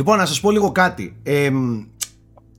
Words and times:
Λοιπόν, 0.00 0.18
να 0.18 0.26
σας 0.26 0.40
πω 0.40 0.50
λίγο 0.50 0.72
κάτι. 0.72 1.16
Ε, 1.22 1.50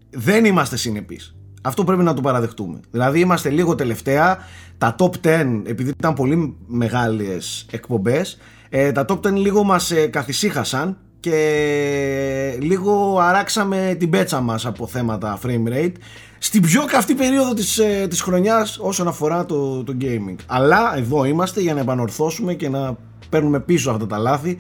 δεν 0.10 0.46
είμαστε 0.46 0.78
συνεπείς. 0.78 1.36
Αυτό 1.62 1.84
πρέπει 1.84 2.04
να 2.04 2.14
το 2.14 2.22
παραδεχτούμε. 2.22 2.80
Δηλαδή 2.92 3.20
είμαστε 3.20 3.50
λίγο 3.50 3.76
τελευταία. 3.76 4.38
Τα 4.78 4.96
top 5.00 5.12
10, 5.24 5.62
επειδή 5.66 5.90
ήταν 5.90 6.14
πολύ 6.14 6.56
μεγάλες 6.68 7.66
εκπομπές, 7.72 8.38
ε, 8.70 8.92
τα 8.92 9.06
top 9.08 9.20
10 9.20 9.32
λίγο 9.32 9.64
μας 9.64 9.92
ε, 9.92 10.08
καθησύχασαν 10.08 10.98
και 11.20 12.58
λίγο 12.60 13.18
αράξαμε 13.20 13.96
την 14.00 14.10
πέτσα 14.10 14.42
μας 14.42 14.66
από 14.66 14.88
θέματα 14.88 15.40
frame 15.44 15.68
rate 15.74 15.94
στην 16.38 16.62
πιο 16.62 16.86
καυτή 16.86 17.14
περίοδο 17.14 17.54
της, 17.54 17.78
ε, 17.78 18.08
της 18.10 18.22
χρονιάς 18.22 18.78
όσον 18.82 19.08
αφορά 19.08 19.46
το, 19.46 19.84
το 19.84 19.98
gaming. 20.02 20.36
Αλλά 20.46 20.98
εδώ 20.98 21.26
είμαστε 21.26 21.62
για 21.62 21.74
να 21.74 21.80
επανορθώσουμε 21.80 22.54
και 22.54 22.70
να 22.70 22.98
παίρνουμε 23.30 23.60
πίσω 23.60 23.92
αυτά 23.92 24.08
τα 24.08 24.18
λάθη. 24.18 24.58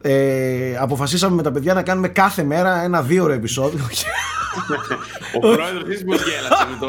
Ε, 0.00 0.76
αποφασίσαμε 0.80 1.36
με 1.36 1.42
τα 1.42 1.50
παιδιά 1.50 1.74
να 1.74 1.82
κάνουμε 1.82 2.08
κάθε 2.08 2.42
μέρα 2.42 2.82
ένα 2.82 3.02
δύο 3.02 3.24
ώρο 3.24 3.32
επεισόδιο. 3.32 3.84
Ο 5.36 5.40
πρόεδρος 5.54 5.84
της 5.84 6.04
μου 6.04 6.12
γέλασε 6.12 6.66
με 6.70 6.86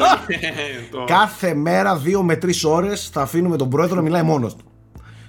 το... 0.90 1.04
κάθε 1.04 1.54
μέρα 1.54 1.96
δύο 1.96 2.22
με 2.22 2.36
τρεις 2.36 2.64
ώρες 2.64 3.08
θα 3.12 3.20
αφήνουμε 3.20 3.56
τον 3.56 3.68
πρόεδρο 3.68 3.96
να 3.96 4.02
μιλάει 4.02 4.22
μόνος 4.22 4.56
του. 4.56 4.64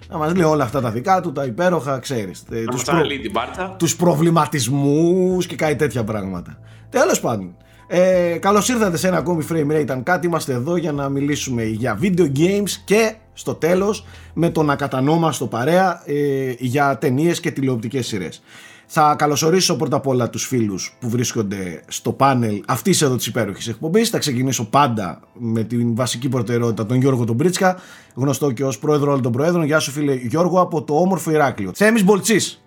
Να 0.09 0.17
μας 0.17 0.33
λέει 0.35 0.45
όλα 0.45 0.63
αυτά 0.63 0.81
τα 0.81 0.91
δικά 0.91 1.21
του, 1.21 1.31
τα 1.31 1.45
υπέροχα, 1.45 1.99
ξέρεις. 1.99 2.43
Να 2.49 2.63
τους, 2.63 2.75
μας 2.75 2.87
αναλύει 2.87 3.19
την 3.19 3.31
πάρτα. 3.31 3.75
τους 3.79 3.95
προβληματισμούς 3.95 5.45
και 5.45 5.55
κάτι 5.55 5.75
τέτοια 5.75 6.03
πράγματα. 6.03 6.57
Τέλος 6.89 7.19
πάντων. 7.19 7.55
Ε, 7.91 8.37
καλώς 8.41 8.69
ήρθατε 8.69 8.97
σε 8.97 9.07
ένα 9.07 9.17
ακόμη 9.17 9.45
Frame 9.51 9.71
Rate 9.71 9.89
αν 9.89 10.03
κάτι 10.03 10.27
είμαστε 10.27 10.53
εδώ 10.53 10.77
για 10.77 10.91
να 10.91 11.09
μιλήσουμε 11.09 11.63
για 11.63 11.99
video 12.01 12.31
games 12.37 12.69
και 12.85 13.15
στο 13.33 13.53
τέλος 13.53 14.05
με 14.33 14.49
τον 14.49 14.69
ακατανόμαστο 14.69 15.47
παρέα 15.47 16.01
ε, 16.05 16.53
για 16.57 16.97
ταινίες 16.97 17.39
και 17.39 17.51
τηλεοπτικές 17.51 18.07
σειρές. 18.07 18.41
Θα 18.85 19.15
καλωσορίσω 19.17 19.75
πρώτα 19.75 19.95
απ' 19.95 20.07
όλα 20.07 20.29
τους 20.29 20.45
φίλους 20.45 20.97
που 20.99 21.09
βρίσκονται 21.09 21.81
στο 21.87 22.11
πάνελ 22.11 22.63
αυτής 22.67 23.01
εδώ 23.01 23.15
της 23.15 23.27
υπέροχης 23.27 23.67
εκπομπής. 23.67 24.09
Θα 24.09 24.17
ξεκινήσω 24.17 24.65
πάντα 24.65 25.19
με 25.33 25.63
την 25.63 25.95
βασική 25.95 26.29
προτεραιότητα 26.29 26.85
τον 26.85 26.97
Γιώργο 26.97 27.25
τον 27.25 27.35
Μπρίτσκα, 27.35 27.77
γνωστό 28.15 28.51
και 28.51 28.63
ως 28.65 28.79
πρόεδρο 28.79 29.09
όλων 29.09 29.21
των 29.21 29.31
προέδρων. 29.31 29.63
Γεια 29.63 29.79
σου 29.79 29.91
φίλε 29.91 30.13
Γιώργο 30.13 30.61
από 30.61 30.83
το 30.83 30.95
όμορφο 30.95 31.31
Ηράκλειο. 31.31 31.71
Θέμης 31.75 32.03
Μπολτσής. 32.03 32.61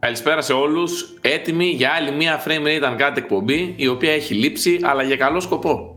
Καλησπέρα 0.00 0.40
σε 0.42 0.52
όλους. 0.52 1.14
Έτοιμοι 1.20 1.64
για 1.64 1.90
άλλη 1.90 2.12
μία 2.12 2.42
frame 2.46 2.66
rate 2.66 2.82
αν 2.86 2.96
κάτι 2.96 3.20
εκπομπή, 3.20 3.72
η 3.76 3.86
οποία 3.88 4.12
έχει 4.12 4.34
λείψει, 4.34 4.78
αλλά 4.82 5.02
για 5.02 5.16
καλό 5.16 5.40
σκοπό. 5.40 5.96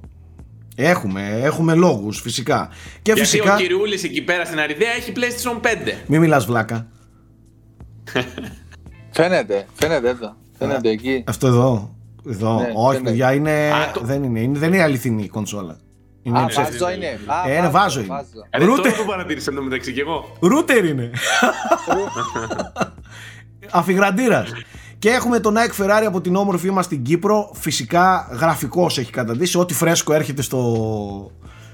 Έχουμε, 0.76 1.40
έχουμε 1.44 1.76
λόγους 1.76 2.22
φυσικά. 2.22 2.70
Και 2.92 3.00
Γιατί 3.04 3.20
φυσικά... 3.20 3.54
ο 3.54 3.58
Κυριούλης 3.58 4.04
εκεί 4.04 4.22
πέρα 4.22 4.46
στην 4.46 4.60
Αριδέα 4.60 4.92
έχει 4.92 5.12
PlayStation 5.16 5.68
5. 5.68 5.94
Μην 6.08 6.20
μιλάς 6.20 6.46
βλάκα. 6.46 6.88
Φαίνεται, 9.12 9.66
φαίνεται 9.74 10.10
εδώ. 10.10 10.36
Φαίνεται 10.58 10.90
εκεί. 10.90 11.24
Αυτό 11.28 11.48
εδώ. 11.48 11.96
Εδώ. 12.30 12.60
Ναι, 12.60 12.72
Όχι, 12.76 12.88
φαίνεται. 12.96 13.10
παιδιά, 13.10 13.34
είναι... 13.34 13.52
Α, 13.72 13.92
το- 13.94 14.00
δεν, 14.04 14.24
είναι, 14.24 14.40
είναι, 14.40 14.60
δεν 14.60 14.74
είναι 14.74 14.84
αληθινή 14.84 15.24
η 15.24 15.28
κονσόλα. 15.28 15.78
Είναι 16.24 16.40
Α, 16.40 16.46
ψεύτικη. 16.46 16.78
βάζο 16.84 16.96
είναι. 16.96 17.20
Α, 17.26 17.50
Ε, 17.52 17.58
είναι 17.58 17.70
βάζο 17.70 18.00
είναι. 18.00 18.26
Ρε, 18.58 18.66
Ρούτερ. 18.66 18.92
τώρα 18.92 19.04
το 19.04 19.10
παρατήρησα 19.12 19.54
το 19.54 19.62
μεταξύ 19.62 19.94
και 19.94 20.02
εγώ. 20.02 20.38
Ρούτερ 20.40 20.86
είναι. 20.86 21.12
Αφιγραντήρας. 23.72 24.52
Και 25.00 25.10
έχουμε 25.10 25.40
τον 25.40 25.56
Nike 25.58 25.84
Ferrari 25.84 26.04
από 26.08 26.22
την 26.22 26.36
όμορφη 26.36 26.72
μας 26.72 26.86
στην 26.86 27.04
Κύπρο. 27.04 27.52
Φυσικά 27.54 28.28
γραφικός 28.40 28.98
έχει 28.98 29.12
καταντήσει. 29.12 29.58
Ό,τι 29.58 29.74
φρέσκο 29.74 30.14
έρχεται 30.14 30.42
στο, 30.42 31.32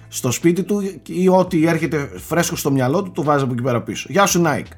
στο 0.07 0.31
σπίτι 0.31 0.63
του 0.63 0.81
ή 1.05 1.27
ό,τι 1.27 1.67
έρχεται 1.67 2.09
φρέσκο 2.27 2.55
στο 2.55 2.71
μυαλό 2.71 3.03
του 3.03 3.11
το 3.11 3.23
βάζει 3.23 3.43
από 3.43 3.53
εκεί 3.53 3.61
πέρα 3.61 3.81
πίσω. 3.81 4.07
Γεια 4.11 4.25
σου 4.25 4.43
Nike. 4.45 4.71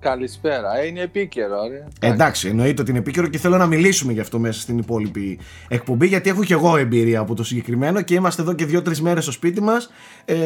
Καλησπέρα. 0.00 0.78
Ε, 0.78 0.86
είναι 0.86 1.00
επίκαιρο, 1.00 1.56
ρε. 1.68 2.08
Εντάξει, 2.08 2.48
εννοείται 2.48 2.80
ότι 2.80 2.90
είναι 2.90 2.98
επίκαιρο 2.98 3.26
και 3.26 3.38
θέλω 3.38 3.56
να 3.56 3.66
μιλήσουμε 3.66 4.12
γι' 4.12 4.20
αυτό 4.20 4.38
μέσα 4.38 4.60
στην 4.60 4.78
υπόλοιπη 4.78 5.38
εκπομπή, 5.68 6.06
γιατί 6.06 6.30
έχω 6.30 6.44
και 6.44 6.52
εγώ 6.52 6.76
εμπειρία 6.76 7.20
από 7.20 7.34
το 7.34 7.44
συγκεκριμένο 7.44 8.02
και 8.02 8.14
είμαστε 8.14 8.42
εδώ 8.42 8.52
και 8.52 8.64
δύο-τρεις 8.64 9.02
μέρες 9.02 9.22
στο 9.22 9.32
σπίτι 9.32 9.62
μας 9.62 9.90
ε, 10.24 10.36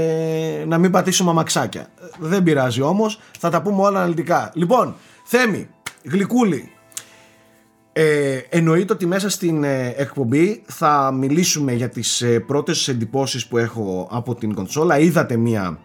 να 0.67 0.79
μην 0.79 0.91
πατήσουμε 0.91 1.31
αμαξάκια. 1.31 1.87
Δεν 2.19 2.43
πειράζει 2.43 2.81
όμως, 2.81 3.21
θα 3.39 3.51
τα 3.51 3.63
πούμε 3.63 3.83
όλα 3.83 3.99
αναλυτικά. 3.99 4.51
Λοιπόν, 4.55 4.95
Θέμη, 5.31 5.69
γλυκούλη. 6.11 6.73
Ε, 7.93 8.41
εννοείται 8.49 8.93
ότι 8.93 9.07
μέσα 9.07 9.31
στην 9.31 9.65
ε, 9.65 9.95
εκπομπή 9.97 10.63
θα 10.67 11.13
μιλήσουμε 11.13 11.73
για 11.73 11.89
τις 11.89 12.23
ε, 12.23 12.41
πρώτες 12.41 12.89
εντυπώσεις 12.89 13.47
που 13.47 13.59
έχω 13.59 14.09
από 14.11 14.35
την 14.35 14.55
κονσόλα. 14.55 14.99
Είδατε 14.99 15.37
μία 15.37 15.79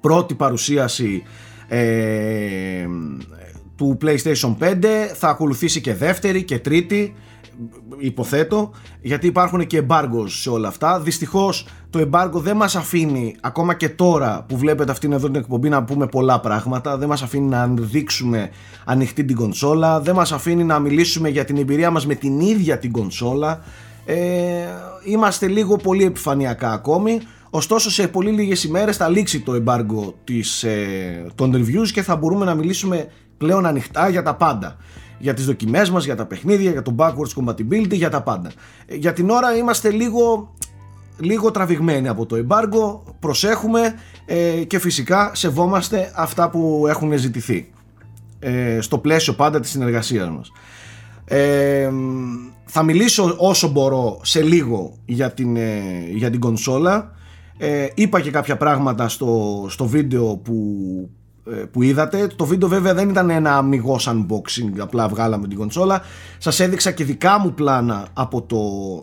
πρώτη 0.00 0.34
παρουσίαση 0.34 1.22
ε, 1.68 2.86
του 3.76 3.98
PlayStation 4.02 4.56
5 4.60 4.84
θα 5.14 5.28
ακολουθήσει 5.28 5.80
και 5.80 5.94
δεύτερη 5.94 6.42
και 6.42 6.58
τρίτη 6.58 7.14
υποθέτω 7.98 8.70
γιατί 9.00 9.26
υπάρχουν 9.26 9.66
και 9.66 9.82
embargoes 9.86 10.28
σε 10.28 10.50
όλα 10.50 10.68
αυτά. 10.68 11.00
Δυστυχώς 11.00 11.66
το 11.90 12.08
embargo 12.10 12.32
δεν 12.32 12.56
μας 12.56 12.76
αφήνει 12.76 13.36
ακόμα 13.40 13.74
και 13.74 13.88
τώρα 13.88 14.44
που 14.48 14.56
βλέπετε 14.56 14.90
αυτήν 14.90 15.12
εδώ 15.12 15.26
την 15.26 15.40
εκπομπή 15.40 15.68
να 15.68 15.84
πούμε 15.84 16.06
πολλά 16.06 16.40
πράγματα. 16.40 16.96
Δεν 16.96 17.08
μας 17.08 17.22
αφήνει 17.22 17.46
να 17.46 17.66
δείξουμε 17.66 18.50
ανοιχτή 18.84 19.24
την 19.24 19.36
κονσόλα. 19.36 20.00
Δεν 20.00 20.14
μας 20.14 20.32
αφήνει 20.32 20.64
να 20.64 20.78
μιλήσουμε 20.78 21.28
για 21.28 21.44
την 21.44 21.56
εμπειρία 21.56 21.90
μας 21.90 22.06
με 22.06 22.14
την 22.14 22.40
ίδια 22.40 22.78
την 22.78 22.92
κονσόλα. 22.92 23.60
Ε, 24.04 24.16
είμαστε 25.04 25.46
λίγο 25.46 25.76
πολύ 25.76 26.04
επιφανειακά 26.04 26.72
ακόμη. 26.72 27.20
Ωστόσο 27.50 27.90
σε 27.90 28.08
πολύ 28.08 28.30
λίγες 28.30 28.64
ημέρες 28.64 28.96
θα 28.96 29.08
λήξει 29.08 29.40
το 29.40 29.62
embargo 29.64 30.12
της, 30.24 30.62
ε, 30.62 31.26
των 31.34 31.54
reviews 31.54 31.88
και 31.92 32.02
θα 32.02 32.16
μπορούμε 32.16 32.44
να 32.44 32.54
μιλήσουμε 32.54 33.08
πλέον 33.38 33.66
ανοιχτά 33.66 34.08
για 34.08 34.22
τα 34.22 34.34
πάντα. 34.34 34.76
Για 35.18 35.34
τις 35.34 35.46
δοκιμές 35.46 35.90
μας, 35.90 36.04
για 36.04 36.16
τα 36.16 36.26
παιχνίδια, 36.26 36.70
για 36.70 36.82
το 36.82 36.94
backwards 36.98 37.44
compatibility, 37.44 37.94
για 37.94 38.10
τα 38.10 38.22
πάντα. 38.22 38.52
Ε, 38.86 38.94
Για 38.94 39.12
την 39.12 39.30
ώρα 39.30 39.56
είμαστε 39.56 39.90
λίγο, 39.90 40.54
λίγο 41.18 41.50
τραβηγμένοι 41.50 42.08
από 42.08 42.26
το 42.26 42.36
embargo, 42.36 43.12
προσέχουμε 43.20 43.94
ε, 44.26 44.64
και 44.64 44.78
φυσικά 44.78 45.30
σεβόμαστε 45.34 46.12
αυτά 46.16 46.50
που 46.50 46.86
έχουν 46.88 47.18
ζητηθεί. 47.18 47.70
Ε, 48.40 48.80
στο 48.80 48.98
πλαίσιο 48.98 49.32
πάντα 49.32 49.60
της 49.60 49.70
συνεργασίας 49.70 50.30
μας. 50.30 50.52
Ε, 51.24 51.90
θα 52.64 52.82
μιλήσω 52.82 53.34
όσο 53.38 53.68
μπορώ 53.68 54.20
σε 54.22 54.42
λίγο 54.42 54.96
για 55.04 55.32
την, 55.32 55.56
ε, 55.56 55.80
για 56.10 56.30
την 56.30 56.40
κονσόλα 56.40 57.12
ε, 57.58 57.86
είπα 57.94 58.20
και 58.20 58.30
κάποια 58.30 58.56
πράγματα 58.56 59.08
στο, 59.08 59.66
στο 59.68 59.86
βίντεο 59.86 60.36
που, 60.36 60.54
ε, 61.00 61.27
που 61.70 61.82
είδατε 61.82 62.26
το 62.36 62.44
βίντεο 62.44 62.68
βέβαια 62.68 62.94
δεν 62.94 63.08
ήταν 63.08 63.30
ένα 63.30 63.56
αμυγός 63.56 64.08
unboxing 64.10 64.78
απλά 64.78 65.08
βγάλαμε 65.08 65.48
την 65.48 65.56
κονσόλα 65.56 66.02
σας 66.38 66.60
έδειξα 66.60 66.90
και 66.90 67.04
δικά 67.04 67.38
μου 67.38 67.54
πλάνα 67.54 68.06
από 68.12 68.42
το 68.42 68.58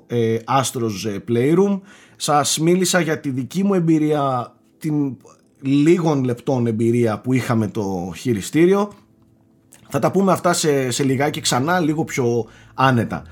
ε, 0.08 0.38
Astros 0.62 1.10
ε, 1.10 1.18
Playroom 1.30 1.80
σας 2.16 2.60
μίλησα 2.60 3.00
για 3.00 3.20
τη 3.20 3.30
δική 3.30 3.64
μου 3.64 3.74
εμπειρία 3.74 4.54
την 4.78 5.18
λίγων 5.62 6.24
λεπτών 6.24 6.68
εμπειρία 6.68 7.20
που 7.20 7.34
είχαμε 7.34 7.68
το 7.68 8.14
χειριστήριο 8.16 8.92
θα 9.90 10.00
τα 10.00 10.12
πούμε 10.12 10.32
αυτά 10.32 10.54
σε, 10.54 10.92
σε 10.92 11.04
λιγάκι 11.04 11.42
ξανά, 11.42 11.80
λίγο 11.80 12.04
πιο 12.04 12.46
άνετα. 12.74 13.24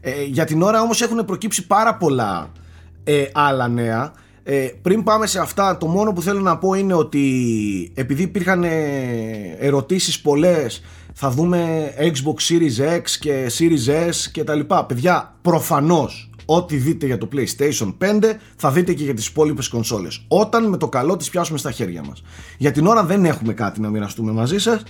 Ε, 0.00 0.22
για 0.24 0.44
την 0.44 0.62
ώρα 0.62 0.80
όμως 0.80 1.02
έχουν 1.02 1.24
προκύψει 1.24 1.66
πάρα 1.66 1.96
πολλά 1.96 2.52
ε, 3.04 3.24
άλλα 3.32 3.68
νέα. 3.68 4.12
Ε, 4.42 4.68
πριν 4.82 5.02
πάμε 5.02 5.26
σε 5.26 5.40
αυτά, 5.40 5.76
το 5.76 5.86
μόνο 5.86 6.12
που 6.12 6.22
θέλω 6.22 6.40
να 6.40 6.58
πω 6.58 6.74
είναι 6.74 6.94
ότι 6.94 7.92
επειδή 7.94 8.22
υπήρχαν 8.22 8.64
ε, 8.64 8.70
ερωτήσεις 9.58 10.20
πολλές, 10.20 10.82
θα 11.14 11.30
δούμε 11.30 11.92
Xbox 11.98 12.52
Series 12.52 12.98
X 12.98 13.02
και 13.20 13.50
Series 13.58 14.08
S 14.08 14.14
και 14.32 14.44
τα 14.44 14.54
λοιπά. 14.54 14.84
Παιδιά, 14.84 15.34
προφανώς 15.42 16.30
ό,τι 16.44 16.76
δείτε 16.76 17.06
για 17.06 17.18
το 17.18 17.28
PlayStation 17.32 17.94
5 17.98 18.34
θα 18.56 18.70
δείτε 18.70 18.92
και 18.92 19.04
για 19.04 19.14
τις 19.14 19.26
υπόλοιπες 19.26 19.68
κονσόλες. 19.68 20.24
Όταν 20.28 20.68
με 20.68 20.76
το 20.76 20.88
καλό 20.88 21.16
τις 21.16 21.30
πιάσουμε 21.30 21.58
στα 21.58 21.70
χέρια 21.70 22.02
μας. 22.04 22.22
Για 22.58 22.70
την 22.70 22.86
ώρα 22.86 23.04
δεν 23.04 23.24
έχουμε 23.24 23.52
κάτι 23.52 23.80
να 23.80 23.88
μοιραστούμε 23.88 24.32
μαζί 24.32 24.58
σας. 24.58 24.82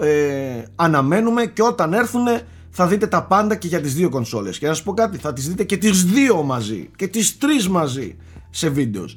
Ε, 0.00 0.62
αναμένουμε 0.76 1.46
και 1.46 1.62
όταν 1.62 1.92
έρθουν 1.92 2.26
θα 2.70 2.86
δείτε 2.86 3.06
τα 3.06 3.22
πάντα 3.22 3.56
και 3.56 3.66
για 3.66 3.80
τις 3.80 3.94
δύο 3.94 4.08
κονσόλες. 4.08 4.58
Και 4.58 4.66
να 4.66 4.74
σας 4.74 4.82
πω 4.82 4.94
κάτι, 4.94 5.18
θα 5.18 5.32
τις 5.32 5.48
δείτε 5.48 5.64
και 5.64 5.76
τις 5.76 6.04
δύο 6.04 6.42
μαζί 6.42 6.90
και 6.96 7.06
τις 7.06 7.38
τρεις 7.38 7.68
μαζί 7.68 8.16
σε 8.50 8.68
βίντεος. 8.68 9.16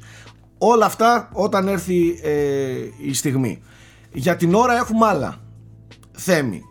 Όλα 0.58 0.86
αυτά 0.86 1.28
όταν 1.32 1.68
έρθει 1.68 2.20
ε, 2.22 2.32
η 3.02 3.14
στιγμή. 3.14 3.62
Για 4.12 4.36
την 4.36 4.54
ώρα 4.54 4.76
έχουμε 4.76 5.06
άλλα. 5.06 5.36
Θέμη. 6.12 6.62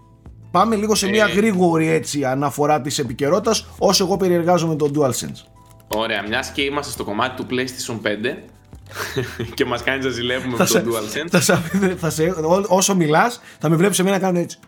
Πάμε 0.52 0.76
λίγο 0.76 0.96
σε 0.96 1.08
μια 1.10 1.26
Ε. 1.26 1.32
γρήγορη 1.34 1.88
έτσι 1.88 2.26
αναφορά 2.26 2.82
της 2.82 3.00
επικαιρότητας 3.00 3.68
όσο 3.78 4.04
εγώ 4.06 4.18
περιεργάζομαι 4.18 4.76
το 4.76 4.92
DualSense. 4.96 5.46
Ωραία, 5.88 6.24
μιας 6.28 6.52
και 6.52 6.62
είμαστε 6.62 6.92
στο 6.92 7.04
κομμάτι 7.04 7.44
του 7.44 7.48
PlayStation 7.52 7.96
5 8.08 8.38
και 9.56 9.66
μας 9.66 9.84
κάνεις 9.84 10.06
να 10.06 10.12
ζηλεύουμε 10.12 10.56
Θα 10.58 10.64
με 10.64 10.70
σε, 10.70 10.80
το 10.82 10.92
DualSense. 10.92 11.28
θα 11.30 11.40
σε, 11.42 11.62
θα 11.98 12.10
σε, 12.10 12.24
ό- 12.30 12.66
όσο 12.68 12.96
μιλάς 12.96 13.42
θα 13.60 13.70
με 13.70 13.76
βλέπεις 13.76 14.00
εμένα 14.00 14.16
να 14.16 14.22
κάνω 14.22 14.40
έτσι. 14.40 14.60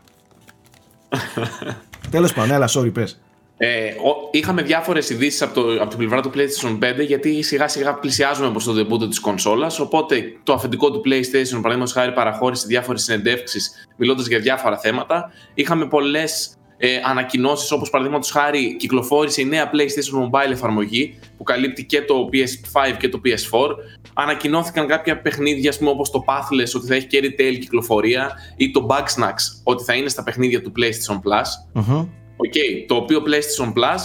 Τέλος 2.11 2.33
πάντων, 2.33 2.51
έλα, 2.51 2.69
sorry, 2.69 2.93
πες. 2.93 3.21
Ε, 3.57 3.87
ο- 3.87 4.29
είχαμε 4.31 4.61
διάφορες 4.61 5.09
ειδήσεις 5.09 5.41
από, 5.41 5.53
το, 5.53 5.73
από 5.81 5.87
την 5.89 5.97
πλευρά 5.97 6.21
του 6.21 6.31
PlayStation 6.35 6.79
5 7.01 7.05
γιατί 7.05 7.41
σιγά 7.41 7.67
σιγά 7.67 7.93
πλησιάζουμε 7.93 8.49
προς 8.51 8.63
το 8.63 8.73
debut 8.79 9.09
της 9.09 9.19
κονσόλας. 9.19 9.79
Οπότε 9.79 10.23
το 10.43 10.53
αφεντικό 10.53 10.91
του 10.91 11.01
PlayStation, 11.05 11.53
παραδείγματος 11.61 11.91
χάρη, 11.93 12.11
παραχώρησε 12.13 12.65
διάφορες 12.67 13.03
συνεντεύξεις 13.03 13.87
μιλώντας 13.95 14.27
για 14.27 14.39
διάφορα 14.39 14.77
θέματα. 14.77 15.31
Είχαμε 15.53 15.87
πολλές 15.87 16.55
ε, 16.77 16.87
ανακοινώσεις 17.05 17.71
όπως 17.71 17.89
παραδείγματος 17.89 18.31
χάρη 18.31 18.75
κυκλοφόρησε 18.75 19.41
η 19.41 19.45
νέα 19.45 19.69
PlayStation 19.73 20.23
Mobile 20.23 20.51
εφαρμογή 20.51 21.19
που 21.37 21.43
καλύπτει 21.43 21.85
και 21.85 22.01
το 22.01 22.29
PS5 22.33 22.95
και 22.99 23.09
το 23.09 23.21
PS4 23.25 23.75
ανακοινώθηκαν 24.13 24.87
κάποια 24.87 25.21
παιχνίδια 25.21 25.73
πούμε, 25.77 25.89
όπως 25.89 26.09
το 26.11 26.23
Pathless 26.27 26.71
ότι 26.75 26.87
θα 26.87 26.95
έχει 26.95 27.07
και 27.07 27.19
retail 27.23 27.57
κυκλοφορία 27.59 28.31
ή 28.55 28.71
το 28.71 28.87
Bugsnax 28.89 29.33
ότι 29.63 29.83
θα 29.83 29.93
είναι 29.93 30.09
στα 30.09 30.23
παιχνίδια 30.23 30.61
του 30.61 30.71
PlayStation 30.77 31.15
Plus 31.15 31.81
mm 31.87 32.07
okay, 32.37 32.85
το 32.87 32.95
οποίο 32.95 33.23
PlayStation 33.25 33.67
Plus 33.67 33.99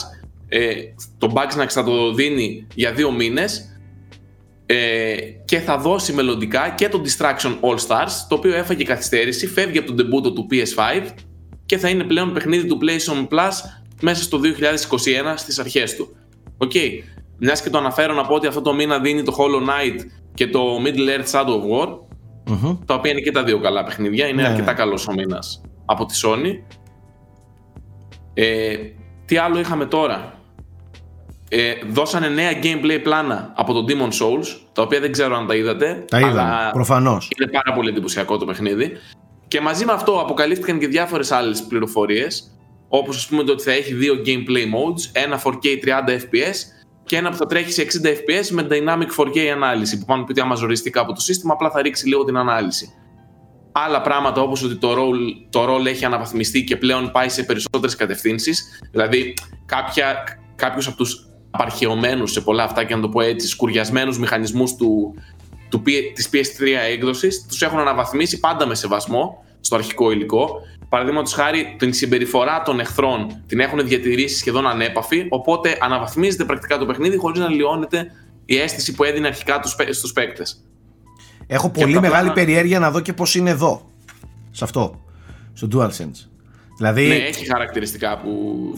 ε, 0.49 0.75
το 1.19 1.33
Bugsnax 1.35 1.69
θα 1.69 1.85
το 1.85 2.13
δίνει 2.13 2.67
για 2.75 2.93
δύο 2.93 3.11
μήνες 3.11 3.79
ε, 4.67 5.17
και 5.45 5.59
θα 5.59 5.79
δώσει 5.79 6.13
μελλοντικά 6.13 6.69
και 6.69 6.89
το 6.89 7.03
Distraction 7.05 7.57
All 7.61 7.77
Stars 7.87 8.11
το 8.29 8.35
οποίο 8.35 8.55
έφαγε 8.55 8.85
καθυστέρηση, 8.85 9.47
φεύγει 9.47 9.79
από 9.79 9.93
τον 9.93 10.07
debut 10.07 10.35
του 10.35 10.47
PS5 10.51 11.09
και 11.67 11.79
θα 11.79 11.89
είναι 11.89 12.05
πλέον 12.05 12.33
παιχνίδι 12.33 12.67
του 12.69 12.79
PlayStation 12.83 13.29
Plus 13.29 13.53
μέσα 14.01 14.23
στο 14.23 14.41
2021 14.41 14.45
στις 15.37 15.59
αρχές 15.59 15.97
του. 15.97 16.17
OK, 16.57 16.71
okay. 16.75 16.91
μιας 17.39 17.63
και 17.63 17.71
το 17.71 17.79
αναφέρω 17.79 18.15
να 18.15 18.27
πω 18.27 18.35
ότι 18.35 18.47
αυτό 18.47 18.61
το 18.61 18.75
μήνα 18.75 18.99
δίνει 18.99 19.23
το 19.23 19.37
Hollow 19.39 19.69
Knight 19.69 20.01
και 20.35 20.47
το 20.47 20.61
Middle 20.85 21.19
Earth 21.19 21.31
Shadow 21.31 21.47
of 21.47 21.71
War 21.71 21.89
mm 22.51 22.79
τα 22.87 22.95
οποία 22.95 23.11
είναι 23.11 23.21
και 23.21 23.31
τα 23.31 23.45
δύο 23.45 23.61
καλά 23.61 23.85
παιχνίδια, 23.85 24.27
είναι 24.27 24.43
ναι. 24.43 24.49
αρκετά 24.49 24.73
καλός 24.73 25.09
ο 25.09 25.13
μήνας 25.13 25.61
από 25.85 26.05
τη 26.05 26.21
Sony. 26.23 26.77
Ε, 28.41 28.77
τι 29.25 29.37
άλλο 29.37 29.59
είχαμε 29.59 29.87
τώρα, 29.87 30.35
ε, 31.49 31.73
δώσανε 31.91 32.29
νέα 32.29 32.51
gameplay 32.63 33.01
πλάνα 33.03 33.53
από 33.57 33.73
το 33.73 33.85
Demon 33.89 34.09
Souls, 34.09 34.47
τα 34.73 34.83
οποία 34.83 35.01
δεν 35.01 35.13
ξέρω 35.13 35.37
αν 35.37 35.47
τα 35.47 35.55
είδατε. 35.55 36.05
Τα 36.09 36.21
είδαμε, 36.21 36.71
προφανώς. 36.73 37.31
Είναι 37.39 37.51
πάρα 37.51 37.73
πολύ 37.73 37.89
εντυπωσιακό 37.89 38.37
το 38.37 38.45
παιχνίδι. 38.45 38.93
Και 39.49 39.61
μαζί 39.61 39.85
με 39.85 39.93
αυτό 39.93 40.21
αποκαλύφθηκαν 40.21 40.79
και 40.79 40.87
διάφορες 40.87 41.33
άλλες 41.33 41.63
πληροφορίες, 41.63 42.57
όπως 42.89 43.17
ας 43.17 43.27
πούμε 43.27 43.43
το 43.43 43.53
ότι 43.53 43.63
θα 43.63 43.73
έχει 43.73 43.95
δύο 43.95 44.15
gameplay 44.27 44.65
modes, 44.65 45.11
ένα 45.13 45.41
4K 45.45 45.79
30 45.83 46.17
FPS 46.17 46.57
και 47.05 47.17
ένα 47.17 47.31
που 47.31 47.37
θα 47.37 47.47
τρέχει 47.47 47.73
σε 47.73 47.83
60 47.83 47.87
FPS 48.07 48.49
με 48.51 48.67
dynamic 48.71 49.23
4K 49.23 49.39
ανάλυση, 49.55 49.99
που 49.99 50.05
πάνω 50.05 50.25
πει 50.25 50.41
άμα 50.41 50.55
ζοριστικά 50.55 51.01
από 51.01 51.13
το 51.13 51.21
σύστημα, 51.21 51.53
απλά 51.53 51.71
θα 51.71 51.83
ρίξει 51.83 52.09
λίγο 52.09 52.25
την 52.25 52.37
ανάλυση. 52.37 52.93
Άλλα 53.87 54.01
πράγματα 54.01 54.41
όπως 54.41 54.63
ότι 54.63 54.77
το 54.77 54.93
role, 54.93 55.47
το 55.51 55.75
role 55.75 55.87
έχει 55.87 56.05
αναβαθμιστεί 56.05 56.65
και 56.65 56.77
πλέον 56.77 57.11
πάει 57.11 57.29
σε 57.29 57.43
περισσότερες 57.43 57.97
κατευθύνσεις, 57.97 58.81
δηλαδή 58.91 59.35
κάποια, 59.67 60.25
κάποιους 60.57 60.87
από 60.87 60.97
τους 60.97 61.29
απαρχαιωμένους 61.51 62.33
σε 62.33 62.41
πολλά 62.41 62.63
αυτά 62.63 62.85
και 62.85 62.95
να 62.95 63.01
το 63.01 63.09
πω 63.09 63.21
έτσι, 63.21 63.49
σκουριασμένους 63.49 64.19
μηχανισμούς 64.19 64.75
του, 64.75 65.15
του, 65.69 65.83
της 66.15 66.29
PS3 66.33 66.67
έκδοσης, 66.91 67.47
τους 67.49 67.63
έχουν 67.63 67.79
αναβαθμίσει 67.79 68.39
πάντα 68.39 68.67
με 68.67 68.75
σεβασμό 68.75 69.45
στο 69.61 69.77
αρχικό 69.77 70.11
υλικό. 70.11 70.61
Παραδείγματος 70.89 71.33
χάρη, 71.33 71.75
την 71.79 71.93
συμπεριφορά 71.93 72.63
των 72.63 72.81
εχθρών 72.81 73.43
την 73.47 73.61
έχουν 73.61 73.87
διατηρήσει 73.87 74.39
σχεδόν 74.39 74.67
ανέπαφη, 74.67 75.27
οπότε 75.29 75.79
αναβαθμίζεται 75.81 76.45
πρακτικά 76.45 76.79
το 76.79 76.87
παιχνίδι 76.87 77.17
χωρίς 77.17 77.41
να 77.41 77.49
λιώνεται 77.49 78.07
η 78.45 78.59
αίσθηση 78.59 78.95
που 78.95 79.05
έδινε 79.05 79.27
αρχικά 79.27 79.63
στους 79.91 80.13
παίκτες. 80.13 80.63
Έχω 81.51 81.71
πολύ 81.71 82.01
μεγάλη 82.01 82.31
περιέργεια 82.31 82.79
να 82.79 82.91
δω 82.91 83.01
και 83.01 83.13
πώς 83.13 83.35
είναι 83.35 83.51
εδώ, 83.51 83.91
σε 84.51 84.65
αυτό, 84.65 85.01
στο 85.53 85.69
DualSense. 85.73 86.29
Δηλαδή, 86.77 87.07
ναι, 87.07 87.15
έχει 87.15 87.47
χαρακτηριστικά 87.47 88.19
που 88.19 88.31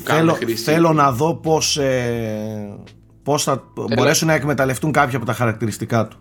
κάνουν 0.03 0.23
θέλω, 0.23 0.33
χρήση. 0.33 0.63
Θέλω 0.63 0.93
να 0.93 1.13
δω 1.13 1.35
πώς, 1.35 1.77
ε, 1.77 2.79
πώς 3.23 3.43
θα 3.43 3.65
μπορέσουν 3.95 4.27
να 4.27 4.35
εκμεταλλευτούν 4.35 4.93
κάποια 4.93 5.17
από 5.17 5.27
τα 5.27 5.33
χαρακτηριστικά 5.33 6.07
του. 6.09 6.17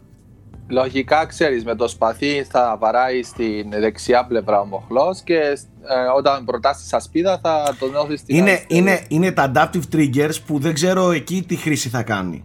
Λογικά 0.68 1.26
ξέρεις 1.26 1.64
με 1.64 1.76
το 1.76 1.88
σπαθί 1.88 2.46
θα 2.50 2.78
βαράει 2.80 3.24
στην 3.24 3.70
δεξιά 3.70 4.26
πλευρά 4.26 4.60
ο 4.60 4.66
μοχλός 4.66 5.22
και 5.22 5.38
ε, 5.38 5.58
όταν 6.18 6.46
προτάσεις 6.46 6.90
τη 6.90 6.96
ασπίδα 6.96 7.40
θα 7.44 7.76
τον 7.80 7.90
νιώθεις 7.90 8.20
στην 8.20 8.36
είναι, 8.36 8.64
είναι, 8.68 9.06
είναι 9.08 9.32
τα 9.32 9.52
adaptive 9.54 9.96
triggers 9.96 10.36
που 10.46 10.60
δεν 10.60 10.74
ξέρω 10.74 11.12
εκεί 11.12 11.44
τι 11.48 11.56
χρήση 11.56 11.90
θα 11.90 12.04
κάνει 12.04 12.44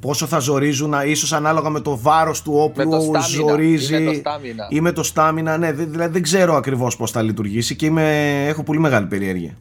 πόσο 0.00 0.26
θα 0.26 0.38
ζορίζουν, 0.38 0.94
ίσως 1.06 1.32
ανάλογα 1.32 1.70
με 1.70 1.80
το 1.80 1.98
βάρος 1.98 2.42
του 2.42 2.52
όπλου 2.56 3.12
ζορίζει. 3.28 3.96
Ή 3.96 4.00
με 4.00 4.12
το 4.12 4.18
στάμινα. 4.18 4.66
Ή 4.70 4.80
με 4.80 4.92
το 4.92 5.02
στάμινα, 5.02 5.58
ναι. 5.58 5.72
Δηλαδή 5.72 6.12
δεν 6.12 6.22
ξέρω 6.22 6.54
ακριβώς 6.54 6.96
πώς 6.96 7.10
θα 7.10 7.22
λειτουργήσει 7.22 7.76
και 7.76 7.86
είμαι, 7.86 8.46
έχω 8.46 8.62
πολύ 8.62 8.78
μεγάλη 8.78 9.06
περιέργεια. 9.06 9.58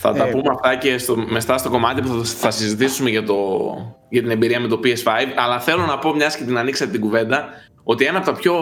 Θα 0.00 0.12
τα 0.12 0.26
ε, 0.26 0.30
πούμε 0.30 0.48
αυτά 0.50 0.76
και 0.76 0.98
στο, 0.98 1.16
μεστά 1.28 1.58
στο 1.58 1.70
κομμάτι 1.70 2.00
που 2.00 2.24
θα, 2.24 2.50
συζητήσουμε 2.50 3.10
για, 3.10 3.24
το, 3.24 3.34
για 4.08 4.22
την 4.22 4.30
εμπειρία 4.30 4.60
με 4.60 4.68
το 4.68 4.80
PS5. 4.84 5.08
Αλλά 5.36 5.60
θέλω 5.60 5.86
να 5.86 5.98
πω, 5.98 6.14
μιας 6.14 6.36
και 6.36 6.44
την 6.44 6.58
ανοίξατε 6.58 6.90
την 6.90 7.00
κουβέντα, 7.00 7.48
ότι 7.82 8.04
ένα 8.04 8.18
από 8.18 8.26
τα 8.26 8.32
πιο 8.32 8.54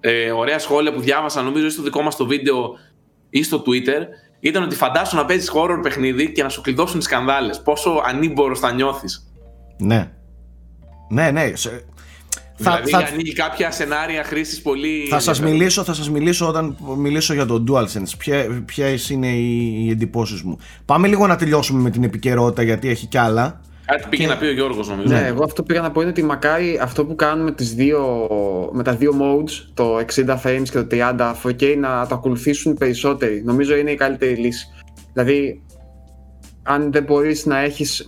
ε, 0.00 0.30
ωραία 0.30 0.58
σχόλια 0.58 0.92
που 0.92 1.00
διάβασα, 1.00 1.42
νομίζω, 1.42 1.70
στο 1.70 1.82
δικό 1.82 2.02
μας 2.02 2.16
το 2.16 2.26
βίντεο 2.26 2.78
ή 3.30 3.42
στο 3.42 3.62
Twitter, 3.66 4.00
ήταν 4.40 4.62
ότι 4.62 4.74
φαντάσου 4.74 5.16
να 5.16 5.24
παίζεις 5.24 5.52
horror 5.54 5.78
παιχνίδι 5.82 6.32
και 6.32 6.42
να 6.42 6.48
σου 6.48 6.60
κλειδώσουν 6.60 6.98
τι 6.98 7.04
σκανδάλες. 7.04 7.62
Πόσο 7.62 8.02
ανήμπορος 8.06 8.58
θα 8.58 8.72
νιώθεις. 8.72 9.33
Ναι. 9.78 10.10
Ναι, 11.08 11.30
ναι. 11.30 11.52
Δηλαδή 12.56 12.90
θα, 12.90 12.98
ανοίγει 12.98 13.32
κάποια 13.32 13.70
σενάρια 13.70 14.24
χρήσης 14.24 14.62
πολύ. 14.62 15.06
Θα 15.10 15.18
σας 15.18 15.40
μιλήσω, 15.40 15.84
θα 15.84 15.94
σας 15.94 16.10
μιλήσω 16.10 16.48
όταν 16.48 16.76
μιλήσω 16.96 17.34
για 17.34 17.46
το 17.46 17.64
DualSense. 17.68 18.32
Ποιες 18.64 19.10
είναι 19.10 19.28
οι, 19.28 19.84
οι 19.84 19.90
εντυπώσεις 19.90 20.42
μου. 20.42 20.58
Πάμε 20.84 21.08
λίγο 21.08 21.26
να 21.26 21.36
τελειώσουμε 21.36 21.80
με 21.80 21.90
την 21.90 22.04
επικαιρότητα 22.04 22.62
γιατί 22.62 22.88
έχει 22.88 23.06
κι 23.06 23.18
άλλα. 23.18 23.60
Κάτι 23.86 24.08
πήγε 24.08 24.26
να 24.26 24.36
πει 24.36 24.46
ο 24.46 24.52
Γιώργος, 24.52 24.88
νομίζω. 24.88 25.14
Ναι, 25.14 25.26
εγώ 25.26 25.44
αυτό 25.44 25.62
πήγα 25.62 25.80
να 25.80 25.90
πω 25.90 26.00
είναι 26.00 26.10
ότι 26.10 26.22
μακάρι 26.22 26.78
αυτό 26.82 27.04
που 27.04 27.14
κάνουμε 27.14 27.52
τις 27.52 27.74
δύο, 27.74 28.28
με 28.72 28.82
τα 28.82 28.94
δύο 28.94 29.12
modes, 29.20 29.50
το 29.74 29.96
60 29.96 30.40
frames 30.42 30.62
και 30.62 30.82
το 30.82 30.86
30 30.90 31.34
4K, 31.42 31.76
να 31.78 32.06
το 32.06 32.14
ακολουθήσουν 32.14 32.74
περισσότεροι. 32.74 33.42
Νομίζω 33.44 33.76
είναι 33.76 33.90
η 33.90 33.94
καλύτερη 33.94 34.34
λύση. 34.34 34.66
Δηλαδή, 35.12 35.62
αν 36.64 36.92
δεν 36.92 37.02
μπορείς 37.02 37.46
να 37.46 37.58
έχεις 37.58 38.04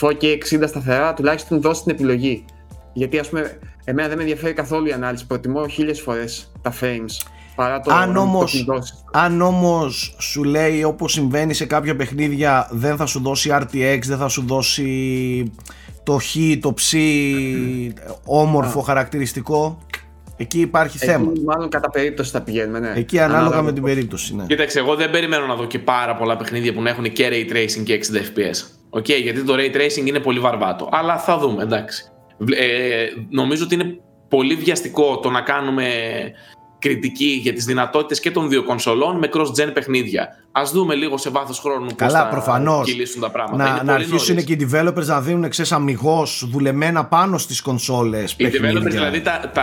4K 0.00 0.22
60 0.22 0.64
σταθερά, 0.66 1.14
τουλάχιστον 1.14 1.60
δώσει 1.60 1.82
την 1.82 1.92
επιλογή. 1.92 2.44
Γιατί 2.92 3.18
ας 3.18 3.28
πούμε, 3.28 3.58
εμένα 3.84 4.08
δεν 4.08 4.16
με 4.16 4.22
ενδιαφέρει 4.22 4.52
καθόλου 4.52 4.86
η 4.86 4.92
ανάλυση, 4.92 5.26
προτιμώ 5.26 5.68
χίλιες 5.68 6.00
φορές 6.00 6.52
τα 6.62 6.72
frames. 6.80 7.26
Παρά 7.54 7.80
το 7.80 7.94
αν, 7.94 8.16
όμως, 8.16 8.66
αν 9.12 9.40
όμως 9.40 10.16
σου 10.18 10.44
λέει 10.44 10.84
όπως 10.84 11.12
συμβαίνει 11.12 11.54
σε 11.54 11.64
κάποια 11.64 11.96
παιχνίδια 11.96 12.68
δεν 12.70 12.96
θα 12.96 13.06
σου 13.06 13.20
δώσει 13.20 13.50
RTX, 13.52 13.98
δεν 14.02 14.18
θα 14.18 14.28
σου 14.28 14.44
δώσει 14.46 15.52
το 16.02 16.18
χ, 16.18 16.36
το 16.60 16.74
ψ, 16.74 16.94
όμορφο 18.24 18.80
χαρακτηριστικό 18.80 19.78
Εκεί 20.40 20.60
υπάρχει 20.60 20.96
Εκεί, 20.96 21.06
θέμα. 21.06 21.32
Μάλλον 21.44 21.68
κατά 21.68 21.90
περίπτωση 21.90 22.30
θα 22.30 22.40
πηγαίνουμε, 22.40 22.78
ναι. 22.78 22.92
Εκεί 22.96 23.18
ανάλογα, 23.18 23.62
με 23.62 23.72
την 23.72 23.82
περίπτωση. 23.82 24.36
Ναι. 24.36 24.46
Κοίταξε, 24.46 24.78
εγώ 24.78 24.94
δεν 24.94 25.10
περιμένω 25.10 25.46
να 25.46 25.54
δω 25.54 25.66
και 25.66 25.78
πάρα 25.78 26.16
πολλά 26.16 26.36
παιχνίδια 26.36 26.72
που 26.72 26.82
να 26.82 26.90
έχουν 26.90 27.12
και 27.12 27.28
ray 27.30 27.52
tracing 27.52 27.82
και 27.84 28.00
60 28.12 28.16
fps. 28.16 28.56
Okay, 28.98 29.22
γιατί 29.22 29.44
το 29.44 29.54
ray 29.54 29.76
tracing 29.76 30.06
είναι 30.06 30.18
πολύ 30.18 30.38
βαρβάτο. 30.38 30.88
Αλλά 30.92 31.18
θα 31.18 31.38
δούμε, 31.38 31.62
εντάξει. 31.62 32.04
Ε, 32.56 33.06
νομίζω 33.30 33.64
ότι 33.64 33.74
είναι 33.74 34.00
πολύ 34.28 34.54
βιαστικό 34.54 35.18
το 35.18 35.30
να 35.30 35.40
κάνουμε 35.40 35.86
κριτική 36.80 37.38
για 37.42 37.52
τις 37.52 37.64
δυνατότητες 37.64 38.20
και 38.20 38.30
των 38.30 38.48
δύο 38.48 38.64
κονσολών 38.64 39.18
με 39.18 39.28
cross-gen 39.32 39.70
παιχνίδια. 39.72 40.28
Ας 40.52 40.70
δούμε 40.70 40.94
λίγο 40.94 41.18
σε 41.18 41.30
βάθος 41.30 41.58
χρόνου 41.58 41.86
Καλά, 41.96 42.28
πώς 42.28 42.44
θα 42.44 42.82
κυλήσουν 42.84 43.20
τα 43.20 43.30
πράγματα. 43.30 43.64
Να, 43.64 43.82
να 43.82 43.92
αρχίσουν 43.92 44.44
και 44.44 44.52
οι 44.52 44.68
developers 44.72 45.04
να 45.04 45.20
δίνουν 45.20 45.44
εξές 45.44 45.72
αμυγός 45.72 46.48
δουλεμένα 46.50 47.04
πάνω 47.04 47.38
στις 47.38 47.60
κονσόλες 47.60 48.34
Οι 48.36 48.44
developers 48.44 48.90
δηλαδή 48.90 49.20
τα, 49.20 49.50
τα, 49.54 49.62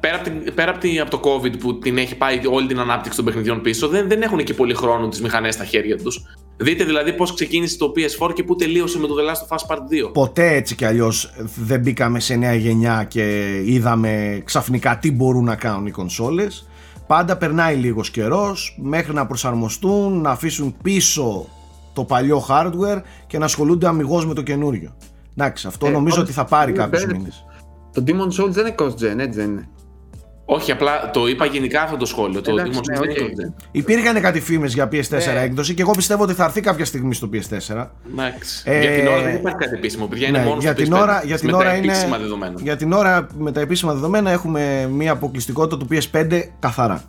πέρα, 0.00 0.14
από, 0.14 0.24
την, 0.24 0.54
πέρα 0.54 0.70
από, 0.70 0.88
από, 1.00 1.10
το 1.10 1.20
COVID 1.24 1.58
που 1.58 1.78
την 1.78 1.98
έχει 1.98 2.16
πάει 2.16 2.40
όλη 2.46 2.66
την 2.66 2.78
ανάπτυξη 2.78 3.16
των 3.16 3.24
παιχνιδιών 3.26 3.60
πίσω 3.60 3.88
δεν, 3.88 4.08
δεν 4.08 4.22
έχουν 4.22 4.44
και 4.44 4.54
πολύ 4.54 4.74
χρόνο 4.74 5.08
τις 5.08 5.20
μηχανές 5.20 5.54
στα 5.54 5.64
χέρια 5.64 5.98
τους. 5.98 6.22
Δείτε 6.56 6.84
δηλαδή 6.84 7.12
πώς 7.12 7.34
ξεκίνησε 7.34 7.78
το 7.78 7.92
PS4 7.96 8.32
και 8.34 8.42
πού 8.42 8.56
τελείωσε 8.56 8.98
με 8.98 9.06
το 9.06 9.14
The 9.14 9.30
Last 9.30 9.48
of 9.48 9.56
Us 9.56 9.76
Part 9.76 10.08
2. 10.08 10.12
Ποτέ 10.12 10.54
έτσι 10.54 10.74
κι 10.74 10.84
αλλιώς 10.84 11.32
δεν 11.56 11.80
μπήκαμε 11.80 12.20
σε 12.20 12.34
νέα 12.34 12.54
γενιά 12.54 13.04
και 13.04 13.56
είδαμε 13.64 14.42
ξαφνικά 14.44 14.98
τι 14.98 15.12
μπορούν 15.12 15.44
να 15.44 15.56
κάνουν 15.56 15.86
οι 15.86 15.90
κονσόλες. 15.90 16.68
Πάντα 17.06 17.36
περνάει 17.36 17.76
λίγος 17.76 18.10
καιρός 18.10 18.78
μέχρι 18.82 19.14
να 19.14 19.26
προσαρμοστούν, 19.26 20.20
να 20.20 20.30
αφήσουν 20.30 20.76
πίσω 20.82 21.46
το 21.92 22.04
παλιό 22.04 22.46
hardware 22.48 23.00
και 23.26 23.38
να 23.38 23.44
ασχολούνται 23.44 23.86
αμυγός 23.86 24.26
με 24.26 24.34
το 24.34 24.42
καινούριο. 24.42 24.96
Εντάξει, 25.36 25.66
αυτό 25.66 25.86
ε, 25.86 25.90
νομίζω 25.90 26.20
ότι 26.20 26.32
θα 26.32 26.44
πάρει 26.44 26.72
κάποιου 26.72 27.06
μήνες. 27.06 27.44
Το 27.92 28.04
Demon 28.06 28.42
Souls 28.42 28.50
δεν 28.50 28.66
είναι 28.66 28.74
cross-gen, 28.78 29.18
έτσι 29.18 29.38
δεν 29.38 29.50
είναι. 29.50 29.68
Όχι, 30.48 30.72
απλά 30.72 31.10
το 31.10 31.26
είπα 31.26 31.46
γενικά 31.46 31.82
αυτό 31.82 31.96
το 31.96 32.06
σχόλιο. 32.06 32.40
Το 32.40 32.50
Εντάξει, 32.50 32.80
ναι, 32.90 32.98
okay. 32.98 33.52
Υπήρχαν 33.70 34.20
κάτι 34.20 34.40
φήμες 34.40 34.74
για 34.74 34.88
PS4 34.92 35.10
ε. 35.10 35.42
έκδοση 35.42 35.74
και 35.74 35.82
εγώ 35.82 35.90
πιστεύω 35.90 36.22
ότι 36.22 36.32
θα 36.32 36.44
έρθει 36.44 36.60
κάποια 36.60 36.84
στιγμή 36.84 37.14
στο 37.14 37.28
PS4. 37.32 37.86
Ε, 38.64 38.80
για 38.80 38.90
την 38.90 39.06
ώρα 39.06 39.22
δεν 39.22 39.34
υπάρχει 39.34 39.58
κάτι 39.58 39.74
επίσημο. 39.74 40.06
Παιδιά, 40.06 40.28
είναι 40.28 40.38
ναι, 40.38 40.44
μόνο 40.44 40.60
για 40.60 40.72
στο 40.72 40.82
την 40.82 40.92
PS5, 40.92 41.00
ώρα, 41.00 41.22
για 41.24 41.38
την 41.38 41.52
ώρα 41.52 41.76
είναι, 41.76 41.94
δεδομένα. 42.18 42.54
Για 42.62 42.76
την 42.76 42.92
ώρα 42.92 43.26
με 43.38 43.52
τα 43.52 43.60
επίσημα 43.60 43.92
δεδομένα 43.92 44.30
έχουμε 44.30 44.88
μια 44.92 45.12
αποκλειστικότητα 45.12 45.76
του 45.76 45.86
PS5 45.90 46.42
καθαρά. 46.58 47.04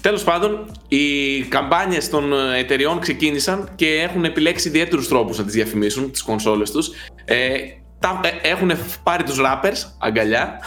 Τέλος 0.00 0.24
πάντων, 0.24 0.70
οι 0.88 1.40
καμπάνιες 1.42 2.08
των 2.08 2.32
εταιριών 2.56 2.98
ξεκίνησαν 2.98 3.68
και 3.74 3.86
έχουν 3.86 4.24
επιλέξει 4.24 4.68
ιδιαίτερους 4.68 5.08
τρόπους 5.08 5.38
να 5.38 5.44
τις 5.44 5.54
διαφημίσουν, 5.54 6.10
τις 6.10 6.22
κονσόλες 6.22 6.70
τους. 6.70 6.90
Ε, 7.24 7.54
ε, 8.02 8.48
έχουν 8.48 8.72
πάρει 9.02 9.22
τους 9.22 9.38
rappers 9.40 9.90
αγκαλιά 9.98 10.60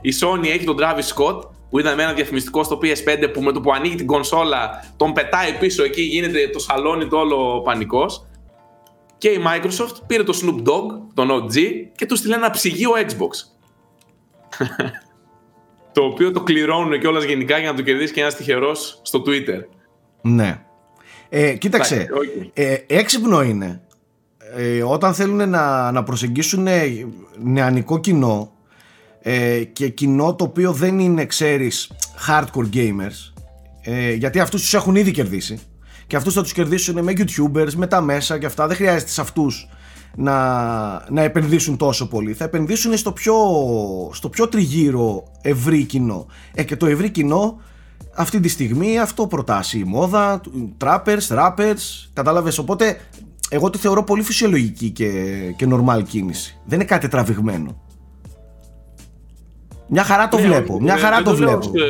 η 0.00 0.10
Sony 0.20 0.46
έχει 0.46 0.64
τον 0.64 0.76
Travis 0.78 1.14
Scott, 1.14 1.40
που 1.70 1.78
ήταν 1.78 1.94
με 1.94 2.02
ένα 2.02 2.12
διαφημιστικό 2.12 2.62
στο 2.62 2.78
PS5 2.82 3.32
που 3.32 3.42
με 3.42 3.52
το 3.52 3.60
που 3.60 3.72
ανοίγει 3.72 3.94
την 3.94 4.06
κονσόλα 4.06 4.92
τον 4.96 5.12
πετάει 5.12 5.52
πίσω 5.58 5.84
εκεί, 5.84 6.02
γίνεται 6.02 6.48
το 6.48 6.58
σαλόνι 6.58 7.06
το 7.06 7.16
όλο 7.16 7.60
πανικός. 7.64 8.26
Και 9.18 9.28
η 9.28 9.38
Microsoft 9.46 9.96
πήρε 10.06 10.22
το 10.22 10.38
Snoop 10.42 10.68
Dogg, 10.68 10.86
τον 11.14 11.28
OG, 11.30 11.56
και 11.96 12.06
τους 12.06 12.18
στείλε 12.18 12.34
ένα 12.34 12.50
ψυγείο 12.50 12.90
Xbox. 12.90 13.30
το 15.92 16.04
οποίο 16.04 16.32
το 16.32 16.42
κληρώνουν 16.42 17.00
κιόλας 17.00 17.24
γενικά 17.24 17.58
για 17.58 17.70
να 17.70 17.76
το 17.76 17.82
κερδίσει 17.82 18.12
και 18.12 18.20
ένας 18.20 18.36
τυχερός 18.36 19.00
στο 19.02 19.22
Twitter. 19.26 19.64
Ναι. 20.22 20.60
Ε, 21.28 21.52
κοίταξε, 21.52 22.08
Okay. 22.10 22.50
ε, 22.54 22.76
έξυπνο 22.86 23.42
είναι. 23.42 23.80
Ε, 24.56 24.82
όταν 24.82 25.14
θέλουν 25.14 25.48
να, 25.48 25.92
να 25.92 26.02
προσεγγίσουν 26.02 26.68
νεανικό 27.38 27.98
κοινό 27.98 28.55
ε, 29.28 29.64
και 29.64 29.88
κοινό 29.88 30.34
το 30.34 30.44
οποίο 30.44 30.72
δεν 30.72 30.98
είναι, 30.98 31.24
ξέρεις, 31.24 31.90
hardcore 32.28 32.74
gamers, 32.74 33.32
ε, 33.82 34.12
γιατί 34.12 34.40
αυτούς 34.40 34.60
τους 34.60 34.74
έχουν 34.74 34.96
ήδη 34.96 35.10
κερδίσει 35.10 35.58
και 36.06 36.16
αυτούς 36.16 36.34
θα 36.34 36.42
τους 36.42 36.52
κερδίσουν 36.52 37.02
με 37.04 37.12
youtubers, 37.16 37.72
με 37.76 37.86
τα 37.86 38.00
μέσα 38.00 38.38
και 38.38 38.46
αυτά, 38.46 38.66
δεν 38.66 38.76
χρειάζεται 38.76 39.10
σε 39.10 39.20
αυτούς 39.20 39.68
να, 40.16 40.34
να 41.10 41.22
επενδύσουν 41.22 41.76
τόσο 41.76 42.08
πολύ. 42.08 42.32
Θα 42.32 42.44
επενδύσουν 42.44 42.96
στο 42.96 43.12
πιο, 43.12 43.34
στο 44.12 44.28
πιο 44.28 44.48
τριγύρο 44.48 45.24
ευρύ 45.40 45.84
κοινό. 45.84 46.26
Ε, 46.54 46.62
και 46.62 46.76
το 46.76 46.86
ευρύ 46.86 47.10
κοινό 47.10 47.60
αυτή 48.14 48.40
τη 48.40 48.48
στιγμή 48.48 48.98
αυτό 48.98 49.26
προτάσει 49.26 49.78
η 49.78 49.84
μόδα, 49.84 50.40
trappers, 50.84 51.28
rappers, 51.28 52.08
κατάλαβες; 52.12 52.58
Οπότε 52.58 53.00
εγώ 53.48 53.70
τη 53.70 53.78
θεωρώ 53.78 54.04
πολύ 54.04 54.22
φυσιολογική 54.22 54.90
και, 54.90 55.10
και 55.56 55.66
normal 55.70 56.02
κίνηση. 56.08 56.58
Δεν 56.64 56.78
είναι 56.78 56.88
κάτι 56.88 57.08
τραβηγμένο. 57.08 57.84
Μια 59.88 60.02
χαρά 60.02 60.28
το 60.28 60.36
Ναι, 60.38 60.42
βλέπω, 60.46 60.72
όχι, 60.74 60.82
μια 60.82 60.94
ε, 60.94 60.98
χαρά 60.98 61.14
δεν 61.16 61.24
το 61.24 61.30
λέω 61.32 61.38
βλέπω. 61.48 61.70
ως, 61.74 61.82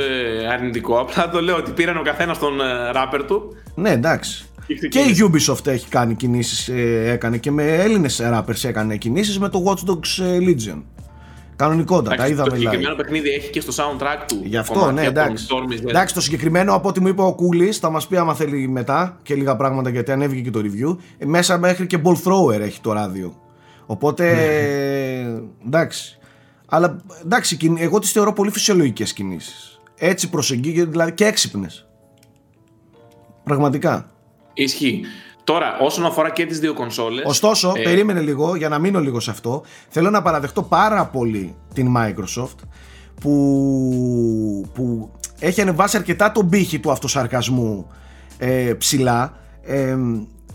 ε, 0.42 0.46
αρνητικό, 0.52 0.98
απλά 1.00 1.28
το 1.30 1.40
λέω 1.40 1.56
ότι 1.56 1.70
πήραν 1.70 1.96
ο 1.96 2.02
καθένας 2.02 2.38
τον 2.38 2.60
ε, 2.60 2.90
ράπερ 2.92 3.24
του. 3.24 3.42
Ναι, 3.74 3.90
εντάξει. 3.90 4.44
Και 4.66 4.74
Και 4.74 4.98
η 4.98 5.12
ξεκίνησε. 5.12 5.52
Ubisoft 5.52 5.66
έχει 5.66 5.88
κάνει 5.88 6.14
κινήσεις, 6.14 6.68
ε, 6.68 7.10
έκανε 7.10 7.36
και 7.36 7.50
με 7.50 7.62
Έλληνες 7.74 8.20
rappers 8.32 8.64
έκανε 8.64 8.96
κινήσεις 8.96 9.38
με 9.38 9.48
το 9.48 9.62
Watch 9.66 9.90
Dogs 9.90 10.24
ε, 10.24 10.38
Legion. 10.38 10.82
Κανονικότατα, 11.56 12.14
Εντάξει, 12.14 12.32
είδαμε 12.32 12.48
το 12.48 12.54
live. 12.54 12.58
συγκεκριμένο 12.58 12.94
παιχνίδι 12.94 13.28
έχει 13.30 13.50
και 13.50 13.60
στο 13.60 13.72
soundtrack 13.76 14.24
του. 14.28 14.40
Γι' 14.44 14.56
αυτό, 14.56 14.78
κομμάτια 14.78 15.02
ναι, 15.02 15.12
των 15.12 15.22
εντάξει. 15.24 15.46
Storm's 15.50 15.72
Death. 15.84 15.88
Εντάξει, 15.88 16.14
το 16.14 16.20
συγκεκριμένο 16.20 16.74
από 16.74 16.88
ό,τι 16.88 17.00
μου 17.00 17.08
είπε 17.08 17.22
ο 17.22 17.34
Κούλης, 17.34 17.78
θα 17.78 17.90
μας 17.90 18.06
πει 18.06 18.16
άμα 18.16 18.34
θέλει 18.34 18.68
μετά 18.68 19.18
και 19.22 19.34
λίγα 19.34 19.56
πράγματα 19.56 19.90
γιατί 19.90 20.12
ανέβηκε 20.12 20.40
και 20.40 20.50
το 20.50 20.60
review. 20.62 20.96
ε, 21.18 21.24
Μέσα 21.26 21.58
μέχρι 21.58 21.86
και 21.86 21.98
ball 22.04 22.12
thrower 22.24 22.60
έχει 22.60 22.80
το 22.80 22.92
ράδιο. 22.92 23.34
Οπότε. 23.86 24.32
Ναι. 24.34 25.66
εντάξει. 25.66 26.15
Αλλά 26.66 26.96
εντάξει, 27.24 27.56
κιν- 27.56 27.76
εγώ 27.78 27.98
τις 27.98 28.12
θεωρώ 28.12 28.32
πολύ 28.32 28.50
φυσιολογικές 28.50 29.12
κινήσεις. 29.12 29.80
Έτσι 29.98 30.30
προσεγγίγεται, 30.30 30.90
δηλαδή 30.90 31.12
και 31.12 31.24
έξυπνες. 31.24 31.86
Πραγματικά. 33.44 34.10
Ισχύει. 34.54 35.00
Τώρα, 35.44 35.78
όσον 35.80 36.04
αφορά 36.06 36.30
και 36.30 36.46
τις 36.46 36.58
δύο 36.60 36.74
κονσόλες. 36.74 37.24
Ωστόσο, 37.26 37.72
ε, 37.76 37.82
περίμενε 37.82 38.20
λίγο 38.20 38.54
για 38.56 38.68
να 38.68 38.78
μείνω 38.78 39.00
λίγο 39.00 39.20
σε 39.20 39.30
αυτό. 39.30 39.62
Θέλω 39.88 40.10
να 40.10 40.22
παραδεχτώ 40.22 40.62
πάρα 40.62 41.06
πολύ 41.06 41.54
την 41.74 41.94
Microsoft 41.96 42.56
που, 43.20 44.66
που 44.74 45.10
έχει 45.38 45.60
ανεβάσει 45.60 45.96
αρκετά 45.96 46.32
τον 46.32 46.48
πύχη 46.48 46.78
του 46.78 46.90
αυτοσαρκασμού 46.90 47.86
ε, 48.38 48.72
ψηλά. 48.78 49.38
Ε, 49.62 49.96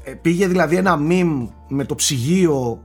ε, 0.04 0.14
πήγε 0.22 0.48
δηλαδή 0.48 0.76
ένα 0.76 1.00
meme 1.10 1.48
με 1.68 1.86
το 1.86 1.96
ψυγείο 1.96 2.84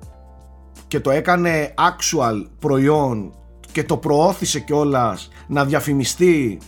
και 0.87 1.01
το 1.01 1.11
έκανε 1.11 1.75
actual 1.79 2.45
προϊόν 2.59 3.35
και 3.73 3.85
το 3.85 3.97
προώθησε 3.97 4.61
κιόλας 4.61 5.29
να 5.47 5.65
διαφημιστεί 5.65 6.59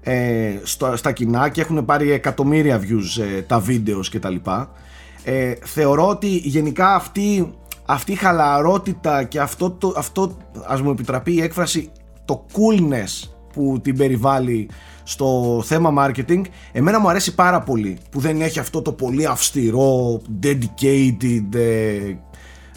ε, 0.00 0.58
στο, 0.62 0.96
στα 0.96 1.12
κοινά 1.12 1.48
και 1.48 1.60
έχουν 1.60 1.84
πάρει 1.84 2.10
εκατομμύρια 2.10 2.80
views 2.80 3.22
ε, 3.36 3.42
τα 3.42 3.58
βίντεος 3.60 4.08
και 4.08 4.18
τα 4.18 4.30
λοιπά. 4.30 4.70
Ε, 5.24 5.52
θεωρώ 5.62 6.08
ότι 6.08 6.26
γενικά 6.26 6.94
αυτή, 6.94 7.52
αυτή 7.84 8.12
η 8.12 8.14
χαλαρότητα 8.14 9.24
και 9.24 9.40
αυτό, 9.40 9.70
το, 9.70 9.94
αυτό 9.96 10.36
ας 10.66 10.82
μου 10.82 10.90
επιτραπεί 10.90 11.32
η 11.32 11.42
έκφραση 11.42 11.90
το 12.24 12.46
coolness 12.52 13.28
που 13.52 13.80
την 13.82 13.96
περιβάλλει 13.96 14.68
στο 15.02 15.60
θέμα 15.64 15.92
marketing 15.98 16.42
εμένα 16.72 17.00
μου 17.00 17.08
αρέσει 17.08 17.34
πάρα 17.34 17.60
πολύ 17.60 17.98
που 18.10 18.20
δεν 18.20 18.40
έχει 18.40 18.58
αυτό 18.58 18.82
το 18.82 18.92
πολύ 18.92 19.26
αυστηρό 19.26 20.20
dedicated 20.42 21.54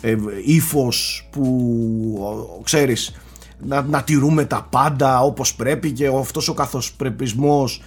ε, 0.02 0.12
ε, 0.12 0.18
ύφος 0.44 1.28
που 1.32 2.58
ε, 2.60 2.64
ξέρεις 2.64 3.16
να, 3.64 3.82
να 3.82 4.04
τηρούμε 4.04 4.46
τα 4.46 4.68
πάντα 4.70 5.22
όπως 5.22 5.56
πρέπει 5.56 5.92
και 5.92 6.08
αυτός 6.08 6.48
ο 6.48 6.54
καθοσπρεπισμός. 6.54 7.82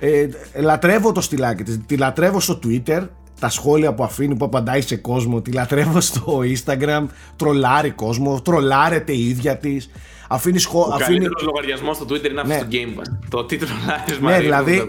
Ε, 0.00 0.28
λατρεύω 0.60 1.12
το 1.12 1.20
στυλάκι 1.20 1.62
της, 1.62 1.80
τη 1.86 1.96
λατρεύω 1.96 2.40
στο 2.40 2.58
Twitter 2.64 3.08
τα 3.40 3.48
σχόλια 3.48 3.94
που 3.94 4.02
αφήνει 4.02 4.36
που 4.36 4.44
απαντάει 4.44 4.80
σε 4.80 4.96
κόσμο 4.96 5.40
τη 5.40 5.52
λατρεύω 5.52 6.00
στο 6.00 6.40
Instagram 6.40 7.06
τρολάρει 7.36 7.90
κόσμο, 7.90 8.40
τρολάρεται 8.40 9.12
η 9.12 9.28
ίδια 9.28 9.56
της 9.56 9.90
αφήνει 10.32 10.58
σχό, 10.58 10.80
Ο 10.80 10.92
αφήνει, 10.92 11.06
καλύτερος 11.06 11.42
λογαριασμός 11.42 11.96
στο 11.96 12.04
Twitter 12.08 12.30
είναι 12.30 12.40
αυτός 12.40 12.56
Ναι. 12.56 12.58
στο 12.58 12.68
Game 12.70 13.00
Pass. 13.00 13.12
Το 13.28 13.44
τίτλο 13.44 13.68
ναι, 14.20 14.38
δηλαδή 14.38 14.88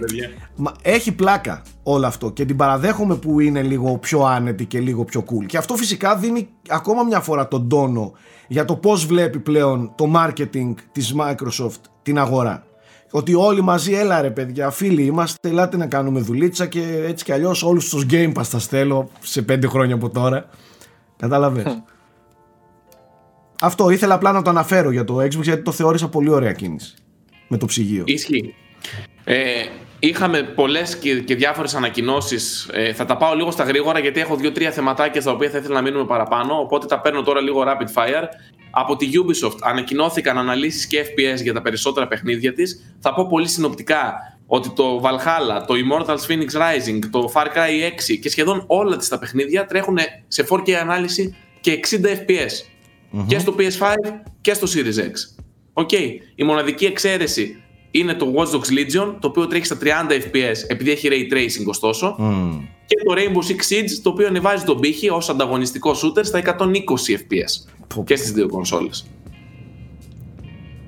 μα, 0.56 0.72
έχει 0.82 1.12
πλάκα 1.12 1.62
όλο 1.84 2.08
αυτό 2.08 2.30
και 2.32 2.46
την 2.46 2.56
παραδέχομαι 2.56 3.16
που 3.16 3.40
είναι 3.40 3.62
λίγο 3.62 3.98
πιο 3.98 4.22
άνετη 4.24 4.66
και 4.66 4.80
λίγο 4.80 5.04
πιο 5.06 5.24
cool. 5.28 5.46
Και 5.46 5.58
αυτό 5.58 5.76
φυσικά 5.76 6.16
δίνει 6.16 6.50
ακόμα 6.70 7.04
μια 7.04 7.20
φορά 7.20 7.48
τον 7.48 7.70
τόνο 7.70 8.12
για 8.48 8.66
το 8.66 8.76
πώς 8.76 9.06
βλέπει 9.06 9.40
πλέον 9.40 9.92
το 9.96 10.12
marketing 10.16 10.74
της 10.92 11.16
Microsoft 11.18 11.82
την 12.02 12.20
αγορά. 12.20 12.64
Ότι 13.12 13.34
όλοι 13.34 13.62
μαζί, 13.62 13.94
έλα 13.94 14.22
ρε 14.22 14.30
παιδιά, 14.30 14.70
φίλοι 14.70 15.04
είμαστε, 15.04 15.50
ελάτε 15.50 15.78
να 15.78 15.86
κάνουμε 15.88 16.20
δουλίτσα 16.20 16.66
και 16.66 17.04
έτσι 17.08 17.24
κι 17.26 17.32
αλλιώς 17.32 17.64
όλους 17.64 17.90
τους 17.90 18.06
Game 18.12 18.34
Pass 18.34 18.44
θα 18.44 18.60
στέλνω 18.60 19.10
σε 19.20 19.42
πέντε 19.42 19.68
χρόνια 19.68 19.96
από 19.96 20.10
τώρα. 20.10 20.46
Κατάλαβες. 21.18 21.64
αυτό 23.62 23.90
ήθελα 23.90 24.14
απλά 24.14 24.32
να 24.32 24.42
το 24.42 24.50
αναφέρω 24.50 24.92
για 24.92 25.04
το 25.04 25.18
Xbox 25.18 25.42
γιατί 25.42 25.62
το 25.62 25.72
θεώρησα 25.72 26.10
πολύ 26.10 26.30
ωραία 26.30 26.54
κίνηση. 26.54 26.94
Με 27.48 27.58
το 27.58 27.66
ψυγείο. 27.66 28.04
Ισχύει. 28.06 28.56
Ε, 29.24 29.66
είχαμε 30.00 30.44
πολλές 30.44 30.98
και, 30.98 31.20
και 31.20 31.36
διάφορες 31.36 31.76
ανακοινώσεις. 31.76 32.70
Ε, 32.74 32.94
θα 32.94 33.06
τα 33.06 33.18
πάω 33.18 33.34
λίγο 33.36 33.52
στα 33.52 33.64
γρήγορα 33.64 34.00
γιατί 34.00 34.20
έχω 34.20 34.36
δύο-τρία 34.36 34.72
θεματάκια 34.72 35.22
στα 35.22 35.32
οποία 35.32 35.50
θα 35.50 35.58
ήθελα 35.58 35.74
να 35.74 35.82
μείνουμε 35.82 36.06
παραπάνω. 36.06 36.60
Οπότε 36.60 36.86
τα 36.86 37.02
παίρνω 37.02 37.22
τώρα 37.22 37.42
λίγο 37.42 37.64
rapid 37.68 38.02
fire. 38.02 38.24
Από 38.72 38.96
τη 38.96 39.08
Ubisoft 39.14 39.58
ανακοινώθηκαν 39.62 40.38
αναλύσεις 40.38 40.88
και 40.88 41.06
FPS 41.06 41.42
για 41.42 41.54
τα 41.54 41.62
περισσότερα 41.62 42.08
παιχνίδια 42.08 42.54
της. 42.54 42.96
Θα 43.00 43.14
πω 43.14 43.28
πολύ 43.28 43.48
συνοπτικά 43.48 44.14
ότι 44.48 44.70
το 44.70 45.02
Valhalla, 45.04 45.66
το 45.68 45.74
Immortals 45.74 46.32
Fenyx 46.32 46.62
Rising, 46.62 47.00
το 47.12 47.32
Far 47.34 47.46
Cry 47.46 48.14
6 48.14 48.20
και 48.22 48.30
σχεδόν 48.30 48.64
όλα 48.68 48.98
της 48.98 49.08
τα 49.08 49.20
παιχνίδια 49.20 49.66
τρέχουν 49.66 49.98
σε 50.28 50.46
4K 50.50 50.72
ανάλυση 50.72 51.36
και 51.62 51.80
60 51.90 52.06
FPS. 52.06 52.52
Και 53.28 53.40
στο 53.40 53.56
PS5 53.58 53.94
και 54.42 54.54
στο 54.54 54.68
Series 54.74 55.00
X. 55.00 55.44
OK. 55.74 55.92
Η 56.36 56.44
μοναδική 56.44 56.86
εξαίρεση 56.86 57.64
είναι 57.92 58.14
το 58.14 58.34
Watch 58.36 58.48
Dogs 58.48 58.80
Legion, 58.80 59.16
το 59.20 59.28
οποίο 59.28 59.48
τρέχει 59.48 59.66
στα 59.66 59.78
30 59.82 59.88
FPS 60.12 60.56
επειδή 60.68 60.92
έχει 60.92 61.08
Ray 61.12 61.34
Tracing 61.34 61.66
ωστόσο. 61.66 62.16
Μμμ. 62.18 62.62
Και 62.86 62.96
το 63.06 63.14
Rainbow 63.18 63.52
Six 63.52 63.74
Siege, 63.74 64.00
το 64.02 64.10
οποίο 64.10 64.28
ανεβάζει 64.28 64.64
τον 64.64 64.80
πήχη 64.80 65.10
ως 65.10 65.30
ανταγωνιστικό 65.30 65.92
shooter 65.92 66.26
στα 66.26 66.40
120 66.40 67.16
FPS. 67.16 67.72
Πω. 67.96 68.04
Και 68.04 68.16
στις 68.16 68.32
δύο 68.32 68.48
κονσόλες. 68.48 69.06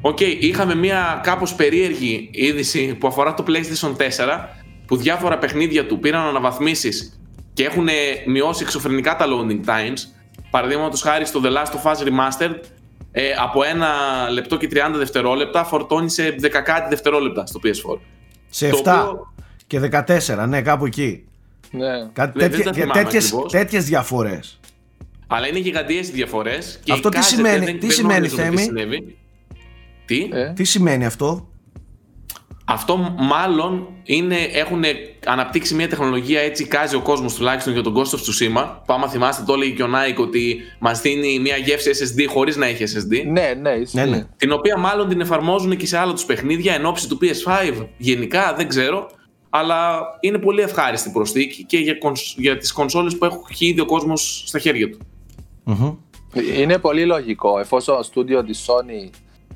Οκ, 0.02 0.20
είχαμε 0.20 0.76
μια 0.76 1.20
κάπως 1.24 1.56
περίεργη 1.56 2.30
είδηση 2.32 2.96
που 3.00 3.08
αφορά 3.08 3.34
το 3.34 3.44
PlayStation 3.48 3.96
4 3.96 4.50
που 4.86 4.96
διάφορα 4.96 5.38
παιχνίδια 5.38 5.86
του 5.86 6.00
πήραν 6.00 6.22
αναβαθμίσεις 6.22 7.20
και 7.54 7.64
έχουν 7.64 7.88
μειώσει 8.26 8.64
εξωφρενικά 8.64 9.16
τα 9.16 9.26
loading 9.28 9.70
times. 9.70 9.98
Παραδείγματος 10.54 11.02
χάρη 11.02 11.26
στο 11.26 11.42
The 11.44 11.48
Last 11.48 11.72
of 11.72 11.92
Us 11.92 12.08
Remastered 12.08 12.56
ε, 13.12 13.32
από 13.44 13.64
ένα 13.64 13.88
λεπτό 14.32 14.58
και 14.58 14.70
30 14.74 14.78
δευτερόλεπτα 14.96 15.64
φορτώνει 15.64 16.10
σε 16.10 16.36
10 16.42 16.50
κάτι 16.64 16.90
δευτερόλεπτα 16.90 17.46
στο 17.46 17.60
PS4. 17.64 18.00
Σε 18.50 18.70
Το 18.70 18.78
7 18.78 18.80
οποίο- 18.80 19.34
και 19.68 19.80
14, 19.80 20.46
ναι, 20.48 20.62
κάπου 20.62 20.86
εκεί. 20.86 21.26
Ναι. 21.72 21.86
Κάτι 22.14 22.40
Δεν- 22.40 22.50
τέτοια, 22.50 22.58
δεν 22.58 22.66
τα 22.66 22.74
θυμάμαι 22.74 23.04
τέτοιες, 23.04 23.26
ακριβώς. 23.26 23.52
τέτοιες 23.52 23.86
διαφορές. 23.86 24.60
Αλλά 25.28 25.48
είναι 25.48 25.60
γιγαντιές 25.60 26.08
οι 26.08 26.12
διαφορές. 26.12 26.80
Και 26.84 26.92
Αυτό 26.92 27.10
τι 27.10 27.18
εικάζεται, 27.18 27.36
σημαίνει- 27.36 27.66
δεν- 27.66 27.80
τι 27.80 27.86
δεν 27.88 27.96
σημαίνει, 27.96 28.14
γνωρίζουμε 28.28 28.44
Θέμη; 28.44 28.62
συνέβη. 28.62 29.18
Τι; 30.06 30.30
Ε, 30.34 30.54
Τι 30.56 30.64
σημαίνει 30.64 31.06
αυτό; 31.06 31.50
Αυτό 32.66 33.16
μάλλον 33.20 33.88
είναι, 34.04 34.36
έχουν 34.54 34.84
αναπτύξει 35.26 35.76
μια 35.76 35.88
τεχνολογία 35.90 36.42
έτσι 36.42 36.66
κάζει 36.68 36.96
ο 36.96 37.02
κόσμος 37.02 37.36
τουλάχιστον 37.36 37.74
για 37.74 37.82
τον 37.82 37.94
Ghost 37.96 38.00
of 38.00 38.20
Tsushima. 38.20 38.76
Που 38.86 38.94
άμα 38.94 39.08
θυμάστε 39.10 39.44
το 39.48 39.54
έλεγε 39.54 39.72
και 39.74 39.84
ο 39.84 39.88
Nike 39.88 40.22
ότι 40.22 40.58
μας 40.80 41.02
δίνει 41.02 41.40
μια 41.40 41.58
γεύση 41.58 41.92
SSD 41.94 42.26
χωρίς 42.30 42.56
να 42.56 42.66
έχει 42.66 42.84
SSD. 42.84 43.24
ναι, 43.32 43.54
ναι, 43.62 43.70
ισχύει. 43.70 43.98
Ναι, 43.98 44.06
ναι. 44.06 44.24
Την 44.38 44.52
οποία 44.52 44.78
μάλλον 44.78 45.10
την 45.10 45.22
εφαρμόζουν 45.22 45.78
και 45.78 45.86
σε 45.86 45.98
άλλα 45.98 46.14
τους 46.14 46.26
παιχνίδια 46.26 46.74
εν 46.74 46.86
ώψη 46.86 47.08
του 47.10 47.18
PS5. 47.22 47.88
Γενικά 47.98 48.54
δεν 48.58 48.68
ξέρω. 48.68 49.10
Αλλά 49.50 50.00
είναι 50.20 50.38
πολύ 50.38 50.62
ευχάριστη 50.62 51.10
προσθήκη 51.10 51.64
και 51.64 51.78
για, 51.78 51.94
κονσ- 51.94 52.38
για 52.40 52.58
τις 52.58 52.72
κονσόλες 52.72 53.18
που 53.18 53.30
έχει 53.50 53.66
ήδη 53.66 53.80
ο 53.80 53.86
κόσμος 53.86 54.44
στα 54.48 54.60
χέρια 54.60 54.90
του. 54.90 54.98
Μμμ. 55.64 55.94
Είναι 56.58 56.78
πολύ 56.78 57.06
λογικό 57.06 57.60
εφόσον 57.60 57.98
το 57.98 58.04
στούντιο 58.04 58.44
της 58.44 58.66
Sony 58.68 59.10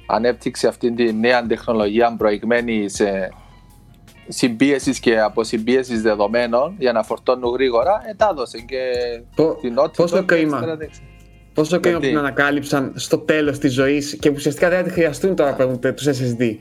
ανέπτυξε 0.08 0.68
αυτή 0.68 0.92
τη 0.94 1.14
νέα 1.14 1.46
τεχνολογία 1.48 2.16
προηγμένη 2.18 2.90
σε 2.90 3.30
συμπίεσης 4.28 5.00
και 5.00 5.20
αποσυμπίεσης 5.20 6.02
δεδομένων 6.02 6.76
για 6.78 6.92
να 6.92 7.04
φορτώνουν 7.04 7.54
γρήγορα, 7.54 8.02
ετάδωσε 8.10 8.58
και 8.60 8.78
Πο- 9.36 9.58
την 9.62 9.76
Naughty 9.80 9.94
πόσο 9.96 10.18
Dog 10.18 10.26
κρίμα. 10.26 10.56
ύστερα 10.58 10.76
δεν 10.76 10.90
ξέρω. 10.92 11.06
Πόσο 11.54 11.80
κρίμα 11.80 11.98
που 11.98 12.04
Γιατί; 12.04 12.16
την 12.18 12.26
ανακάλυψαν 12.26 12.92
στο 12.96 13.18
τέλος 13.18 13.58
της 13.58 13.74
ζωής 13.74 14.18
και 14.20 14.30
ουσιαστικά 14.30 14.70
δεν 14.70 14.78
θα 14.78 14.84
τη 14.84 14.90
χρειαστούν 14.90 15.36
τώρα 15.36 15.56
που 15.56 15.80
τους 15.96 16.06
SSD. 16.08 16.56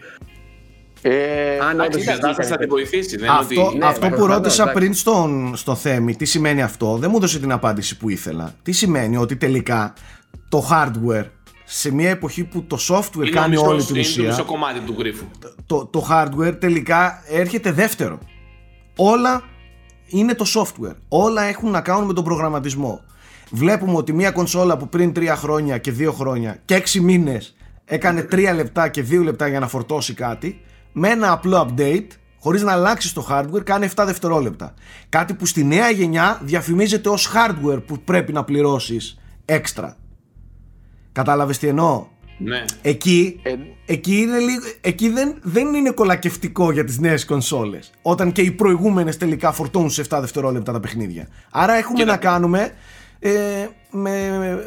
Ε, 1.03 1.59
Αν 1.59 1.81
όντως 1.81 2.01
Η 2.01 2.03
ήταν 2.03 2.15
κατάσταση 2.21 2.51
θα 2.51 2.57
την 2.57 2.69
βοηθήσει. 2.69 3.17
Δεν 3.17 3.25
είναι 3.29 3.37
Αυτό, 3.39 3.67
ότι... 3.67 3.77
ναι, 3.79 3.87
αυτό 3.87 4.01
που 4.09 4.15
προφανώς, 4.15 4.37
ρώτησα 4.37 4.63
εντάξει. 4.63 4.81
πριν 4.81 4.95
στον, 4.95 5.57
στο 5.57 5.75
Θέμη, 5.75 6.17
τι 6.17 6.25
σημαίνει 6.25 6.63
αυτό, 6.63 6.97
δεν 6.97 7.11
μου 7.11 7.17
έδωσε 7.17 7.39
την 7.39 7.53
απάντηση 7.53 7.97
που 7.97 8.09
ήθελα. 8.09 8.55
Τι 8.63 8.73
σημαίνει 8.73 9.17
ότι 9.17 9.37
τελικά 9.37 9.93
το 10.49 10.69
hardware 10.71 11.25
σε 11.69 11.93
μια 11.95 12.11
εποχή 12.11 12.45
που 12.45 12.63
το 12.65 12.79
software 12.89 13.17
είναι 13.17 13.31
κάνει 13.31 13.57
ο 13.57 13.61
όλη 13.61 13.75
μισός- 13.75 13.87
την 13.87 13.97
είναι 13.97 14.05
το 14.05 14.11
μισό 14.21 14.31
ουσία, 14.33 14.43
κομμάτι 14.43 14.81
του 14.81 14.95
γρίφου. 14.99 15.25
το, 15.67 15.87
το 15.87 16.07
hardware 16.11 16.61
τελικά 16.61 17.23
έρχεται 17.29 17.73
δεύτερο. 17.73 18.19
Όλα 18.97 19.43
είναι 20.07 20.35
το 20.35 20.45
software. 20.55 20.95
Όλα 21.09 21.43
έχουν 21.43 21.71
να 21.71 21.81
κάνουν 21.81 22.07
με 22.07 22.13
τον 22.13 22.25
προγραμματισμό. 22.25 23.01
Βλέπουμε 23.51 23.97
ότι 23.97 24.13
μια 24.13 24.31
κονσόλα 24.31 24.77
που 24.77 24.89
πριν 24.89 25.13
3 25.17 25.27
χρόνια 25.37 25.79
και 25.79 25.93
2 25.99 26.13
χρόνια 26.13 26.59
και 26.65 26.75
6 26.75 27.01
μήνες 27.01 27.57
έκανε 27.85 28.27
3 28.31 28.53
λεπτά 28.55 28.89
και 28.89 29.05
2 29.11 29.23
λεπτά 29.23 29.49
για 29.49 29.61
να 29.61 29.69
φορτώσει 29.69 30.15
κάτι, 30.15 30.61
με 30.93 31.09
ένα 31.09 31.33
απλό 31.33 31.69
update, 31.71 32.07
χωρίς 32.41 32.63
να 32.63 32.73
αλλάξει 32.73 33.15
το 33.15 33.27
hardware, 33.31 33.65
κάνει 33.65 33.89
7 33.97 34.05
δευτερόλεπτα. 34.07 34.75
Κάτι 35.09 35.35
που 35.35 35.47
στη 35.47 35.65
νέα 35.65 35.91
γενιά 35.91 36.41
διαφημίζεται 36.43 37.09
ως 37.09 37.31
hardware 37.35 37.83
που 37.87 37.99
πρέπει 38.05 38.33
να 38.33 38.45
πληρώσεις 38.45 39.19
έξτρα. 39.45 39.97
Κατάλαβες 41.17 41.59
τι 41.59 41.67
εννοώ; 41.69 42.07
Ναι. 42.39 42.65
Εκεί, 42.83 43.41
Ε, 43.43 43.55
εκεί, 43.87 44.17
είναι 44.17 44.39
λίγο, 44.39 44.63
εκεί 44.81 45.09
δεν, 45.09 45.35
δεν 45.43 45.75
είναι 45.75 45.91
κολακευτικό 45.91 46.73
για 46.73 46.85
τις 46.85 46.99
νέες 46.99 47.25
κονσόλες 47.25 47.91
Όταν 48.03 48.33
και 48.33 48.41
οι 48.43 48.51
προηγούμενες 48.51 49.17
τελικά 49.17 49.53
φορτώνουν 49.53 49.91
σε 49.91 50.05
7 50.09 50.19
δευτερόλεπτα 50.21 50.73
τα 50.73 50.81
παιχνίδια 50.81 51.29
Άρα 51.51 51.75
έχουμε 51.75 51.99
Κοίτα. 51.99 52.11
να 52.11 52.17
κάνουμε 52.17 52.73
ε, 53.19 53.31
με, 53.91 54.11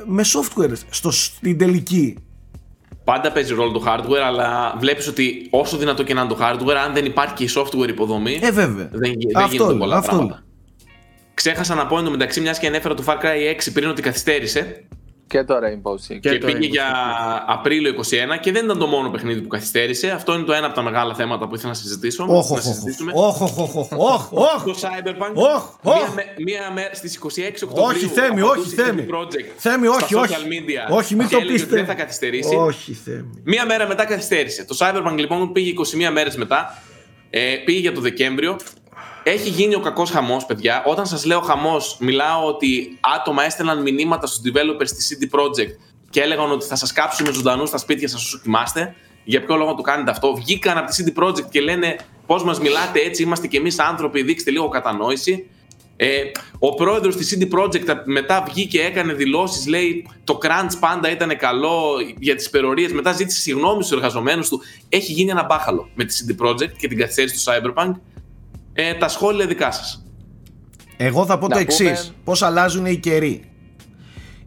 με 0.06 0.24
software 0.26 0.72
στο, 0.90 1.12
στην 1.12 1.58
τελική 1.58 2.18
Πάντα 3.04 3.32
παίζει 3.32 3.54
ρόλο 3.54 3.72
το 3.72 3.84
hardware, 3.88 4.24
αλλά 4.26 4.76
βλέπεις 4.80 5.08
ότι 5.08 5.48
όσο 5.50 5.78
δυνατό 5.78 6.04
και 6.04 6.14
να 6.14 6.22
είναι 6.22 6.30
το 6.34 6.38
hardware, 6.42 6.76
αν 6.86 6.94
δεν 6.94 7.06
υπάρχει 7.06 7.34
και 7.34 7.44
η 7.44 7.50
software 7.56 7.90
υποδομή, 7.90 8.40
Ε 8.42 8.52
βέβαια 8.52 8.90
δεν, 8.92 9.12
γι- 9.18 9.28
δεν 9.34 9.42
Αυτό 9.44 9.52
γίνονται 9.56 9.70
λέω, 9.72 9.80
πολλά 9.80 9.96
αυτό 9.98 10.10
πράγματα. 10.10 10.34
λέω. 10.36 10.44
Ξέχασα 11.34 11.76
να 11.76 11.86
πω 11.88 12.00
εντωμεταξύ, 12.00 12.42
μιας 12.42 12.60
και 12.60 12.68
ανέφερα 12.68 12.94
το 12.94 13.04
Far 13.06 13.14
Cry 13.16 13.56
6 13.68 13.70
πριν 13.74 13.90
ότι 13.90 14.02
καθυστέρησε 14.02 14.84
και 15.30 15.44
το 15.44 15.56
Rainbow 15.56 15.92
Six. 15.94 16.00
Και 16.08 16.30
και, 16.30 16.38
το 16.38 16.46
πήγε 16.46 16.58
Rainbow 16.58 16.70
για 16.70 16.86
Απρίλιο 17.48 17.94
21 18.36 18.40
και 18.42 18.52
δεν 18.52 18.66
ήταν 18.66 18.78
το 18.78 18.88
μόνο 18.88 19.10
παιχνίδι 19.10 19.42
που 19.42 19.48
καθυστέρησε. 19.48 20.10
Αυτό 20.10 20.34
είναι 20.34 20.44
το 20.44 20.54
ένα 20.54 20.66
από 20.66 20.76
τα 20.76 20.82
μεγάλα 20.82 21.16
θέματα 21.16 21.48
που 21.48 21.56
ήθελα 21.56 21.70
να 21.70 21.78
συζητήσω. 21.78 22.26
Όχ, 22.30 22.50
να 22.50 22.56
όχ, 22.56 22.62
συζητήσουμε. 22.64 23.12
όχ, 23.16 23.42
όχ, 23.42 23.58
όχ, 23.60 23.76
όχ, 23.76 23.92
όχ, 23.92 24.32
όχ. 24.34 24.64
Το 24.64 24.76
Cyberpunk. 24.82 25.34
Όχ, 25.34 25.64
όχ. 25.84 25.96
Μία, 25.96 26.12
με- 26.16 26.44
μία 26.44 26.72
μέρα 26.74 26.94
στις 26.94 27.16
26 27.16 27.64
Οκτωβρίου. 27.64 27.98
Όχι 27.98 28.06
Θέμη, 28.06 28.42
όχι 28.42 28.52
απαντούσε 28.52 28.76
η 28.76 28.84
Θέμη 28.84 29.06
CD 29.10 29.14
Projekt 29.16 29.52
Θέμη 29.58 29.88
στα 29.88 29.96
όχι, 29.96 30.16
όχι 30.16 30.34
social 30.34 30.44
media 30.48 30.96
Όχι 30.98 31.16
μην 31.16 31.28
και 31.28 31.34
το 31.34 31.40
έλεγε 31.42 31.54
πεις 31.54 31.64
ότι 31.64 31.72
Δεν 31.74 31.80
θα 31.80 31.86
Θέμη. 31.86 32.00
καθυστερήσει. 32.02 32.56
Όχι 32.56 32.94
Θέμη 32.94 33.42
Μία 33.44 33.66
μέρα 33.66 33.88
μετά 33.88 34.06
καθυστέρησε. 34.06 34.66
Το 34.66 34.76
Cyberpunk 34.80 35.16
λοιπόν 35.18 35.52
πήγε 35.52 35.74
21 36.08 36.12
μέρες 36.12 36.36
μετά. 36.36 36.82
Ε, 37.30 37.56
πήγε 37.66 37.80
για 37.80 37.92
το 37.92 38.02
Δεκέμβριο. 38.02 38.56
Έχει 39.32 39.50
γίνει 39.50 39.76
ο 39.76 39.80
κακός 39.80 40.10
χαμός, 40.10 40.46
παιδιά. 40.46 40.84
Όταν 40.86 41.06
σας 41.06 41.26
λέω 41.26 41.40
χαμός, 41.40 41.98
μιλάω 42.00 42.48
ότι 42.48 42.98
άτομα 43.16 43.44
έστελναν 43.44 43.82
μηνύματα 43.82 44.28
στους 44.28 44.42
developers 44.46 44.88
της 44.88 45.18
CD 45.18 45.40
Projekt 45.40 45.76
και 46.10 46.22
έλεγαν 46.22 46.52
ότι 46.52 46.66
θα 46.66 46.76
σας 46.76 46.92
κάψουμε 46.92 47.32
ζωντανούς 47.32 47.70
στα 47.70 47.78
σπίτια 47.78 48.08
σας 48.08 48.22
όσο 48.26 48.40
κοιμάστε. 48.44 48.96
Για 49.24 49.44
ποιο 49.44 49.56
λόγο 49.56 49.76
το 49.76 49.82
κάνετε 49.82 50.12
αυτό; 50.12 50.34
Βγήκαν 50.34 50.78
από 50.78 50.92
τη 50.92 51.04
CD 51.04 51.24
Projekt 51.24 51.50
και 51.50 51.62
λένε 51.62 51.96
πώς 52.26 52.44
μας 52.44 52.60
μιλάτε 52.60 53.00
έτσι, 53.00 53.24
είμαστε 53.24 53.48
κι 53.48 53.56
εμείς 53.56 53.80
άνθρωποι, 53.80 54.24
δείξτε 54.24 54.52
λίγο 54.52 54.68
κατανόηση. 54.68 55.50
Ε, 55.96 56.22
ο 56.60 56.74
πρόεδρος 56.74 57.16
της 57.16 57.38
CD 57.38 57.60
Projekt 57.60 58.02
μετά 58.06 58.44
βγήκε 58.48 58.78
και 58.78 58.86
έκανε 58.86 59.14
δηλώσεις, 59.14 59.68
λέει 59.68 60.08
το 60.24 60.38
crunch 60.42 60.80
πάντα 60.80 61.12
ήταν 61.12 61.38
καλό 61.38 61.96
για 62.20 62.36
τις 62.36 62.46
υπερορίες, 62.46 62.92
μετά 62.92 63.12
ζήτησε 63.12 63.40
συγγνώμη 63.40 63.84
στους 63.84 63.98
εργαζομένους 63.98 64.50
του. 64.50 64.62
Έχει 64.90 65.12
γίνει 65.12 65.30
ένα 65.30 65.44
μπάχαλο 65.44 65.90
με 65.96 66.04
τη 66.04 66.16
CD 66.20 66.46
Projekt 66.46 66.72
και 66.78 66.88
την 66.88 66.98
καθυστέρηση 66.98 67.46
του 67.46 67.52
Cyberpunk. 67.52 67.92
Ε, 68.82 68.94
τα 68.94 69.08
σχόλια 69.08 69.48
δικά 69.48 69.72
σας. 69.72 70.06
Εγώ 70.98 71.26
θα 71.26 71.38
πω 71.38 71.48
Να 71.48 71.54
το 71.54 71.60
εξής. 71.60 71.80
πούμε- 72.02 72.16
Πώς 72.24 72.42
αλλάζουν 72.42 72.86
οι 72.86 72.96
καιροί. 72.98 73.44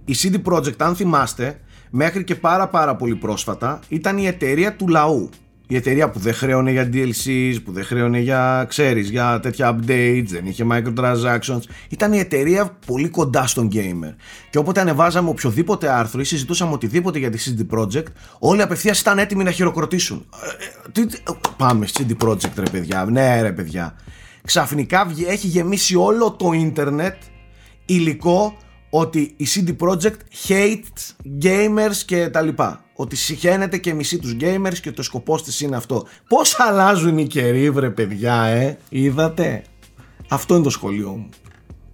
Η 0.05 0.15
CD 0.23 0.53
Projekt, 0.53 0.77
αν 0.79 0.97
θυμάστε, 0.97 1.61
μέχρι 1.91 2.25
και 2.25 2.35
πάρα 2.35 2.69
πάρα 2.69 2.97
πολύ 2.97 3.15
πρόσφατα 3.17 3.81
ήταν 3.89 4.19
η 4.19 4.27
εταιρεία 4.27 4.77
του 4.77 4.89
λαού. 4.89 5.31
Η 5.69 5.77
εταιρεία 5.77 6.11
που 6.11 6.19
δεν 6.19 6.35
χρέωνε 6.35 6.71
για 6.71 6.89
DLCs, 6.93 7.57
που 7.65 7.73
δεν 7.73 7.85
χρέωνε 7.85 8.19
για, 8.19 8.65
ξέρεις, 8.69 9.11
για 9.11 9.41
τέτοια 9.43 9.77
updates, 9.79 10.25
δεν 10.27 10.47
είχε 10.47 10.67
microtransactions. 10.71 11.61
Ήταν 11.89 12.13
η 12.13 12.19
εταιρεία 12.19 12.77
πολύ 12.87 13.09
κοντά 13.09 13.47
στον 13.47 13.69
gamer. 13.73 14.15
Και 14.51 14.59
όποτε 14.59 14.81
ανεβάζαμε 14.81 15.29
οποιοδήποτε 15.29 15.89
άρθρο 15.93 16.21
ή 16.21 16.25
συζητούσαμε 16.25 16.73
οτιδήποτε 16.73 17.19
για 17.19 17.31
τη 17.31 17.39
CD 17.45 17.79
Projekt, 17.79 18.07
όλοι 18.39 18.63
απευθείας 18.63 19.01
ήταν 19.01 19.19
έτοιμοι 19.19 19.45
να 19.45 19.51
χειροκροτήσουν. 19.51 20.27
Ε, 20.43 20.65
ε, 20.65 20.91
τι- 20.93 21.07
τι- 21.07 21.23
πάμε 21.57 21.87
CD 21.99 22.27
Projekt 22.27 22.55
ρε 22.57 22.71
παιδιά, 22.71 23.05
ναι 23.11 23.43
ρε 23.43 23.53
παιδιά. 23.53 23.95
Ξαφνικά 24.45 25.05
βγε- 25.05 25.29
έχει 25.29 25.47
γεμίσει 25.47 25.97
όλο 25.97 26.31
το 26.33 26.53
ίντερνετ 26.53 27.17
υλικό 27.87 28.57
ότι 28.91 29.35
η 29.37 29.47
CD 29.55 29.77
Projekt 29.87 30.17
hates 30.49 31.15
gamers 31.43 31.97
και 32.07 32.29
τα 32.29 32.41
λοιπά. 32.41 32.85
Ότι 32.95 33.17
συχαίνεται 33.17 33.79
και 33.79 33.95
μισεί 33.95 34.19
τους 34.19 34.37
gamers 34.41 34.79
και 34.83 34.93
το 34.93 35.03
σκοπός 35.03 35.43
της 35.43 35.61
είναι 35.61 35.77
αυτό. 35.77 36.07
Πώς 36.29 36.61
αλλάζουν 36.61 37.19
οι 37.19 37.27
καιροί 37.27 37.71
βρε 37.71 37.91
παιδιά 37.91 38.43
ε, 38.45 38.79
είδατε; 38.89 39.63
Αυτό 40.29 40.55
είναι 40.55 40.63
το 40.63 40.71
σχολείο 40.71 41.09
μου. 41.11 41.29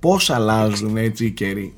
Πώς 0.01 0.31
αλλάζουν 0.31 0.97
έτσι 0.97 1.25
οι 1.25 1.31
καιροί; 1.31 1.75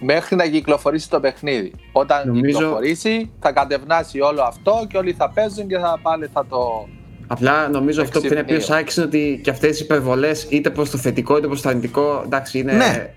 Μέχρι 0.00 0.36
να 0.36 0.46
κυκλοφορήσει 0.48 1.10
το 1.10 1.20
παιχνίδι. 1.20 1.72
Όταν 1.92 2.26
Νομίζω- 2.28 2.44
κυκλοφορήσει, 2.58 3.30
θα 3.40 3.52
κατευνάσει 3.52 4.20
όλο 4.20 4.42
αυτό 4.42 4.86
και 4.88 4.96
όλοι 4.96 5.12
θα 5.12 5.30
παίζουν 5.30 5.66
και 5.68 5.78
θα 5.78 5.98
πάλι 6.02 6.28
θα 6.32 6.46
το. 6.46 6.88
Απλά 7.26 7.68
νομίζω 7.68 8.02
αυτό 8.02 8.20
που 8.20 8.26
θέλει 8.28 8.40
να 8.40 8.44
πει 8.46 8.52
ο 8.52 8.54
Εξυπνίω. 8.54 8.76
Σάκης 8.78 8.96
είναι 8.96 9.06
ότι 9.06 9.40
και 9.42 9.50
αυτές 9.50 9.80
οι 9.80 9.84
υπερβολές 9.84 10.46
είτε 10.50 10.70
προς 10.70 10.90
το 10.90 10.98
θετικό 10.98 11.36
είτε 11.38 11.46
προς 11.46 11.60
το 11.62 11.68
αρνητικό 11.68 12.22
εντάξει 12.24 12.58
είναι, 12.58 12.72
Ναι. 12.72 13.14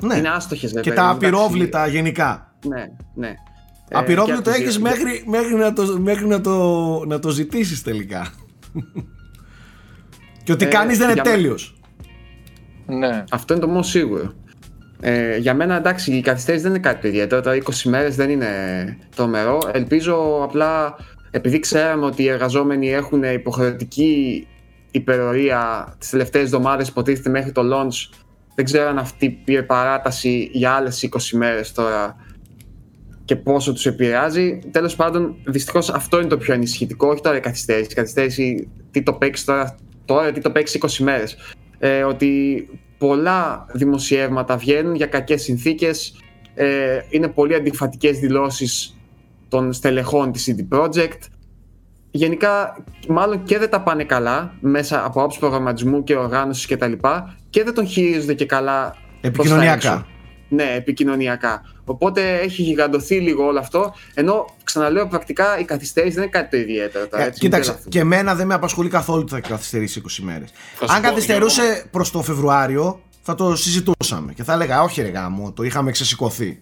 Ναι. 0.00 0.16
είναι 0.16 0.28
άστοχες. 0.28 0.74
και 0.80 0.92
τα 0.92 1.08
απειρόβλητα 1.08 1.86
γενικά. 1.86 2.54
Ναι, 2.66 2.84
ναι. 3.14 3.28
Ε, 3.88 3.98
Απειρόβλητο 3.98 4.40
και 4.42 4.48
από 4.48 4.58
τις 4.58 4.60
έχεις 4.66 4.76
δύο- 4.76 4.82
μέχρι, 4.88 5.24
μέχρι, 5.26 5.54
να, 5.54 5.72
το, 5.72 5.98
μέχρι 6.00 6.26
να, 6.26 6.40
το, 6.40 7.04
να 7.06 7.18
το 7.18 7.28
ζητήσεις 7.30 7.82
τελικά. 7.82 8.26
και 10.44 10.52
ότι 10.52 10.64
Ε, 10.64 10.68
κανείς 10.68 10.98
δεν 10.98 11.04
είναι 11.10 11.14
για 11.14 11.22
μέ- 11.24 11.34
τέλειος. 11.34 11.74
Ναι. 12.86 13.24
Αυτό 13.30 13.52
είναι 13.52 13.62
το 13.62 13.68
μόνο 13.68 13.82
σίγουρο. 13.82 14.32
Ε, 15.00 15.36
για 15.36 15.54
μένα 15.54 15.76
εντάξει, 15.76 16.12
η 16.12 16.20
καθυστέρηση 16.20 16.62
δεν 16.62 16.72
είναι 16.72 16.80
κάτι 16.82 17.00
το 17.00 17.08
ιδιαίτερο. 17.08 17.40
Τα 17.40 17.54
20 17.54 17.60
μέρες 17.90 18.16
δεν 18.16 18.30
είναι 18.30 18.48
τρομερό. 19.16 19.58
Ελπίζω 19.72 20.40
απλά 20.42 20.96
επειδή 21.34 21.58
ξέραμε 21.58 22.04
ότι 22.04 22.22
οι 22.22 22.28
εργαζόμενοι 22.28 22.92
έχουν 22.92 23.22
υποχρεωτική 23.22 24.46
υπερορία 24.90 25.94
τις 25.98 26.10
τελευταίες 26.10 26.44
εβδομάδες, 26.44 26.88
υποτίθεται 26.88 27.30
μέχρι 27.30 27.52
το 27.52 27.62
launch. 27.72 28.18
Δεν 28.54 28.64
ξέρω 28.64 28.88
αν 28.88 28.98
αυτή 28.98 29.30
πήρε 29.44 29.62
παράταση 29.62 30.50
για 30.52 30.72
άλλες 30.72 31.08
20 31.10 31.18
μέρες 31.32 31.72
τώρα 31.72 32.16
και 33.24 33.36
πόσο 33.36 33.72
τους 33.72 33.86
επηρεάζει. 33.86 34.58
Τέλος 34.70 34.96
πάντων, 34.96 35.36
δυστυχώς 35.44 35.90
αυτό 35.90 36.18
είναι 36.18 36.28
το 36.28 36.36
πιο 36.36 36.54
ανησυχητικό, 36.54 37.08
όχι 37.08 37.20
τώρα 37.20 37.36
η 37.36 37.40
καθυστέρηση. 37.40 37.88
Η 37.90 37.94
καθυστέρηση, 37.94 38.68
τι 38.90 39.02
το 39.02 39.12
παίξει 39.12 39.46
τώρα, 39.46 39.76
τώρα 40.04 40.32
τι 40.32 40.40
το 40.40 40.50
παίξει 40.50 40.78
20 40.82 40.88
μέρες. 40.98 41.36
Ε, 41.78 42.02
ότι 42.02 42.68
πολλά 42.98 43.66
δημοσιεύματα 43.72 44.56
βγαίνουν 44.56 44.94
για 44.94 45.06
κακές 45.06 45.42
συνθήκες, 45.42 46.20
ε, 46.54 47.00
είναι 47.10 47.28
πολύ 47.28 47.54
αντιφατικές 47.54 48.18
δηλώσεις 48.18 48.96
των 49.52 49.72
στελεχών 49.72 50.32
της 50.32 50.48
CD 50.50 50.78
Projekt. 50.78 51.18
Γενικά, 52.10 52.84
μάλλον 53.08 53.42
και 53.42 53.58
δεν 53.58 53.70
τα 53.70 53.80
πάνε 53.82 54.04
καλά 54.04 54.54
μέσα 54.60 55.04
από 55.04 55.22
άψη 55.22 55.38
προγραμματισμού 55.38 56.04
και 56.04 56.16
οργάνωσης 56.16 56.66
και 56.66 56.76
τα 56.76 56.86
λοιπά 56.86 57.36
και 57.50 57.64
δεν 57.64 57.74
τον 57.74 57.86
χειρίζονται 57.86 58.34
και 58.34 58.46
καλά 58.46 58.90
προς 58.90 59.20
τα 59.22 59.28
Επικοινωνιακά. 59.28 59.74
έξω. 59.74 60.06
Ναι, 60.48 60.74
επικοινωνιακά. 60.76 61.62
Οπότε 61.84 62.38
έχει 62.38 62.62
γιγαντωθεί 62.62 63.14
λίγο 63.20 63.44
όλο 63.46 63.58
αυτό. 63.58 63.94
Ενώ 64.14 64.44
ξαναλέω 64.64 65.06
πρακτικά 65.08 65.58
η 65.58 65.64
καθυστέρηση 65.64 66.14
δεν 66.14 66.22
είναι 66.22 66.32
κάτι 66.32 66.50
το 66.50 66.56
ιδιαίτερο. 66.56 67.06
τώρα, 67.08 67.22
Ε, 67.22 67.26
έτσι, 67.26 67.38
μην 67.42 67.50
κοίταξε, 67.50 67.70
τρελαθούμε. 67.70 67.90
και 67.90 67.98
εμένα 68.00 68.34
δεν 68.34 68.46
με 68.46 68.54
απασχολεί 68.54 68.88
καθόλου 68.88 69.20
ότι 69.20 69.30
θα 69.32 69.40
καθυστερήσει 69.40 70.02
20 70.04 70.22
μέρες. 70.22 70.50
Θα 70.74 70.86
σου 70.86 70.94
Αν 70.94 71.02
πω, 71.02 71.08
καθυστερούσε 71.08 71.84
προς 71.90 72.10
το 72.10 72.22
Φεβρουάριο, 72.22 73.00
θα 73.22 73.34
το 73.34 73.56
συζητούσαμε 73.56 74.32
και 74.32 74.42
θα 74.44 74.52
έλεγα: 74.52 74.82
Όχι, 74.82 75.02
ρε 75.02 75.08
γάμο, 75.08 75.52
το 75.52 75.62
είχαμε 75.62 75.90
ξεσηκωθεί. 75.90 76.60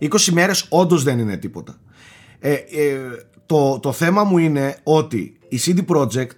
20 0.00 0.06
μέρες 0.32 0.66
όντως 0.68 1.02
δεν 1.02 1.18
είναι 1.18 1.36
τίποτα. 1.36 1.76
Ε, 2.40 2.52
ε, 2.52 2.96
το, 3.46 3.78
το 3.78 3.92
θέμα 3.92 4.24
μου 4.24 4.38
είναι 4.38 4.76
ότι 4.82 5.36
η 5.48 5.60
CD 5.64 5.96
Projekt 5.96 6.36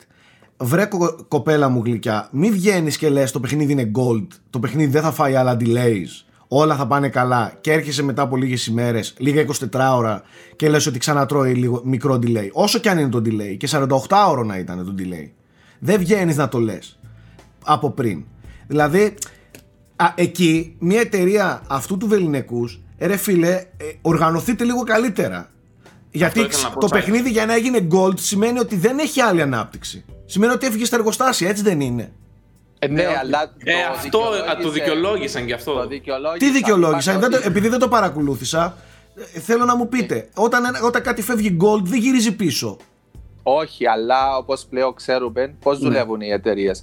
βρε 0.57 0.85
κο- 0.85 1.25
κοπέλα 1.29 1.69
μου 1.69 1.83
γλυκιά, 1.85 2.29
μη 2.33 2.51
βγαίνεις 2.51 2.97
και 2.97 3.09
λες 3.09 3.31
το 3.31 3.41
παιχνίδι 3.41 3.73
είναι 3.73 3.91
gold, 3.95 4.27
το 4.51 4.59
παιχνίδι 4.59 4.91
δεν 4.91 5.03
θα 5.03 5.11
φάει 5.13 5.35
άλλα 5.35 5.57
delays. 5.61 6.25
όλα 6.49 6.77
θα 6.77 6.87
πάνε 6.87 7.09
καλά 7.09 7.53
και 7.61 7.73
έρχεσαι 7.73 8.03
μετά 8.03 8.23
από 8.23 8.37
λίγες 8.37 8.67
ημέρες, 8.67 9.15
λίγα 9.19 9.45
24 9.71 9.97
ώρα 9.97 10.23
και 10.57 10.69
λες 10.69 10.87
ότι 10.87 10.99
ξανατρώει 10.99 11.55
λίγο 11.55 11.83
μικρό 11.85 12.15
delay, 12.23 12.49
όσο 12.53 12.79
και 12.79 12.91
αν 12.91 12.99
είναι 12.99 13.09
το 13.09 13.23
delay 13.25 13.57
και 13.57 13.69
48 13.71 13.87
ώρα 14.29 14.45
να 14.45 14.59
ήταν 14.59 14.85
το 14.85 14.95
delay, 14.99 15.31
δεν 15.79 15.99
βγαίνεις 15.99 16.37
να 16.37 16.49
το 16.49 16.59
λες 16.59 16.99
από 17.65 17.91
πριν. 17.91 18.25
Δηλαδή, 18.67 19.15
α, 19.97 20.07
εκεί 20.15 20.77
μια 20.79 21.01
εταιρεία 21.01 21.63
αυτού 21.69 21.97
του 21.97 22.07
βεληνικούς, 22.09 22.81
ε, 22.97 23.07
ρε 23.07 23.17
φίλε, 23.17 23.51
ε, 23.51 23.65
οργανωθείτε 24.03 24.65
λίγο 24.65 24.83
καλύτερα. 24.83 25.51
Γιατί 26.11 26.41
ήθελα 26.41 26.63
να 26.63 26.71
πω, 26.71 26.81
το 26.81 26.87
Σάκη. 26.89 27.01
παιχνίδι 27.03 27.31
για 27.31 27.47
να 27.47 27.55
έγινε 27.55 27.87
gold 27.93 28.19
σημαίνει 28.19 28.59
ότι 28.59 28.77
δεν 28.77 28.99
έχει 28.99 29.21
άλλη 29.21 29.43
ανάπτυξη. 29.43 30.05
Σημαίνει 30.27 30.53
ότι 30.53 30.67
έφυγε 30.67 30.85
στα 30.85 30.97
εργοστάσια, 30.97 31.49
έτσι 31.49 31.63
δεν 31.63 31.81
είναι. 31.81 32.13
Ε, 32.79 32.87
ναι, 32.87 33.07
αλλά. 33.21 33.43
Ε, 33.65 33.73
το 34.11 34.19
αυτό 34.19 34.19
α, 34.19 34.23
το 34.23 34.33
δικαιολόγησε- 34.33 34.73
δικαιολόγησαν 34.73 35.47
γι' 35.47 35.53
αυτό. 35.53 35.73
Το 35.73 35.87
δικαιολόγησαν. 35.87 36.39
Τι 36.39 36.51
δικαιολόγησαν, 36.51 37.17
Είπαν 37.17 37.21
δεν 37.23 37.31
το- 37.31 37.37
ότι- 37.47 37.47
επειδή 37.57 37.69
δεν 37.69 37.79
το 37.79 37.89
παρακολούθησα, 37.89 38.77
ε, 39.35 39.41
θέλω 39.41 39.65
να 39.65 39.77
μου 39.77 39.89
πείτε, 39.89 40.29
όταν, 40.35 40.65
ένα- 40.65 40.81
όταν 40.83 41.03
κάτι 41.03 41.23
φεύγει 41.23 41.57
gold 41.61 41.83
δεν 41.83 41.99
γυρίζει 41.99 42.35
πίσω. 42.37 42.77
Όχι, 43.43 43.87
αλλά 43.87 44.37
όπως 44.37 44.67
πλέον 44.71 44.95
ξέρουμε 44.95 45.55
πώς 45.63 45.79
Ναι. 45.81 45.89
δουλεύουν 45.89 46.21
οι 46.21 46.29
εταιρείες. 46.29 46.83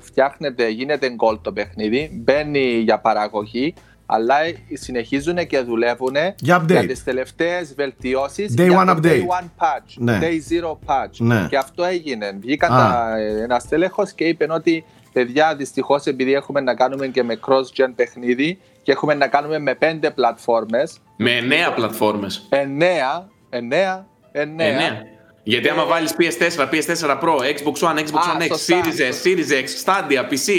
Φτιάχνεται, 0.00 0.68
γίνεται 0.68 1.08
gold 1.18 1.38
το 1.42 1.52
παιχνίδι, 1.52 2.10
μπαίνει 2.24 2.60
για 2.78 2.98
παραγωγή, 2.98 3.74
αλλά 4.12 4.34
συνεχίζουν 4.72 5.46
και 5.46 5.58
δουλεύουν 5.60 6.14
Για 6.38 6.62
update. 6.64 6.84
τις 6.86 7.04
τελευταίες 7.04 7.74
βελτιώσεις. 7.74 8.54
Day 8.58 8.68
για 8.68 8.82
one 8.82 8.86
το 8.86 8.92
update. 8.96 9.06
Day 9.12 9.20
one 9.20 9.48
patch. 9.64 9.94
Ναι. 9.96 10.18
Day 10.22 10.52
zero 10.52 10.70
patch. 10.86 11.16
Ναι. 11.18 11.46
Και 11.50 11.56
αυτό 11.56 11.84
έγινε. 11.84 12.36
Βγήκαν 12.40 12.72
Α. 12.72 12.76
τα, 12.76 13.14
ένα 13.42 13.62
τέλεχο 13.68 14.02
και 14.14 14.24
είπε 14.24 14.46
ότι 14.50 14.84
παιδιά, 15.12 15.54
δυστυχώς 15.56 16.04
επειδή 16.06 16.34
έχουμε 16.34 16.60
να 16.60 16.74
κάνουμε 16.74 17.06
και 17.06 17.22
με 17.22 17.38
cross-gen 17.46 17.92
παιχνίδι 17.96 18.58
και 18.82 18.92
έχουμε 18.92 19.14
να 19.14 19.26
κάνουμε 19.26 19.58
με 19.58 19.74
πέντε 19.74 20.10
πλατφόρμες, 20.10 20.98
Με 21.16 21.40
νέα 21.40 21.72
πλατφόρμες. 21.72 22.46
εννέα, 22.48 23.28
εννέα, 23.50 24.06
εννέα, 24.32 24.66
Ε, 24.66 24.72
ναι. 24.74 25.02
Γιατί 25.42 25.68
άμα 25.68 25.84
βάλεις 25.84 26.14
PS4, 26.18 26.68
PS4 26.70 27.18
Pro, 27.20 27.34
Xbox 27.38 27.88
One, 27.88 27.98
Xbox 27.98 28.18
Α, 28.18 28.36
One 28.38 28.42
X, 28.42 28.46
σωστά. 28.46 28.80
Series 28.84 28.98
S, 29.12 29.26
Series 29.26 29.50
X, 29.62 29.66
Stadia, 29.84 30.22
PC. 30.30 30.50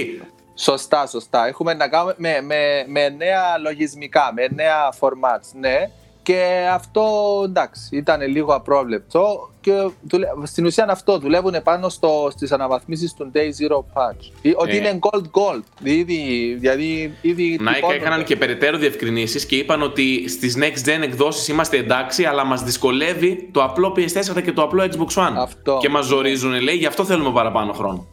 Σωστά, 0.56 1.08
σωστά. 1.08 1.48
Έχουμε 1.48 1.74
να 1.74 1.88
κάνουμε 1.88 2.14
με, 2.18 2.42
με, 2.42 2.86
με 2.88 3.10
νέα 3.10 3.58
λογισμικά, 3.64 4.32
με 4.36 4.48
νέα 4.56 4.94
formats, 5.00 5.50
ναι. 5.60 5.76
Και 6.24 6.68
αυτό 6.74 7.04
εντάξει, 7.46 7.98
ήταν 7.98 8.22
λίγο 8.22 8.54
απρόβλεπτο 8.54 9.50
και 9.62 9.72
δουλε... 10.02 10.28
στην 10.44 10.66
ουσία 10.66 10.86
αυτό 10.90 11.18
δουλεύουν 11.20 11.56
πάνω 11.64 11.90
στο, 11.90 12.28
στις 12.32 12.52
αναβαθμίσεις 12.52 13.14
του 13.14 13.32
Day 13.36 13.38
Zero 13.38 13.78
Patch. 13.78 14.32
Ή- 14.42 14.54
Ότι 14.58 14.72
Ε. 14.72 14.76
είναι 14.76 15.00
gold 15.02 15.22
gold. 15.24 15.62
Ήδη, 15.84 16.54
δηλαδή, 16.60 17.14
ήδη 17.22 17.60
Nike 17.62 17.74
τυπώνονται. 17.74 18.00
έκαναν 18.00 18.24
και 18.24 18.36
περαιτέρω 18.36 18.78
διευκρινήσεις 18.78 19.46
και 19.46 19.56
είπαν 19.56 19.82
ότι 19.82 20.30
στις 20.30 20.58
next 20.60 20.88
gen 20.90 21.02
εκδόσεις 21.04 21.48
είμαστε 21.48 21.78
εντάξει, 21.78 22.24
αλλά 22.26 22.44
μας 22.46 22.64
δυσκολεύει 22.64 23.50
το 23.54 23.64
απλό 23.64 23.94
PS4 23.98 24.42
και 24.44 24.52
το 24.52 24.62
απλό 24.64 24.84
Xbox 24.84 25.22
One. 25.24 25.34
Αυτό. 25.38 25.78
Και 25.82 25.90
μας 25.90 26.06
ζορίζουν, 26.06 26.62
λέει, 26.62 26.76
γι' 26.76 26.86
αυτό 26.86 27.06
θέλουμε 27.06 27.32
παραπάνω 27.32 27.72
χρόνο. 27.74 28.08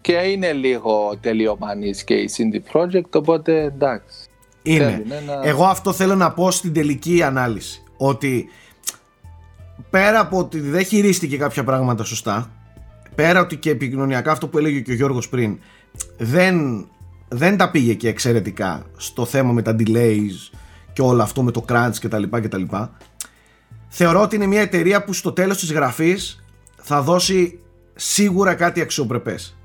Και 0.00 0.12
είναι 0.12 0.52
λίγο 0.52 1.18
τελειομανής 1.20 2.04
και 2.04 2.14
η 2.14 2.30
CD 2.36 2.76
Projekt, 2.76 3.10
οπότε 3.10 3.62
εντάξει. 3.62 4.16
Είναι. 4.62 4.90
Θέλουν 4.90 5.12
ένα- 5.28 5.40
Εγώ 5.44 5.64
αυτό 5.64 5.92
θέλω 5.92 6.14
να 6.14 6.32
πω 6.32 6.50
στην 6.50 6.72
τελική 6.72 7.22
ανάλυση. 7.22 7.82
Ότι 7.96 8.48
πέρα 9.90 10.20
από 10.20 10.38
ότι 10.38 10.60
δεν 10.60 10.84
χειρίστηκε 10.84 11.36
κάποια 11.36 11.64
πράγματα 11.64 12.04
σωστά, 12.04 12.50
πέρα 13.14 13.40
ότι 13.40 13.56
και 13.56 13.70
επικοινωνιακά 13.70 14.32
αυτό 14.32 14.48
που 14.48 14.58
έλεγε 14.58 14.80
και 14.80 14.92
ο 14.92 14.94
Γιώργος 14.94 15.28
πριν, 15.28 15.58
δεν, 16.18 16.86
δεν 17.28 17.56
τα 17.56 17.70
πήγε 17.70 17.94
και 17.94 18.08
εξαιρετικά 18.08 18.82
στο 18.96 19.24
θέμα 19.24 19.52
με 19.52 19.62
τα 19.62 19.76
delays 19.78 20.56
και 20.92 21.02
όλο 21.02 21.22
αυτό 21.22 21.42
με 21.42 21.50
το 21.50 21.64
crunch 21.68 21.94
κτλ. 22.00 22.22
κτλ. 22.30 22.62
Θεωρώ 23.88 24.20
ότι 24.22 24.36
είναι 24.36 24.46
μια 24.46 24.60
εταιρεία 24.60 25.04
που 25.04 25.12
στο 25.12 25.32
τέλος 25.32 25.58
της 25.58 25.72
γραφής 25.72 26.44
θα 26.76 27.02
δώσει 27.02 27.60
σίγουρα 27.94 28.54
κάτι 28.54 28.80
αξιοπρεπές 28.80 29.57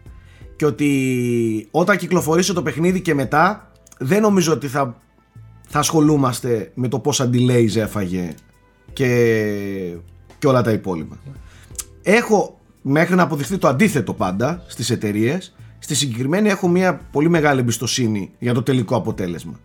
και 0.56 0.66
ότι 0.66 1.68
όταν 1.72 1.98
κυκλοφορήσει 1.98 2.54
το 2.54 2.62
παιχνίδι 2.62 3.02
και 3.02 3.13
μετά 3.13 3.72
δεν 3.98 4.22
νομίζω 4.22 4.54
ότι 4.54 4.68
θα, 4.68 5.02
θα 5.68 5.80
ασχολούμαστε 5.80 6.72
με 6.74 6.88
το 6.88 7.00
πόσα 7.00 7.30
delays 7.34 7.76
έφαγε 7.76 8.34
και, 8.94 9.96
και 10.38 10.48
όλα 10.48 10.62
τα 10.62 10.72
υπόλοιπα. 10.72 11.18
Έχω 12.02 12.60
μέχρι 12.82 13.16
να 13.16 13.24
αποδειχθεί 13.24 13.58
το 13.58 13.68
αντίθετο 13.68 14.13
πάντα 14.13 14.63
στις 14.68 14.89
εταιρείες. 14.89 15.56
Στη 15.80 15.96
συγκεκριμένη 15.96 16.50
έχω 16.50 16.68
μια 16.68 17.02
πολύ 17.12 17.30
μεγάλη 17.30 17.60
εμπιστοσύνη 17.60 18.32
για 18.39 18.54
το 18.54 18.63
τελικό 18.63 18.96
αποτέλεσμα. 18.96 19.60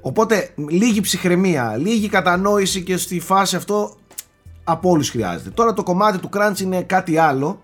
Οπότε 0.00 0.54
λίγη 0.68 1.00
ψυχραιμία, 1.00 1.76
λίγη 1.76 2.08
κατανόηση 2.08 2.82
και 2.82 2.96
στη 2.96 3.20
φάση 3.20 3.56
αυτό 3.56 3.96
από 4.64 4.90
όλους 4.90 5.10
χρειάζεται. 5.10 5.50
Τώρα 5.50 5.72
το 5.72 5.82
κομμάτι 5.82 6.18
του 6.18 6.28
crunch 6.32 6.60
είναι 6.60 6.82
κάτι 6.82 7.16
άλλο. 7.16 7.60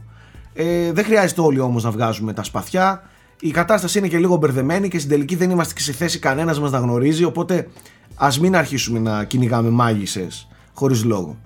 Ε, 0.61 0.92
δεν 0.92 1.05
χρειάζεται 1.05 1.40
όλοι 1.40 1.61
όμως 1.61 1.85
να 1.85 1.90
βγάζουμε 1.90 2.33
τα 2.33 2.42
σπαθιά. 2.42 3.03
Η 3.40 3.51
κατάσταση 3.51 3.99
είναι 3.99 4.09
και 4.09 4.18
λίγο 4.18 4.37
μπερδεμένη 4.37 4.88
και 4.88 4.99
στην 4.99 5.11
τελική 5.11 5.37
δεν 5.37 5.51
είμαστε 5.51 5.75
και 5.75 5.81
σε 5.81 5.92
θέση 5.92 6.18
κανένας 6.18 6.61
μας 6.61 6.71
να 6.71 6.79
γνωρίζει. 6.79 7.25
Οπότε 7.25 7.68
ας 8.14 8.40
μην 8.40 8.57
αρχίσουμε 8.57 8.99
να 8.99 9.25
κυνηγάμε 9.25 9.71
μάγισσες 9.71 10.49
χωρίς 10.73 11.05
λόγο. 11.05 11.38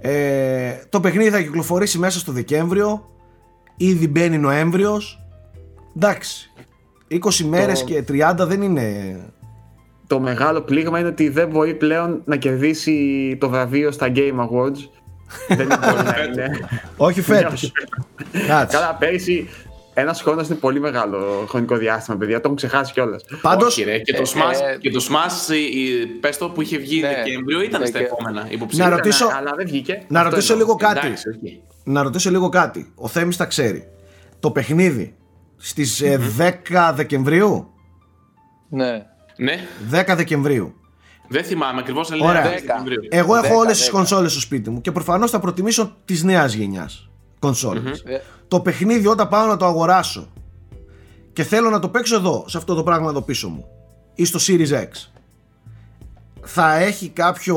Ε, 0.00 0.72
το 0.88 1.00
παιχνίδι 1.00 1.30
θα 1.30 1.40
κυκλοφορήσει 1.40 1.98
μέσα 1.98 2.18
στο 2.18 2.32
Δεκέμβριο. 2.32 3.10
Ήδη 3.76 4.08
μπαίνει 4.08 4.38
Νοέμβριος. 4.38 5.20
Εντάξει. 5.96 6.52
20 7.08 7.44
μέρες 7.44 7.84
και 7.84 8.04
30 8.08 8.34
δεν 8.46 8.62
είναι 8.62 9.16
Το 10.06 10.20
μεγάλο 10.20 10.60
πλήγμα 10.60 10.98
είναι 10.98 11.08
ότι 11.08 11.28
δεν 11.28 11.48
μπορεί 11.48 11.74
πλέον 11.74 12.22
να 12.24 12.36
κερδίσει 12.36 13.36
το 13.40 13.48
βραβείο 13.48 13.90
στα 13.90 14.12
Game 14.14 14.38
Awards. 14.38 14.97
Δεν 15.48 15.66
μπορεί 15.66 16.02
να 16.04 16.22
είναι. 16.22 16.68
Όχι 16.96 17.20
φέτος. 17.22 17.72
Κάτσε. 18.46 18.76
Καλά, 18.76 18.94
πέρυσι 18.94 19.48
ένας 19.94 20.22
χρόνος 20.22 20.46
είναι 20.48 20.56
πολύ 20.56 20.80
μεγάλο 20.80 21.44
χρονικό 21.48 21.76
διάστημα, 21.76 22.16
παιδιά. 22.16 22.34
Το 22.36 22.42
έχουν 22.44 22.56
ξεχάσει 22.56 22.92
κιόλας. 22.92 23.24
Πάντως, 23.40 23.66
Όχι, 23.76 23.82
ρε. 23.84 23.98
Και 23.98 24.12
το 24.12 24.22
ε, 24.22 24.24
Smash, 24.34 24.72
ε, 24.74 24.78
και 24.78 24.90
το 24.90 25.06
Smash 25.10 25.52
η- 25.54 25.80
η- 25.80 26.06
πες 26.06 26.38
το 26.38 26.48
που 26.50 26.62
είχε 26.62 26.78
βγει 26.78 27.00
Ναι. 27.00 27.08
Δεκέμβριο, 27.08 27.62
ήταν 27.62 27.86
στα 27.86 27.98
Δεκα- 27.98 28.12
επόμενα 28.12 28.46
υποψήφια. 28.48 28.88
Να 28.88 28.94
ρωτήσω- 28.96 29.30
Αλλά 29.36 29.52
δεν 29.56 29.66
βγήκε. 29.66 30.02
να 30.08 30.18
Αυτό 30.20 30.30
ρωτήσω 30.30 30.52
εννοώ. 30.52 30.66
λίγο 30.66 30.78
κάτι. 30.78 31.06
Εντάξει, 31.06 31.28
οκ. 31.28 31.50
να 31.84 32.02
ρωτήσω 32.02 32.30
λίγο 32.30 32.48
κάτι. 32.48 32.92
Ο 32.94 33.08
Θέμης 33.08 33.36
τα 33.36 33.44
ξέρει. 33.44 33.88
Το 34.40 34.50
παιχνίδι 34.50 35.14
στις 35.56 36.00
ε, 36.00 36.18
10 36.36 36.92
Δεκεμβρίου; 36.94 37.70
Ναι. 38.68 39.06
Ναι, 39.36 39.58
10 39.90 40.14
Δεκεμβρίου. 40.16 40.77
Δεν 41.28 41.44
θυμάμαι 41.44 41.80
ακριβώς, 41.80 42.10
αλλά 42.12 42.24
Ωραία. 42.24 42.40
είναι 42.40 42.48
Δέκα. 42.50 42.60
Δεκεμβρίου. 42.60 43.00
Εγώ 43.10 43.36
έχω 43.36 43.54
10, 43.54 43.58
όλες 43.58 43.78
τις 43.78 43.86
10. 43.86 43.90
κονσόλες 43.92 44.30
στο 44.32 44.40
σπίτι 44.40 44.70
μου 44.70 44.80
και 44.80 44.92
προφανώς 44.92 45.30
θα 45.30 45.38
προτιμήσω 45.38 45.96
της 46.04 46.22
νέας 46.22 46.52
γενιάς 46.52 47.08
κονσόλες. 47.38 48.02
Ε, 48.06 48.22
Το 48.48 48.60
παιχνίδι 48.60 49.06
όταν 49.06 49.28
πάω 49.28 49.46
να 49.46 49.56
το 49.56 49.64
αγοράσω 49.66 50.28
και 51.32 51.42
θέλω 51.42 51.70
να 51.70 51.78
το 51.78 51.88
παίξω 51.88 52.16
εδώ, 52.16 52.44
σε 52.48 52.56
αυτό 52.56 52.74
το 52.74 52.82
πράγμα 52.82 53.08
εδώ 53.10 53.22
πίσω 53.22 53.48
μου 53.48 53.64
ή 54.14 54.24
στο 54.24 54.38
Series 54.46 54.70
X 54.70 55.10
θα 56.42 56.74
έχει 56.74 57.08
κάποιο 57.08 57.56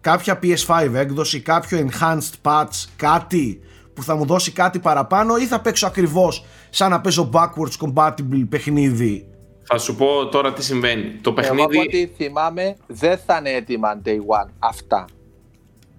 κάποια 0.00 0.38
PS5 0.42 0.90
έκδοση, 0.94 1.40
κάποιο 1.40 1.88
enhanced 1.88 2.32
patch, 2.50 2.84
κάτι 2.96 3.60
που 3.94 4.02
θα 4.02 4.16
μου 4.16 4.24
δώσει 4.24 4.52
κάτι 4.52 4.78
παραπάνω 4.78 5.36
ή 5.36 5.46
θα 5.46 5.60
παίξω 5.60 5.86
ακριβώς 5.86 6.44
σαν 6.70 6.90
να 6.90 7.00
παίζω 7.00 7.30
backwards 7.32 7.86
compatible 7.86 8.44
παιχνίδι 8.48 9.28
Θα 9.70 9.78
σου 9.78 9.94
πω 9.96 10.26
τώρα 10.26 10.52
τι 10.52 10.64
συμβαίνει. 10.64 11.02
Το 11.20 11.34
Εγώ 11.36 11.52
από 11.52 11.66
παιχνίδι 11.66 11.78
ό,τι 12.02 12.06
θυμάμαι 12.24 12.76
δεν 12.86 13.18
θα 13.26 13.36
είναι 13.36 13.50
έτοιμα 13.50 14.00
day 14.04 14.16
one 14.16 14.48
αυτά. 14.58 15.04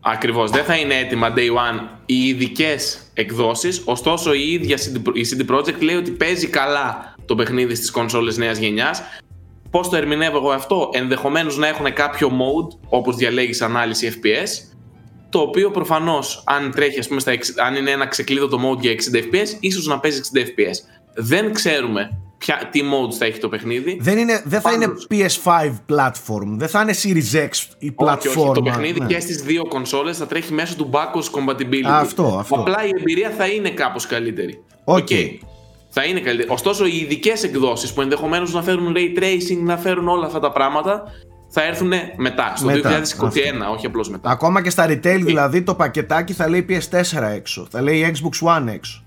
Ακριβώς. 0.01 0.51
Δεν 0.51 0.63
θα 0.63 0.75
είναι 0.75 0.95
έτοιμα 0.95 1.33
day 1.35 1.39
one 1.49 1.79
οι 2.05 2.27
ειδικές 2.27 3.11
εκδόσεις. 3.13 3.81
Ωστόσο, 3.85 4.33
η 4.33 4.51
ίδια 4.51 4.77
CD, 4.77 5.01
η 5.13 5.21
CD 5.29 5.55
Projekt 5.55 5.79
λέει 5.79 5.95
ότι 5.95 6.11
παίζει 6.11 6.47
καλά 6.47 7.15
το 7.25 7.35
παιχνίδι 7.35 7.75
στις 7.75 7.91
κονσόλες 7.91 8.37
νέας 8.37 8.57
γενιάς. 8.57 9.01
Πώς 9.69 9.89
το 9.89 9.95
ερμηνεύω 9.95 10.37
εγώ 10.37 10.51
αυτό, 10.51 10.89
ενδεχομένως 10.93 11.57
να 11.57 11.67
έχουν 11.67 11.93
κάποιο 11.93 12.27
mode, 12.29 12.77
όπως 12.89 13.15
διαλέγεις 13.15 13.61
ανάλυση 13.61 14.19
FPS, 14.21 14.75
το 15.29 15.39
οποίο 15.39 15.71
προφανώς, 15.71 16.43
αν 16.45 16.71
τρέχει, 16.71 16.99
ας 16.99 17.07
πούμε, 17.07 17.19
στα, 17.19 17.31
εξ- 17.31 17.57
αν 17.57 17.75
είναι 17.75 17.91
ένα 17.91 18.07
ξεκλείδωτο 18.07 18.59
mode 18.69 18.79
για 18.79 18.91
60 18.91 19.17
FPS, 19.17 19.47
ίσως 19.59 19.85
να 19.87 19.99
παίζει 19.99 20.21
60 20.33 20.41
FPS. 20.43 20.75
Δεν 21.13 21.53
ξέρουμε 21.53 22.17
ποια, 22.39 22.69
τι 22.71 22.81
modes 22.83 23.13
θα 23.17 23.25
έχει 23.25 23.39
το 23.39 23.49
παιχνίδι. 23.49 23.97
δεν, 24.01 24.17
είναι, 24.17 24.41
δεν 24.45 24.61
θα 24.61 24.71
είναι 24.71 24.87
Πάντως. 24.87 25.07
PS5 25.09 25.71
platform, 25.89 26.47
δεν 26.57 26.67
θα 26.67 26.81
είναι 26.81 26.93
Series 27.03 27.35
X 27.35 27.49
η 27.79 27.91
πλατφόρμα. 27.91 28.39
Όχι, 28.39 28.39
όχι, 28.39 28.53
το 28.53 28.61
παιχνίδι 28.61 28.99
ναι. 28.99 29.05
και 29.05 29.19
στις 29.19 29.41
δύο 29.41 29.67
κονσόλες 29.67 30.17
θα 30.17 30.27
τρέχει 30.27 30.53
μέσω 30.53 30.75
του 30.75 30.89
backwards 30.93 31.39
compatibility. 31.39 31.83
Αυτό, 31.85 32.37
αυτό. 32.39 32.55
Απλά 32.55 32.85
η 32.85 32.89
εμπειρία 32.99 33.29
θα 33.37 33.47
είναι 33.47 33.69
κάπως 33.69 34.05
καλύτερη. 34.05 34.63
OK. 34.83 34.97
OK. 34.97 35.07
Θα 35.89 36.03
είναι 36.03 36.19
καλύτερη. 36.19 36.49
Ωστόσο, 36.49 36.85
οι 36.85 36.97
ειδικές 36.97 37.43
εκδόσεις 37.43 37.93
που 37.93 38.01
ενδεχομένως 38.01 38.53
να 38.53 38.63
φέρουν 38.63 38.93
ray 38.95 39.19
tracing, 39.19 39.61
να 39.63 39.77
φέρουν 39.77 40.07
όλα 40.07 40.25
αυτά 40.25 40.39
τα 40.39 40.51
πράγματα, 40.51 41.03
θα 41.49 41.63
έρθουν 41.63 41.91
μετά, 42.15 42.53
στο 42.55 42.65
Μετά, 42.65 43.01
2021, 43.01 43.73
όχι 43.73 43.85
απλώς 43.85 44.09
μετά. 44.09 44.29
Ακόμα 44.29 44.61
και 44.61 44.69
στα 44.69 44.85
retail 44.89 45.21
δηλαδή 45.23 45.61
το 45.61 45.75
πακετάκι 45.75 46.33
θα 46.33 46.49
λέει 46.49 46.65
PS4 46.69 47.21
έξω, 47.21 47.67
θα 47.69 47.81
λέει 47.81 48.13
Xbox 48.13 48.47
One 48.47 48.67
έξω. 48.67 49.03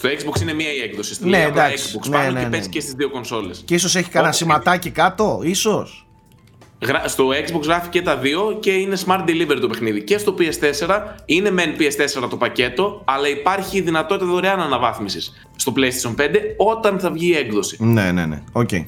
Στο 0.00 0.08
Xbox 0.08 0.40
είναι 0.40 0.52
μία 0.52 0.72
η 0.72 0.80
έκδοση. 0.80 1.14
Στη 1.14 1.24
Ναι, 1.24 1.30
λέει 1.30 1.44
απλά 1.44 1.64
εντάξει. 1.64 1.98
Xbox 1.98 2.08
Ναι, 2.08 2.16
πάνω 2.16 2.30
ναι, 2.30 2.38
και 2.38 2.44
ναι. 2.44 2.50
παίζει 2.50 2.68
και 2.68 2.80
στις 2.80 2.92
δύο 2.92 3.10
κονσόλες. 3.10 3.62
Και 3.64 3.74
ίσως 3.74 3.96
έχει 3.96 4.10
κανένα 4.10 4.32
Όχι. 4.32 4.38
σηματάκι 4.38 4.90
κάτω, 4.90 5.40
ίσως. 5.42 6.06
Στο 7.04 7.28
Xbox 7.28 7.62
γράφει 7.62 7.88
και 7.88 8.02
τα 8.02 8.16
δύο 8.16 8.58
και 8.60 8.70
είναι 8.70 8.96
smart 9.06 9.20
delivery 9.20 9.58
το 9.60 9.68
παιχνίδι. 9.68 10.02
Και 10.02 10.18
στο 10.18 10.34
PS4 10.38 11.02
είναι 11.24 11.50
μεν 11.50 11.74
PS4 11.78 12.28
το 12.30 12.36
πακέτο, 12.36 13.02
αλλά 13.04 13.28
υπάρχει 13.28 13.76
η 13.76 13.80
δυνατότητα 13.80 14.26
δωρεάν 14.30 14.60
αναβάθμισης 14.60 15.46
στο 15.56 15.72
PlayStation 15.76 16.14
5 16.20 16.28
όταν 16.56 16.98
θα 16.98 17.10
βγει 17.10 17.28
η 17.28 17.36
έκδοση. 17.36 17.76
Ναι, 17.84 18.12
ναι, 18.12 18.26
ναι. 18.26 18.42
Οκ. 18.52 18.72
Η, 18.72 18.86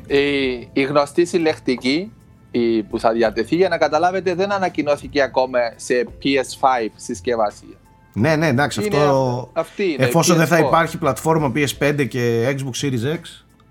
η 0.73 0.83
γνωστή 0.83 1.25
συλλεκτική 1.25 2.13
η, 2.51 2.83
που 2.83 2.99
θα 2.99 3.13
διατεθεί 3.13 3.57
για 3.57 3.69
να 3.69 3.79
καταλάβετε 3.79 4.35
δεν 4.35 4.53
ανακοινώθηκε 4.53 5.23
ακόμα 5.23 5.59
σε 5.77 6.07
PS5 6.23 6.89
συσκευασία. 6.97 7.77
Ναι, 8.13 8.37
ναι, 8.37 8.47
εντάξει, 8.47 8.85
Είναι 8.85 8.97
αυτό. 8.97 9.51
αυτή 9.53 9.83
είναι, 9.93 10.05
εφόσον 10.05 10.37
δεν 10.37 10.47
θα 10.47 10.57
PS4. 10.57 10.67
υπάρχει 10.67 10.99
πλατφόρμα 10.99 11.53
PS5 11.55 12.07
και 12.09 12.55
Xbox 12.59 12.85
Series 12.85 13.15
X. 13.15 13.21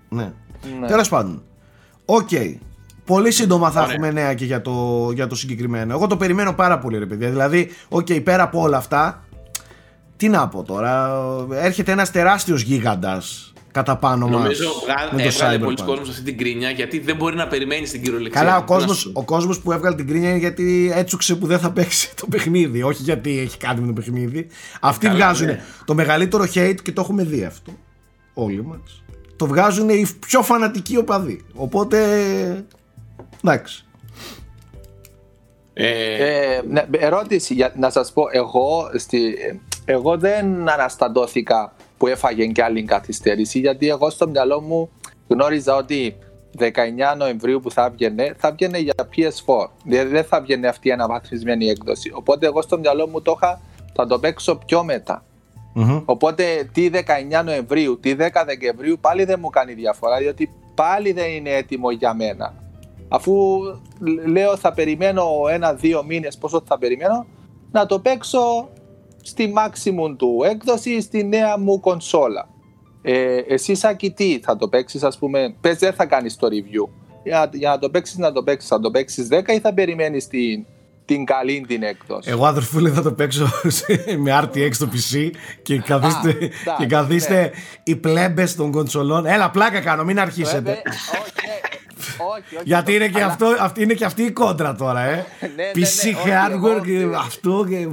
Ναι. 0.08 0.32
Ναι. 0.80 0.86
Τέλος 0.86 1.08
πάντων. 1.08 1.42
Οκ. 2.04 2.28
Πολύ 3.04 3.30
σύντομα 3.30 3.70
θα 3.70 3.80
Ωραία. 3.82 3.92
έχουμε 3.92 4.10
νέα 4.10 4.34
και 4.34 4.44
για 4.44 4.60
το, 4.62 5.08
για 5.14 5.26
το 5.26 5.34
συγκεκριμένο. 5.34 5.92
Εγώ 5.92 6.06
το 6.06 6.16
περιμένω 6.16 6.52
πάρα 6.52 6.78
πολύ, 6.78 6.98
ρε 6.98 7.06
παιδιά. 7.06 7.28
Δηλαδή, 7.30 7.70
οκ, 7.88 8.12
πέρα 8.24 8.42
από 8.42 8.60
όλα 8.60 8.76
αυτά, 8.76 9.24
τι 10.16 10.28
να 10.28 10.48
πω 10.48 10.62
τώρα. 10.62 11.20
Έρχεται 11.52 11.92
ένας 11.92 12.10
τεράστιος 12.10 12.62
γίγαντας 12.62 13.51
κατά 13.72 13.96
πάνω 13.96 14.26
μας. 14.28 14.40
Νομίζω 14.40 14.70
βγα- 14.84 15.24
έβγαλε 15.26 15.58
πολύς 15.58 15.76
κόσμος 15.76 16.08
αυτή 16.08 16.22
την 16.22 16.38
γκρίνια 16.38 16.70
γιατί 16.70 16.98
δεν 16.98 17.16
μπορεί 17.16 17.36
να 17.36 17.46
περιμένει 17.46 17.86
στην 17.88 18.02
κυριολεξία. 18.02 18.40
Καλά, 18.40 18.56
ο 18.56 18.64
Τι 18.64 18.70
να 18.72 18.76
κόσμος, 18.76 18.98
σου- 18.98 19.10
ο 19.14 19.24
κόσμος 19.24 19.60
που 19.60 19.72
έβγαλε 19.72 19.96
την 19.96 20.06
γκρίνια 20.06 20.28
είναι 20.28 20.38
γιατί 20.38 20.92
έτσουξε 20.94 21.34
που 21.34 21.46
δεν 21.46 21.58
θα 21.58 21.70
παίξει 21.72 22.14
το 22.20 22.26
παιχνίδι. 22.30 22.82
Όχι 22.82 23.02
γιατί 23.02 23.38
έχει 23.38 23.56
κάτι 23.56 23.80
με 23.80 23.86
το 23.86 23.92
παιχνίδι. 23.92 24.46
Αυτοί 24.80 25.06
καλά, 25.06 25.18
βγάζουν 25.18 25.46
ναι. 25.46 25.62
το 25.84 25.94
μεγαλύτερο 25.94 26.44
hate 26.54 26.76
και 26.82 26.92
το 26.92 27.00
έχουμε 27.00 27.24
δει 27.24 27.44
αυτό. 27.44 27.72
Όλοι 28.34 28.64
μας. 28.64 29.02
Το 29.36 29.46
βγάζουν 29.46 29.88
οι 29.88 30.06
πιο 30.26 30.42
φανατικοί 30.42 30.96
οπαδοί. 30.96 31.44
Οπότε. 31.54 31.98
Εντάξει. 33.44 33.84
Ε, 35.74 35.88
Ε, 36.54 36.62
ναι, 36.68 36.84
ερώτηση 36.90 37.54
για 37.54 37.72
να 37.76 37.90
σας 37.90 38.12
πω 38.12 38.22
εγώ, 38.32 38.90
στη, 38.98 39.34
εγώ 39.84 40.16
δεν 40.18 40.68
αναστατώθηκα 40.68 41.72
που 42.02 42.08
έφαγε 42.08 42.46
και 42.46 42.62
άλλη 42.62 42.82
καθυστέρηση 42.82 43.58
γιατί 43.58 43.88
εγώ 43.88 44.10
στο 44.10 44.28
μυαλό 44.28 44.60
μου 44.60 44.90
γνώριζα 45.28 45.76
ότι 45.76 46.16
19 46.58 46.64
Νοεμβρίου 47.16 47.60
που 47.60 47.70
θα 47.70 47.90
βγαινε 47.90 48.34
θα 48.38 48.52
βγαινε 48.52 48.78
για 48.78 48.94
PS4 48.98 49.68
δηλαδή 49.84 50.08
δεν 50.08 50.24
θα 50.24 50.40
βγαινε 50.40 50.68
αυτή 50.68 50.88
η 50.88 50.92
αναβαθμισμένη 50.92 51.66
έκδοση 51.68 52.10
οπότε 52.14 52.46
εγώ 52.46 52.62
στο 52.62 52.78
μυαλό 52.78 53.08
μου 53.08 53.22
το 53.22 53.34
είχα 53.36 53.60
θα 53.94 54.06
το 54.06 54.18
παίξω 54.18 54.58
πιο 54.66 54.84
μετά 54.84 55.24
Μμμ. 55.74 56.02
Οπότε 56.04 56.68
τι 56.72 56.90
19 56.92 57.44
Νοεμβρίου, 57.44 57.98
τι 58.00 58.14
10 58.18 58.28
Δεκεμβρίου 58.46 58.98
πάλι 59.00 59.24
δεν 59.24 59.38
μου 59.42 59.50
κάνει 59.50 59.72
διαφορά 59.72 60.18
διότι 60.18 60.50
πάλι 60.74 61.12
δεν 61.12 61.30
είναι 61.30 61.50
έτοιμο 61.50 61.90
για 61.90 62.14
μένα. 62.14 62.54
Αφού 63.08 63.58
λ- 64.00 64.26
λέω 64.28 64.56
θα 64.56 64.72
περιμένω 64.72 65.24
ένα-δύο 65.50 66.04
μήνες 66.04 66.38
πόσο 66.38 66.62
θα 66.66 66.78
περιμένω 66.78 67.26
να 67.72 67.86
το 67.86 67.98
παίξω 67.98 68.68
στη 69.22 69.52
maximum 69.56 70.14
του 70.16 70.42
έκδοση 70.44 71.00
στη 71.00 71.24
νέα 71.24 71.58
μου 71.58 71.80
κονσόλα. 71.80 72.48
Ε, 73.02 73.36
εσύ 73.48 73.74
Σάκη 73.74 74.10
τι 74.10 74.40
θα 74.42 74.56
το 74.56 74.68
παίξεις 74.68 75.02
ας 75.02 75.18
πούμε, 75.18 75.54
πες 75.60 75.78
δεν 75.78 75.92
θα 75.92 76.06
κάνεις 76.06 76.36
το 76.36 76.46
review. 76.50 76.88
Για, 77.24 77.50
για 77.52 77.70
να 77.70 77.78
το 77.78 77.90
παίξεις 77.90 78.16
να 78.18 78.32
το 78.32 78.42
παίξεις, 78.42 78.68
θα 78.68 78.80
το 78.80 78.90
παίξεις 78.90 79.28
10 79.30 79.48
ή 79.52 79.58
θα 79.58 79.74
περιμένεις 79.74 80.26
την, 80.26 80.64
την 81.04 81.24
καλή 81.24 81.64
την 81.68 81.82
έκδοση; 81.82 82.30
Εγώ 82.30 82.46
αδερφούλη 82.46 82.90
θα 82.90 83.02
το 83.02 83.12
παίξω 83.12 83.46
σε- 83.66 84.04
με 84.22 84.40
RTX 84.42 84.68
στο 84.74 84.88
PC 84.92 85.30
και 85.62 85.78
καθίστε, 85.78 86.28
εντάξει, 86.30 86.52
και 86.78 86.86
καθίστε 86.86 87.40
ναι. 87.40 87.50
οι 87.82 87.96
πλέμπες 87.96 88.54
των 88.56 88.70
κονσολών. 88.70 89.26
Έλα, 89.26 89.50
πλάκα 89.50 89.80
κάνω, 89.80 90.04
μην 90.04 90.06
Βέβαια, 90.06 90.22
αρχίσετε. 90.22 90.70
όχι, 90.70 91.46
ναι, 91.46 91.81
όχι, 92.18 92.54
όχι, 92.56 92.62
Γιατί 92.64 92.94
είναι 92.94 93.08
και, 93.08 93.22
αλλά- 93.22 93.32
αυτό, 93.32 93.46
αυτή, 93.60 93.82
είναι 93.82 93.94
και 93.94 94.04
αυτή 94.04 94.22
η 94.22 94.30
κόντρα 94.30 94.74
τώρα, 94.74 95.00
ε. 95.00 95.14
Ναι, 95.40 95.48
ναι, 95.48 95.70
PC 95.74 95.74
ναι, 95.74 95.80
όχι, 96.10 96.16
hardware 96.24 96.50
εγώ- 96.50 96.80
και 96.80 97.16
αυτό 97.16 97.66
και. 97.68 97.88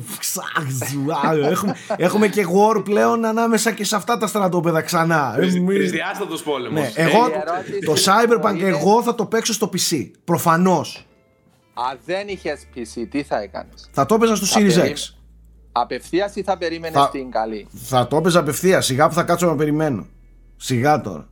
έχουμε, 1.50 1.76
έχουμε 1.98 2.28
και 2.28 2.46
war 2.48 2.84
πλέον 2.84 3.26
ανάμεσα 3.26 3.72
και 3.72 3.84
σε 3.86 3.96
αυτά 3.96 4.18
τα 4.18 4.28
στρατόπεδα 4.28 4.82
ξανά. 4.82 5.36
Ε, 5.40 5.46
μη- 5.60 5.76
Τρισδιάστατο 5.76 6.36
πόλεμο. 6.44 6.80
Ναι, 6.80 6.92
εγώ 6.96 7.28
η 7.28 7.32
ερώτηση 7.48 7.80
το 7.80 7.94
λοιπόν 7.94 8.52
Cyberpunk 8.54 8.60
είναι- 8.60 8.68
εγώ 8.70 9.04
θα 9.04 9.16
το 9.16 9.26
παίξω 9.26 9.54
στο 9.54 9.70
PC. 9.74 10.12
Προφανώς. 10.24 11.04
Αν 11.92 12.00
δεν 12.06 12.28
είχες 12.28 12.68
PC, 12.76 13.08
τι 13.10 13.24
θα 13.24 13.42
έκανες; 13.42 13.90
Θα 13.92 14.06
το 14.06 14.16
έπαιζα 14.16 14.36
στο 14.36 14.46
Θα 14.46 14.60
Series 14.60 14.74
περί- 14.74 14.96
X. 14.98 15.14
Απευθείας 15.72 16.36
ή 16.36 16.44
θα 16.44 16.58
περίμενες 16.58 17.02
Θα- 17.02 17.10
την 17.10 17.32
καλή; 17.32 17.68
Θα 17.72 18.08
το 18.08 18.18
έπαιζα 18.18 18.40
απευθείας. 18.40 18.86
Σιγά 18.86 19.08
που 19.08 19.14
θα 19.14 19.24
κάτσω 19.24 19.46
να 19.48 19.56
περιμένω. 19.56 20.06
Σιγά 20.58 21.02
τώρα. 21.02 21.28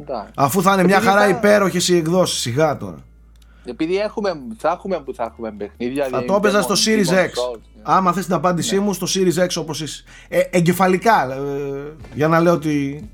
Εντάξει. 0.00 0.32
Αφού 0.34 0.62
θα 0.62 0.72
είναι 0.72 0.84
μια 0.84 0.94
Επειδή 0.96 1.08
χαρά 1.10 1.20
θα- 1.20 1.28
υπέροχες 1.28 1.88
οι 1.88 1.96
εκδόσεις. 1.96 2.38
Σιγά 2.40 2.76
τώρα. 2.76 2.96
Επειδή 3.64 3.96
έχουμε, 3.96 4.30
θα 4.58 4.70
έχουμε 4.70 5.00
που 5.00 5.14
θα 5.14 5.24
έχουμε 5.24 5.52
παιχνίδια. 5.58 6.02
Θα 6.02 6.08
δηλαδή, 6.08 6.26
το 6.26 6.34
έπαιζα 6.34 6.62
στο 6.62 6.74
Demon- 6.74 6.88
Series 6.88 7.08
Demon 7.14 7.24
X. 7.24 7.26
Souls, 7.26 7.58
ναι. 7.74 7.82
Άμα 7.82 8.12
θες 8.12 8.24
την 8.24 8.34
απάντησή 8.34 8.78
μου 8.78 8.92
στο 8.92 9.06
Series 9.14 9.44
X 9.44 9.48
όπως 9.56 9.80
είσαι. 9.80 10.04
Ε, 10.28 10.40
εγκεφαλικά. 10.50 11.32
ε, 11.32 11.92
για 12.14 12.28
να 12.28 12.40
λέω 12.40 12.52
ότι. 12.52 13.08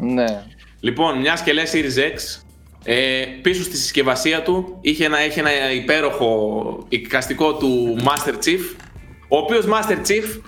Ναι. 0.00 0.42
Λοιπόν, 0.80 1.18
μιας 1.18 1.42
και 1.42 1.52
λες 1.52 1.72
Series 1.74 1.98
X, 1.98 2.42
ε, 2.84 3.24
πίσω 3.42 3.62
στη 3.62 3.76
συσκευασία 3.76 4.42
του 4.42 4.78
είχε 4.80 5.04
ένα, 5.04 5.18
έχει 5.18 5.38
ένα 5.38 5.72
υπέροχο 5.72 6.84
εικαστικό 6.88 7.54
του 7.54 7.96
Master 8.00 8.32
Chief, 8.34 8.76
ο 9.28 9.36
οποίος 9.36 9.64
Master 9.66 9.96
Chief 9.96 10.40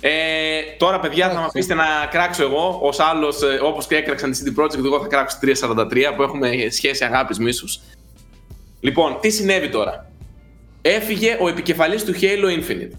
ε, 0.00 0.60
τώρα 0.78 1.00
παιδιά 1.00 1.30
θα 1.30 1.40
με 1.40 1.46
αφήσετε 1.46 1.74
να 1.74 1.84
κράξω 2.10 2.42
εγώ 2.42 2.78
ως 2.82 3.00
άλλος 3.00 3.42
ε, 3.42 3.58
όπως 3.62 3.86
και 3.86 3.96
έκραξαν 3.96 4.30
τη 4.30 4.42
CD 4.44 4.60
Projekt 4.60 4.84
εγώ 4.84 5.00
θα 5.00 5.06
κράξω 5.06 5.38
τη 5.40 5.50
343 5.68 6.12
που 6.16 6.22
έχουμε 6.22 6.50
σχέση 6.70 7.04
αγάπης 7.04 7.38
μίσους 7.38 7.80
λοιπόν 8.80 9.18
τι 9.20 9.30
συνέβη 9.30 9.68
τώρα; 9.68 10.10
Έφυγε 10.82 11.36
ο 11.40 11.48
επικεφαλής 11.48 12.04
του 12.04 12.14
Halo 12.14 12.58
Infinite 12.58 12.98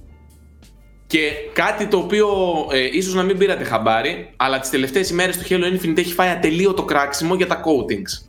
και 1.11 1.31
κάτι 1.53 1.87
το 1.87 1.97
οποίο 1.97 2.27
ε, 2.71 2.89
ίσως 2.91 3.13
να 3.13 3.23
μην 3.23 3.37
πήρατε 3.37 3.63
χαμπάρι, 3.63 4.33
αλλά 4.37 4.59
τις 4.59 4.69
τελευταίες 4.69 5.09
ημέρες 5.09 5.37
το 5.37 5.43
Halo 5.49 5.63
Infinite 5.63 5.97
έχει 5.97 6.13
φάει 6.13 6.29
ατελείωτο 6.29 6.85
κράξιμο 6.85 7.35
για 7.35 7.47
τα 7.47 7.63
coatings. 7.63 8.27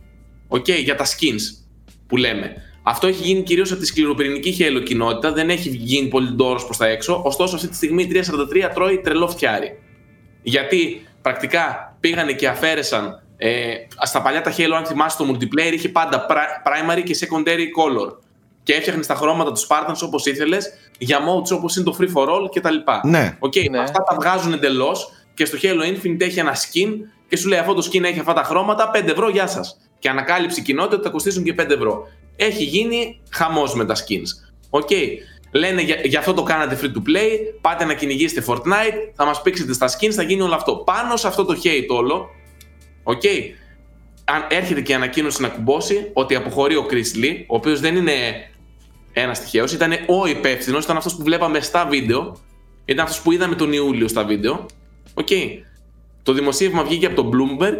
OK, 0.48 0.68
για 0.68 0.94
τα 0.94 1.06
skins 1.06 1.64
που 2.06 2.16
λέμε. 2.16 2.56
Αυτό 2.82 3.06
έχει 3.06 3.22
γίνει 3.22 3.42
κυρίως 3.42 3.70
από 3.72 3.80
τη 3.80 3.86
σκληροπυρηνική 3.86 4.56
Halo 4.60 4.82
κοινότητα, 4.84 5.32
δεν 5.32 5.50
έχει 5.50 5.68
γίνει 5.68 6.08
πολύ 6.08 6.30
ντόρος 6.30 6.64
προς 6.64 6.76
τα 6.76 6.86
έξω, 6.86 7.20
ωστόσο 7.24 7.54
αυτή 7.56 7.68
τη 7.68 7.74
στιγμή 7.74 8.02
η 8.02 8.10
343 8.66 8.70
τρώει 8.74 8.98
τρελό 8.98 9.28
φτιάρι. 9.28 9.78
Γιατί 10.42 11.06
πρακτικά 11.22 11.96
πήγανε 12.00 12.32
και 12.32 12.48
αφαίρεσαν 12.48 13.22
ε, 13.36 13.74
στα 14.02 14.22
παλιά 14.22 14.40
τα 14.40 14.54
Halo, 14.56 14.72
αν 14.76 14.84
θυμάστε 14.86 15.24
το 15.24 15.30
multiplayer, 15.32 15.72
είχε 15.72 15.88
πάντα 15.88 16.26
pri- 16.30 16.68
primary 16.68 17.02
και 17.02 17.16
secondary 17.20 17.66
color. 17.78 18.16
Και 18.62 18.72
έφτιαχνες 18.72 19.06
τα 19.06 19.14
χρώματα 19.14 19.52
του 19.52 19.60
Spartan 19.60 19.98
όπως 20.02 20.26
ήθελες, 20.26 20.70
για 20.98 21.18
modes 21.18 21.50
όπως 21.56 21.76
είναι 21.76 21.84
το 21.84 21.96
free 22.00 22.08
for 22.16 22.28
all 22.28 22.48
κτλ. 22.54 23.08
Ναι. 23.08 23.36
Οκ, 23.38 23.52
Ναι. 23.70 23.78
αυτά 23.78 24.02
τα 24.02 24.14
βγάζουν 24.20 24.52
εντελώς 24.52 25.12
και 25.34 25.44
στο 25.44 25.58
Halo 25.62 25.82
Infinite 25.96 26.20
έχει 26.20 26.38
ένα 26.38 26.54
skin 26.54 26.88
και 27.28 27.36
σου 27.36 27.48
λέει 27.48 27.58
αυτό 27.58 27.74
το 27.74 27.88
skin 27.92 28.02
έχει 28.02 28.18
αυτά 28.18 28.32
τα 28.32 28.42
χρώματα, 28.42 28.90
5 28.94 29.08
ευρώ, 29.10 29.28
γεια 29.28 29.46
σας. 29.46 29.76
Και 29.98 30.08
ανακάλυψε 30.08 30.60
η 30.60 30.62
κοινότητα 30.62 30.94
ότι 30.94 31.04
θα 31.04 31.10
κοστίσουν 31.10 31.44
και 31.44 31.54
5 31.54 31.70
ευρώ. 31.70 32.08
Έχει 32.36 32.64
γίνει 32.64 33.20
χαμός 33.30 33.74
με 33.74 33.84
τα 33.84 33.94
skins. 33.94 34.50
OK. 34.70 34.90
Λένε 35.54 35.82
για, 35.82 36.00
για 36.04 36.18
αυτό 36.18 36.34
το 36.34 36.42
κάνατε 36.42 36.78
free 36.82 36.86
to 36.86 37.10
play, 37.10 37.30
πάτε 37.60 37.84
να 37.84 37.94
κυνηγήσετε 37.94 38.44
Fortnite, 38.46 39.12
θα 39.14 39.24
μας 39.24 39.42
πήξετε 39.42 39.72
στα 39.72 39.88
skins, 39.88 40.10
θα 40.10 40.22
γίνει 40.22 40.40
όλο 40.40 40.54
αυτό. 40.54 40.76
Πάνω 40.76 41.16
σε 41.16 41.26
αυτό 41.26 41.44
το 41.44 41.60
hate 41.64 41.86
όλο, 41.88 42.28
οκ, 43.02 43.22
αν 44.24 44.46
έρχεται 44.50 44.80
και 44.80 44.92
η 44.92 44.94
ανακοίνωση 44.94 45.42
να 45.42 45.48
κουμπώσει 45.48 46.10
ότι 46.12 46.34
αποχωρεί 46.34 46.76
ο 46.76 46.86
Chris 46.90 47.24
Lee, 47.24 47.44
ο 47.46 47.56
οποίος 47.56 47.80
δεν 47.80 47.96
είναι 47.96 48.12
ένας 49.12 49.40
τυχαίος, 49.40 49.72
ήταν 49.72 49.92
ο 49.92 50.26
υπεύθυνος, 50.26 50.84
ήταν 50.84 50.96
αυτός 50.96 51.16
που 51.16 51.22
βλέπαμε 51.22 51.60
στα 51.60 51.86
βίντεο, 51.86 52.36
ήταν 52.84 53.04
αυτός 53.04 53.20
που 53.20 53.32
είδαμε 53.32 53.54
τον 53.54 53.72
Ιούλιο 53.72 54.08
στα 54.08 54.24
βίντεο. 54.24 54.66
Οκ. 55.14 55.28
Το 56.22 56.32
δημοσίευμα 56.32 56.84
βγήκε 56.84 57.06
από 57.06 57.22
το 57.22 57.30
Bloomberg 57.32 57.78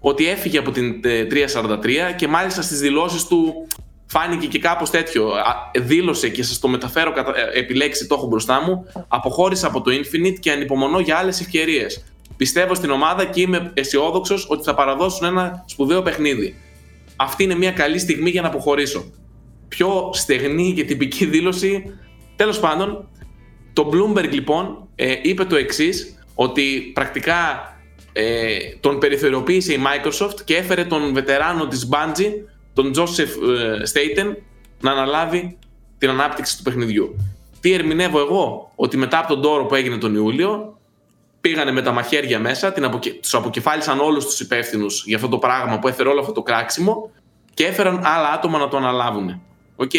ότι 0.00 0.28
έφυγε 0.28 0.58
από 0.58 0.70
την 0.70 1.00
ε, 1.04 1.26
343 1.30 2.14
και 2.16 2.28
μάλιστα 2.28 2.62
στις 2.62 2.80
δηλώσεις 2.80 3.24
του 3.24 3.66
φάνηκε 4.06 4.46
και 4.46 4.58
κάπως 4.58 4.90
τέτοιο. 4.90 5.28
Α, 5.28 5.70
Δήλωσε 5.76 6.28
και 6.28 6.42
σας 6.42 6.58
το 6.58 6.68
μεταφέρω 6.68 7.12
κατα... 7.12 7.32
ε, 7.36 7.58
επί 7.58 7.74
λέξει, 7.74 8.06
το 8.06 8.14
έχω 8.14 8.26
μπροστά 8.26 8.62
μου. 8.62 8.86
Αποχώρησα 9.08 9.66
από 9.66 9.80
το 9.80 9.90
Infinite 9.90 10.38
και 10.40 10.50
ανυπομονώ 10.50 11.00
για 11.00 11.16
άλλες 11.16 11.40
ευκαιρίες. 11.40 12.04
Πιστεύω 12.36 12.74
στην 12.74 12.90
ομάδα 12.90 13.24
και 13.24 13.40
είμαι 13.40 13.70
αισιόδοξος 13.74 14.46
ότι 14.50 14.62
θα 14.64 14.74
παραδώσουν 14.74 15.26
ένα 15.26 15.64
σπουδαίο 15.66 16.02
παιχνίδι. 16.02 16.54
Αυτή 17.16 17.44
είναι 17.44 17.54
μια 17.54 17.70
καλή 17.70 17.98
στιγμή 17.98 18.30
για 18.30 18.42
να 18.42 18.48
αποχωρήσω. 18.48 19.04
Πιο 19.68 20.10
στεγνή 20.12 20.72
και 20.72 20.84
τυπική 20.84 21.24
δήλωση. 21.24 21.98
Τέλος 22.36 22.60
πάντων, 22.60 23.08
το 23.72 23.90
Bloomberg 23.92 24.32
λοιπόν 24.32 24.88
ε, 24.94 25.14
είπε 25.22 25.44
το 25.44 25.56
εξής 25.56 26.18
ότι 26.34 26.90
πρακτικά 26.94 27.72
ε, 28.20 28.58
τον 28.80 28.98
περιθωριοποίησε 28.98 29.72
η 29.72 29.78
Microsoft 29.84 30.40
και 30.44 30.56
έφερε 30.56 30.84
τον 30.84 31.12
βετεράνο 31.14 31.66
της 31.66 31.88
Bungie, 31.92 32.32
τον 32.72 32.92
Joseph 32.96 33.58
ε, 33.58 33.82
Staten, 33.92 34.36
να 34.80 34.90
αναλάβει 34.90 35.58
την 35.98 36.08
ανάπτυξη 36.08 36.56
του 36.56 36.62
παιχνιδιού. 36.62 37.16
Τι 37.60 37.72
ερμηνεύω 37.72 38.18
εγώ, 38.18 38.72
ότι 38.74 38.96
μετά 38.96 39.18
από 39.18 39.28
τον 39.28 39.42
ντόρο 39.42 39.66
που 39.66 39.74
έγινε 39.74 39.96
τον 39.96 40.14
Ιούλιο, 40.14 40.78
πήγανε 41.40 41.72
με 41.72 41.82
τα 41.82 41.92
μαχαίρια 41.92 42.38
μέσα, 42.38 42.72
την 42.72 42.84
αποκε... 42.84 43.10
τους 43.10 43.34
αποκεφάλισαν 43.34 44.00
όλους 44.00 44.24
τους 44.24 44.40
υπεύθυνους 44.40 45.04
για 45.06 45.16
αυτό 45.16 45.28
το 45.28 45.38
πράγμα 45.38 45.78
που 45.78 45.88
έφερε 45.88 46.08
όλο 46.08 46.20
αυτό 46.20 46.32
το 46.32 46.42
κράξιμο 46.42 47.10
και 47.54 47.66
έφεραν 47.66 48.00
άλλα 48.04 48.28
άτομα 48.28 48.58
να 48.58 48.68
το 48.68 48.76
αναλάβουν. 48.76 49.40
Οκ. 49.76 49.92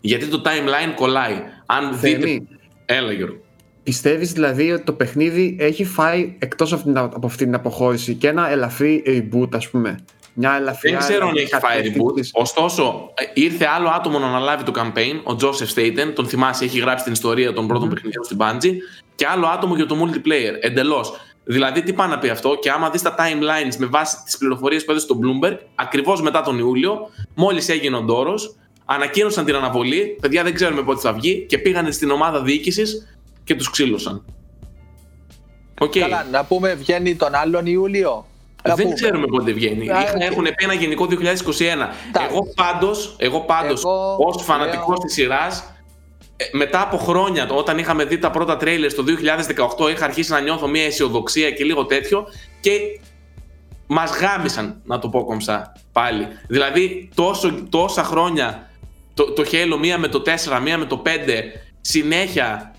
Γιατί 0.00 0.26
το 0.26 0.42
timeline 0.44 0.92
κολλάει. 0.94 1.42
Αν 1.66 1.94
Θέμη. 1.94 2.14
δείτε... 2.14 2.46
Έλα 2.86 3.12
Γιώργο. 3.12 3.45
Πιστεύεις 3.86 4.32
δηλαδή 4.32 4.72
ότι 4.72 4.84
το 4.84 4.92
παιχνίδι 4.92 5.56
έχει 5.60 5.84
φάει 5.84 6.34
εκτός 6.38 6.72
από, 6.72 6.82
την, 6.82 6.98
από 6.98 7.26
αυτή 7.26 7.44
την 7.44 7.54
αποχώρηση 7.54 8.14
και 8.14 8.28
ένα 8.28 8.50
ελαφρύ 8.50 9.02
reboot 9.06 9.48
ας 9.52 9.70
πούμε; 9.70 9.98
Μια 10.32 10.56
ελαφριά 10.56 10.98
Δεν 10.98 11.08
ξέρω 11.08 11.28
αν 11.28 11.36
έχει 11.36 11.46
φάει 11.46 11.60
κατεύθυνση. 11.76 12.00
reboot. 12.34 12.40
Ωστόσο, 12.40 13.10
ε, 13.14 13.40
ήρθε 13.40 13.66
άλλο 13.76 13.88
άτομο 13.88 14.18
να 14.18 14.26
αναλάβει 14.26 14.62
το 14.62 14.72
campaign, 14.76 15.32
ο 15.32 15.36
Joseph 15.40 15.78
Staten. 15.78 16.12
Τον 16.14 16.26
θυμάσαι, 16.26 16.64
έχει 16.64 16.78
γράψει 16.78 17.04
την 17.04 17.12
ιστορία 17.12 17.52
των 17.52 17.66
πρώτων 17.66 17.88
παιχνιδιών 17.88 18.24
στην 18.24 18.36
Bungie. 18.40 18.74
Και 19.14 19.26
άλλο 19.26 19.46
άτομο 19.46 19.74
για 19.76 19.86
το 19.86 19.96
multiplayer. 20.04 20.54
Εντελώς. 20.60 21.12
Δηλαδή, 21.44 21.82
τι 21.82 21.92
πάει 21.92 22.08
να 22.08 22.18
πει 22.18 22.28
αυτό, 22.28 22.58
και 22.60 22.70
άμα 22.70 22.90
δεις 22.90 23.02
τα 23.02 23.14
timelines 23.18 23.76
με 23.78 23.86
βάση 23.86 24.16
τις 24.24 24.38
πληροφορίες 24.38 24.84
που 24.84 24.90
έδωσε 24.90 25.06
στο 25.06 25.18
Bloomberg, 25.22 25.56
ακριβώς 25.74 26.22
μετά 26.22 26.42
τον 26.42 26.58
Ιούλιο, 26.58 26.98
μόλις 27.34 27.68
έγινε 27.68 27.96
ο 27.96 28.00
Ντόρος, 28.02 28.56
ανακοίνωσαν 28.84 29.44
την 29.44 29.54
αναβολή. 29.54 30.16
Παιδιά, 30.20 30.42
δεν 30.42 30.54
ξέρουμε 30.54 30.82
πότε 30.82 31.00
θα 31.00 31.12
βγει 31.12 31.46
και 31.48 31.58
πήγανε 31.58 31.90
στην 31.90 32.10
ομάδα 32.10 32.42
διοίκησης 32.42 33.15
και 33.46 33.54
τους 33.54 33.70
ξύλωσαν. 33.70 34.24
Οκ. 35.80 35.98
Καλά, 35.98 36.26
να 36.30 36.44
πούμε 36.44 36.74
βγαίνει 36.74 37.14
τον 37.16 37.34
άλλον 37.34 37.66
Ιούλιο. 37.66 38.26
Να 38.62 38.74
Δεν 38.74 38.84
πούμε. 38.84 38.94
ξέρουμε 38.94 39.26
πότε 39.26 39.52
βγαίνει. 39.52 39.90
Α, 39.90 40.00
Είχαν, 40.02 40.16
οκ. 40.16 40.22
Έχουν 40.22 40.44
πει 40.44 40.64
ένα 40.64 40.72
γενικό 40.74 41.06
2021. 41.06 41.88
Εγώ 42.30 42.46
πάντως, 42.54 43.14
εγώ 43.18 43.40
πάντως 43.40 43.84
Εγώ 43.84 44.16
ως 44.18 44.42
φανατικός 44.44 44.86
λέω- 44.88 44.98
της 44.98 45.12
σειράς, 45.12 45.64
ε, 46.36 46.44
μετά 46.52 46.80
από 46.80 46.96
χρόνια, 46.96 47.48
όταν 47.50 47.78
είχαμε 47.78 48.04
δει 48.04 48.18
τα 48.18 48.30
πρώτα 48.30 48.56
τρέιλερ 48.56 48.94
το 48.94 49.02
2018, 49.02 49.88
είχα 49.88 50.04
αρχίσει 50.04 50.30
να 50.30 50.40
νιώθω 50.40 50.68
μια 50.68 50.84
αισιοδοξία 50.84 51.50
και 51.50 51.64
λίγο 51.64 51.86
τέτοιο 51.86 52.26
και 52.60 52.80
μας 53.86 54.10
γάμισαν, 54.10 54.80
να 54.84 54.98
το 54.98 55.08
πω 55.08 55.24
κομψά, 55.24 55.72
πάλι. 55.92 56.26
Δηλαδή, 56.48 57.08
τόσο, 57.14 57.54
τόσα 57.68 58.02
χρόνια 58.04 58.70
το, 59.14 59.32
το 59.32 59.44
Halo 59.52 59.78
μία 59.80 59.98
με 59.98 60.08
το 60.08 60.22
4, 60.22 60.60
μία 60.60 60.78
με 60.78 60.84
το 60.84 61.02
5, 61.04 61.08
συνέχεια 61.80 62.70
δε, 62.74 62.75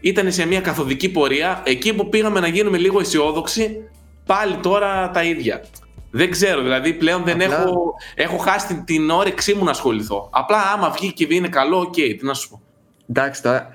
ήταν 0.00 0.32
σε 0.32 0.46
μια 0.46 0.60
καθοδική 0.60 1.10
πορεία. 1.10 1.62
Εκεί 1.66 1.94
που 1.94 2.08
πήγαμε 2.08 2.40
να 2.40 2.48
γίνουμε 2.48 2.78
λίγο 2.78 3.00
αισιόδοξοι, 3.00 3.88
πάλι 4.26 4.56
τώρα 4.56 5.10
τα 5.10 5.22
ίδια. 5.24 5.64
Δεν 6.10 6.30
ξέρω, 6.30 6.62
δηλαδή 6.62 6.92
πλέον 6.92 7.24
δεν 7.24 7.42
Απλά- 7.42 7.60
έχω, 7.62 7.94
έχω 8.14 8.36
χάσει 8.36 8.66
την, 8.66 8.84
την 8.84 9.10
όρεξή 9.10 9.54
μου 9.54 9.64
να 9.64 9.70
ασχοληθώ. 9.70 10.28
Απλά 10.32 10.58
άμα 10.74 10.90
βγει 10.90 11.12
και 11.12 11.26
είναι 11.30 11.48
καλό, 11.48 11.78
οκ, 11.78 11.92
τι 11.92 12.18
να 12.20 12.34
σου 12.34 12.48
πω. 12.48 12.60
Εντάξει 13.08 13.42
τώρα, 13.42 13.72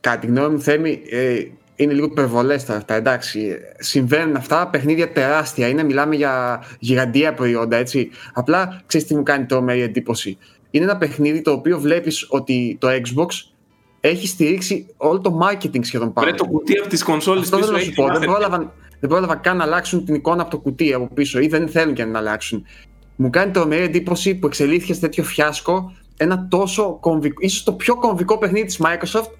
κατά 0.00 0.18
τη 0.18 0.26
γνώμη 0.26 0.54
μου 0.54 0.60
Θέμη, 0.60 1.02
ε, 1.10 1.36
είναι 1.76 1.92
λίγο 1.92 2.06
υπερβολές 2.06 2.64
τώρα 2.64 2.78
αυτά, 2.78 2.94
εντάξει. 2.94 3.56
Συμβαίνουν 3.78 4.36
αυτά, 4.36 4.68
παιχνίδια 4.68 5.12
τεράστια, 5.12 5.68
είναι, 5.68 5.82
μιλάμε 5.82 6.16
για 6.16 6.62
γιγαντία 6.78 7.34
προϊόντα, 7.34 7.76
έτσι. 7.76 8.10
Απλά, 8.32 8.82
ξέρεις 8.86 9.06
τι 9.06 9.14
μου 9.14 9.22
κάνει 9.22 9.46
τρομερή 9.46 9.80
εντύπωση. 9.80 10.38
Είναι 10.70 10.84
ένα 10.84 10.96
παιχνίδι 10.96 11.42
το 11.42 11.50
οποίο 11.50 11.78
βλέπεις 11.80 12.26
ότι 12.28 12.76
το 12.80 12.88
Xbox 12.88 13.26
έχει 14.08 14.26
στηρίξει 14.26 14.86
όλο 14.96 15.20
το 15.20 15.38
marketing 15.42 15.84
σχεδόν 15.84 16.12
πάνω. 16.12 16.26
Βρε 16.28 16.36
το 16.36 16.44
κουτί 16.44 16.78
από 16.78 16.88
τις 16.88 17.02
κονσόλες 17.02 17.42
Αυτό 17.42 17.56
πίσω 17.56 17.68
θέλω 17.68 17.78
να 17.78 17.84
σου 17.84 17.90
έχει 17.90 18.00
πω. 18.00 18.06
Δεν 18.06 18.14
Master 18.16 18.22
Chief. 18.22 18.26
πρόλαβαν, 18.26 18.72
δεν 19.00 19.10
πρόλαβαν 19.10 19.40
καν 19.40 19.56
να 19.56 19.64
αλλάξουν 19.64 20.04
την 20.04 20.14
εικόνα 20.14 20.42
από 20.42 20.50
το 20.50 20.58
κουτί 20.58 20.92
από 20.92 21.08
πίσω 21.14 21.40
ή 21.40 21.46
δεν 21.46 21.68
θέλουν 21.68 21.94
και 21.94 22.04
να 22.04 22.18
αλλάξουν. 22.18 22.64
Μου 23.16 23.30
κάνει 23.30 23.50
τρομερή 23.50 23.82
εντύπωση 23.82 24.34
που 24.34 24.46
εξελίχθηκε 24.46 24.94
σε 24.94 25.00
τέτοιο 25.00 25.24
φιάσκο 25.24 25.92
ένα 26.16 26.46
τόσο 26.50 26.96
κομβικό, 27.00 27.34
ίσως 27.40 27.62
το 27.62 27.72
πιο 27.72 27.94
κομβικό 27.96 28.38
παιχνίδι 28.38 28.66
της 28.66 28.80
Microsoft 28.82 29.30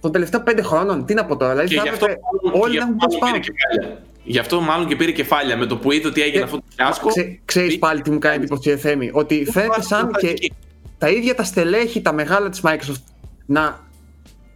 των 0.00 0.12
τελευταίων 0.12 0.42
πέντε 0.42 0.62
χρόνων. 0.62 1.04
Τι 1.04 1.14
να 1.14 1.24
πω 1.24 1.36
τώρα, 1.36 1.50
δηλαδή 1.52 1.68
Και 1.68 1.76
θα 1.76 1.82
γι' 1.82 1.88
αυτό, 1.88 2.04
έπρεπε 2.04 2.20
μάλλον- 2.42 2.62
όλοι 2.62 2.72
γι' 2.72 2.78
να 2.78 2.84
αυτό 2.84 2.96
έχουν 3.00 3.08
πέσει 3.08 3.20
μάλλον 3.20 3.40
πάνω. 3.40 3.42
πήρε 3.42 3.54
κεφάλια. 3.80 4.02
Γι' 4.24 4.38
αυτό 4.38 4.60
μάλλον 4.60 4.86
και 4.86 4.96
πήρε 4.96 5.10
κεφάλια 5.12 5.56
με 5.56 5.66
το 5.66 5.76
που 5.76 5.92
είδε 5.92 6.08
ότι 6.08 6.20
έγινε 6.20 6.36
Και- 6.36 6.42
αυτό 6.44 6.56
το 6.56 6.64
φιάσκο. 6.76 7.08
Ξέ, 7.08 7.40
ξέρεις 7.44 7.78
πάλι 7.78 8.00
τι 8.02 8.10
μου 8.10 8.18
κάνει 8.18 8.36
εντύπωση 8.36 8.68
η 8.68 8.72
Εθέμη, 8.72 9.10
ότι 9.12 9.44
φαίνεται 9.50 9.82
σαν 9.82 10.10
και 10.20 10.34
τα 10.98 11.08
ίδια 11.10 11.34
τα 11.34 11.44
στελέχη, 11.44 12.00
τα 12.02 12.12
μεγάλα 12.12 12.48
της 12.48 12.60
Microsoft 12.64 13.02
να, 13.52 13.80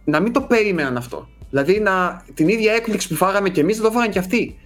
να 0.03 0.19
μην 0.19 0.33
το 0.33 0.41
περίμεναν 0.41 0.97
αυτό. 0.97 1.29
Δηλαδή 1.49 1.79
να, 1.79 2.25
την 2.33 2.47
ίδια 2.47 2.73
έκπληξη 2.73 3.07
που 3.07 3.15
φάγαμε 3.15 3.49
και 3.49 3.61
εμείς 3.61 3.75
δεν 3.75 3.85
το 3.85 3.91
φάγανε 3.91 4.11
και 4.11 4.19
αυτοί. 4.19 4.57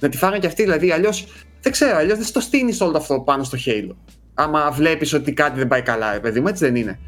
Να 0.00 0.08
τη 0.08 0.16
φάγανε 0.16 0.38
και 0.38 0.46
αυτοί, 0.46 0.62
δηλαδή 0.62 0.90
αλλιώς, 0.90 1.26
δεν 1.60 1.72
ξέρω, 1.72 1.96
αλλιώς 1.96 2.18
δεν 2.18 2.26
στο 2.26 2.40
στείνεις 2.40 2.80
όλο 2.80 2.96
αυτό 2.96 3.20
πάνω 3.20 3.44
στο 3.44 3.58
Halo. 3.66 3.94
Άμα 4.34 4.70
βλέπεις 4.70 5.12
ότι 5.12 5.32
κάτι 5.32 5.58
δεν 5.58 5.68
πάει 5.68 5.82
καλά, 5.82 6.12
ρε 6.12 6.20
παιδί 6.20 6.40
μου, 6.40 6.48
έτσι 6.48 6.64
δεν 6.64 6.76
είναι. 6.76 6.98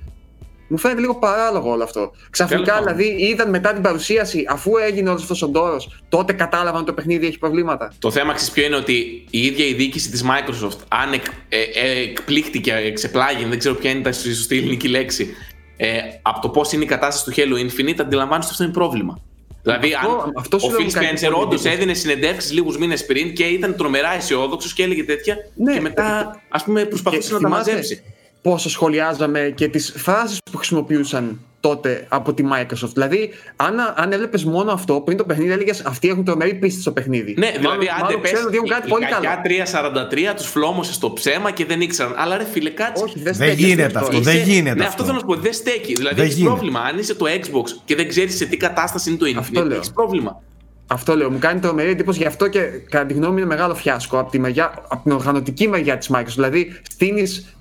Μου 0.69 0.79
φαίνεται 0.79 1.01
λίγο 1.01 1.15
παράλογο 1.15 1.71
όλο 1.71 1.83
αυτό. 1.83 2.13
Ξαφνικά, 2.31 2.63
Τέλος 2.63 2.79
πάντων. 2.79 2.97
δηλαδή, 2.97 3.25
είδαν 3.25 3.51
μετά 3.51 3.73
την 3.73 3.83
παρουσίαση, 3.83 4.45
αφού 4.49 4.77
έγινε 4.77 5.09
όλος 5.09 5.23
αυτός 5.23 5.43
ο 5.43 5.49
ντόρος, 5.49 6.03
τότε 6.09 6.33
κατάλαβαν 6.33 6.77
ότι 6.77 6.87
το 6.87 6.93
παιχνίδι 6.93 7.27
έχει 7.27 7.39
προβλήματα. 7.39 7.93
Το 7.99 8.11
θέμα 8.11 8.33
ξέρεις 8.33 8.53
ποιο 8.55 8.65
είναι 8.65 8.77
ότι 8.77 9.25
η 9.31 9.45
ίδια 9.47 9.67
η 9.67 9.75
διοίκηση 9.75 10.11
της 10.11 10.23
Microsoft 10.23 10.79
αν 10.89 11.13
εκ, 11.13 11.25
ε, 11.49 11.61
ε, 11.61 12.03
εκπλήχτηκε, 12.03 12.73
εξεπλάγει, 12.73 13.45
δεν 13.45 13.59
ξέρω 13.59 13.75
ποια 13.75 13.91
είναι 13.91 14.09
η 14.09 14.13
σωστή 14.13 14.57
ελληνική 14.57 14.89
λέξη, 14.89 15.35
ε, 15.77 15.99
από 16.23 16.41
το 16.41 16.49
πώς 16.49 16.73
είναι 16.73 16.85
η 16.85 16.87
κατάσταση 16.87 17.25
του 17.25 17.33
Halo 17.37 17.59
Infinite, 17.65 18.01
αντιλαμβάνεσαι 18.01 18.49
ότι 18.49 18.51
αυτό 18.51 18.63
είναι 18.65 18.73
πρόβλημα. 18.73 19.19
Δηλαδή, 19.63 19.95
Αυτό- 19.95 20.23
αν 20.25 20.33
αυτό 20.37 20.59
σου 20.59 20.67
ο 20.67 20.71
λέω 20.71 20.79
Phil 20.81 20.85
μου 20.85 20.91
κάνει 20.91 21.07
Spencer 21.13 21.21
πολύ 21.31 21.35
όντως 21.43 21.45
εντύπωση. 21.61 21.69
έδινε 21.69 21.95
συνεντεύξεις 21.95 22.53
λίγους 22.53 22.79
μήνες 22.79 23.07
πριν 23.07 23.35
και 23.35 23.45
ήταν 23.45 23.77
τρομερά 23.77 24.15
αισιόδοξος 24.15 24.73
και 24.73 24.83
έλεγε 24.83 25.05
τέτοια, 25.05 25.37
Ναι. 25.55 25.73
και 25.73 25.81
μετά 25.81 26.41
ας 26.49 26.65
πούμε 26.65 26.85
προσπαθούσε 26.85 27.29
Και 27.29 27.35
να 27.35 27.41
τα 27.41 27.47
θυμάσαι 27.49 27.71
μαζέψει. 27.71 28.03
Πόσο 28.43 28.71
σχολιάζαμε 28.71 29.53
και 29.55 29.69
τις 29.69 29.95
φράσεις 29.97 30.39
που 30.51 30.57
χρησιμοποιούσαν 30.57 31.41
τότε 31.61 32.07
από 32.09 32.35
τη 32.35 32.45
Microsoft. 32.53 32.91
Δηλαδή, 32.93 33.31
αν, 33.57 33.75
αν 33.97 34.13
έβλεπες 34.13 34.45
μόνο 34.45 34.73
αυτό 34.73 35.01
πριν 35.01 35.17
το 35.17 35.25
παιχνίδι, 35.25 35.53
έλεγες 35.53 35.81
Αυτοί 35.85 36.09
έχουν 36.09 36.25
τρομερή 36.25 36.55
πίστη 36.55 36.81
στο 36.81 36.93
παιχνίδι. 36.93 37.35
Ναι, 37.39 37.47
δηλαδή, 37.47 37.67
μάλλον, 37.67 37.81
άντε 37.95 38.03
μάλλον 38.03 38.21
πες, 38.21 38.31
ξέρουν 38.31 38.49
ότι 38.49 38.57
έχουν 38.57 38.69
κάτι 38.69 38.87
η 38.87 38.91
πολύ 38.91 39.05
κακιά 39.07 39.41
καλό. 39.43 40.09
343 40.33 40.35
τους 40.37 40.47
φλόμωσε 40.47 40.93
στο 40.93 41.13
ψέμα 41.13 41.51
και 41.51 41.65
δεν 41.65 41.81
ήξεραν. 41.81 42.15
Αλλά 42.17 42.37
ρε 42.37 42.45
φίλε, 42.45 42.71
κάτσε. 42.71 43.05
Όχι, 43.05 43.15
δεν, 43.15 43.25
Δεν 43.25 43.35
στέκει 43.35 43.65
γίνεται 43.67 43.99
αυτό, 43.99 44.13
Είσαι- 44.13 44.31
δεν 44.33 44.37
γίνεται 44.43 44.63
ναι, 44.75 44.85
αυτό. 44.85 44.85
αυτό 44.85 45.03
θέλω 45.03 45.13
να 45.15 45.21
σου 45.21 45.27
πω. 45.27 45.35
Δεν 45.35 45.53
στέκει. 45.53 45.95
Δηλαδή 45.95 46.15
Δεν 46.15 46.25
έχεις 46.25 46.37
γίνεται. 46.37 46.53
πρόβλημα. 46.55 46.81
Αν 46.81 46.99
είσαι 46.99 47.15
το 47.15 47.27
Xbox 47.29 47.65
και 47.85 47.95
δεν 47.95 48.09
ξέρεις 48.09 48.37
σε 48.37 48.47
τι 48.47 48.57
κατάσταση 48.57 49.09
είναι 49.11 49.19
το 49.19 49.39
Αυτό 49.39 49.61
Infinite, 49.61 49.67
λέω. 49.67 49.77
έχεις 49.77 49.91
πρόβλημα. 49.93 50.43
Αυτό 50.87 51.17
λέω. 51.17 51.31
Μου 51.31 51.39
κάνει 51.39 51.61
τρομερή 51.61 51.91
εντύπωση 51.91 52.19
γι' 52.19 52.27
αυτό 52.27 52.49
και 52.49 52.61
κατά 52.91 53.07
τη 53.07 53.13
γνώμη 53.15 53.33
μου 53.33 53.39
είναι 53.39 53.47
μεγάλο 53.47 53.75
φιάσκο 53.75 54.19
από, 54.19 54.31
τη 54.31 54.39
μεριά, 54.39 54.75
από 54.89 55.03
την 55.03 55.13
οργανωτική 55.13 55.69
μεριά 55.69 55.99
της 55.99 56.11
Microsoft. 56.15 56.25
Δηλαδή, 56.35 56.81
στείνεις 56.91 57.57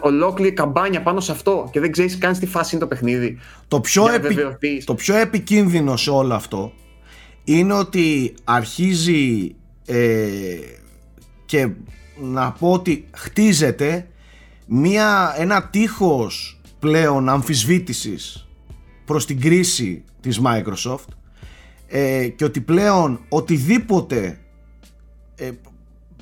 ολόκληρη 0.00 0.52
καμπάνια 0.52 1.02
πάνω 1.02 1.20
σε 1.20 1.32
αυτό 1.32 1.68
και 1.72 1.80
δεν 1.80 1.92
ξέρεις 1.92 2.18
καν 2.18 2.34
στη 2.34 2.46
φάση 2.46 2.74
είναι 2.74 2.84
το 2.84 2.90
παιχνίδι. 2.90 3.38
Το 3.68 3.80
πιο, 3.80 4.02
Για 4.02 4.10
να 4.10 4.16
επι... 4.16 4.34
βεβαιωθείς. 4.34 4.84
το 4.84 4.94
πιο 4.94 5.16
επικίνδυνο 5.16 5.96
σε 5.96 6.10
όλο 6.10 6.34
αυτό 6.34 6.72
είναι 7.44 7.72
ότι 7.72 8.34
αρχίζει 8.44 9.54
ε, 9.86 10.06
και 11.44 11.70
να 12.20 12.52
πω 12.52 12.72
ότι 12.72 13.06
χτίζεται 13.14 14.06
μια, 14.66 15.34
ένα 15.38 15.68
τείχος 15.68 16.60
πλέον 16.78 17.28
αμφισβήτησης 17.28 18.48
προς 19.04 19.26
την 19.26 19.40
κρίση 19.40 20.04
της 20.20 20.40
Microsoft 20.44 21.08
ε, 21.88 22.28
και 22.28 22.44
ότι 22.44 22.60
πλέον 22.60 23.20
οτιδήποτε 23.28 24.38
ε, 25.36 25.50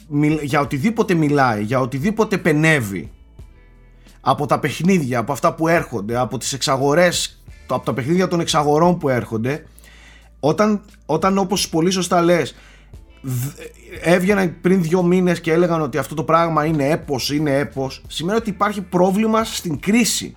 μιλ- 0.09 0.43
για 0.43 0.61
οτιδήποτε 0.61 1.15
μιλάει, 1.15 1.63
για 1.63 1.81
οτιδήποτε 1.81 2.39
πενεύει 2.39 3.11
από 4.25 4.47
τα 4.47 4.59
παιχνίδια, 4.59 5.19
από 5.19 5.33
αυτά 5.33 5.55
που 5.55 5.69
έρχονται, 5.69 6.17
από 6.19 6.39
τις 6.39 6.53
εξαγορές, 6.53 7.43
το- 7.67 7.75
από 7.75 7.85
τα 7.85 7.93
παιχνίδια 7.95 8.29
των 8.29 8.41
εξαγορών 8.41 8.99
που 8.99 9.09
έρχονται, 9.09 9.67
όταν, 10.41 10.83
όταν 11.07 11.39
όπως 11.39 11.69
πολύ 11.69 11.91
σωστά 11.91 12.21
λες, 12.23 12.55
δ- 13.23 13.59
έβγαιναν 14.03 14.57
πριν 14.61 14.83
δύο 14.83 15.03
μήνες 15.03 15.41
και 15.41 15.53
έλεγαν 15.53 15.81
ότι 15.81 15.99
αυτό 15.99 16.15
το 16.15 16.25
πράγμα 16.25 16.65
είναι 16.65 16.89
έπος, 16.89 17.31
είναι 17.33 17.59
έπος, 17.59 18.03
σημαίνει 18.07 18.39
ότι 18.39 18.51
υπάρχει 18.51 18.81
πρόβλημα 18.83 19.45
στην 19.45 19.81
κρίση. 19.81 20.37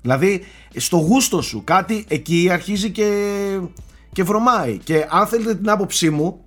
Δηλαδή, 0.00 0.42
στο 0.76 0.96
γούστο 0.96 1.42
σου, 1.42 1.62
κάτι 1.64 2.04
εκεί 2.08 2.48
αρχίζει 2.52 2.90
και, 2.90 3.10
και 4.12 4.22
βρωμάει. 4.22 4.78
Και 4.78 5.06
αν 5.10 5.26
θέλετε 5.26 5.54
την 5.54 5.70
άποψή 5.70 6.10
μου, 6.10 6.40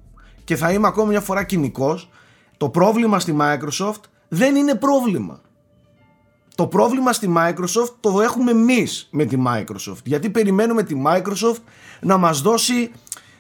και 0.44 0.56
θα 0.56 0.72
είμαι 0.72 0.88
ακόμα 0.88 1.08
μια 1.08 1.22
φορά 1.22 1.44
κοινικός, 1.44 2.10
το 2.58 2.70
πρόβλημα 2.70 3.20
στη 3.20 3.36
Microsoft 3.40 4.02
δεν 4.28 4.56
είναι 4.56 4.76
πρόβλημα. 4.76 5.42
Το 6.58 6.68
πρόβλημα 6.68 7.14
στη 7.14 7.34
Microsoft 7.38 7.94
το 8.00 8.22
έχουμε 8.22 8.52
εμείς 8.52 9.08
με 9.12 9.26
τη 9.26 9.38
Microsoft. 9.48 10.04
Γιατί 10.04 10.30
περιμένουμε 10.30 10.84
τη 10.84 10.96
Microsoft 11.06 11.62
να 12.02 12.18
μας 12.18 12.42
δώσει 12.42 12.92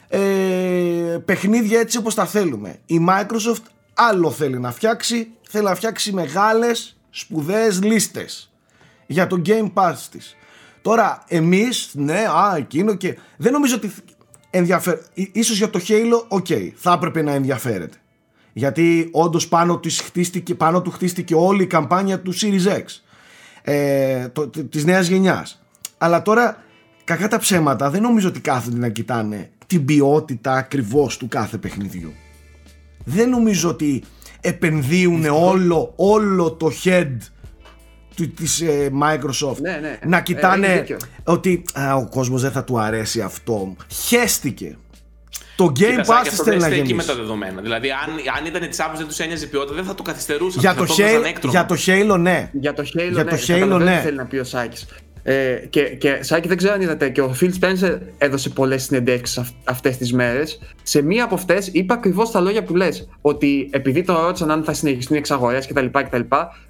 ε, 0.07 0.19
παιχνίδια 1.25 1.79
έτσι 1.79 1.97
όπως 1.97 2.15
τα 2.15 2.25
θέλουμε. 2.25 2.79
Η 2.85 3.05
Microsoft 3.09 3.63
άλλο 3.93 4.31
θέλει 4.31 4.59
να 4.59 4.71
φτιάξει, 4.71 5.31
θέλει 5.49 5.63
να 5.63 5.75
φτιάξει 5.75 6.13
μεγάλες 6.13 6.97
σπουδαίες 7.09 7.83
λίστες 7.83 8.51
για 9.05 9.27
το 9.27 9.41
Game 9.45 9.71
Pass 9.73 9.95
της. 10.11 10.35
Τώρα 10.81 11.23
εμείς, 11.27 11.89
ναι, 11.93 12.19
α, 12.19 12.55
εκείνο 12.57 12.95
και 12.95 13.17
δεν 13.37 13.51
νομίζω 13.51 13.75
ότι 13.75 13.91
ενδιαφέρει. 14.49 14.99
Ίσως 15.13 15.57
για 15.57 15.69
το 15.69 15.79
Halo, 15.87 16.25
OK, 16.27 16.47
θα 16.75 16.93
έπρεπε 16.93 17.21
να 17.21 17.31
ενδιαφέρεται. 17.31 17.97
Γιατί 18.53 19.09
όντως 19.11 19.47
πάνω, 19.47 19.77
της 19.79 20.01
χτίστηκε, 20.01 20.55
πάνω 20.55 20.81
του 20.81 20.91
χτίστηκε 20.91 21.35
όλη 21.35 21.63
η 21.63 21.67
καμπάνια 21.67 22.21
του 22.21 22.33
Series 22.33 22.67
X 22.67 22.83
ε, 23.69 24.27
το, 24.27 24.49
της 24.49 24.85
νέας 24.85 25.07
γενιάς. 25.07 25.61
Αλλά 25.97 26.21
τώρα, 26.21 26.63
κακά 27.03 27.27
τα 27.27 27.37
ψέματα, 27.39 27.89
δεν 27.89 28.01
νομίζω 28.01 28.27
ότι 28.27 28.39
κάθονται 28.39 28.77
να 28.77 28.89
κοιτάνε 28.89 29.49
την 29.67 29.85
ποιότητα 29.85 30.53
ακριβώς 30.53 31.17
του 31.17 31.27
κάθε 31.27 31.57
παιχνιδιού. 31.57 32.13
Δεν 33.05 33.29
νομίζω 33.29 33.69
ότι 33.69 34.03
επενδύουν 34.41 35.25
όλο, 35.25 35.93
όλο 35.95 36.51
το 36.51 36.71
head 36.83 37.11
του, 38.15 38.29
της 38.33 38.61
ε, 38.61 38.91
Microsoft 39.01 39.57
Ναι, 39.61 39.77
ναι. 39.81 39.99
να 40.05 40.17
Ε, 40.17 40.21
κοιτάνε 40.21 40.67
έχεις 40.67 40.79
δίκιο. 40.79 40.97
ότι 41.23 41.63
α, 41.79 41.95
ο 41.95 42.07
κόσμος 42.09 42.41
δεν 42.41 42.51
θα 42.51 42.63
του 42.63 42.79
αρέσει 42.79 43.21
αυτό. 43.21 43.75
Χέστηκε. 43.87 44.77
Το 45.55 45.65
Game 45.65 45.71
Κοίτα, 45.73 46.03
Σάκη, 46.03 46.09
Pass 46.09 46.27
αυτό 46.31 46.43
θέλει 46.43 46.57
δεν 46.57 46.69
να 46.69 46.75
στέκει 46.75 46.81
με 46.81 46.87
γεμίσει. 46.87 47.07
τα 47.07 47.15
δεδομένα. 47.15 47.61
Δηλαδή, 47.61 47.89
αν, 47.89 48.37
αν 48.37 48.45
ήταν 48.45 48.61
τη 48.69 48.77
άποψη 48.79 48.97
δεν 49.01 49.07
τους 49.07 49.19
ένοιαζε 49.19 49.45
η 49.45 49.47
ποιότητα, 49.47 49.75
δεν 49.75 49.83
θα 49.83 49.95
το 49.95 50.03
καθυστερούσαν. 50.03 50.59
Για 50.59 50.73
θα 50.73 50.79
το, 50.79 50.85
το 50.85 50.93
έβγαζαν 51.03 51.21
Halo, 51.21 51.25
έκτρωμα. 51.27 51.53
για 51.59 51.65
το 51.65 51.75
Halo 52.15 52.19
ναι. 52.19 52.49
Για 52.53 52.73
το 52.73 52.83
Halo, 52.83 53.11
Για 53.11 53.23
ναι, 53.23 53.29
το 53.29 53.35
Halo, 53.35 53.47
καταλαβαίνω 53.47 53.77
ναι. 53.77 53.95
τι 53.95 54.01
θέλει 54.03 54.17
να 54.17 54.25
πει 54.25 54.37
ο 54.37 54.43
Σάκης. 54.43 54.85
Ε, 55.23 55.53
και, 55.69 55.81
και 55.81 56.17
Σάκη 56.21 56.47
δεν 56.47 56.57
ξέρω 56.57 56.73
αν 56.73 56.81
είδατε 56.81 57.09
και 57.09 57.21
ο 57.21 57.35
Phil 57.41 57.49
Spencer 57.59 57.97
έδωσε 58.17 58.49
πολλές 58.49 58.83
συνεντεύξεις 58.83 59.37
αυ- 59.37 59.53
αυτές 59.63 59.97
τις 59.97 60.13
μέρες 60.13 60.59
σε 60.83 61.01
μία 61.01 61.23
από 61.23 61.35
αυτές 61.35 61.67
είπε 61.71 61.93
ακριβώς 61.93 62.31
τα 62.31 62.39
λόγια 62.39 62.63
που 62.63 62.75
λες 62.75 63.09
ότι 63.21 63.69
επειδή 63.71 64.03
το 64.03 64.21
ρώτησαν 64.21 64.51
αν 64.51 64.63
θα 64.63 64.73
συνεχιστούν 64.73 65.15
οι 65.15 65.19
εξαγορές 65.19 65.67
κτλ, 65.67 65.85
κτλ 65.91 66.19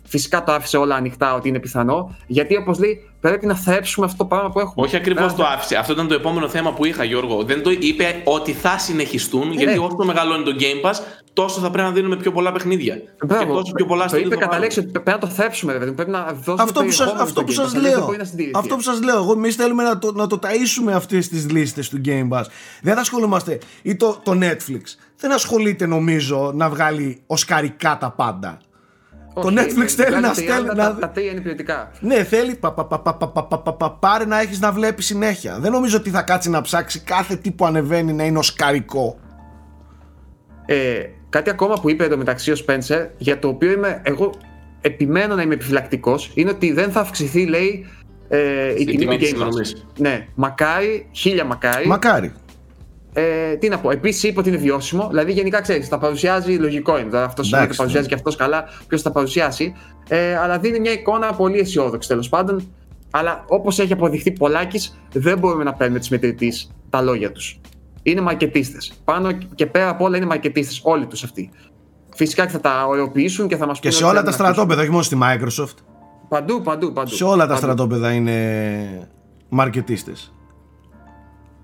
φυσικά 0.04 0.44
το 0.44 0.52
άφησε 0.52 0.78
όλα 0.78 0.96
ανοιχτά 0.96 1.34
ότι 1.34 1.48
είναι 1.48 1.60
πιθανό 1.60 2.16
γιατί 2.28 2.56
όπως 2.58 2.80
λέει 2.80 3.10
πρέπει 3.22 3.46
να 3.46 3.56
θρέψουμε 3.56 4.06
αυτό 4.06 4.18
το 4.18 4.26
πράγμα 4.26 4.50
που 4.50 4.60
έχουμε 4.60 4.86
Όχι 4.86 4.96
ακριβώς 4.96 5.24
Πρέπει 5.24 5.38
το 5.42 5.48
να- 5.48 5.54
άφησε. 5.56 5.76
Αυτό 5.76 5.94
ήταν 5.94 6.08
το 6.08 6.14
επόμενο 6.14 6.48
θέμα 6.50 6.74
που 6.74 6.86
είχα, 6.86 7.04
Γιώργο. 7.04 7.44
Δεν 7.44 7.64
το 7.64 7.72
είπε 7.72 8.22
ότι 8.24 8.52
θα 8.54 8.78
συνεχιστούν, 8.78 9.52
γιατί 9.52 9.74
ναι. 9.80 9.86
όσο 9.86 9.96
μεγαλώνει 10.04 10.44
το 10.44 10.52
Game 10.60 10.90
Pass, 10.90 10.94
τόσο 11.34 11.60
θα 11.60 11.70
πρέπει 11.72 11.88
να 11.88 11.94
δίνουμε 11.94 12.16
πιο 12.16 12.32
πολλά 12.32 12.52
παιχνίδια. 12.52 12.96
και 12.96 13.26
Μπράβο, 13.26 13.54
τόσο 13.54 13.72
πιο 13.72 13.86
πολλά 13.86 14.06
το 14.06 14.16
studio 14.16 14.20
είπε 14.20 14.28
θα 14.30 14.36
κατά 14.36 14.46
βάλουμε. 14.46 14.60
λέξη 14.64 14.80
ότι 14.80 14.90
πρέπει 14.90 15.10
να 15.10 15.18
το 15.18 15.28
θρέψουμε, 15.28 15.72
ρε 15.72 15.78
παιδί 15.78 15.90
μου. 15.90 15.96
Πρέπει 15.96 16.12
να 16.12 16.24
δώσουμε 16.34 16.56
Αυτό 16.64 16.84
που, 16.84 16.92
σας, 16.92 16.98
περιεχόμενο 16.98 17.24
αυτό 17.24 17.34
στο 17.34 17.44
που 17.44 17.52
Game 17.52 17.54
σας 17.56 17.66
Pass, 17.66 17.76
αλλιώς 17.76 17.84
δεν 17.90 17.98
λέω 17.98 18.06
μπορεί 18.06 18.18
να 18.18 18.24
συντηρηθεί. 18.24 18.58
Αυτό 18.58 18.76
που 18.76 18.82
σας 18.82 19.02
λέω 19.04 19.16
Εγώ 19.18 19.32
εμείς 19.32 19.56
θέλουμε 19.56 19.84
να 19.84 19.98
το, 20.00 20.12
να 20.12 20.28
το 20.28 20.40
ταΐσουμε 20.44 20.92
αυτές 20.94 21.28
τις 21.28 21.50
λίστες 21.52 21.90
του 21.90 22.02
Game 22.06 22.28
Pass 22.30 22.44
Δεν 22.82 22.94
θα 22.96 23.00
ασχολούμαστε 23.02 23.58
Ή 23.82 23.96
το, 23.96 24.20
το 24.24 24.32
Netflix 24.42 24.82
Δεν 25.18 25.32
ασχολείται 25.32 25.86
νομίζω 25.86 26.52
να 26.56 26.70
βγάλει 26.70 27.22
οσκαρικά 27.28 27.98
τα 28.00 28.12
πάντα 28.12 28.58
το 29.42 29.54
Netflix 29.62 29.88
θέλει 29.88 30.20
να 30.20 30.34
στέλνει. 30.34 30.70
Τα 31.00 31.12
τρία 31.14 31.32
είναι 31.32 31.42
ποιοτικά. 31.42 31.92
Ναι, 32.00 32.24
θέλει. 32.24 32.60
Πάρε 34.00 34.26
να 34.26 34.40
έχεις 34.40 34.60
να 34.60 34.72
βλέπεις 34.72 35.06
συνέχεια. 35.06 35.60
Δεν 35.60 35.72
νομίζω 35.72 35.98
ότι 35.98 36.10
θα 36.10 36.22
κάτσει 36.22 36.50
να 36.50 36.62
ψάξει 36.62 37.00
κάθε 37.00 37.36
τι 37.36 37.52
που 37.52 37.66
ανεβαίνει 37.66 38.14
να 38.14 38.24
είναι 38.24 38.38
οσκαρικό. 38.38 39.20
Ε, 40.66 41.00
κάτι 41.30 41.50
ακόμα 41.50 41.74
που 41.82 41.90
είπε 41.90 42.04
εδώ 42.04 42.18
μεταξύ 42.18 42.52
ο 42.52 42.56
Spencer, 42.66 43.08
για 43.18 43.40
το 43.40 43.48
οποίο 43.48 43.72
είμαι 43.72 44.02
εγώ 44.04 44.34
επιμένω 44.82 45.36
να 45.36 45.42
είμαι 45.42 45.54
επιφυλακτικός, 45.54 46.32
είναι 46.34 46.50
ότι 46.50 46.72
δεν 46.72 46.92
θα 46.92 47.00
αυξηθεί, 47.00 47.46
λέει, 47.46 47.86
ε, 48.28 48.74
η 48.78 48.86
τιμή 48.86 49.18
του 49.18 49.50
Ναι, 49.98 50.28
μακάρι, 50.36 51.10
χίλια 51.12 51.46
μακάρι. 51.46 51.88
Μακάρι. 51.88 52.32
Ε, 53.20 53.56
τι 53.56 53.70
να 53.70 53.80
πω, 53.80 53.92
επίσης 53.92 54.24
είπε 54.24 54.40
ότι 54.40 54.50
είναι 54.50 54.58
βιώσιμο. 54.58 55.08
Δηλαδή, 55.10 55.32
γενικά 55.32 55.62
ξέρεις, 55.62 55.90
τα 55.90 55.98
παρουσιάζει 55.98 56.54
λογικό 56.56 57.00
είναι. 57.00 57.18
Αυτός 57.18 57.46
σημαίνει 57.46 57.64
ότι 57.64 57.76
Εντάξει, 57.76 57.78
τα 57.78 57.84
παρουσιάζει 57.84 58.08
ναι. 58.08 58.08
και 58.08 58.14
αυτός 58.14 58.36
καλά, 58.36 58.64
ποιος 58.88 59.02
θα 59.02 59.08
τα 59.08 59.14
παρουσιάσει. 59.14 59.74
Ε, 60.08 60.38
αλλά 60.38 60.60
δίνει 60.60 60.80
μια 60.80 60.92
εικόνα 60.92 61.34
πολύ 61.34 61.60
αισιόδοξη 61.60 62.08
τέλος 62.08 62.30
πάντων. 62.30 62.72
Αλλά 63.12 63.46
όπως 63.48 63.80
έχει 63.80 63.94
αποδειχθεί 63.94 64.32
πολλάκι, 64.32 64.90
δεν 65.14 65.38
μπορούμε 65.40 65.64
να 65.64 65.74
παίρνουμε 65.74 66.00
τη 66.00 66.08
μετρητής 66.12 66.72
τα 66.90 67.02
λόγια 67.02 67.32
τους. 67.32 67.60
Είναι 68.02 68.22
μαρκετίστες. 68.22 68.94
Πάνω 69.04 69.32
και 69.32 69.66
πέρα 69.66 69.90
από 69.90 70.06
όλα 70.06 70.18
είναι 70.18 70.26
μαρκετίστες, 70.26 70.82
όλοι 70.84 71.06
τους 71.06 71.24
αυτοί. 71.24 71.50
Φυσικά 72.16 72.46
και 72.46 72.52
θα 72.52 72.60
τα 72.60 72.86
ωρεοποιήσουν 72.88 73.48
και 73.48 73.56
θα 73.58 73.68
μας 73.68 73.80
Και 73.80 73.92
σε 73.92 74.04
όλα 74.04 74.24
τα 74.24 74.32
στρατόπεδα 74.32 74.82
Όχι 74.82 74.92
μόνο 74.92 75.04
στη 75.04 75.18
Microsoft 75.22 75.76
Παντού, 76.30 76.62
παντού, 76.62 76.94
παντού. 76.94 77.10
Σε 77.16 77.24
όλα 77.24 77.42
τα 77.42 77.46
Παντού. 77.48 77.58
στρατόπεδα 77.58 78.12
είναι 78.12 79.10
μαρκετίστες 79.50 80.32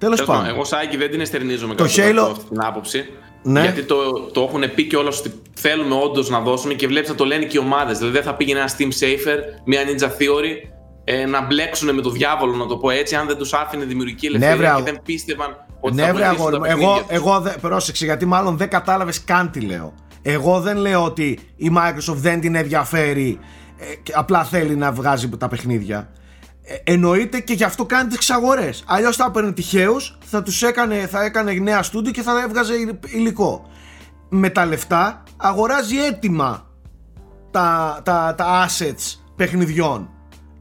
Τέλος 0.04 0.16
Τέλος 0.16 0.30
πάντων, 0.32 0.43
πάντων 0.43 0.56
Εγώ, 0.56 0.66
Σάκη, 0.66 0.97
δεν 0.97 1.12
την 1.12 1.22
εστερνίζομαι 1.22 1.76
Το 1.76 1.84
το 1.84 1.89
Halo- 1.95 2.32
αυτή 2.32 2.43
την 2.49 2.62
άποψη. 2.64 3.06
Ναι. 3.43 3.62
Γιατί 3.62 3.84
το, 3.84 3.95
το 4.34 4.41
έχουν 4.41 4.64
πει 4.76 4.84
κιόλα 4.84 5.10
ότι 5.20 5.32
θέλουμε 5.54 5.95
όντως 5.95 6.30
να 6.30 6.39
δώσουμε 6.39 6.74
και 6.74 6.88
βλέπεις 6.88 7.10
να 7.10 7.16
το 7.16 7.26
λένε 7.26 7.43
και 7.45 7.58
οι 7.58 7.60
ομάδες. 7.60 7.97
Δηλαδή, 7.97 8.16
δεν 8.16 8.26
θα 8.26 8.36
πήγαινε 8.36 8.60
ένας 8.60 8.76
Steam 8.78 8.84
Safer, 9.04 9.38
μια 9.66 9.82
Ninja 9.82 10.06
Theory 10.08 10.70
ε, 11.04 11.26
να 11.26 11.45
μπλέξουν 11.45 11.93
με 11.95 12.01
το 12.01 12.10
διάβολο, 12.10 12.56
να 12.56 12.66
το 12.66 12.78
πω 12.78 12.89
έτσι, 12.89 13.16
αν 13.16 13.28
δεν 13.28 13.38
τους 13.38 13.54
άφηνε 13.54 13.86
δημιουργική 13.86 14.26
ελευθερία 14.26 14.56
βρε, 14.58 14.66
και 14.68 14.72
αγ- 14.74 14.84
δεν 14.84 14.99
πίστευαν 15.06 15.66
ότι 15.80 15.95
Ναι, 15.95 16.01
θα 16.01 16.14
βρε 16.14 16.24
βοηθήσουν 16.24 16.39
αγόρι 16.47 16.54
τα 16.54 16.58
μου. 16.60 16.64
παιχνίδια 16.66 16.88
Εγώ, 16.89 16.97
τους. 16.97 17.06
εγώ 17.10 17.39
δεν. 17.39 17.54
Πρόσεξε, 17.62 18.06
γιατί 18.06 18.26
μάλλον 18.26 18.58
δεν 18.58 18.70
κατάλαβες 18.70 19.24
καν 19.24 19.51
τι 19.51 19.60
λέω. 19.60 19.93
Εγώ 20.22 20.60
δεν 20.60 20.78
λέω 20.78 21.04
ότι 21.04 21.39
η 21.56 21.72
Microsoft 21.78 22.16
δεν 22.16 22.39
την 22.41 22.56
ενδιαφέρει 22.56 23.39
ε, 23.78 23.95
και 24.04 24.12
απλά 24.16 24.43
θέλει 24.43 24.76
να 24.76 24.91
βγάζει 24.91 25.30
τα 25.30 25.47
παιχνίδια. 25.47 26.10
Ε, 26.66 26.91
εννοείται 26.91 27.39
και 27.39 27.53
γι' 27.53 27.64
αυτό 27.64 27.86
κάνει 27.86 28.07
τις 28.07 28.16
εξαγορές. 28.16 28.84
Αλλιώς 28.88 29.16
θα 29.16 29.26
έπαιρνε 29.26 29.51
τυχαίους, 29.51 30.18
θα 30.26 30.43
τους 30.43 30.64
έκανε, 30.64 31.07
θα 31.07 31.24
έκανε 31.24 31.51
νέα 31.51 31.84
στούντιο 31.84 32.11
και 32.11 32.22
θα 32.22 32.41
έβγαζε 32.41 32.74
υλ- 32.74 33.14
υλικό. 33.14 33.66
Με 34.30 34.49
τα 34.49 34.66
λεφτά 34.66 35.24
αγοράζει 35.38 35.97
έτοιμα 35.97 36.68
τα, 37.51 38.01
τα, 38.03 38.36
τα 38.38 38.68
assets 38.68 39.20
παιχνιδιών. 39.36 40.09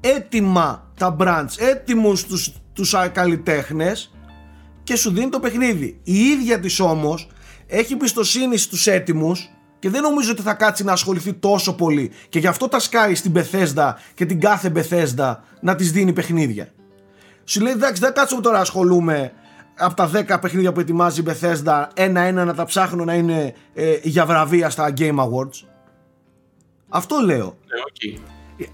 Έτοιμα 0.00 0.90
τα 0.98 1.16
brands, 1.20 1.54
έτοιμους 1.58 2.24
τους, 2.24 2.52
τους 2.72 2.94
καλλιτέχνες 3.12 4.14
και 4.82 4.96
σου 4.96 5.10
δίνει 5.12 5.28
το 5.28 5.40
παιχνίδι. 5.40 6.00
Η 6.02 6.18
ίδια 6.18 6.60
της 6.60 6.80
όμως 6.80 7.28
έχει 7.66 7.96
πιστοσύνη 7.96 8.56
στους 8.56 8.86
έτοιμους 8.86 9.50
και 9.82 9.90
δεν 9.90 10.02
νομίζω 10.02 10.32
ότι 10.32 10.42
θα 10.42 10.54
κάτσει 10.54 10.84
να 10.84 10.92
ασχοληθεί 10.92 11.32
τόσο 11.32 11.74
πολύ 11.74 12.12
και 12.28 12.38
γι' 12.38 12.46
αυτό 12.46 12.68
τα 12.68 12.78
σκάει 12.78 13.14
στην 13.14 13.32
Bethesda 13.34 13.92
και 14.14 14.26
την 14.26 14.40
κάθε 14.40 14.72
Bethesda 14.74 15.36
να 15.60 15.74
της 15.74 15.92
δίνει 15.92 16.12
παιχνίδια. 16.12 16.72
Σου 17.44 17.60
λέει 17.60 17.72
εντάξει 17.72 18.02
δεν 18.02 18.12
κάτσουμε 18.12 18.40
τώρα 18.40 18.56
να 18.56 18.62
ασχολούμαι 18.62 19.32
από 19.76 19.94
τα 19.94 20.10
10 20.14 20.40
παιχνίδια 20.40 20.72
που 20.72 20.80
ετοιμάζει 20.80 21.20
η 21.20 21.24
Bethesda 21.26 21.86
ένα-ένα 21.94 22.44
να 22.44 22.54
τα 22.54 22.64
ψάχνω 22.64 23.04
να 23.04 23.14
είναι 23.14 23.54
ε, 23.74 23.96
για 24.02 24.26
βραβεία 24.26 24.70
στα 24.70 24.92
Game 24.98 25.16
Awards. 25.16 25.66
Αυτό 26.88 27.16
λέω. 27.24 27.44
Ναι, 27.46 27.80
οκ. 27.86 28.20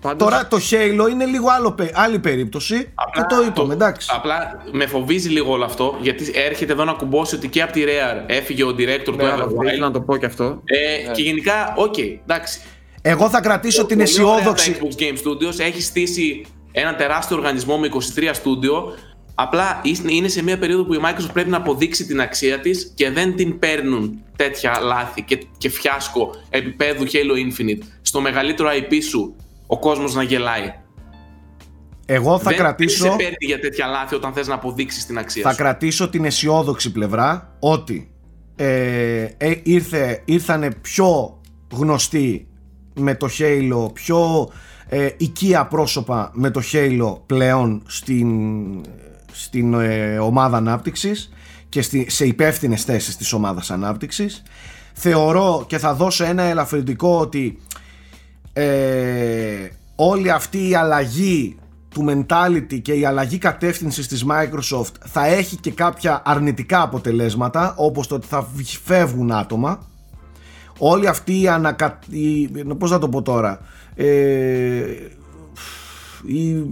Πάντως- 0.00 0.28
Τώρα 0.28 0.46
το 0.48 0.56
Halo 0.70 1.10
είναι 1.10 1.24
λίγο 1.24 1.46
άλλο, 1.56 1.72
πε- 1.72 1.90
άλλη 1.98 2.18
περίπτωση 2.18 2.88
Απλά 2.94 3.26
και 3.26 3.34
το 3.34 3.42
είπαμε 3.42 3.74
εντάξει. 3.74 4.08
Απλά 4.14 4.62
με 4.72 4.86
φοβίζει 4.86 5.28
λίγο 5.28 5.52
όλο 5.52 5.64
αυτό 5.64 5.98
γιατί 6.00 6.32
έρχεται 6.34 6.72
εδώ 6.72 6.84
να 6.84 6.92
κουμπώσει 6.92 7.34
ότι 7.34 7.48
και 7.48 7.62
από 7.62 7.72
τη 7.72 7.82
Rare 7.86 8.22
έφυγε 8.26 8.64
ο 8.64 8.68
director 8.78 9.00
του 9.04 9.14
Μπράβο, 9.14 9.44
Everwild. 9.44 9.64
ήθελα 9.66 9.86
να 9.86 9.90
το 9.92 10.00
πω 10.00 10.16
και 10.16 10.26
αυτό. 10.26 10.62
Ε, 10.64 11.12
Και 11.12 11.22
γενικά, 11.22 11.74
οκ, 11.76 11.94
εντάξει. 11.98 12.60
Εγώ 13.02 13.28
θα 13.28 13.40
κρατήσω 13.40 13.86
την 13.86 13.98
Πολύ 13.98 14.20
ωραία 14.20 14.34
αισιόδοξη. 14.36 14.72
Τα 14.72 14.78
Xbox 14.82 15.00
Game 15.02 15.16
Studios 15.28 15.58
έχει 15.58 15.82
στήσει 15.82 16.44
ένα 16.72 16.94
τεράστιο 16.94 17.36
οργανισμό 17.36 17.78
με 17.78 17.86
23 17.86 18.30
στούντιο. 18.34 18.94
Απλά 19.34 19.80
είναι- 19.82 20.12
είναι 20.12 20.28
σε 20.28 20.42
μια 20.42 20.58
περίοδο 20.58 20.84
που 20.84 20.94
η 20.94 21.00
Microsoft 21.04 21.30
πρέπει 21.32 21.50
να 21.50 21.56
αποδείξει 21.56 22.06
την 22.06 22.20
αξία 22.20 22.60
της 22.60 22.92
και 22.94 23.10
δεν 23.10 23.36
την 23.36 23.58
παίρνουν 23.58 24.18
τέτοια 24.36 24.78
λάθη 24.82 25.22
και, 25.22 25.38
και 25.58 25.68
φιάσκο 25.68 26.34
επίπεδου 26.50 27.04
Halo 27.06 27.34
Infinite 27.62 27.82
στο 28.02 28.20
μεγαλύτερο 28.20 28.68
IP 28.72 28.94
σου 29.10 29.36
ο 29.70 29.78
κόσμος 29.78 30.14
να 30.14 30.22
γελάει. 30.22 30.74
Εγώ 32.06 32.38
θα 32.38 32.50
δεν, 32.50 32.58
κρατήσω. 32.58 33.02
Δεν 33.02 33.12
σε 33.12 33.16
παίρνει 33.16 33.36
για 33.38 33.60
τέτοια 33.60 33.86
λάθη 33.86 34.14
όταν 34.14 34.32
θες 34.32 34.46
να 34.48 34.54
αποδείξεις 34.54 35.06
την 35.06 35.18
αξία 35.18 35.42
θα 35.42 35.50
σου. 35.50 35.56
κρατήσω 35.56 36.08
την 36.08 36.24
αισιόδοξη 36.24 36.92
πλευρά 36.92 37.56
ότι 37.58 38.10
ε, 38.56 39.22
ε, 39.36 39.60
ήρθε, 39.62 40.22
ήρθανε 40.24 40.70
πιο 40.70 41.40
γνωστοί 41.72 42.48
με 42.94 43.14
το 43.14 43.28
Halo, 43.38 43.92
πιο 43.92 44.48
ε, 44.88 45.08
οικία 45.16 45.66
πρόσωπα 45.66 46.30
με 46.34 46.50
το 46.50 46.60
Halo 46.72 47.18
πλέον 47.26 47.82
στην, 47.86 48.30
στην 49.32 49.74
ε, 49.74 50.18
ομάδα 50.18 50.56
ανάπτυξης 50.56 51.32
και 51.68 51.82
στη, 51.82 52.10
σε 52.10 52.26
υπεύθυνες 52.26 52.84
θέσεις 52.84 53.16
της 53.16 53.32
ομάδας 53.32 53.70
ανάπτυξης. 53.70 54.42
Θεωρώ 54.92 55.64
και 55.66 55.78
θα 55.78 55.94
δώσω 55.94 56.24
ένα 56.24 56.42
ελαφρυντικό 56.42 57.18
ότι 57.18 57.58
ε, 58.58 59.70
όλη 59.94 60.30
αυτή 60.30 60.68
η 60.68 60.74
αλλαγή 60.74 61.58
του 61.88 62.04
mentality 62.08 62.80
και 62.82 62.92
η 62.92 63.04
αλλαγή 63.04 63.38
κατεύθυνσης 63.38 64.08
της 64.08 64.24
Microsoft 64.28 64.92
θα 65.04 65.26
έχει 65.26 65.56
και 65.56 65.70
κάποια 65.70 66.22
αρνητικά 66.24 66.82
αποτελέσματα 66.82 67.74
όπως 67.76 68.06
το 68.06 68.14
ότι 68.14 68.26
θα 68.26 68.48
φεύγουν 68.84 69.32
άτομα. 69.32 69.86
Όλη 70.78 71.06
αυτή 71.06 71.40
η 71.40 71.48
ανακα... 71.48 71.98
η... 72.10 72.46
πώς 72.48 72.90
να 72.90 72.98
το 72.98 73.08
πω 73.08 73.22
τώρα 73.22 73.60
ε... 73.94 74.06
η... 76.26 76.66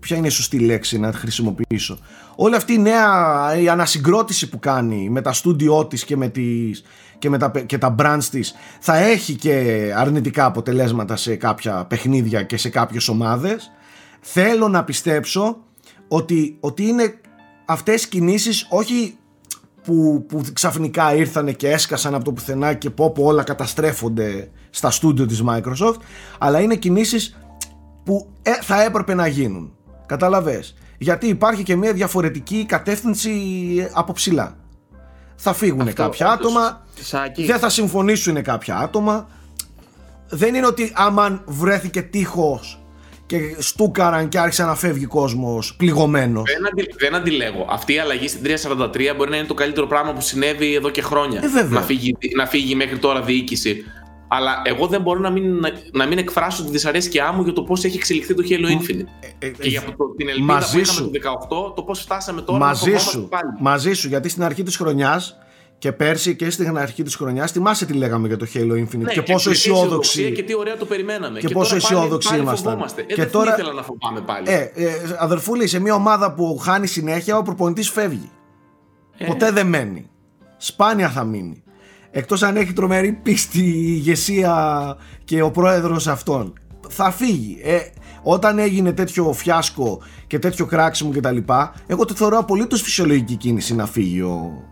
ποια 0.00 0.16
είναι 0.16 0.26
η 0.26 0.30
σωστή 0.30 0.58
λέξη 0.58 0.98
να 0.98 1.12
χρησιμοποιήσω. 1.12 1.98
Όλη 2.36 2.54
αυτή 2.54 2.72
η 2.72 2.78
νέα 2.78 3.56
η 3.60 3.68
ανασυγκρότηση 3.68 4.48
που 4.48 4.58
κάνει 4.58 5.08
με 5.10 5.20
τα 5.20 5.32
στούντιό 5.32 5.86
της 5.86 6.04
και 6.04 6.16
με, 6.16 6.28
τις, 6.28 6.82
και, 7.18 7.30
με 7.30 7.38
τα, 7.38 7.50
και 7.50 7.78
τα 7.78 7.94
brands 7.98 8.24
της 8.30 8.54
θα 8.80 8.96
έχει 8.96 9.34
και 9.34 9.86
αρνητικά 9.96 10.44
αποτελέσματα 10.44 11.16
σε 11.16 11.36
κάποια 11.36 11.84
παιχνίδια 11.84 12.42
και 12.42 12.56
σε 12.56 12.68
κάποιες 12.68 13.08
ομάδες. 13.08 13.70
Θέλω 14.20 14.68
να 14.68 14.84
πιστέψω 14.84 15.58
ότι, 16.08 16.56
ότι 16.60 16.86
είναι 16.86 17.14
αυτές 17.64 18.06
κινήσεις 18.06 18.66
όχι 18.70 19.16
που, 19.82 20.24
που 20.28 20.42
ξαφνικά 20.52 21.14
ήρθανε 21.14 21.52
και 21.52 21.70
έσκασαν 21.70 22.14
από 22.14 22.24
το 22.24 22.32
πουθενά 22.32 22.74
και 22.74 22.90
πω 22.90 23.10
πω 23.10 23.24
όλα 23.24 23.42
καταστρέφονται 23.42 24.50
στα 24.70 24.90
στούντιο 24.90 25.26
της 25.26 25.42
Microsoft 25.48 25.96
αλλά 26.38 26.60
είναι 26.60 26.76
κινήσεις 26.76 27.36
που 28.04 28.28
ε, 28.42 28.52
θα 28.60 28.82
έπρεπε 28.82 29.14
να 29.14 29.26
γίνουν 29.26 29.72
καταλαβες 30.06 30.74
γιατί 31.02 31.26
υπάρχει 31.26 31.62
και 31.62 31.76
μια 31.76 31.92
διαφορετική 31.92 32.64
κατεύθυνση 32.68 33.32
από 33.92 34.12
ψηλά. 34.12 34.56
Θα 35.36 35.52
φύγουν 35.54 35.80
Αυτό, 35.80 36.02
κάποια 36.02 36.32
όντως, 36.32 36.40
άτομα, 36.40 36.86
Σάκη, 37.00 37.44
δεν 37.44 37.58
θα 37.58 37.68
συμφωνήσουν 37.68 38.42
κάποια 38.42 38.76
άτομα. 38.76 39.28
Δεν 40.28 40.54
είναι 40.54 40.66
ότι 40.66 40.92
άμα 40.94 41.42
βρέθηκε 41.46 42.02
τείχος 42.02 42.82
και 43.26 43.56
στούκαραν 43.58 44.28
και 44.28 44.38
άρχισε 44.38 44.64
να 44.64 44.74
φεύγει 44.74 45.04
κόσμος 45.04 45.74
πληγωμένος. 45.76 46.52
Δεν, 46.52 46.66
αντι, 46.66 46.94
δεν 46.98 47.14
αντιλέγω. 47.14 47.66
Αυτή 47.70 47.94
η 47.94 47.98
αλλαγή 47.98 48.28
στην 48.28 48.42
343 48.42 49.16
μπορεί 49.16 49.30
να 49.30 49.36
είναι 49.36 49.46
το 49.46 49.54
καλύτερο 49.54 49.86
πράγμα 49.86 50.12
που 50.12 50.20
συνέβη 50.20 50.74
εδώ 50.74 50.90
και 50.90 51.02
χρόνια. 51.02 51.40
Ε, 51.44 51.48
βέβαια. 51.48 51.80
να, 51.80 51.86
φύγει, 51.86 52.16
να 52.36 52.46
φύγει 52.46 52.74
μέχρι 52.74 52.98
τώρα 52.98 53.22
διοίκηση. 53.22 53.84
Αλλά 54.34 54.62
εγώ 54.64 54.86
δεν 54.86 55.00
μπορώ 55.02 55.20
να 55.20 55.30
μην, 55.30 55.54
να, 55.58 55.70
να 55.92 56.06
μην 56.06 56.18
εκφράσω 56.18 56.64
τη 56.64 56.70
δυσαρέσκειά 56.70 57.32
μου 57.32 57.42
για 57.42 57.52
το 57.52 57.62
πώς 57.62 57.84
έχει 57.84 57.96
εξελιχθεί 57.96 58.34
το 58.34 58.42
Halo 58.48 58.66
Infinite. 58.66 59.06
Ε, 59.38 59.46
ε, 59.46 59.50
και 59.50 59.68
για 59.68 59.82
το, 59.82 60.14
την 60.16 60.28
ελπίδα 60.28 60.52
μαζί 60.52 60.72
που 60.72 60.78
είχαμε 60.78 60.98
σου. 60.98 61.10
το 61.10 61.68
18, 61.70 61.74
το 61.76 61.82
πώς 61.82 62.00
φτάσαμε 62.00 62.42
τώρα 62.42 62.58
μαζί 62.58 62.90
να 62.90 62.96
το 62.96 63.02
σου, 63.02 63.28
πάλι. 63.28 63.50
μαζί 63.60 63.92
σου, 63.92 64.08
γιατί 64.08 64.28
στην 64.28 64.42
αρχή 64.44 64.62
της 64.62 64.76
χρονιάς 64.76 65.36
και 65.78 65.92
πέρσι 65.92 66.36
και 66.36 66.50
στην 66.50 66.78
αρχή 66.78 67.02
της 67.02 67.14
χρονιάς 67.14 67.52
θυμάσαι 67.52 67.86
τι 67.86 67.92
λέγαμε 67.92 68.26
για 68.28 68.36
το 68.36 68.46
Halo 68.54 68.58
Infinite 68.72 68.98
Ναι, 68.98 69.12
και 69.12 69.22
πόσο 69.22 69.50
υπήρχε 69.50 69.50
αισιόδοξοι 69.50 69.80
αισιοδοξία 70.20 70.30
Και 70.30 70.42
τι 70.42 70.54
ωραία 70.56 70.76
το 70.76 70.84
περιμέναμε. 70.84 71.38
Και 71.38 71.48
πόσο 71.48 71.70
τώρα 71.70 71.82
πάλι- 71.82 71.96
αισιόδοξοι 71.98 72.28
πάλι 72.28 72.40
ήμασταν. 72.40 72.64
φοβόμαστε. 72.72 73.00
Ε, 73.00 73.04
Και 73.04 73.14
δεν 73.14 73.30
τώρα- 73.30 73.52
ήθελα 73.52 73.72
να 73.72 73.82
φοβάμαι 73.82 74.20
πάλι. 74.20 74.46
Ε, 74.50 74.70
ε, 74.74 74.90
αδερφούλη, 75.18 75.66
σε 75.66 75.78
μια 75.80 75.94
ομάδα 75.94 76.34
που 76.34 76.56
χάνει 76.58 76.86
συνέχεια, 76.86 77.36
ο 77.36 77.42
προπονητής 77.42 77.90
φεύγει. 77.90 78.30
Ε. 79.18 79.24
Ποτέ 79.26 79.50
δεν 79.50 79.66
μένει. 79.66 80.10
Σπάνια 80.56 81.08
θα 81.10 81.24
μείνει. 81.24 81.61
Εκτός 82.14 82.42
αν 82.42 82.56
έχει 82.56 82.72
τρομερή 82.72 83.12
πίστη 83.12 83.58
η 83.58 83.84
ηγεσία 83.86 84.96
και 85.24 85.42
ο 85.42 85.50
πρόεδρος 85.50 86.06
αυτών. 86.06 86.52
Θα 86.88 87.10
φύγει. 87.10 87.60
Ε, 87.62 87.78
όταν 88.22 88.58
έγινε 88.58 88.92
τέτοιο 88.92 89.32
φιάσκο 89.32 90.02
και 90.26 90.38
τέτοιο 90.38 90.66
κράξιμο 90.66 91.10
κτλ. 91.10 91.36
Εγώ 91.86 92.04
το 92.04 92.14
θεωρώ 92.14 92.38
απολύτως 92.38 92.82
φυσιολογική 92.82 93.36
κίνηση 93.36 93.74
να 93.74 93.86
φύγει 93.86 94.20
ο. 94.20 94.62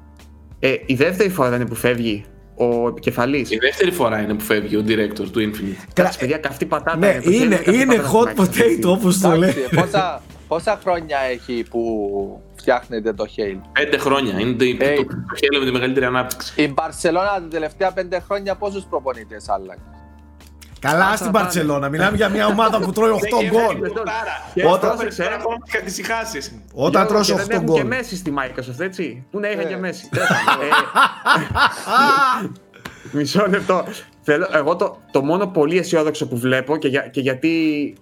ε, 0.59 0.75
η 0.87 0.95
δεύτερη 0.95 1.29
φορά 1.29 1.57
είναι 1.57 1.67
που 1.67 1.75
φεύγει 1.75 2.25
ο 2.57 2.89
επικεφαλής. 2.89 3.51
Η 3.51 3.57
δεύτερη 3.57 3.91
φορά 3.91 4.21
είναι 4.21 4.35
που 4.35 4.45
φεύγει 4.45 4.77
ο 4.77 4.85
director 4.87 5.29
του 5.33 5.41
Infinite. 5.41 5.89
Εντάξει, 5.95 6.19
παιδιά, 6.19 6.39
καυτή 6.39 6.65
πατάτα. 6.65 6.97
Ναι, 6.97 7.21
το 7.25 7.31
είναι, 7.31 7.57
Halo, 7.57 7.65
καυτή 7.65 7.81
είναι 7.81 7.97
πατάτα 7.97 8.33
hot 8.43 8.45
στην 8.45 8.63
Microsoft, 8.65 8.87
potato 8.87 8.91
όπως 8.91 9.21
το 9.21 9.37
λέει. 9.37 9.51
Εντάξει, 9.51 9.77
πόσα, 9.77 10.23
πόσα 10.49 10.81
χρόνια 10.83 11.19
έχει 11.33 11.65
που 11.71 11.81
φτιάχνετε 12.61 13.13
το 13.13 13.25
Halo. 13.37 13.61
Πέντε 13.73 13.99
χρόνια. 13.99 14.39
Είναι 14.41 14.53
το, 14.53 14.65
Ε. 14.65 14.95
το, 14.95 15.05
το 15.05 15.15
Halo 15.35 15.59
με 15.59 15.65
τη 15.65 15.71
μεγαλύτερη 15.73 16.05
ανάπτυξη. 16.07 16.63
Η 16.63 16.73
Μπαρσελόνα 16.75 17.27
τα 17.29 17.49
τελευταία 17.51 17.93
πέντε 17.93 18.21
χρόνια 18.21 18.55
πόσους 18.55 18.85
προπονητές 18.85 19.49
άλλαξε. 19.49 19.83
Καλά 20.79 21.05
Άσε 21.07 21.15
στην 21.15 21.27
να 21.27 21.33
πάνε. 21.33 21.45
Παρσελώνα. 21.45 21.89
Μιλάμε 21.89 22.17
για 22.17 22.29
μια 22.29 22.47
ομάδα 22.47 22.81
που 22.81 22.93
τρώει 22.93 23.11
8 23.11 23.19
γκολ. 23.51 23.91
Και 24.55 24.67
Όταν- 24.67 24.91
πρόσεξε, 24.97 25.23
ε. 25.23 25.27
ακόμα 25.27 25.57
και 25.65 25.79
καθησυχάσει. 25.79 26.39
Όταν 26.75 26.91
Γιώργο, 26.91 27.09
τρως 27.09 27.27
και 27.27 27.33
8 27.33 27.37
δεν 27.37 27.51
έχουν 27.51 27.67
και 27.67 27.73
γκολ. 27.81 27.87
μέση 27.87 28.17
στη 28.17 28.35
Microsoft, 28.39 28.81
έτσι. 28.81 29.27
Πού 29.31 29.39
να 29.41 29.51
είχαν 29.51 29.65
Ε. 29.65 29.69
και 29.69 29.77
μέση. 29.77 30.09
Τέλος 30.09 30.29
πάντων, 30.29 30.65
ε, 30.67 30.71
Μισό 33.19 33.47
λεπτό. 33.49 33.85
Θέλω, 34.23 34.49
εγώ 34.53 34.77
το, 34.77 34.99
το 35.11 35.23
μόνο 35.23 35.47
πολύ 35.47 35.79
αισιόδοξο 35.79 36.29
που 36.29 36.39
βλέπω 36.39 36.77
και, 36.77 36.89
για, 36.89 37.01
και 37.01 37.21
γιατί 37.21 37.95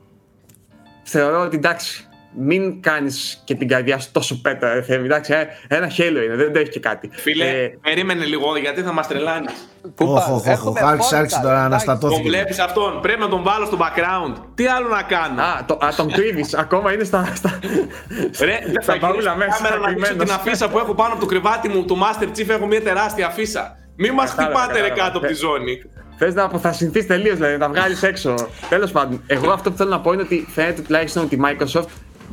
θεωρώ 1.03 1.41
ότι 1.41 1.57
εντάξει, 1.57 2.08
μην 2.41 2.83
κάνεις 2.83 3.43
και 3.45 3.55
την 3.55 3.69
καρδιά 3.69 3.99
σου 3.99 4.09
τόσο 4.13 4.41
πέτρα, 4.41 4.75
ρε 4.75 4.83
Θέμη. 4.83 5.05
Εντάξει, 5.05 5.33
ε, 5.33 5.47
ένα 5.77 5.89
χέλο 5.89 6.23
είναι, 6.23 6.35
δεν 6.35 6.53
τρέχει 6.53 6.71
και 6.71 6.81
κάτι. 6.81 7.11
Φίλε, 7.13 7.45
Ε, 7.45 7.69
περίμενε 7.83 8.25
λίγο 8.25 8.57
γιατί 8.59 8.83
θα 8.83 8.93
μας 8.93 9.07
τρελάνεις. 9.07 9.51
Πού 9.95 10.05
Όχ, 10.07 10.15
πας, 10.15 10.29
όχ, 10.29 10.35
όχ, 10.35 10.47
έχουμε 10.47 10.81
άρχισε- 10.83 11.13
podcast, 11.17 11.19
άρχισε 11.21 11.41
τώρα 11.43 11.55
να 11.59 11.65
εντάξει. 11.67 11.85
αναστατώθηκε. 11.91 12.21
Τον 12.23 12.31
βλέπεις 12.31 12.59
αυτόν. 12.59 13.01
Πρέπει 13.01 13.21
να 13.21 13.29
τον 13.29 13.43
βάλω 13.43 13.67
στο 13.67 13.79
background. 13.81 14.35
Τι 14.55 14.67
άλλο 14.67 14.89
να 14.89 15.03
κάνω; 15.03 15.43
α, 15.43 15.65
το, 15.67 15.79
α, 15.85 15.89
τον 15.97 16.13
κρύβεις, 16.13 16.55
ακόμα 16.55 16.93
είναι 16.93 17.05
στα. 17.05 17.33
στα... 17.35 17.59
Ρε, 18.41 18.59
δεν 18.65 18.73
θα 18.75 18.83
Στα 18.83 18.97
μπαούλα 19.01 19.17
γυρίσω 19.21 19.37
μέσα, 19.37 19.57
κάμερα 19.63 19.81
να 19.81 19.89
δείξω 19.89 20.05
κρυμμένος. 20.05 20.25
την 20.25 20.35
αφίσα 20.35 20.69
που 20.69 20.79
έχω 20.79 20.95
πάνω 20.95 21.13
από 21.13 21.21
το 21.21 21.27
κρεβάτι 21.27 21.69
μου 21.69 21.85
του 21.85 21.99
Master 22.03 22.25
Chief. 22.39 22.49
Έχω 22.49 22.67
μια 22.67 22.83
τεράστια 22.83 23.27
αφίσα. 23.27 23.77
Μην 23.97 24.13
μας 24.13 24.31
Κατάλαβα, 24.31 24.59
χτυπάτε 24.59 24.81
ρε 24.81 24.89
κατάλαβα. 24.89 25.07
κάτω 25.07 25.19
από 25.19 25.27
τη 25.27 25.35
ζώνη. 25.35 25.83
Θες 26.21 26.35
να 26.35 26.43
αποθασινθεί 26.43 27.05
τελείως, 27.05 27.35
δηλαδή 27.35 27.53
να 27.53 27.59
τα 27.59 27.69
βγάλεις 27.69 28.03
έξω. 28.03 28.35
Τέλος 28.69 28.91
πάντων, 28.93 29.23
εγώ 29.27 29.51
αυτό 29.51 29.71
που 29.71 29.77
θέλω 29.77 29.91
να 29.91 30.01
πω 30.01 30.13
είναι 30.13 30.23
ότι 30.23 30.47
φαίνεται 30.51 30.83
τουλάχιστον 30.83 31.23
ότι 31.23 31.35
η 31.35 31.41
Microsoft 31.45 31.85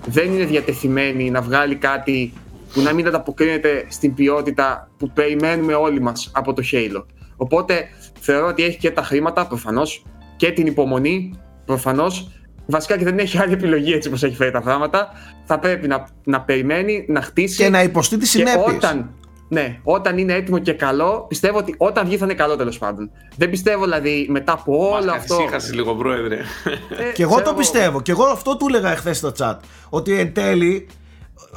δεν 0.06 0.34
είναι 0.34 0.46
διατεθειμένη 0.46 1.30
να 1.32 1.42
βγάλει 1.42 1.76
κάτι 1.76 2.34
που 2.74 2.82
να 2.82 2.94
μην 2.94 3.08
ανταποκρίνεται 3.08 3.86
στην 3.90 4.14
ποιότητα 4.14 4.90
που 4.98 5.12
περιμένουμε 5.12 5.74
όλοι 5.74 6.02
μας 6.02 6.32
από 6.34 6.54
το 6.54 6.64
Halo. 6.72 7.04
Οπότε 7.36 7.88
θεωρώ 8.20 8.48
ότι 8.48 8.64
έχει 8.64 8.78
και 8.78 8.92
τα 8.92 9.02
χρήματα 9.02 9.48
προφανώς 9.48 10.06
και 10.36 10.52
την 10.52 10.66
υπομονή 10.66 11.40
προφανώς. 11.66 12.30
Βασικά 12.68 12.98
και 12.98 13.04
δεν 13.04 13.20
έχει 13.20 13.38
άλλη 13.38 13.54
επιλογή 13.54 13.94
έτσι 13.94 14.08
όπως 14.08 14.24
έχει 14.24 14.36
φέρει 14.36 14.52
τα 14.52 14.62
πράγματα. 14.62 15.10
Θα 15.46 15.60
πρέπει 15.60 15.88
να, 15.88 16.08
να 16.24 16.42
περιμένει, 16.42 17.06
να 17.08 17.22
χτίσει. 17.22 17.64
Και 17.64 17.70
να 17.70 17.84
υποστεί 17.84 18.18
τις 18.18 18.32
Και 18.32 18.38
συνέπειες. 18.38 18.76
όταν, 18.76 19.14
ναι, 19.48 19.80
όταν 19.84 20.18
είναι 20.18 20.34
έτοιμο 20.34 20.60
και 20.60 20.74
καλό, 20.74 21.26
πιστεύω 21.28 21.58
ότι 21.58 21.76
όταν 21.78 22.06
βγει 22.06 22.18
θα 22.18 22.26
είναι 22.26 22.34
καλό 22.34 22.56
τέλος 22.56 22.78
πάντων. 22.78 23.12
Δεν 23.38 23.50
πιστεύω 23.50 23.84
δηλαδή 23.84 24.28
μετά 24.30 24.52
από 24.52 24.90
όλο 24.90 25.06
Μας 25.06 25.16
αυτό. 25.16 25.36
καθησύχασε 25.36 25.74
λίγο, 25.74 25.96
πρόεδρε. 25.96 26.36
Ε, 26.36 27.12
Και 27.14 27.24
εγώ 27.24 27.34
ξέρω 27.34 27.50
το 27.50 27.56
πιστεύω. 27.56 28.02
Και 28.02 28.12
εγώ 28.12 28.24
αυτό 28.24 28.58
του 28.58 28.66
έλεγα 28.68 28.92
εχθές 28.92 29.18
στο 29.18 29.32
chat. 29.38 29.56
Ότι 29.90 30.20
εν 30.20 30.34
τέλει, 30.34 30.88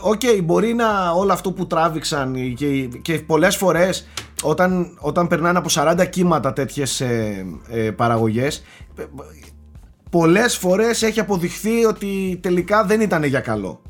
οκ, 0.01 0.21
μπορεί 0.43 0.75
να 0.75 1.11
όλο 1.11 1.33
αυτό 1.33 1.53
που 1.53 1.67
τράβηξαν 1.67 2.55
και, 2.55 2.89
και 3.03 3.19
πολλές 3.19 3.57
φορές 3.57 4.09
όταν, 4.43 4.97
όταν 5.01 5.27
περνάνε 5.27 5.59
από 5.59 5.69
40 5.73 6.09
κύματα 6.11 6.53
τέτοιες 6.53 7.01
ε, 7.01 7.47
ε, 7.69 7.91
παραγωγές 7.91 8.65
ε, 8.97 9.05
πολλές 10.11 10.57
φορές 10.57 11.03
έχει 11.03 11.21
αποδειχθεί 11.21 11.85
ότι 11.85 12.39
τελικά 12.43 12.85
δεν 12.85 13.01
ήταν 13.01 13.25
για 13.25 13.41
καλό 13.41 13.83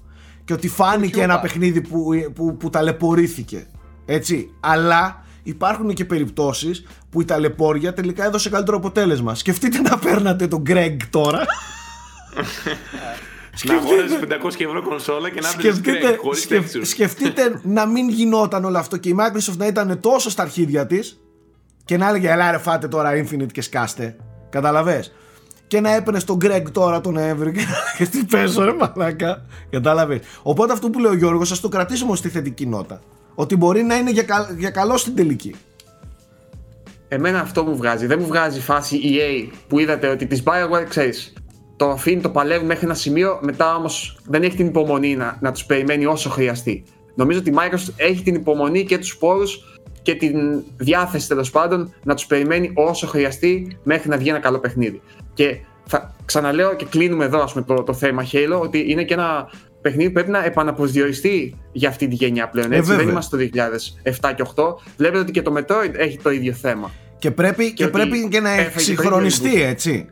και 0.44 0.52
ότι 0.52 0.68
φάνηκε 0.68 1.22
ένα 1.22 1.40
παιχνίδι 1.40 1.80
που, 1.80 2.10
που, 2.34 2.56
που 2.56 2.70
ταλαιπωρήθηκε 2.70 3.66
έτσι, 4.10 4.50
αλλά 4.60 5.24
υπάρχουν 5.42 5.94
και 5.94 6.04
περιπτώσεις 6.04 6.86
που 7.10 7.20
η 7.20 7.24
ταλαιπώρια 7.24 7.92
τελικά 7.92 8.24
έδωσε 8.24 8.50
καλύτερο 8.50 8.76
αποτέλεσμα 8.76 9.34
σκεφτείτε 9.34 9.80
να 9.80 9.98
παίρνατε 9.98 10.46
τον 10.48 10.62
Craig 10.66 10.96
τώρα 11.10 11.44
Να 13.64 13.74
αγόρασε 13.74 14.18
500 14.58 14.60
ευρώ 14.66 14.82
κονσόλα 14.82 15.30
και 15.30 15.40
να 15.40 15.48
βρει 15.50 15.60
σκεφτείτε, 15.60 16.16
χωρίς 16.22 16.42
σκεφ- 16.42 16.76
textures. 16.76 16.80
σκεφτείτε 16.86 17.60
να 17.62 17.86
μην 17.86 18.08
γινόταν 18.08 18.64
όλο 18.64 18.78
αυτό 18.78 18.96
και 18.96 19.08
η 19.08 19.16
Microsoft 19.18 19.56
να 19.56 19.66
ήταν 19.66 20.00
τόσο 20.00 20.30
στα 20.30 20.42
αρχίδια 20.42 20.86
της 20.86 21.20
και 21.84 21.96
να 21.96 22.08
έλεγε 22.08 22.30
Ελά, 22.30 22.50
ρε, 22.50 22.58
φάτε 22.58 22.88
τώρα 22.88 23.10
Infinite 23.12 23.52
και 23.52 23.62
σκάστε. 23.62 24.16
Καταλαβέ. 24.50 25.04
Και 25.66 25.80
να 25.80 25.94
έπαιρνες 25.94 26.24
τον 26.24 26.38
Greg 26.42 26.62
τώρα 26.72 27.00
τον 27.00 27.16
Εύρο 27.16 27.50
και 27.50 27.60
να 27.60 27.76
έλεγε 27.96 28.10
Τι 28.10 28.24
παίζω, 28.24 28.64
ρε 28.64 28.72
Μαλάκα. 28.72 29.46
Κατάλαβε. 29.70 30.20
Οπότε 30.42 30.72
αυτό 30.72 30.90
που 30.90 30.98
λέει 30.98 31.12
ο 31.12 31.14
Γιώργος, 31.14 31.52
α 31.52 31.60
το 31.60 31.68
κρατήσουμε 31.68 32.16
στη 32.16 32.28
θετική 32.28 32.66
νότα. 32.66 33.00
Ότι 33.40 33.56
μπορεί 33.56 33.82
να 33.82 33.96
είναι 33.96 34.10
για, 34.10 34.22
κα- 34.22 34.54
για 34.58 34.70
καλό 34.70 34.96
στην 34.96 35.14
τελική. 35.14 35.54
Εμένα 37.08 37.40
αυτό 37.40 37.64
μου 37.64 37.76
βγάζει. 37.76 38.06
Δεν 38.06 38.18
μου 38.20 38.26
βγάζει 38.26 38.60
φάση 38.60 39.00
EA 39.04 39.52
που 39.68 39.78
είδατε 39.78 40.08
ότι 40.08 40.26
της 40.26 40.42
Bioware 40.44 40.84
ξέρεις. 40.88 41.32
Το 41.76 41.90
αφήνει, 41.90 42.20
το 42.20 42.30
παλεύει 42.30 42.64
μέχρι 42.64 42.84
ένα 42.84 42.94
σημείο, 42.94 43.38
μετά 43.42 43.74
όμως 43.74 44.18
δεν 44.26 44.42
έχει 44.42 44.56
την 44.56 44.66
υπομονή 44.66 45.16
να, 45.16 45.38
να 45.40 45.52
τους 45.52 45.64
περιμένει 45.64 46.06
όσο 46.06 46.30
χρειαστεί. 46.30 46.84
Νομίζω 47.14 47.38
ότι 47.38 47.50
η 47.50 47.54
Microsoft 47.56 47.92
έχει 47.96 48.22
την 48.22 48.34
υπομονή 48.34 48.84
και 48.84 48.98
τους 48.98 49.16
πόρους 49.18 49.78
και 50.02 50.14
την 50.14 50.62
διάθεση 50.76 51.28
τέλος 51.28 51.50
πάντων 51.50 51.94
να 52.04 52.14
τους 52.14 52.26
περιμένει 52.26 52.72
όσο 52.74 53.06
χρειαστεί 53.06 53.78
μέχρι 53.82 54.08
να 54.08 54.16
βγει 54.16 54.28
ένα 54.28 54.38
καλό 54.38 54.58
παιχνίδι. 54.58 55.00
Και 55.34 55.58
θα 55.86 56.14
ξαναλέω 56.24 56.74
και 56.74 56.84
κλείνουμε 56.84 57.24
εδώ 57.24 57.42
ας 57.42 57.52
πούμε, 57.52 57.64
το, 57.64 57.82
το 57.82 57.92
θέμα 57.92 58.26
Halo 58.32 58.60
ότι 58.60 58.84
είναι 58.90 59.04
και 59.04 59.14
ένα 59.14 59.50
παιχνίδι 59.88 60.08
που 60.08 60.14
πρέπει 60.14 60.30
να 60.30 60.44
επαναπροσδιοριστεί 60.44 61.54
για 61.72 61.88
αυτή 61.88 62.08
τη 62.08 62.14
γενιά 62.14 62.48
πλέον. 62.48 62.72
Ε, 62.72 62.76
Έτσι. 62.76 62.88
δεν 62.88 62.96
βέβαια. 62.96 63.12
είμαστε 63.12 63.36
το 63.36 63.42
2007 64.04 64.32
και 64.36 64.44
2008. 64.54 64.64
Βλέπετε 64.96 65.18
ότι 65.18 65.32
και 65.32 65.42
το 65.42 65.54
Metroid 65.58 65.94
έχει 65.94 66.18
το 66.18 66.30
ίδιο 66.30 66.52
θέμα. 66.52 66.90
Και 67.18 67.30
πρέπει, 67.30 67.72
και 67.72 67.84
ότι 67.84 67.92
πρέπει 67.92 68.28
και 68.28 68.40
να 68.40 68.50
έφαγε 68.50 68.68
το 68.68 68.74
εξυγχρονιστεί 68.74 69.48
ίδιο 69.48 69.66
έτσι. 69.66 70.06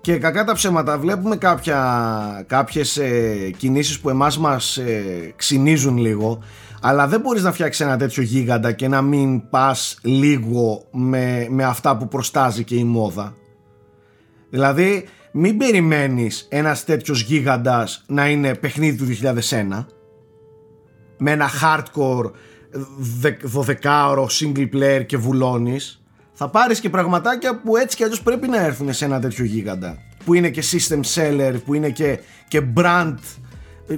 Και 0.00 0.16
κακά 0.16 0.44
τα 0.44 0.52
ψέματα 0.52 0.98
βλέπουμε 0.98 1.36
κάποια, 1.36 2.44
κάποιες 2.46 2.96
ε, 2.96 3.50
κινήσεις 3.56 4.00
που 4.00 4.08
εμάς 4.08 4.38
μας 4.38 4.76
ε, 4.76 5.32
ξυνίζουν 5.36 5.96
λίγο 5.96 6.42
αλλά 6.84 7.06
δεν 7.06 7.20
μπορείς 7.20 7.42
να 7.42 7.52
φτιάξεις 7.52 7.86
ένα 7.86 7.96
τέτοιο 7.96 8.22
γίγαντα 8.22 8.72
και 8.72 8.88
να 8.88 9.02
μην 9.02 9.48
πας 9.50 9.98
λίγο 10.02 10.84
με, 10.90 11.46
με 11.50 11.64
αυτά 11.64 11.96
που 11.96 12.08
προστάζει 12.08 12.64
και 12.64 12.74
η 12.74 12.84
μόδα. 12.84 13.34
Δηλαδή 14.50 15.08
μην 15.32 15.56
περιμένεις 15.56 16.46
ένας 16.50 16.84
τέτοιος 16.84 17.22
γίγαντας 17.22 18.04
να 18.06 18.28
είναι 18.28 18.54
παιχνίδι 18.54 18.96
του 18.96 19.06
2001 19.50 19.86
με 21.18 21.30
ένα 21.30 21.48
hardcore 21.62 22.30
12ωρο 23.22 24.26
single 24.40 24.68
player 24.74 25.02
και 25.06 25.16
βουλώνεις 25.16 26.02
θα 26.32 26.48
πάρεις 26.48 26.80
και 26.80 26.90
πραγματάκια 26.90 27.60
που 27.60 27.76
έτσι 27.76 27.96
κι 27.96 28.02
αλλιώς 28.04 28.22
πρέπει 28.22 28.48
να 28.48 28.60
έρθουν 28.64 28.92
σε 28.92 29.04
ένα 29.04 29.20
τέτοιο 29.20 29.44
γίγαντα 29.44 29.98
που 30.24 30.34
είναι 30.34 30.50
και 30.50 30.62
system 30.72 31.00
seller, 31.14 31.54
που 31.64 31.74
είναι 31.74 31.90
και, 31.90 32.18
και 32.48 32.62
brand 32.76 33.14
ε, 33.88 33.94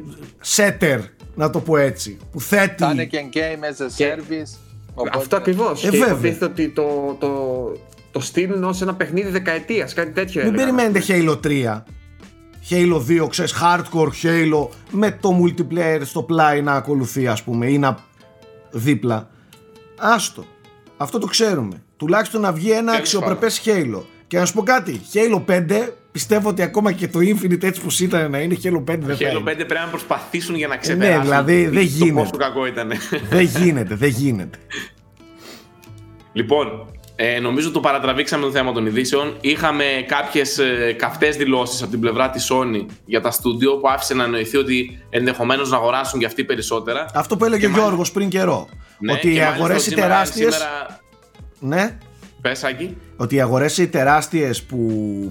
setter 0.57 1.01
να 1.35 1.51
το 1.51 1.61
πω 1.61 1.76
έτσι 1.76 2.18
που 2.32 2.41
θέτει 2.41 2.74
Θα 2.82 2.91
είναι 2.91 3.05
και 3.05 3.18
game 3.32 3.39
as 3.82 3.87
a 3.87 3.91
Και- 3.97 4.14
service. 4.18 4.59
οπότε- 4.95 5.16
Αυτό 5.16 5.37
ακριβώς. 5.37 5.85
Ε, 5.85 5.89
και 5.91 5.99
βέβαια. 5.99 6.12
υποτίθεται 6.14 6.45
ότι 6.45 6.68
το, 6.68 7.16
το, 7.20 7.28
το 8.14 8.20
στείλουν 8.20 8.64
ως 8.64 8.80
ένα 8.82 8.94
παιχνίδι 8.94 9.30
δεκαετίας, 9.30 9.94
κάτι 9.94 10.10
τέτοιο. 10.10 10.44
μην 10.44 10.58
έλεγαν. 10.58 10.74
περιμένετε 10.74 11.04
Halo 11.08 11.40
3 11.46 11.82
Halo 12.70 13.22
2, 13.24 13.28
ξέρεις, 13.28 13.54
hardcore 13.62 14.08
Halo 14.22 14.68
με 14.90 15.18
το 15.20 15.42
multiplayer 15.42 16.00
στο 16.04 16.22
πλάι 16.22 16.62
να 16.62 16.72
ακολουθεί 16.72 17.26
ας 17.26 17.42
πούμε 17.42 17.66
ή 17.66 17.78
να 17.78 17.98
δίπλα. 18.70 19.30
Άστο. 19.98 20.44
Αυτό 20.96 21.18
το 21.18 21.26
ξέρουμε. 21.26 21.82
Τουλάχιστον 21.96 22.40
να 22.40 22.52
βγει 22.52 22.70
ένα 22.70 22.92
αξιοπρεπές 22.92 23.62
Halo. 23.64 24.02
Και 24.26 24.38
να 24.38 24.44
σου 24.44 24.54
πω 24.54 24.62
κάτι, 24.62 25.00
Halo 25.12 25.44
5 25.48 25.88
πιστεύω 26.12 26.48
ότι 26.48 26.62
ακόμα 26.62 26.92
και 26.92 27.08
το 27.08 27.18
Infinite 27.18 27.62
έτσι 27.62 27.80
που 27.80 27.88
ήταν 28.00 28.30
να 28.30 28.38
είναι 28.38 28.56
Halo 28.62 28.78
5 28.78 28.82
δεν 28.84 29.16
Halo 29.18 29.38
5 29.38 29.42
πρέπει 29.42 29.74
να 29.74 29.88
προσπαθήσουν 29.90 30.54
για 30.54 30.68
να 30.68 30.76
ξεπεράσουν. 30.76 31.18
Ναι, 31.18 31.22
δηλαδή 31.22 31.66
δεν 31.66 31.82
γίνεται. 31.82 32.20
Πόσο 32.20 32.36
κακό 32.36 32.66
ήταν. 32.66 32.92
δεν 33.30 33.44
γίνεται, 33.44 33.94
δεν 33.94 34.08
γίνεται. 34.08 34.58
Λοιπόν, 36.32 36.86
ε, 37.16 37.40
νομίζω 37.40 37.70
το 37.70 37.80
παρατραβήξαμε 37.80 38.44
το 38.44 38.50
θέμα 38.50 38.72
των 38.72 38.86
ειδήσεων. 38.86 39.36
Είχαμε 39.40 39.84
κάποιες 40.06 40.58
ε, 40.58 40.92
καυτές 40.98 41.36
δηλώσεις 41.36 41.82
από 41.82 41.90
την 41.90 42.00
πλευρά 42.00 42.30
της 42.30 42.50
Sony 42.52 42.86
για 43.04 43.20
τα 43.20 43.30
στούντιο 43.30 43.76
που 43.76 43.88
άφησε 43.88 44.14
να 44.14 44.24
εννοηθεί 44.24 44.56
ότι 44.56 45.06
ενδεχομένως 45.10 45.70
να 45.70 45.76
αγοράσουν 45.76 46.20
και 46.20 46.26
αυτοί 46.26 46.44
περισσότερα. 46.44 47.06
Αυτό 47.14 47.36
που 47.36 47.44
έλεγε 47.44 47.66
ο 47.66 47.68
Γιώργος 47.68 48.12
πριν 48.12 48.28
καιρό. 48.28 48.68
Ναι, 48.98 49.12
ότι 49.12 49.34
οι 49.34 49.40
αγορές 49.40 49.86
οι 49.86 49.94
τεράστιε. 49.94 50.50
Σήμερα... 50.50 51.00
Ναι. 51.58 51.98
Πες, 52.40 52.64
Άκη. 52.64 52.96
Ότι 53.16 53.34
οι 53.34 53.40
αγορές 53.40 53.78
οι 53.78 53.88
τεράστιες 53.88 54.62
που, 54.62 54.78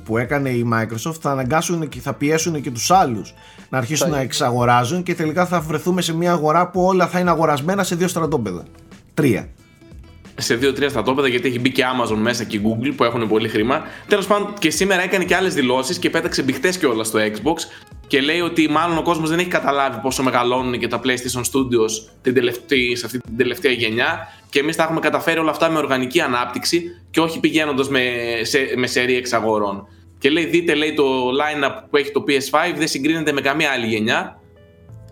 που 0.06 0.18
έκανε 0.18 0.50
η 0.50 0.70
Microsoft 0.74 1.18
θα 1.20 1.32
αναγκάσουν 1.32 1.90
και 1.90 2.00
θα 2.00 2.14
πιέσουν 2.14 2.62
και 2.62 2.72
τους 2.72 2.92
άλλους 2.92 3.34
να 3.70 3.78
αρχίσουν 3.78 4.10
να 4.10 4.20
εξαγοράζουν 4.20 5.04
και 5.04 5.16
τελικά 5.16 5.46
θα 5.46 5.60
βρεθούμε 5.60 6.02
σε 6.02 6.16
μια 6.16 6.32
αγορά 6.32 6.70
που 6.70 6.84
όλα 6.84 7.08
θα 7.08 7.20
είναι 7.20 7.30
αγορασμένα 7.30 7.84
σε 7.84 7.96
δύο 7.96 8.08
στρατόπεδα. 8.08 8.64
Τρία 9.14 9.50
σε 10.38 10.56
δύο-τρία 10.56 10.90
στρατόπεδα 10.90 11.28
γιατί 11.28 11.48
έχει 11.48 11.60
μπει 11.60 11.72
και 11.72 11.84
Amazon 11.84 12.16
μέσα 12.16 12.44
και 12.44 12.60
Google 12.64 12.94
που 12.96 13.04
έχουν 13.04 13.28
πολύ 13.28 13.48
χρήμα. 13.50 13.84
Τέλος 14.08 14.28
πάντων, 14.28 14.54
και 14.60 14.70
σήμερα 14.70 15.02
έκανε 15.04 15.24
και 15.24 15.36
άλλες 15.36 15.54
δηλώσεις 15.54 16.00
και 16.00 16.10
πέταξε 16.10 16.42
μπιχτέ 16.42 16.70
κιόλας 16.70 17.08
στο 17.08 17.20
Xbox 17.20 17.58
και 18.08 18.22
λέει 18.22 18.40
ότι 18.40 18.70
μάλλον 18.70 18.98
ο 18.98 19.02
κόσμος 19.02 19.30
δεν 19.30 19.40
έχει 19.40 19.48
καταλάβει 19.48 20.00
πόσο 20.02 20.24
μεγαλώνουν 20.24 20.80
και 20.80 20.88
τα 20.88 21.02
PlayStation 21.04 21.42
Studios 21.42 21.92
την 22.22 22.34
τελευταία, 22.34 22.96
σε 22.96 23.06
αυτή 23.06 23.20
την 23.20 23.38
τελευταία 23.38 23.72
γενιά 23.72 24.28
και 24.50 24.60
εμείς 24.60 24.76
τα 24.76 24.84
έχουμε 24.84 25.00
καταφέρει 25.00 25.40
όλα 25.40 25.52
αυτά 25.52 25.70
με 25.70 25.78
οργανική 25.78 26.22
ανάπτυξη 26.22 26.84
και 27.12 27.20
όχι 27.20 27.40
πηγαίνοντας 27.40 27.90
με, 27.90 28.02
σε, 28.42 28.74
με 28.76 28.88
σερή 28.88 29.16
εξαγορών. 29.16 29.88
Και 30.18 30.30
λέει, 30.30 30.46
δείτε 30.46 30.74
λέει, 30.74 30.94
το 30.94 31.04
line-up 31.30 31.84
που 31.90 31.98
έχει 31.98 32.12
το 32.12 32.24
PS5 32.28 32.74
δεν 32.78 32.88
συγκρίνεται 32.88 33.32
με 33.32 33.42
καμία 33.42 33.70
άλλη 33.70 33.88
γενιά. 33.88 34.40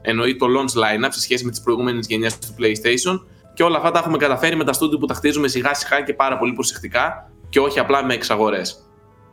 Εννοεί 0.02 0.36
το 0.36 0.46
launch 0.58 0.80
line-up 0.80 1.10
σε 1.10 1.22
σχέση 1.22 1.46
με 1.46 1.52
τις 1.52 1.62
προηγούμενες 1.62 2.06
γενιές 2.08 2.40
του 2.40 2.56
PlayStation 2.60 3.20
και 3.54 3.64
όλα 3.64 3.78
αυτά 3.78 3.92
τα 3.92 4.00
έχουμε 4.00 4.18
καταφέρει 4.18 4.56
με 4.56 4.64
τα 4.64 4.74
στούντιο 4.74 4.98
που 4.98 5.06
τα 5.06 5.14
χτίζουμε 5.14 5.48
σιγά 5.48 5.74
σιγά 5.74 6.02
και 6.02 6.14
πάρα 6.14 6.38
πολύ 6.38 6.54
προσεκτικά 6.54 7.32
και 7.50 7.60
όχι 7.60 7.80
απλά 7.80 8.06
με 8.06 8.14
εξαγορές. 8.14 8.86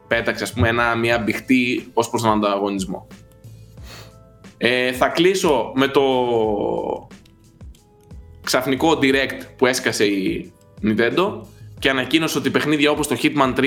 Πέταξε, 0.09 0.43
ας 0.45 0.53
πούμε, 0.53 0.69
ένα, 0.69 0.97
μια 0.97 1.19
μπιχτή 1.19 1.91
ως 1.93 2.11
προς 2.11 2.23
τον 2.23 2.31
ανταγωνισμό. 2.31 3.07
Ε, 4.57 4.93
θα 4.93 5.09
κλείσω 5.09 5.73
με 5.75 5.89
το 5.89 6.03
ξαφνικό 8.45 8.99
direct 9.03 9.41
που 9.57 9.67
έσκασε 9.67 10.05
η 10.05 10.53
Nintendo 10.83 11.41
και 11.79 11.91
ανακοίνωσε 11.91 12.39
ότι 12.39 12.51
παιχνίδια 12.51 12.91
όπως 12.91 13.07
το 13.07 13.17
Hitman 13.23 13.55
3 13.57 13.65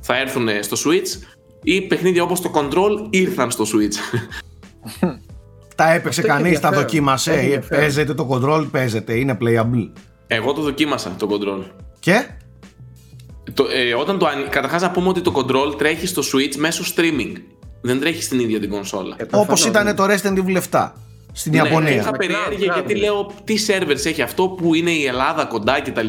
θα 0.00 0.16
έρθουν 0.16 0.48
στο 0.60 0.76
Switch 0.84 1.38
ή 1.62 1.82
παιχνίδια 1.82 2.22
όπως 2.22 2.40
το 2.40 2.50
Control 2.54 3.06
ήρθαν 3.10 3.50
στο 3.50 3.64
Switch. 3.64 3.96
Τα 5.80 5.92
έπαιξε 5.92 6.22
κανείς, 6.22 6.60
τα 6.60 6.70
δοκίμασε. 6.70 7.62
Παίζεται 7.68 8.14
το 8.14 8.28
control, 8.30 8.66
παίζεται, 8.70 9.14
είναι 9.14 9.38
playable. 9.40 9.90
Εγώ 10.26 10.52
το 10.52 10.62
δοκίμασα 10.62 11.14
το 11.18 11.28
control. 11.30 11.64
Και; 12.00 12.26
Το, 13.54 13.66
ε, 13.72 13.94
όταν 13.94 14.18
το, 14.18 14.26
καταρχάς 14.50 14.82
να 14.82 14.90
πούμε 14.90 15.08
ότι 15.08 15.20
το 15.20 15.32
control 15.36 15.78
τρέχει 15.78 16.06
στο 16.06 16.22
Switch 16.22 16.56
μέσω 16.56 16.84
streaming. 16.96 17.32
Δεν 17.80 18.00
τρέχει 18.00 18.22
στην 18.22 18.40
ίδια 18.40 18.60
την 18.60 18.70
κονσόλα. 18.70 19.16
Ε, 19.18 19.24
Όπως 19.30 19.64
ήταν 19.64 19.84
ναι. 19.84 19.94
το 19.94 20.04
Resident 20.04 20.38
Evil 20.38 20.62
7 20.70 20.90
στην 21.32 21.52
ναι, 21.52 21.58
Ιαπωνία. 21.58 21.94
Είχα 21.94 22.10
περιέργεια 22.10 22.72
γιατί 22.74 22.94
λέω 22.94 23.32
τι 23.44 23.54
servers 23.66 24.04
έχει 24.04 24.22
αυτό 24.22 24.48
που 24.48 24.74
είναι 24.74 24.90
η 24.90 25.06
Ελλάδα 25.06 25.44
κοντά 25.44 25.80
κτλ. 25.80 26.08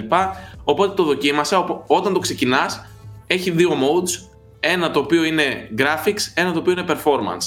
Οπότε 0.64 0.94
το 0.94 1.04
δοκίμασα. 1.04 1.84
Όταν 1.88 2.14
το 2.14 2.20
ξεκινάς, 2.20 2.86
έχει 3.28 3.52
δύο 3.52 3.70
modes. 3.70 4.30
Ένα 4.60 4.92
το 4.92 5.00
οποίο 5.00 5.24
είναι 5.24 5.70
graphics, 5.78 6.32
ένα 6.34 6.52
το 6.52 6.60
οποίο 6.60 6.72
είναι 6.72 6.86
performance. 6.88 7.46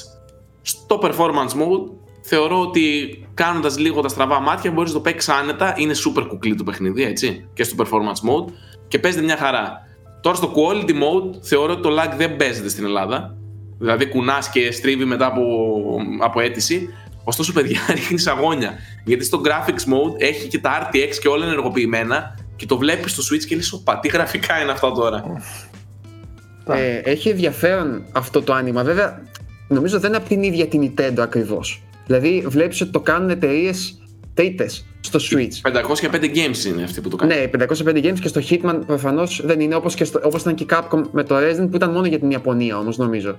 Στο 0.63 0.99
performance 1.03 1.53
mode 1.61 2.04
θεωρώ 2.27 2.61
ότι 2.61 2.83
κάνοντας 3.35 3.79
λίγο 3.79 4.01
τα 4.01 4.09
στραβά 4.09 4.41
μάτια 4.41 4.71
μπορείς 4.71 4.91
να 4.91 4.97
το 4.97 5.03
παίξεις 5.03 5.29
άνετα. 5.29 5.75
Είναι 5.77 5.95
super 6.07 6.25
κουκλί 6.29 6.55
το 6.55 6.65
παιχνίδι, 6.65 7.05
έτσι, 7.05 7.49
και 7.55 7.65
στο 7.65 7.85
performance 7.85 8.29
mode 8.29 8.53
και 8.89 8.99
παίζεται 8.99 9.25
μια 9.25 9.37
χαρά. 9.37 9.87
Τώρα 10.21 10.37
στο 10.37 10.53
quality 10.57 10.91
mode 10.91 11.43
θεωρώ 11.43 11.73
ότι 11.73 11.83
το 11.83 11.91
lag 11.91 12.17
δεν 12.17 12.37
παίζεται 12.37 12.69
στην 12.69 12.85
Ελλάδα. 12.85 13.37
Δηλαδή 13.79 14.07
κουνάς 14.07 14.51
και 14.51 14.73
στρίβει 14.73 15.05
μετά 15.05 15.27
από, 15.27 15.43
από 16.21 16.41
αίτηση. 16.41 16.89
Ωστόσο, 17.25 17.53
παιδιά, 17.53 17.81
ρίχνεις 17.95 18.27
αγώνια. 18.27 18.79
Γιατί 19.05 19.25
στο 19.25 19.41
graphics 19.45 19.93
mode 19.93 20.15
έχει 20.19 20.49
και 20.49 20.59
τα 20.59 20.89
RTX 20.89 21.15
και 21.21 21.29
όλα 21.29 21.45
ενεργοποιημένα 21.45 22.39
και 22.57 22.67
το 22.67 22.79
βλέπεις 22.79 23.13
στο 23.13 23.23
Switch 23.23 23.45
και 23.45 23.57
λες: 23.57 23.73
Οπα, 23.73 23.99
τι 24.01 24.09
γραφικά 24.09 24.63
είναι 24.63 24.71
αυτά 24.71 24.93
τώρα. 24.93 25.25
Ε, 26.69 26.97
έχει 26.97 27.29
ενδιαφέρον 27.29 28.05
αυτό 28.13 28.43
το 28.43 28.53
άνοιγμα. 28.53 28.83
Βέβαια, 28.83 29.23
νομίζω 29.69 29.99
δεν 29.99 30.09
είναι 30.09 30.19
από 30.19 30.29
την 30.29 30.43
ίδια 30.43 30.67
την 30.67 30.93
Nintendo 30.97 31.19
ακριβώς. 31.19 31.83
Δηλαδή 32.07 32.45
βλέπεις 32.47 32.81
ότι 32.81 32.91
το 32.91 33.01
κάνουν 33.01 33.31
εταιρείες 33.31 33.99
τρίτε 34.35 34.71
στο 35.01 35.19
Switch. 35.31 35.71
505 36.11 36.25
games 36.25 36.65
είναι 36.67 36.83
αυτοί 36.83 37.01
που 37.01 37.09
το 37.09 37.17
κάνουν. 37.17 37.37
Ναι, 37.37 37.51
505 37.85 38.05
games 38.05 38.19
και 38.21 38.29
στο 38.29 38.41
Hitman 38.51 38.81
προφανώς 38.87 39.41
δεν 39.45 39.61
είναι 39.61 39.75
όπως 39.75 39.97
όπως 40.23 40.41
ήταν 40.41 40.55
και 40.55 40.63
η 40.63 40.67
Capcom 40.71 41.03
με 41.13 41.23
το 41.23 41.37
Resident 41.37 41.69
που 41.71 41.77
ήταν 41.77 41.91
μόνο 41.91 42.07
για 42.07 42.19
την 42.19 42.31
Ιαπωνία 42.31 42.79
όμως 42.79 42.97
νομίζω. 42.97 43.39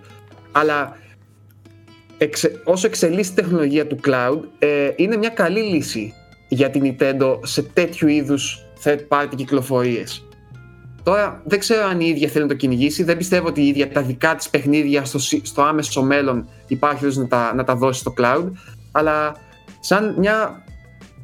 Αλλά 0.51 0.97
εξε, 2.17 2.61
όσο 2.63 2.87
εξελίσσει 2.87 3.31
η 3.31 3.35
τεχνολογία 3.35 3.87
του 3.87 3.99
cloud, 4.07 4.39
ε, 4.59 4.89
είναι 4.95 5.17
μια 5.17 5.29
καλή 5.29 5.59
λύση 5.59 6.13
για 6.47 6.69
την 6.69 6.95
Nintendo 6.99 7.39
σε 7.43 7.61
τέτοιου 7.61 8.07
είδους 8.07 8.65
third 8.83 8.99
party 9.07 9.35
κυκλοφορίες. 9.35 10.25
Τώρα 11.05 11.41
δεν 11.45 11.59
ξέρω 11.59 11.87
αν 11.87 11.99
η 11.99 12.07
ίδια 12.07 12.27
θέλει 12.27 12.43
να 12.43 12.49
το 12.49 12.55
κυνηγήσει. 12.55 13.03
Δεν 13.03 13.17
πιστεύω 13.17 13.47
ότι 13.47 13.61
η 13.61 13.67
ίδια 13.67 13.91
τα 13.91 14.01
δικά 14.01 14.35
της 14.35 14.49
παιχνίδια 14.49 15.05
στο, 15.05 15.19
στο 15.19 15.61
άμεσο 15.61 16.03
μέλλον 16.03 16.47
υπάρχει 16.67 17.05
να 17.17 17.27
τα, 17.27 17.53
να 17.55 17.63
τα 17.63 17.75
δώσει 17.75 17.99
στο 17.99 18.13
cloud. 18.17 18.51
Αλλά 18.91 19.35
σαν 19.79 20.15
μια 20.17 20.63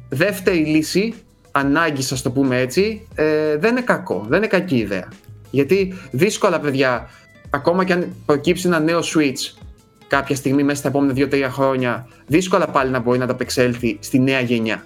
δεύτερη 0.08 0.58
λύση, 0.58 1.14
ανάγκη, 1.50 2.12
ας 2.12 2.22
το 2.22 2.30
πούμε 2.30 2.60
έτσι, 2.60 3.08
ε, 3.14 3.56
δεν 3.56 3.70
είναι 3.70 3.80
κακό. 3.80 4.24
Δεν 4.28 4.38
είναι 4.38 4.46
κακή 4.46 4.76
ιδέα. 4.76 5.08
Γιατί 5.50 5.94
δύσκολα, 6.10 6.60
παιδιά, 6.60 7.08
ακόμα 7.50 7.84
και 7.84 7.92
αν 7.92 8.14
προκύψει 8.26 8.66
ένα 8.66 8.80
νέο 8.80 9.00
Switch 9.00 9.62
κάποια 10.06 10.36
στιγμή 10.36 10.62
μέσα 10.62 10.78
στα 10.78 10.88
επόμενα 10.88 11.12
2-3 11.16 11.46
χρόνια, 11.50 12.08
δύσκολα 12.26 12.66
πάλι 12.66 12.90
να 12.90 12.98
μπορεί 12.98 13.18
να 13.18 13.26
τα 13.26 13.32
απεξέλθει 13.32 13.98
στη 14.00 14.18
νέα 14.18 14.40
γενιά. 14.40 14.84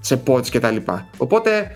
Σε 0.00 0.22
ports 0.26 0.48
κτλ. 0.48 0.76
Οπότε 1.16 1.70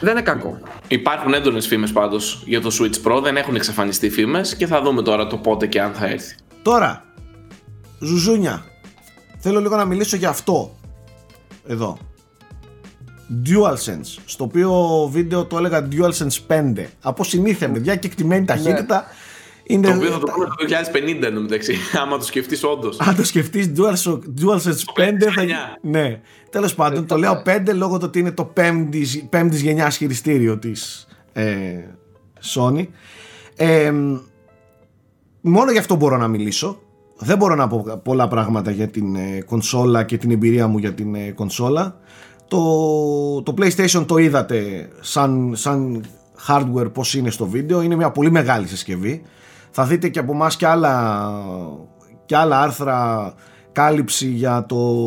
δεν 0.00 0.12
είναι 0.12 0.22
κακό. 0.22 0.58
Υπάρχουν 0.88 1.34
έντονες 1.34 1.66
φήμες 1.66 1.92
πάντως 1.92 2.42
για 2.44 2.60
το 2.60 2.70
Switch 2.80 3.06
Pro. 3.06 3.22
Δεν 3.22 3.36
έχουν 3.36 3.54
εξαφανιστεί 3.54 4.10
φήμες 4.10 4.56
και 4.56 4.66
θα 4.66 4.82
δούμε 4.82 5.02
τώρα 5.02 5.26
το 5.26 5.36
πότε 5.36 5.66
και 5.66 5.80
αν 5.80 5.92
θα 5.92 6.06
έρθει. 6.06 6.34
Τώρα, 6.62 7.04
Ζουζούνια, 7.98 8.64
θέλω 9.38 9.60
λίγο 9.60 9.76
να 9.76 9.84
μιλήσω 9.84 10.16
για 10.16 10.28
αυτό. 10.28 10.76
Εδώ. 11.66 11.98
DualSense, 13.46 14.18
στο 14.24 14.44
οποίο 14.44 14.72
βίντεο 15.12 15.44
το 15.44 15.58
έλεγα 15.58 15.88
DualSense 15.92 16.54
5. 16.74 16.84
Από 17.00 17.24
συνήθεια, 17.24 17.70
παιδιά, 17.70 17.96
και 17.96 18.06
εκτιμένη 18.06 18.44
ταχύτητα. 18.44 18.96
Ναι. 18.96 19.06
Είναι... 19.70 19.88
Το 19.88 19.94
οποίο 19.94 20.10
θα 20.10 20.18
το 20.18 20.26
πούμε 20.32 20.44
το 20.46 20.54
2050 21.20 21.22
εντωμεταξύ, 21.22 21.76
άμα 22.02 22.18
το 22.18 22.24
σκεφτείς 22.24 22.64
όντως. 22.64 23.00
Αν 23.00 23.16
το 23.16 23.24
σκεφτείς 23.24 23.72
DualSense 23.76 25.00
5 25.00 25.32
θα. 25.34 25.44
Ναι. 25.82 26.20
Τέλος 26.50 26.74
πάντων, 26.74 27.06
το 27.06 27.16
λέω 27.16 27.42
5 27.46 27.74
λόγω 27.74 27.98
του 27.98 28.04
ότι 28.06 28.18
είναι 28.18 28.30
το 28.30 28.52
5η 29.30 29.50
γενιάς 29.50 29.96
χειριστήριο 29.96 30.58
της 30.58 31.06
ε, 31.32 31.54
Sony. 32.54 32.86
Ε, 33.56 33.92
μόνο 35.40 35.70
γι' 35.70 35.78
αυτό 35.78 35.94
μπορώ 35.94 36.16
να 36.16 36.28
μιλήσω. 36.28 36.80
Δεν 37.18 37.36
μπορώ 37.36 37.54
να 37.54 37.68
πω 37.68 38.00
πολλά 38.04 38.28
πράγματα 38.28 38.70
για 38.70 38.88
την 38.88 39.16
ε, 39.16 39.42
κονσόλα 39.46 40.04
και 40.04 40.16
την 40.16 40.30
εμπειρία 40.30 40.66
μου 40.66 40.78
για 40.78 40.94
την 40.94 41.14
ε, 41.14 41.30
κονσόλα. 41.30 42.00
Το, 42.48 42.58
το 43.42 43.54
PlayStation 43.58 44.04
το 44.06 44.16
είδατε 44.16 44.88
σαν, 45.00 45.52
σαν 45.56 46.04
hardware 46.48 46.92
πώς 46.92 47.14
είναι 47.14 47.30
στο 47.30 47.46
βίντεο. 47.46 47.82
Είναι 47.82 47.96
μια 47.96 48.10
πολύ 48.10 48.30
μεγάλη 48.30 48.66
συσκευή 48.66 49.22
θα 49.70 49.84
δείτε 49.84 50.08
και 50.08 50.18
από 50.18 50.32
εμάς 50.32 50.56
και 50.56 50.66
άλλα, 50.66 51.32
και 52.26 52.36
άλλα 52.36 52.60
άρθρα 52.60 53.32
κάλυψη 53.72 54.28
για 54.28 54.66
το, 54.66 55.02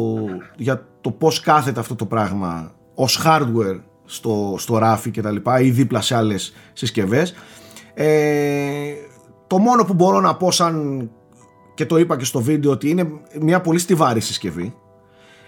για 0.55 0.85
το 1.01 1.11
πώς 1.11 1.39
κάθεται 1.39 1.79
αυτό 1.79 1.95
το 1.95 2.05
πράγμα 2.05 2.71
ως 2.95 3.21
hardware 3.25 3.81
στο, 4.05 4.55
στο 4.57 4.77
ράφι 4.77 5.11
και 5.11 5.21
τα 5.21 5.31
λοιπά 5.31 5.61
ή 5.61 5.69
δίπλα 5.69 6.01
σε 6.01 6.15
άλλες 6.15 6.53
συσκευές. 6.73 7.33
Ε, 7.93 8.93
το 9.47 9.57
μόνο 9.57 9.83
που 9.83 9.93
μπορώ 9.93 10.19
να 10.19 10.35
πω 10.35 10.51
σαν 10.51 11.09
και 11.73 11.85
το 11.85 11.97
είπα 11.97 12.17
και 12.17 12.25
στο 12.25 12.41
βίντεο 12.41 12.71
ότι 12.71 12.89
είναι 12.89 13.07
μια 13.41 13.61
πολύ 13.61 13.79
στιβάρη 13.79 14.19
συσκευή. 14.19 14.73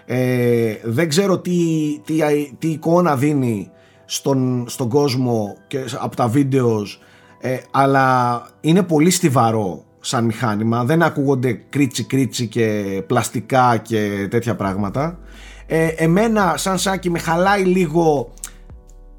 Ε, 0.06 0.74
δεν 0.84 1.08
ξέρω 1.08 1.38
τι, 1.38 1.58
τι, 2.04 2.14
τι 2.58 2.68
εικόνα 2.68 3.16
δίνει 3.16 3.70
στον, 4.04 4.64
στον 4.68 4.88
κόσμο 4.88 5.56
και 5.66 5.84
από 5.98 6.16
τα 6.16 6.28
βίντεος 6.28 7.00
ε, 7.46 7.58
αλλά 7.70 8.40
είναι 8.60 8.82
πολύ 8.82 9.10
στιβαρό 9.10 9.84
σαν 10.00 10.24
μηχάνημα. 10.24 10.84
Δεν 10.84 11.02
ακούγονται 11.02 11.52
κρίτσι 11.52 12.04
κρίτσι 12.04 12.46
και 12.46 13.02
πλαστικά 13.06 13.76
και 13.76 14.26
τέτοια 14.30 14.54
πράγματα. 14.54 15.18
Ε, 15.66 15.86
εμένα 15.86 16.54
σαν 16.56 16.78
σάκι 16.78 17.10
με 17.10 17.18
χαλάει 17.18 17.64
λίγο 17.64 18.32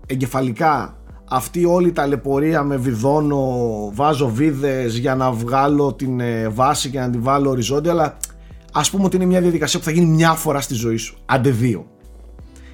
εγκεφαλικά 0.06 0.98
αυτή 1.30 1.66
όλη 1.66 1.88
η 1.88 1.92
ταλαιπωρία 1.92 2.64
με 2.64 2.76
βιδώνω, 2.78 3.48
βάζω 3.94 4.30
βίδες 4.30 4.98
για 4.98 5.16
να 5.16 5.32
βγάλω 5.32 5.94
την 5.94 6.20
ε, 6.20 6.50
βάση 6.50 6.90
και 6.90 7.00
να 7.00 7.10
την 7.10 7.24
βάλω 7.24 7.50
οριζόντια 7.50 7.92
αλλά 7.92 8.18
ας 8.74 8.90
πούμε 8.90 9.04
ότι 9.04 9.16
είναι 9.16 9.26
μια 9.26 9.42
διαδικασία 9.42 9.80
που 9.80 9.86
θα 9.86 9.92
γίνει 9.92 10.06
μια 10.06 10.34
φορά 10.34 10.62
στη 10.62 10.74
ζωή 10.74 10.98
σου, 10.98 11.18
άντε 11.26 11.50
δύο. 11.50 11.86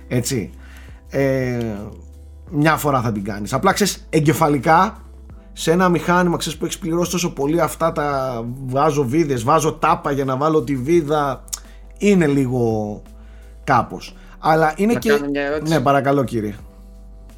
Έτσι. 0.08 0.49
Ε, 1.10 1.76
μια 2.52 2.78
φορά 2.78 3.02
θα 3.02 3.12
την 3.12 3.24
κάνεις. 3.24 3.54
Απλά 3.54 3.72
ξέρεις 3.74 4.06
εγκεφαλικά 4.10 5.02
σε 5.54 5.72
ένα 5.72 5.89
μηχάνημα 5.89 6.38
ξέρεις, 6.38 6.58
που 6.60 6.66
έχει 6.66 6.80
πληρώσει 6.80 7.12
τόσο 7.12 7.34
πολύ 7.34 7.62
αυτά 7.62 7.91
τα 7.91 8.41
βάζω 8.66 9.04
βίδες, 9.04 9.43
βάζω 9.43 9.74
τάπα 9.74 10.12
για 10.12 10.26
να 10.26 10.36
βάλω 10.38 10.62
τη 10.62 10.76
βίδα 10.76 11.43
είναι 11.97 12.28
λίγο 12.28 13.02
κάπως 13.64 14.16
αλλά 14.39 14.74
είναι 14.76 14.93
Να 14.93 14.99
και... 14.99 15.10
κάνω 15.10 15.30
μια 15.30 15.41
ερώτηση. 15.41 15.74
Ναι 15.74 15.80
παρακαλώ 15.80 16.24
κύριε 16.24 16.56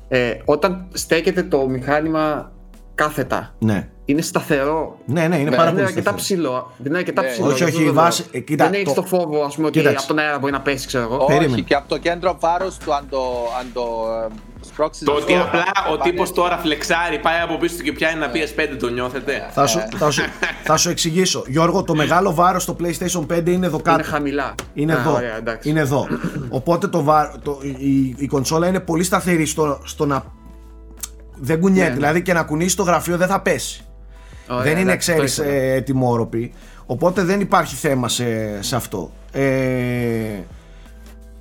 Ε, 0.07 0.34
όταν 0.45 0.86
στέκεται 0.93 1.43
το 1.43 1.68
μηχάνημα 1.68 2.51
κάθετα, 2.95 3.53
Ναι 3.59 3.88
είναι 4.05 4.22
σταθερό; 4.22 4.97
Ναι, 5.05 5.28
ναι, 5.28 5.38
είναι 5.39 5.49
Ναι, 5.49 5.55
πάρα 5.55 5.64
δεν 5.64 5.70
πολύ 5.72 5.80
είναι 5.80 5.82
αρκετά 5.82 6.01
σταθερό. 6.01 6.16
ψηλό. 6.18 6.72
Δεν 6.78 6.86
είναι 6.88 6.97
αρκετά 6.97 7.22
Ναι. 7.22 7.28
ψηλό. 7.28 7.47
Όχι, 7.47 7.57
γι' 7.57 7.64
αυτό 7.64 7.76
όχι, 7.76 7.84
η 7.84 7.86
δεν 7.86 7.93
βάση- 7.95 8.22
λέω. 8.32 8.41
ε, 8.41 8.43
κοίτα, 8.43 8.64
δεν 8.64 8.74
έχει 8.74 8.84
το- 8.84 8.93
το 8.93 9.03
φόβο, 9.03 9.43
ας 9.43 9.55
πούμε, 9.55 9.68
ότι 9.68 9.78
Κοίταξε. 9.80 9.97
από 10.05 10.07
τον 10.07 10.18
αέρα 10.24 10.39
μπορεί 10.39 10.51
να 10.51 10.61
πέσει, 10.61 10.88
ξέρω 10.88 11.03
εγώ. 11.03 11.26
Περίμενε. 11.26 11.53
Όχι, 11.53 11.64
και 11.64 11.76
από 11.76 11.88
το 11.89 11.97
κέντρο 11.97 12.38
βάρος 12.39 12.78
του, 12.78 12.93
αν 12.93 13.05
το, 13.09 13.20
αν 13.59 13.68
το 13.74 13.82
ε, 13.82 14.28
σπρώξεις 14.28 14.52
Το 15.05 15.11
ότι 15.11 15.34
αυτό, 15.34 15.47
απλά 15.47 15.63
θα 15.63 15.84
ο 15.93 15.97
πάνε- 15.97 16.01
τύπος 16.03 16.32
τώρα 16.34 16.57
φλεξάρει, 16.57 17.19
πάει 17.19 17.39
από 17.39 17.57
πίσω 17.57 17.76
του 17.78 17.84
και 17.84 17.91
πιάνει 17.91 18.15
ένα 18.24 18.32
PS5, 18.34 18.78
το 18.80 18.89
νιώθετε. 18.89 19.49
Θα 19.51 19.67
σου, 19.67 19.80
θα, 19.97 20.11
σου, 20.11 20.21
θα 20.63 20.78
σου 20.78 20.89
εξηγήσω. 20.89 21.43
Γιώργο, 21.47 21.84
το 21.84 21.95
μεγάλο 21.95 22.34
βάρος 22.34 22.63
στο 22.63 22.76
PlayStation 22.80 23.26
5 23.38 23.47
είναι 23.49 23.65
εδώ 23.65 23.78
κάτω. 23.78 23.91
Είναι 23.99 24.03
χαμηλά. 24.03 24.55
Είναι 24.74 24.93
Α, 24.93 24.99
εδώ. 24.99 25.13
Ωραία, 25.13 25.36
εντάξει. 25.38 25.69
είναι 25.69 25.80
εδώ. 25.80 26.07
Οπότε 26.49 26.88
το, 26.88 27.03
βα- 27.03 27.39
το, 27.43 27.59
η, 27.78 28.15
η 28.17 28.28
κονσόλα 28.28 28.67
είναι 28.67 28.80
πολύ 28.80 29.03
σταθερή 29.03 29.45
στο, 29.45 29.80
στο 29.84 30.05
να. 30.05 30.24
Δεν 31.36 31.59
κουνιέται. 31.59 31.84
Ναι, 31.84 31.89
ναι. 31.89 31.95
Δηλαδή 31.95 32.21
και 32.21 32.34
να 32.34 32.43
κουνήσεις 32.43 32.76
το 32.76 32.84
γραφείο 32.84 33.17
δεν 33.17 33.28
θα 33.28 33.41
πέσει. 33.41 33.86
Ωραία, 34.49 34.63
δεν 34.63 34.71
είναι, 34.71 34.82
εντάξει, 34.82 35.07
το 35.07 35.13
ξέρεις, 35.24 35.38
ήθελα. 35.38 35.51
ε, 35.53 35.82
τιμόρροπη. 35.82 36.53
Οπότε 36.86 37.24
δεν 37.24 37.39
υπάρχει 37.39 37.76
θέμα 37.76 38.09
σε, 38.09 38.61
σε 38.63 38.76
αυτό. 38.76 39.11
Ε, 39.32 40.39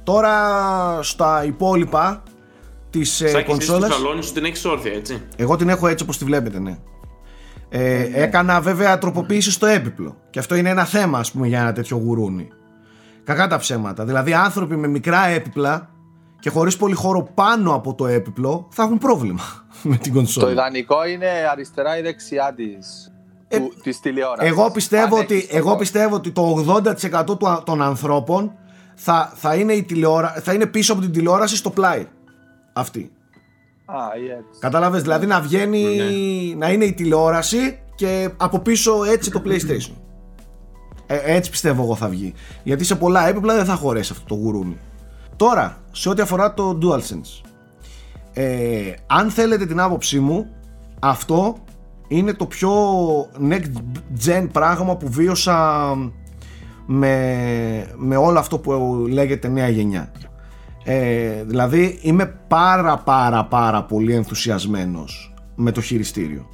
τώρα 0.02 0.32
στα 1.02 1.44
υπόλοιπα 1.44 2.22
της 2.92 3.20
ε, 3.20 3.28
Σάκη, 3.28 3.50
εσύ 3.50 3.60
στο 3.60 3.72
κονσόλας. 3.72 3.94
σαλόνι 3.94 4.22
σου 4.22 4.32
την 4.32 4.44
έχεις 4.44 4.64
όρθια, 4.64 4.92
έτσι. 4.92 5.22
Εγώ 5.36 5.56
την 5.56 5.68
έχω 5.68 5.86
έτσι 5.88 6.04
όπως 6.04 6.18
τη 6.18 6.24
βλέπετε, 6.24 6.58
ναι. 6.58 6.78
Ε, 7.68 8.08
έκανα 8.22 8.60
βέβαια 8.60 8.98
τροποποίησης 8.98 9.54
στο 9.54 9.66
έπιπλο. 9.66 10.16
Και 10.30 10.38
αυτό 10.38 10.54
είναι 10.54 10.68
ένα 10.68 10.84
θέμα, 10.84 11.18
ας 11.18 11.32
πούμε, 11.32 11.46
για 11.46 11.60
ένα 11.60 11.72
τέτοιο 11.72 11.96
γουρούνι. 11.96 12.48
Κακά 13.24 13.46
τα 13.46 13.56
ψέματα. 13.58 14.04
Δηλαδή, 14.04 14.32
άνθρωποι 14.34 14.76
με 14.76 14.86
μικρά 14.88 15.26
έπιπλα 15.26 15.88
και 16.40 16.50
χωρίς 16.50 16.76
πολύ 16.76 16.94
χώρο 16.94 17.28
πάνω 17.34 17.74
από 17.74 17.94
το 17.94 18.06
έπιπλο 18.06 18.68
θα 18.70 18.82
έχουν 18.82 18.98
πρόβλημα 18.98 19.42
με 19.82 19.96
την 19.96 20.12
Το 20.12 20.18
κονσόλα. 20.18 20.50
ιδανικό 20.52 21.06
είναι 21.06 21.26
αριστερά 21.52 21.98
ή 21.98 22.02
δεξιά 22.02 22.52
της, 22.56 23.12
Ε, 23.48 23.56
του, 23.58 23.72
της 23.82 24.00
τηλεόρασης. 24.00 24.50
Εγώ 24.50 24.70
πιστεύω, 24.70 25.16
Αν 25.16 25.22
ότι, 25.22 25.34
έχεις 25.34 25.48
το 25.48 25.56
εγώ 25.56 25.66
χώρο. 25.66 25.78
πιστεύω 25.78 26.14
ότι 26.14 26.30
το 26.30 26.64
80% 27.30 27.38
του 27.38 27.48
α- 27.48 27.62
των 27.62 27.82
ανθρώπων 27.82 28.52
θα, 28.94 29.32
θα, 29.34 29.54
είναι 29.54 29.72
η 29.72 29.82
τηλεόρα, 29.82 30.34
θα 30.42 30.52
είναι 30.52 30.66
πίσω 30.66 30.92
από 30.92 31.02
την 31.02 31.12
τηλεόραση 31.12 31.56
στο 31.56 31.70
πλάι. 31.70 32.06
Αυτή. 32.72 33.10
Α, 33.84 33.94
ή 34.24 34.30
έτσι. 34.30 34.60
Κατάλαβες, 34.60 35.02
δηλαδή 35.02 35.26
να 35.26 35.40
βγαίνει, 35.40 35.84
να 36.58 36.70
είναι 36.72 36.84
η 36.84 36.92
τηλεόραση 36.92 37.78
και 37.94 38.30
από 38.36 38.58
πίσω 38.58 39.04
έτσι 39.04 39.30
το 39.30 39.42
PlayStation. 39.46 39.92
Ε, 41.06 41.34
έτσι 41.34 41.50
πιστεύω 41.50 41.82
εγώ 41.82 41.94
θα 41.94 42.08
βγει. 42.08 42.34
Γιατί 42.62 42.84
σε 42.84 42.96
πολλά 42.96 43.28
έπιπλα 43.28 43.54
δεν 43.54 43.64
θα 43.64 43.74
χωρέσει 43.74 44.12
αυτό 44.12 44.24
το 44.26 44.34
γουρούνι. 44.34 44.78
Τώρα, 45.36 45.76
σε 45.92 46.08
ό,τι 46.08 46.22
αφορά 46.22 46.54
το 46.54 46.78
DualSense. 46.82 47.48
Ε, 48.32 48.92
αν 49.06 49.30
θέλετε 49.30 49.66
την 49.66 49.80
άποψή 49.80 50.20
μου, 50.20 50.46
αυτό 50.98 51.56
είναι 52.08 52.32
το 52.32 52.46
πιο 52.46 52.72
next 53.50 53.72
gen 54.26 54.48
πράγμα 54.52 54.96
που 54.96 55.08
βίωσα 55.08 55.94
με, 56.86 57.86
με 57.96 58.16
όλο 58.16 58.38
αυτό 58.38 58.58
που 58.58 58.72
λέγεται 59.08 59.48
νέα 59.48 59.68
γενιά. 59.68 60.12
Ε, 60.84 61.44
δηλαδή 61.44 61.98
είμαι 62.02 62.26
πάρα 62.48 62.98
πάρα 62.98 63.44
πάρα 63.44 63.84
πολύ 63.84 64.14
ενθουσιασμένος 64.14 65.34
με 65.54 65.72
το 65.72 65.80
χειριστήριο. 65.80 66.46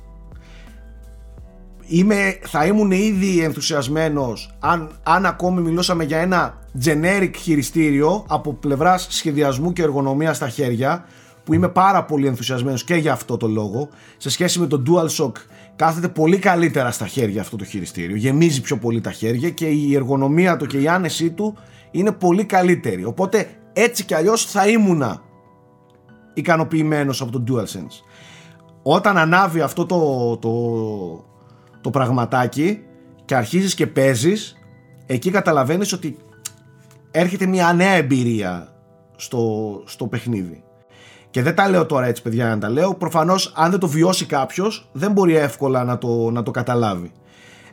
Είμαι, 1.91 2.39
θα 2.43 2.67
ήμουν 2.67 2.91
ήδη 2.91 3.41
ενθουσιασμένος 3.43 4.57
αν, 4.59 4.91
αν 5.03 5.27
ακόμη 5.27 5.61
μιλούσαμε 5.61 6.05
για 6.05 6.19
ένα 6.19 6.59
generic 6.85 7.31
χειριστήριο 7.37 8.25
από 8.29 8.53
πλευράς 8.55 9.07
σχεδιασμού 9.11 9.73
και 9.73 9.83
εργονομίας 9.83 10.37
στα 10.37 10.49
χέρια 10.49 11.05
που 11.45 11.55
είμαι 11.55 11.69
πάρα 11.69 12.05
πολύ 12.05 12.27
ενθουσιασμένος 12.27 12.85
και 12.85 12.95
για 12.95 13.13
αυτό 13.13 13.37
το 13.37 13.47
λόγο 13.47 13.89
σε 14.17 14.31
σχέση 14.31 14.59
με 14.59 14.67
το 14.67 14.83
DualShock 14.87 15.33
κάθεται 15.77 16.09
πολύ 16.09 16.39
καλύτερα 16.39 16.91
στα 16.91 17.07
χέρια 17.07 17.41
αυτό 17.41 17.57
το 17.57 17.65
χειριστήριο 17.65 18.17
γεμίζει 18.17 18.61
πιο 18.61 18.77
πολύ 18.77 19.01
τα 19.01 19.11
χέρια 19.11 19.51
και 19.51 19.67
η 19.67 19.95
εργονομία 19.95 20.57
του 20.57 20.67
και 20.67 20.79
η 20.79 20.89
άνεσή 20.89 21.31
του 21.31 21.57
είναι 21.91 22.13
πολύ 22.13 22.45
καλύτερη 22.45 23.05
οπότε 23.05 23.47
έτσι 23.81 24.05
κι 24.05 24.15
αλλιώς 24.15 24.45
θα 24.45 24.69
ήμουνα 24.69 25.23
ικανοποιημένος 26.35 27.21
από 27.21 27.33
το 27.33 27.45
DualSense. 27.49 28.03
Όταν 28.83 29.19
ανάβει 29.19 29.61
αυτό 29.61 29.87
το, 29.87 30.37
το, 30.37 31.25
το 31.81 31.91
πραγματάκι 31.91 32.85
και 33.25 33.35
αρχίζεις 33.35 33.75
και 33.75 33.87
παίζεις 33.87 34.57
εκεί 35.07 35.31
καταλαβαίνεις 35.31 35.93
ότι 35.93 36.17
έρχεται 37.11 37.47
μια 37.47 37.73
νέα 37.73 37.93
εμπειρία 37.93 38.69
στο, 39.17 39.83
στο 39.85 40.07
παιχνίδι. 40.07 40.63
Και 41.31 41.43
δεν 41.43 41.55
τα 41.55 41.69
λέω 41.69 41.87
τώρα 41.87 42.07
έτσι 42.07 42.23
παιδιά 42.23 42.49
να 42.49 42.59
τα 42.59 42.69
λέω. 42.69 42.95
Προφανώς 42.95 43.53
αν 43.57 43.71
δεν 43.71 43.81
το 43.81 43.89
βιώσει 43.89 44.27
κάποιος 44.27 44.89
δεν 44.93 45.13
μπορεί 45.13 45.37
εύκολα 45.37 45.85
να 45.85 45.99
το, 45.99 46.31
να 46.31 46.43
το 46.43 46.51
καταλάβει. 46.51 47.13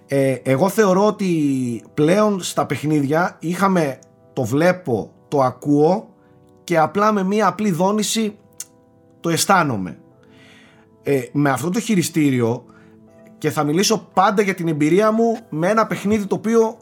Ε, 0.07 0.31
εγώ 0.43 0.69
θεωρώ 0.69 1.05
ότι 1.05 1.83
πλέον 1.93 2.41
στα 2.41 2.65
παιχνίδια 2.65 3.37
είχαμε 3.39 3.99
το 4.33 4.43
βλέπω, 4.43 5.14
το 5.27 5.41
ακούω 5.41 6.09
και 6.63 6.77
απλά 6.77 7.11
με 7.11 7.23
μία 7.23 7.47
απλή 7.47 7.71
δόνηση 7.71 8.37
το 9.19 9.29
αισθάνομαι. 9.29 9.99
Ε, 11.03 11.21
με 11.31 11.49
αυτό 11.49 11.69
το 11.69 11.79
χειριστήριο 11.79 12.65
και 13.37 13.49
θα 13.49 13.63
μιλήσω 13.63 14.09
πάντα 14.13 14.41
για 14.41 14.53
την 14.53 14.67
εμπειρία 14.67 15.11
μου 15.11 15.37
με 15.49 15.69
ένα 15.69 15.87
παιχνίδι 15.87 16.25
το 16.25 16.35
οποίο 16.35 16.77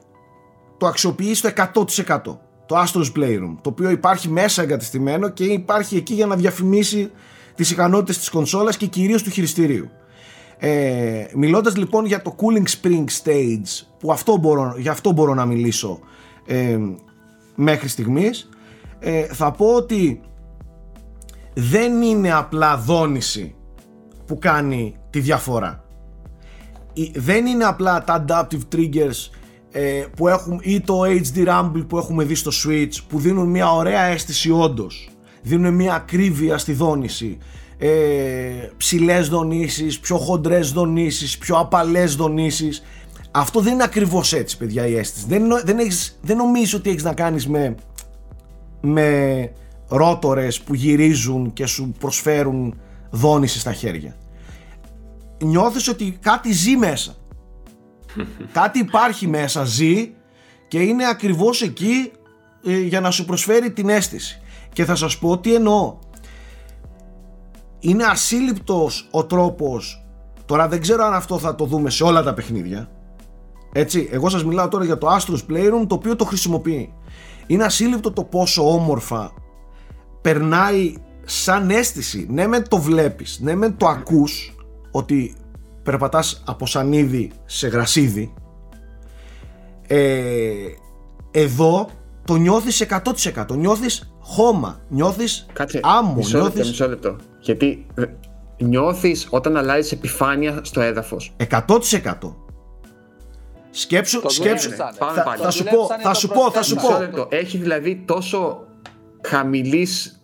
το 0.77 0.87
αξιοποιεί 0.87 1.33
στο 1.33 1.49
100% 1.55 2.21
το 2.65 2.83
Astro's 2.83 3.11
Playroom 3.17 3.55
το 3.61 3.69
οποίο 3.69 3.89
υπάρχει 3.89 4.29
μέσα 4.29 4.61
εγκατεστημένο 4.61 5.29
και 5.29 5.43
υπάρχει 5.43 5.95
εκεί 5.95 6.13
για 6.13 6.25
να 6.25 6.35
διαφημίσει 6.35 7.11
τις 7.55 7.71
ικανότητες 7.71 8.17
της 8.17 8.29
κονσόλας 8.29 8.77
και 8.77 8.85
κυρίως 8.85 9.23
του 9.23 9.29
χειριστηρίου. 9.29 9.89
Ε, 10.57 11.25
μιλώντας 11.35 11.77
λοιπόν 11.77 12.05
για 12.05 12.21
το 12.21 12.35
Cooling 12.39 12.81
Spring 12.81 13.05
Stage 13.23 13.85
που 13.99 14.11
αυτό 14.11 14.37
μπορώ, 14.37 14.75
για 14.77 14.91
αυτό 14.91 15.11
μπορώ 15.11 15.33
να 15.33 15.45
μιλήσω 15.45 15.99
ε, 16.45 16.77
μέχρι 17.55 17.87
στιγμής. 17.87 18.49
Ε, 18.99 19.23
θα 19.23 19.51
πω 19.51 19.65
ότι 19.65 20.21
δεν 21.53 22.01
είναι 22.01 22.33
απλά 22.33 22.77
δόνηση 22.77 23.55
που 24.25 24.37
κάνει 24.39 24.95
τη 25.09 25.19
διαφορά. 25.19 25.83
Η- 26.93 27.11
δεν 27.15 27.45
είναι 27.45 27.63
απλά 27.63 28.03
τα 28.03 28.25
adaptive 28.27 28.75
triggers 28.75 29.29
ε, 29.71 30.03
που 30.15 30.27
έχουν 30.27 30.59
ή 30.63 30.81
το 30.81 31.01
HD 31.03 31.47
Rumble 31.47 31.85
που 31.87 31.97
έχουμε 31.97 32.23
δει 32.23 32.35
στο 32.35 32.51
Switch 32.65 32.95
που 33.07 33.19
δίνουν 33.19 33.49
μια 33.49 33.71
ωραία 33.71 34.01
αίσθηση 34.01 34.51
όντως. 34.51 35.07
δίνουν 35.41 35.73
μια 35.73 35.93
ακρίβεια 35.93 36.57
στη 36.57 36.73
δόνηση. 36.73 37.37
Ε, 37.77 37.89
ψηλές 38.77 39.29
δονήσεις, 39.29 39.99
πιο 39.99 40.17
χοντρές 40.17 40.71
δονήσεις, 40.71 41.37
πιο 41.37 41.55
απαλές 41.57 42.15
δονήσεις 42.15 42.83
αυτό 43.35 43.59
δεν 43.59 43.73
είναι 43.73 43.83
ακριβώς 43.83 44.33
έτσι 44.33 44.57
παιδιά 44.57 44.87
η 44.87 44.97
αίσθηση 44.97 45.25
δεν, 45.27 45.45
νο- 45.45 45.63
δεν, 45.63 45.79
έχεις, 45.79 46.19
δεν 46.21 46.37
νομίζεις 46.37 46.73
ότι 46.73 46.89
έχεις 46.89 47.03
να 47.03 47.13
κάνεις 47.13 47.47
με 47.47 47.75
με 48.85 49.51
ρότορες 49.87 50.61
που 50.61 50.73
γυρίζουν 50.73 51.53
και 51.53 51.65
σου 51.65 51.93
προσφέρουν 51.99 52.79
δόνηση 53.09 53.59
στα 53.59 53.73
χέρια. 53.73 54.15
Νιώθεις 55.43 55.87
ότι 55.87 56.17
κάτι 56.21 56.51
ζει 56.51 56.77
μέσα. 56.77 57.15
κάτι 58.59 58.79
υπάρχει 58.79 59.27
μέσα, 59.27 59.63
ζει 59.63 60.11
και 60.67 60.79
είναι 60.79 61.07
ακριβώς 61.07 61.61
εκεί 61.61 62.11
ε, 62.65 62.79
για 62.79 62.99
να 63.01 63.11
σου 63.11 63.25
προσφέρει 63.25 63.71
την 63.71 63.89
αίσθηση. 63.89 64.41
Και 64.73 64.85
θα 64.85 64.95
σας 64.95 65.17
πω 65.17 65.37
τι 65.37 65.55
εννοώ. 65.55 65.97
Είναι 67.79 68.03
ασύλληπτος 68.03 69.07
ο 69.11 69.25
τρόπος, 69.25 70.05
τώρα 70.45 70.67
δεν 70.67 70.81
ξέρω 70.81 71.03
αν 71.03 71.13
αυτό 71.13 71.39
θα 71.39 71.55
το 71.55 71.65
δούμε 71.65 71.89
σε 71.89 72.03
όλα 72.03 72.23
τα 72.23 72.33
παιχνίδια, 72.33 72.89
έτσι, 73.73 74.09
εγώ 74.11 74.29
σας 74.29 74.45
μιλάω 74.45 74.67
τώρα 74.67 74.85
για 74.85 74.97
το 74.97 75.07
Astro's 75.15 75.51
Playroom 75.51 75.87
το 75.87 75.95
οποίο 75.95 76.15
το 76.15 76.25
χρησιμοποιεί. 76.25 76.93
Είναι 77.47 77.63
ασύλληπτο 77.63 78.11
το 78.11 78.23
πόσο 78.23 78.73
όμορφα 78.73 79.33
περνάει 80.21 80.95
σαν 81.25 81.69
αίσθηση. 81.69 82.27
Ναι 82.29 82.47
μεν 82.47 82.67
το 82.69 82.77
βλέπεις, 82.77 83.39
ναι 83.41 83.55
μεν 83.55 83.77
το 83.77 83.87
ακούς 83.87 84.55
ότι 84.91 85.35
περπατάς 85.83 86.43
από 86.45 86.65
σανίδι 86.65 87.31
σε 87.45 87.67
γρασίδι 87.67 88.33
ε, 89.87 90.53
εδώ 91.31 91.89
το 92.25 92.35
νιώθεις 92.35 92.85
100% 93.33 93.55
νιώθεις 93.55 94.13
χώμα, 94.19 94.81
νιώθεις 94.87 95.45
Κάτσε, 95.53 95.79
άμμο, 95.83 96.13
μισό 96.15 96.37
λεπτό, 96.37 96.53
νιώθεις 96.53 96.69
μισό 96.69 96.87
λεπτό. 96.87 97.15
Γιατί 97.39 97.85
ε, 97.95 98.03
νιώθεις 98.57 99.27
όταν 99.29 99.57
αλλάζεις 99.57 99.91
επιφάνεια 99.91 100.59
στο 100.63 100.81
έδαφος. 100.81 101.35
100% 101.49 101.79
Σκέψου, 103.75 104.21
Το 104.21 104.29
σκέψου, 104.29 104.69
δουλέψανε. 104.69 104.97
Πάμε 104.99 105.13
θα, 105.17 105.23
πάλι. 105.23 105.37
θα 105.37 105.45
Το 105.45 105.51
σου 105.51 105.63
πω, 105.63 105.69
δουλέψανε 105.71 106.03
θα 106.03 106.09
το 106.11 106.15
σου 106.19 106.27
πω, 106.27 106.51
θα 106.51 106.63
σου 106.63 106.75
προσθέσανε. 106.75 107.07
πω. 107.07 107.09
Μισό 107.09 107.17
λεπτό. 107.17 107.35
Έχει 107.35 107.57
δηλαδή 107.57 108.03
τόσο 108.05 108.65
χαμηλής, 109.21 110.21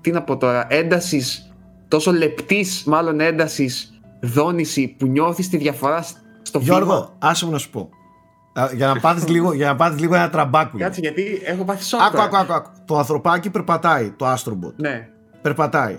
τι 0.00 0.10
να 0.10 0.22
πω 0.22 0.36
τώρα, 0.36 0.66
έντασης, 0.70 1.52
τόσο 1.88 2.12
λεπτής 2.12 2.84
μάλλον 2.86 3.20
έντασης 3.20 4.00
δόνηση 4.20 4.88
που 4.98 5.06
νιώθεις 5.06 5.48
τη 5.48 5.56
διαφορά 5.56 6.02
στο 6.42 6.60
βήμα. 6.60 6.76
Γιώργο, 6.76 7.14
άσε 7.18 7.44
μου 7.44 7.50
να 7.50 7.58
σου 7.58 7.70
πω. 7.70 7.88
Α, 8.52 8.68
Για 8.74 8.86
να 8.86 9.00
πάθεις 9.00 9.28
λίγο, 9.28 9.52
για 9.52 9.66
να 9.66 9.76
πάθεις 9.76 10.00
λίγο 10.00 10.14
ένα 10.14 10.30
τραμπάκουλο. 10.30 10.82
Κάτσε 10.82 11.00
γιατί 11.00 11.42
έχω 11.44 11.64
πάθει 11.64 11.84
σοκ. 11.84 12.00
Άκου, 12.00 12.10
τώρα. 12.12 12.24
άκου, 12.24 12.36
άκου, 12.36 12.52
άκου. 12.52 12.70
Το 12.84 12.98
ανθρωπάκι 12.98 13.50
περπατάει, 13.50 14.10
το 14.10 14.32
Astrobot. 14.32 14.74
Ναι. 14.76 15.08
Περπατάει. 15.42 15.98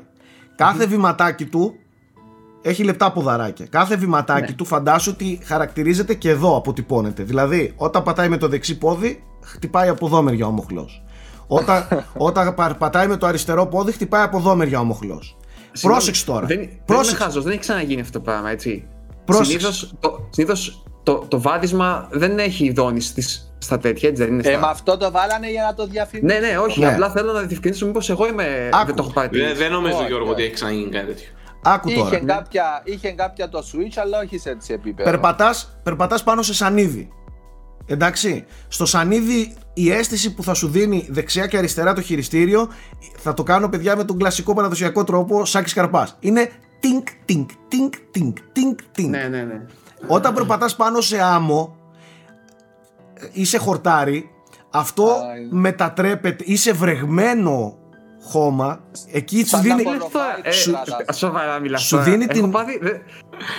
Κάθε 0.56 0.86
βηματάκι 0.86 1.46
του 1.46 1.74
έχει 2.66 2.84
λεπτά 2.84 3.12
ποδαράκια. 3.12 3.66
Κάθε 3.70 3.96
βηματάκι 3.96 4.50
Ναι. 4.50 4.56
του 4.56 4.66
φαντάσου 4.66 5.12
ότι 5.14 5.40
χαρακτηρίζεται 5.44 6.14
και 6.14 6.30
εδώ 6.30 6.56
αποτυπώνεται. 6.58 7.24
Δηλαδή, 7.24 7.74
όταν 7.76 8.04
πατάει 8.04 8.30
με 8.30 8.38
το 8.38 8.48
δεξί 8.48 8.78
πόδι, 8.78 9.24
χτυπάει 9.44 9.90
από 9.90 10.06
εδώ 10.06 10.22
μεριά 10.22 10.46
ο 10.48 10.52
μοχλός. 10.52 11.04
Όταν, 11.48 11.88
όταν 12.18 12.56
πα- 12.56 12.76
πατάει 12.76 13.08
με 13.08 13.18
το 13.18 13.26
αριστερό 13.28 13.66
πόδι, 13.66 13.92
χτυπάει 13.92 14.24
από 14.24 14.38
εδώ 14.38 14.56
μεριά 14.56 14.80
ο 14.80 14.84
μοχλός. 14.84 15.38
Συγγνώμη, 15.72 15.96
Πρόσεξε 15.98 16.26
τώρα. 16.26 16.46
Δεν, 16.46 16.58
δεν 16.58 16.66
είμαι 16.66 16.80
Πρόσεξε. 16.86 17.24
χάζος, 17.24 17.44
δεν 17.44 17.52
έχει 17.52 17.62
ξαναγίνει 17.62 18.02
αυτό 18.02 18.12
το 18.20 18.20
πράγμα, 18.24 18.50
έτσι. 18.50 18.88
Πρόσεξε. 19.26 19.52
Συνήθως, 19.52 19.94
το, 20.00 20.28
συνήθως 20.30 20.84
το, 21.04 21.26
το 21.28 21.42
βάδισμα 21.42 22.08
δεν 22.12 22.40
έχει 22.40 22.72
δόνηση 22.72 23.08
στις, 23.08 23.54
στα 23.58 23.78
τέτοια, 23.78 24.10
έτσι 24.10 24.24
δεν 24.24 24.34
είναι 24.34 24.48
Ε, 24.48 24.52
στα... 24.52 24.60
με 24.60 24.68
αυτό 24.70 24.98
το 24.98 25.12
βάλανε 25.12 25.50
για 25.52 25.64
να 25.64 25.74
το 25.74 25.86
διαφημίσουν. 25.88 26.40
Ναι, 26.42 26.48
ναι, 26.48 26.58
όχι. 26.58 26.80
Ναι. 26.80 26.88
Απλά 26.88 27.10
θέλω 27.10 27.32
να 27.32 27.42
διευκρινίσω 27.42 27.86
μήπως 27.86 28.10
εγώ 28.10 28.28
είμαι... 28.28 28.70
Άκου. 28.74 28.86
Δεν 28.86 28.96
το 28.96 29.04
έχω 29.04 29.14
πάρει. 29.14 29.40
Δεν, 29.40 29.56
δεν 29.58 29.72
νομίζω, 29.72 29.96
Όχι, 29.98 30.06
Γιώργο, 30.08 30.24
όχι. 30.26 30.34
ότι 30.34 30.44
έχει 30.44 30.54
ξαναγίνει 30.54 30.90
κάτι 30.90 31.06
τέτοιο. 31.06 31.28
Άκου 31.64 31.90
Είχε 31.90 32.00
τώρα. 32.00 32.20
κάποια, 32.20 32.82
είχε 32.84 33.12
κάποια 33.12 33.50
το 33.50 33.60
Switch, 33.60 33.94
αλλά 34.02 34.20
όχι 34.20 34.38
σε 34.38 34.50
έτσι 34.50 34.74
επίπεδο. 34.74 35.10
Περπατάς, 35.10 35.80
περπατάς 35.84 36.24
πάνω 36.24 36.42
σε 36.42 36.54
σανίδι. 36.54 37.10
Εντάξει. 37.86 38.46
Στο 38.68 38.86
σανίδι 38.86 39.54
η 39.74 39.92
αίσθηση 39.92 40.34
που 40.34 40.44
θα 40.44 40.54
σου 40.54 40.68
δίνει 40.68 41.08
δεξιά 41.10 41.48
και 41.48 41.58
αριστερά 41.58 41.94
το 41.94 42.02
χειριστήριο 42.02 42.70
θα 43.18 43.34
το 43.34 43.44
κάνω 43.44 43.70
παιδιά 43.70 43.96
με 43.96 44.04
τον 44.04 44.18
κλασικό 44.18 44.54
παραδοσιακό 44.54 45.04
τρόπο 45.04 45.46
Σάκης 45.46 45.74
Καρπάς. 45.74 46.18
Είναι 46.20 46.50
τίνκ, 46.80 47.08
τίνκ, 47.26 47.50
τίνκ, 47.68 47.94
τίνκ, 48.12 48.38
τίνκ, 48.52 48.80
τίνκ. 48.92 49.10
Ναι, 49.10 49.28
ναι, 49.28 49.42
ναι. 49.42 49.62
Όταν 50.08 50.34
περπατάς 50.34 50.76
πάνω 50.76 51.02
σε 51.02 51.22
άμμο 51.22 51.76
ή 53.32 53.46
σε 53.46 53.58
χορτάρι, 53.58 54.30
αυτό 54.70 55.04
Α, 55.04 55.38
είναι. 55.38 55.48
μετατρέπεται, 55.52 56.44
είσαι 56.48 56.74
βρεγμένο 56.74 57.78
χώμα, 58.24 58.80
εκεί 59.12 59.40
σου 59.40 59.46
Σαν 59.48 59.62
δίνει... 59.62 59.84
να 59.84 59.90
Είναι 59.92 60.04
αυτό, 60.06 60.20
ε, 60.44 60.52
Σου- 60.52 60.76
σοβαρά 61.14 61.60
μιλάς 61.60 61.82
σου 61.82 61.90
τώρα. 61.90 62.04
δίνει 62.04 62.24
Έχω 62.24 62.34
την- 62.34 62.52
πάθει- 62.52 62.82
δε- 62.84 62.98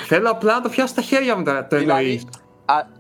Θέλω 0.07 0.31
απλά 0.31 0.55
να 0.55 0.61
το 0.61 0.69
πιάσω 0.69 0.89
στα 0.93 1.03
χέρια 1.03 1.37
μου 1.37 1.43
τώρα, 1.45 1.67
το 1.67 1.77
Δηλαδή, 1.79 2.03
εννοείς. 2.05 2.25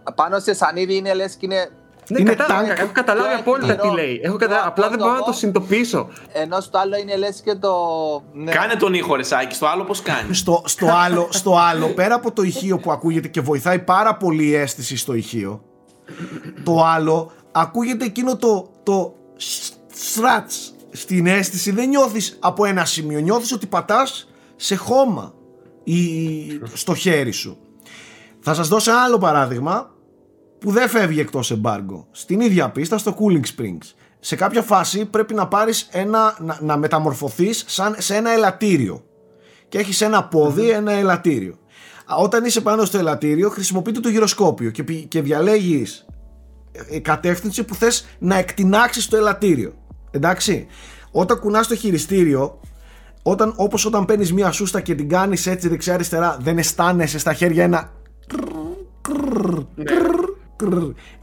α, 0.06 0.12
πάνω 0.12 0.38
σε 0.38 0.54
σανίδι 0.54 0.96
είναι 0.96 1.14
λες 1.14 1.34
και 1.34 1.46
είναι 1.46 1.68
Ναι, 2.08 2.20
είναι 2.20 2.34
κατάλαβα, 2.34 2.66
τάγκ. 2.68 2.78
έχω 2.78 2.90
καταλάβει 2.92 3.28
Πιο 3.28 3.38
απόλυτα 3.38 3.66
τι 3.66 3.72
εύκολο. 3.72 3.92
λέει. 3.92 4.20
Έχω 4.22 4.36
καταλάβει, 4.36 4.66
απλά 4.68 4.88
δεν 4.88 4.98
μπορώ 4.98 5.12
να 5.12 5.22
το 5.22 5.32
συνειδητοποιήσω. 5.32 6.08
ενώ 6.32 6.60
στο 6.60 6.78
άλλο 6.78 6.96
είναι 6.96 7.16
λες 7.16 7.40
και 7.44 7.54
το... 7.54 7.72
Ναι. 8.32 8.52
Κάνε 8.52 8.74
τον 8.74 8.94
ήχο, 8.94 9.14
ρε 9.14 9.22
Σάκη, 9.22 9.54
στο 9.54 9.66
άλλο 9.66 9.84
πώς 9.84 10.02
κάνεις; 10.02 10.38
στο, 10.38 10.62
στο, 10.66 10.86
άλλο, 11.04 11.28
στο 11.30 11.56
άλλο, 11.58 11.86
πέρα 11.88 12.14
από 12.14 12.32
το 12.32 12.42
ηχείο 12.42 12.78
που 12.78 12.92
ακούγεται 12.92 13.28
και 13.28 13.40
βοηθάει 13.40 13.78
πάρα 13.78 14.16
πολύ 14.16 14.44
η 14.46 14.54
αίσθηση 14.54 14.96
στο 14.96 15.14
ηχείο, 15.14 15.62
το 16.64 16.84
άλλο 16.84 17.30
ακούγεται 17.52 18.04
εκείνο 18.04 18.36
το, 18.36 18.70
το 18.82 19.14
στρατς 19.92 20.74
στην 20.97 21.26
αίσθηση. 21.26 21.70
Δεν 21.70 21.88
νιώθεις 21.88 22.36
από 22.40 22.64
ένα 22.64 22.84
σημείο, 22.84 23.18
νιώθεις 23.18 23.53
ότι 23.53 23.66
πατάς 23.66 24.28
σε 24.57 24.74
χώμα 24.76 25.34
ή 25.84 26.01
στο 26.72 26.95
χέρι 26.95 27.30
σου. 27.30 27.59
Θα 28.40 28.55
σας 28.55 28.68
δώσω 28.68 28.90
ένα 28.90 29.03
άλλο 29.03 29.18
παράδειγμα 29.18 29.95
που 30.59 30.70
δεν 30.70 30.88
φεύγει 30.88 31.20
εκτός 31.20 31.51
εμπάργκο. 31.51 32.07
Στην 32.11 32.40
ίδια 32.40 32.70
πίστα 32.70 32.99
στο 32.99 33.16
Cooling 33.18 33.61
Springs. 33.61 33.92
Σε 34.20 34.36
κάποια 34.36 34.62
φάση 34.62 35.05
πρέπει 35.05 35.34
να 35.34 35.49
πάρεις 35.49 35.88
ένα, 35.90 36.36
να, 36.40 36.59
να 36.61 36.76
μεταμορφωθείς 36.76 37.64
σαν, 37.66 37.95
σε 37.99 38.14
ένα 38.16 38.30
ελαττήριο 38.30 39.05
και 39.68 39.78
έχεις 39.78 40.01
ένα 40.01 40.24
πόδι, 40.24 40.70
ένα 40.70 40.92
ελαττήριο. 40.92 41.59
Α, 42.07 42.16
Όταν 42.16 42.45
είσαι 42.45 42.61
πάνω 42.61 42.84
στο 42.84 42.99
ελαττήριο 42.99 43.51
χρησιμοποιείται 43.51 44.01
το 44.01 44.09
γυροσκόπιο 44.09 44.70
και, 44.70 44.82
πη- 44.82 45.09
και 45.09 45.22
διαλέγεις 45.22 46.07
ε, 46.90 46.99
κατεύθυνση 46.99 47.64
που 47.64 47.74
θες 47.74 48.07
να 48.18 48.36
εκτινάξεις 48.36 49.09
το 49.09 49.16
ελαττήριο. 49.16 49.84
Εντάξει. 50.14 50.66
Όταν 51.10 51.38
κουνάς 51.38 51.66
το 51.66 51.76
χειριστήριο, 51.76 52.60
όταν, 53.22 53.52
όπως 53.56 53.86
όταν 53.86 54.04
παίρνεις 54.04 54.32
μία 54.32 54.52
σούστα 54.52 54.80
και 54.80 54.94
την 54.94 55.08
κάνεις 55.08 55.46
έτσι 55.46 55.68
δεξιά 55.68 55.94
αριστερά, 55.94 56.36
δεν 56.40 56.58
αισθάνεσαι 56.58 57.18
στα 57.18 57.32
χέρια 57.34 57.64
ένα 57.64 57.92
κρρρ. 59.00 59.62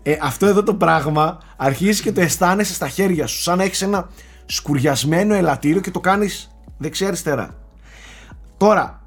Ε, 0.03 0.17
αυτό 0.21 0.45
εδώ 0.45 0.63
το 0.63 0.73
πράγμα 0.73 1.37
αρχίζεις 1.57 2.01
και 2.01 2.11
το 2.11 2.21
αισθάνεσαι 2.21 2.73
στα 2.73 2.87
χέρια 2.87 3.27
σου 3.27 3.41
σαν 3.41 3.57
να 3.57 3.63
έχεις 3.63 3.81
ένα 3.81 4.09
σκουριασμένο 4.45 5.33
ελαττήριο 5.33 5.81
και 5.81 5.91
το 5.91 5.99
κάνεις 5.99 6.51
δεξιά 6.77 7.07
αριστερά 7.07 7.55
τώρα 8.57 9.01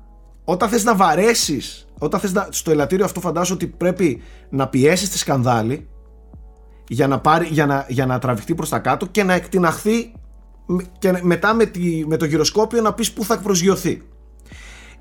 όταν 0.45 0.69
θες 0.69 0.85
να 0.85 0.95
βαρέσεις 0.95 1.89
όταν 1.99 2.21
θες 2.21 2.33
να, 2.33 2.49
στο 2.51 2.71
ελαττήριο 2.71 3.05
αυτό 3.05 3.21
φαντάζομαι 3.21 3.59
ότι 3.63 3.67
πρέπει 3.67 4.23
να 4.51 4.69
πιέσεις 4.69 5.11
τη 5.11 5.19
σκανδάλη 5.19 5.89
για 6.89 7.07
να, 7.07 7.19
πάρει, 7.19 7.47
για, 7.47 7.67
να, 7.67 7.87
για 7.89 8.07
να 8.07 8.19
τραβηχτεί 8.19 8.55
προς 8.55 8.69
τα 8.69 8.79
κάτω 8.79 9.07
και 9.07 9.23
να 9.23 9.33
εκτιναχθεί 9.33 10.13
με- 10.67 10.85
και 10.99 11.19
μετά 11.23 11.55
με, 11.55 11.67
τη, 11.67 12.05
με 12.07 12.17
το 12.17 12.25
γυροσκόπιο 12.25 12.83
να 12.83 12.93
πεις 12.93 13.13
πού 13.13 13.25
θα 13.25 13.39
προσγειωθεί 13.39 14.03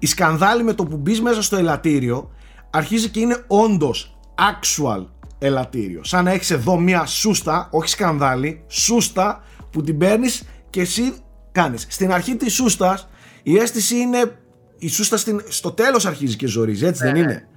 η 0.04 0.06
σκανδάλη 0.06 0.64
με 0.64 0.74
το 0.74 0.86
που 0.86 0.98
μπεις 0.98 1.22
μέσα 1.22 1.42
στο 1.42 1.56
ελαττήριο 1.56 2.32
αρχίζει 2.70 3.10
και 3.10 3.20
είναι 3.20 3.44
όντως 3.48 4.18
actual 4.36 5.06
ελαττήριο. 5.40 6.04
Σαν 6.04 6.24
να 6.24 6.32
έχεις 6.32 6.52
εδώ 6.52 6.78
μία 6.80 7.06
σούστα, 7.06 7.68
όχι 7.72 7.90
σκανδάλη, 7.90 8.64
σούστα 8.68 9.44
που 9.72 9.82
την 9.82 9.98
παίρνεις 9.98 10.44
και 10.70 10.82
εσύ 10.82 11.14
κάνεις. 11.52 11.86
Στην 11.90 12.12
αρχή 12.14 12.36
της 12.36 12.54
σούστας 12.54 13.08
η 13.44 13.58
αίσθηση 13.58 13.96
είναι. 13.96 14.38
Η 14.78 14.88
σούστα 14.88 15.18
στην, 15.18 15.42
στο 15.48 15.72
τέλος 15.72 16.06
αρχίζει 16.06 16.36
και 16.36 16.48
ζορίζει, 16.48 16.86
έτσι 16.86 17.04
δεν 17.04 17.16
είναι; 17.16 17.48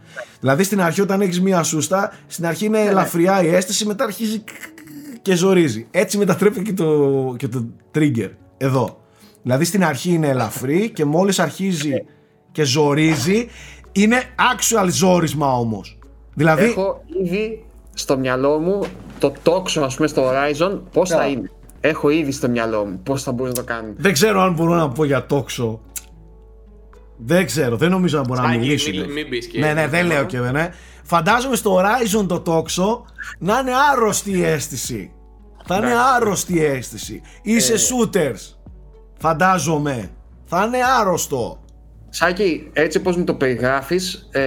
Δηλαδή 0.40 0.62
στην 0.62 0.80
αρχή 0.80 1.00
όταν 1.00 1.20
έχεις 1.20 1.40
μία 1.40 1.62
σούστα, 1.62 2.12
στην 2.26 2.46
αρχή 2.46 2.64
είναι 2.64 2.80
ελαφριά 2.80 3.42
η 3.42 3.48
αίσθηση, 3.54 3.86
μετά 3.86 4.04
αρχίζει 4.04 4.44
και 5.22 5.34
ζορίζει. 5.34 5.86
Έτσι 5.90 6.18
μετατρέπει 6.18 6.62
και 6.62 6.72
το, 6.72 7.34
και 7.38 7.48
το 7.48 7.66
trigger 7.94 8.30
εδώ. 8.56 9.00
Δηλαδή 9.42 9.64
στην 9.64 9.84
αρχή 9.84 10.10
είναι 10.12 10.28
ελαφρύ 10.28 10.90
και 10.90 11.04
μόλις 11.04 11.38
αρχίζει 11.38 12.04
και 12.52 12.64
ζορίζει 12.64 13.48
είναι 13.92 14.22
actual 14.36 14.88
ζόρισμα 14.90 15.52
όμως. 15.58 15.98
Δηλαδή 16.34 16.64
Έχω 16.64 17.02
ήδη 17.24 17.64
στο 17.94 18.18
μυαλό 18.18 18.58
μου 18.58 18.82
το 19.18 19.32
τόξο, 19.42 19.80
ας 19.80 19.94
πούμε, 19.94 20.08
στο 20.08 20.22
Horizon, 20.30 20.80
πώς 20.92 21.08
θα 21.10 21.22
Ναι. 21.24 21.30
είναι. 21.30 21.50
Έχω 21.80 22.08
ήδη 22.10 22.32
στο 22.32 22.48
μυαλό 22.48 22.84
μου 22.84 23.00
πώς 23.02 23.22
θα 23.22 23.32
μπορείς 23.32 23.52
να 23.54 23.58
το 23.64 23.66
κάνεις. 23.72 23.94
δεν 23.96 24.12
ξέρω 24.12 24.40
αν 24.40 24.52
μπορώ 24.54 24.74
να 24.74 24.88
πω 24.88 25.04
για 25.04 25.26
τόξο. 25.26 25.80
Δεν 27.16 27.46
ξέρω, 27.46 27.76
δεν 27.76 27.90
νομίζω 27.90 28.16
να 28.18 28.24
μπορώ 28.24 28.42
να 28.42 28.48
Άκη, 28.48 28.58
μιλήσω. 28.58 28.90
μην- 28.90 28.98
λέει. 28.98 29.12
μην 29.14 29.28
πεις 29.28 29.46
και- 29.46 29.58
ναι, 29.58 29.72
ναι, 29.72 29.86
δεν 29.88 30.06
λέω 30.06 30.24
και 30.24 30.38
ναι. 30.38 30.70
Φαντάζομαι 31.02 31.56
στο 31.56 31.76
Horizon 31.80 32.26
το 32.28 32.40
τόξο 32.40 33.04
να 33.38 33.58
είναι 33.58 33.70
άρρωστη 33.92 34.30
η 34.38 34.44
αίσθηση. 34.44 35.10
Θα 35.66 35.76
είναι 35.76 35.92
άρρωστη 36.16 36.54
η 36.54 36.64
αίσθηση. 36.64 37.20
Είσαι 37.42 37.72
Ε. 37.72 37.76
shooters. 37.76 38.56
Φαντάζομαι. 39.18 40.10
Θα 40.44 40.64
είναι 40.66 40.78
άρρωστο. 41.00 41.60
Σάκη, 42.08 42.70
έτσι 42.72 42.98
όπως 42.98 43.16
μου 43.16 43.24
το 43.24 43.34
περιγράφεις, 43.34 44.28
ε, 44.30 44.42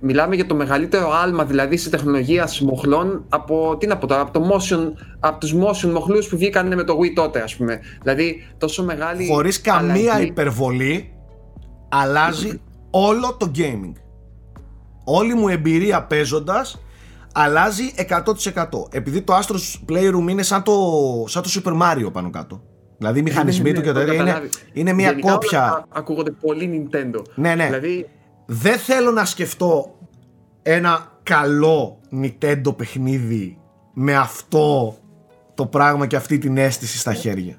μιλάμε 0.00 0.34
για 0.34 0.46
το 0.46 0.54
μεγαλύτερο 0.54 1.10
άλμα 1.12 1.44
δηλαδή 1.44 1.76
σε 1.76 1.90
τεχνολογία 1.90 2.48
μοχλών 2.62 3.24
από, 3.28 3.76
τι 3.80 3.86
να 3.86 3.96
πω 3.98 4.06
τώρα, 4.06 4.20
από, 4.20 4.32
το 4.40 4.48
motion, 4.52 4.92
από 5.20 5.38
τους 5.40 5.54
motion 5.54 5.90
μοχλούς 5.90 6.28
που 6.28 6.36
βγήκαν 6.36 6.74
με 6.74 6.84
το 6.84 6.98
Wii 6.98 7.12
τότε 7.14 7.40
ας 7.40 7.56
πούμε. 7.56 7.80
Δηλαδή 8.02 8.46
τόσο 8.58 8.84
μεγάλη 8.84 9.26
χωρίς 9.26 9.60
καμία 9.60 10.12
αλλαγή. 10.12 10.26
υπερβολή 10.28 11.10
αλλάζει 11.88 12.60
όλο 12.90 13.36
το 13.38 13.50
gaming 13.56 13.92
όλη 15.04 15.34
μου 15.34 15.48
εμπειρία 15.48 16.02
παίζοντας 16.02 16.80
αλλάζει 17.32 17.94
100% 18.08 18.24
επειδή 18.90 19.22
το 19.22 19.34
Astros 19.36 19.90
Playroom 19.92 20.28
είναι 20.30 20.42
σαν 20.42 20.62
το, 20.62 20.72
σαν 21.28 21.42
το 21.42 21.48
Super 21.54 21.82
Mario 21.82 22.12
πάνω 22.12 22.30
κάτω 22.30 22.62
δηλαδή 22.98 23.18
οι 23.18 23.22
μηχανισμοί 23.22 23.72
του 23.72 23.80
και 23.80 23.92
το 23.92 23.98
τέτοια 23.98 24.14
είναι, 24.14 24.24
καταλάβει. 24.24 24.48
είναι 24.72 24.92
μια 24.92 25.08
Γενικά 25.08 25.28
όλα 25.28 25.38
κόπια 25.38 25.62
αυτά 25.62 25.86
Ακούγονται 25.88 26.30
πολύ 26.30 26.88
Nintendo. 26.92 27.22
Ναι, 27.34 27.54
ναι. 27.54 27.64
Δηλαδή, 27.64 28.08
δεν 28.46 28.78
θέλω 28.78 29.10
να 29.10 29.24
σκεφτώ 29.24 29.98
ένα 30.62 31.20
καλό 31.22 32.00
Nintendo 32.22 32.76
παιχνίδι 32.76 33.58
με 33.92 34.16
αυτό 34.16 34.96
το 35.54 35.66
πράγμα 35.66 36.06
και 36.06 36.16
αυτή 36.16 36.38
την 36.38 36.56
αίσθηση 36.56 36.98
στα 36.98 37.14
χέρια 37.14 37.58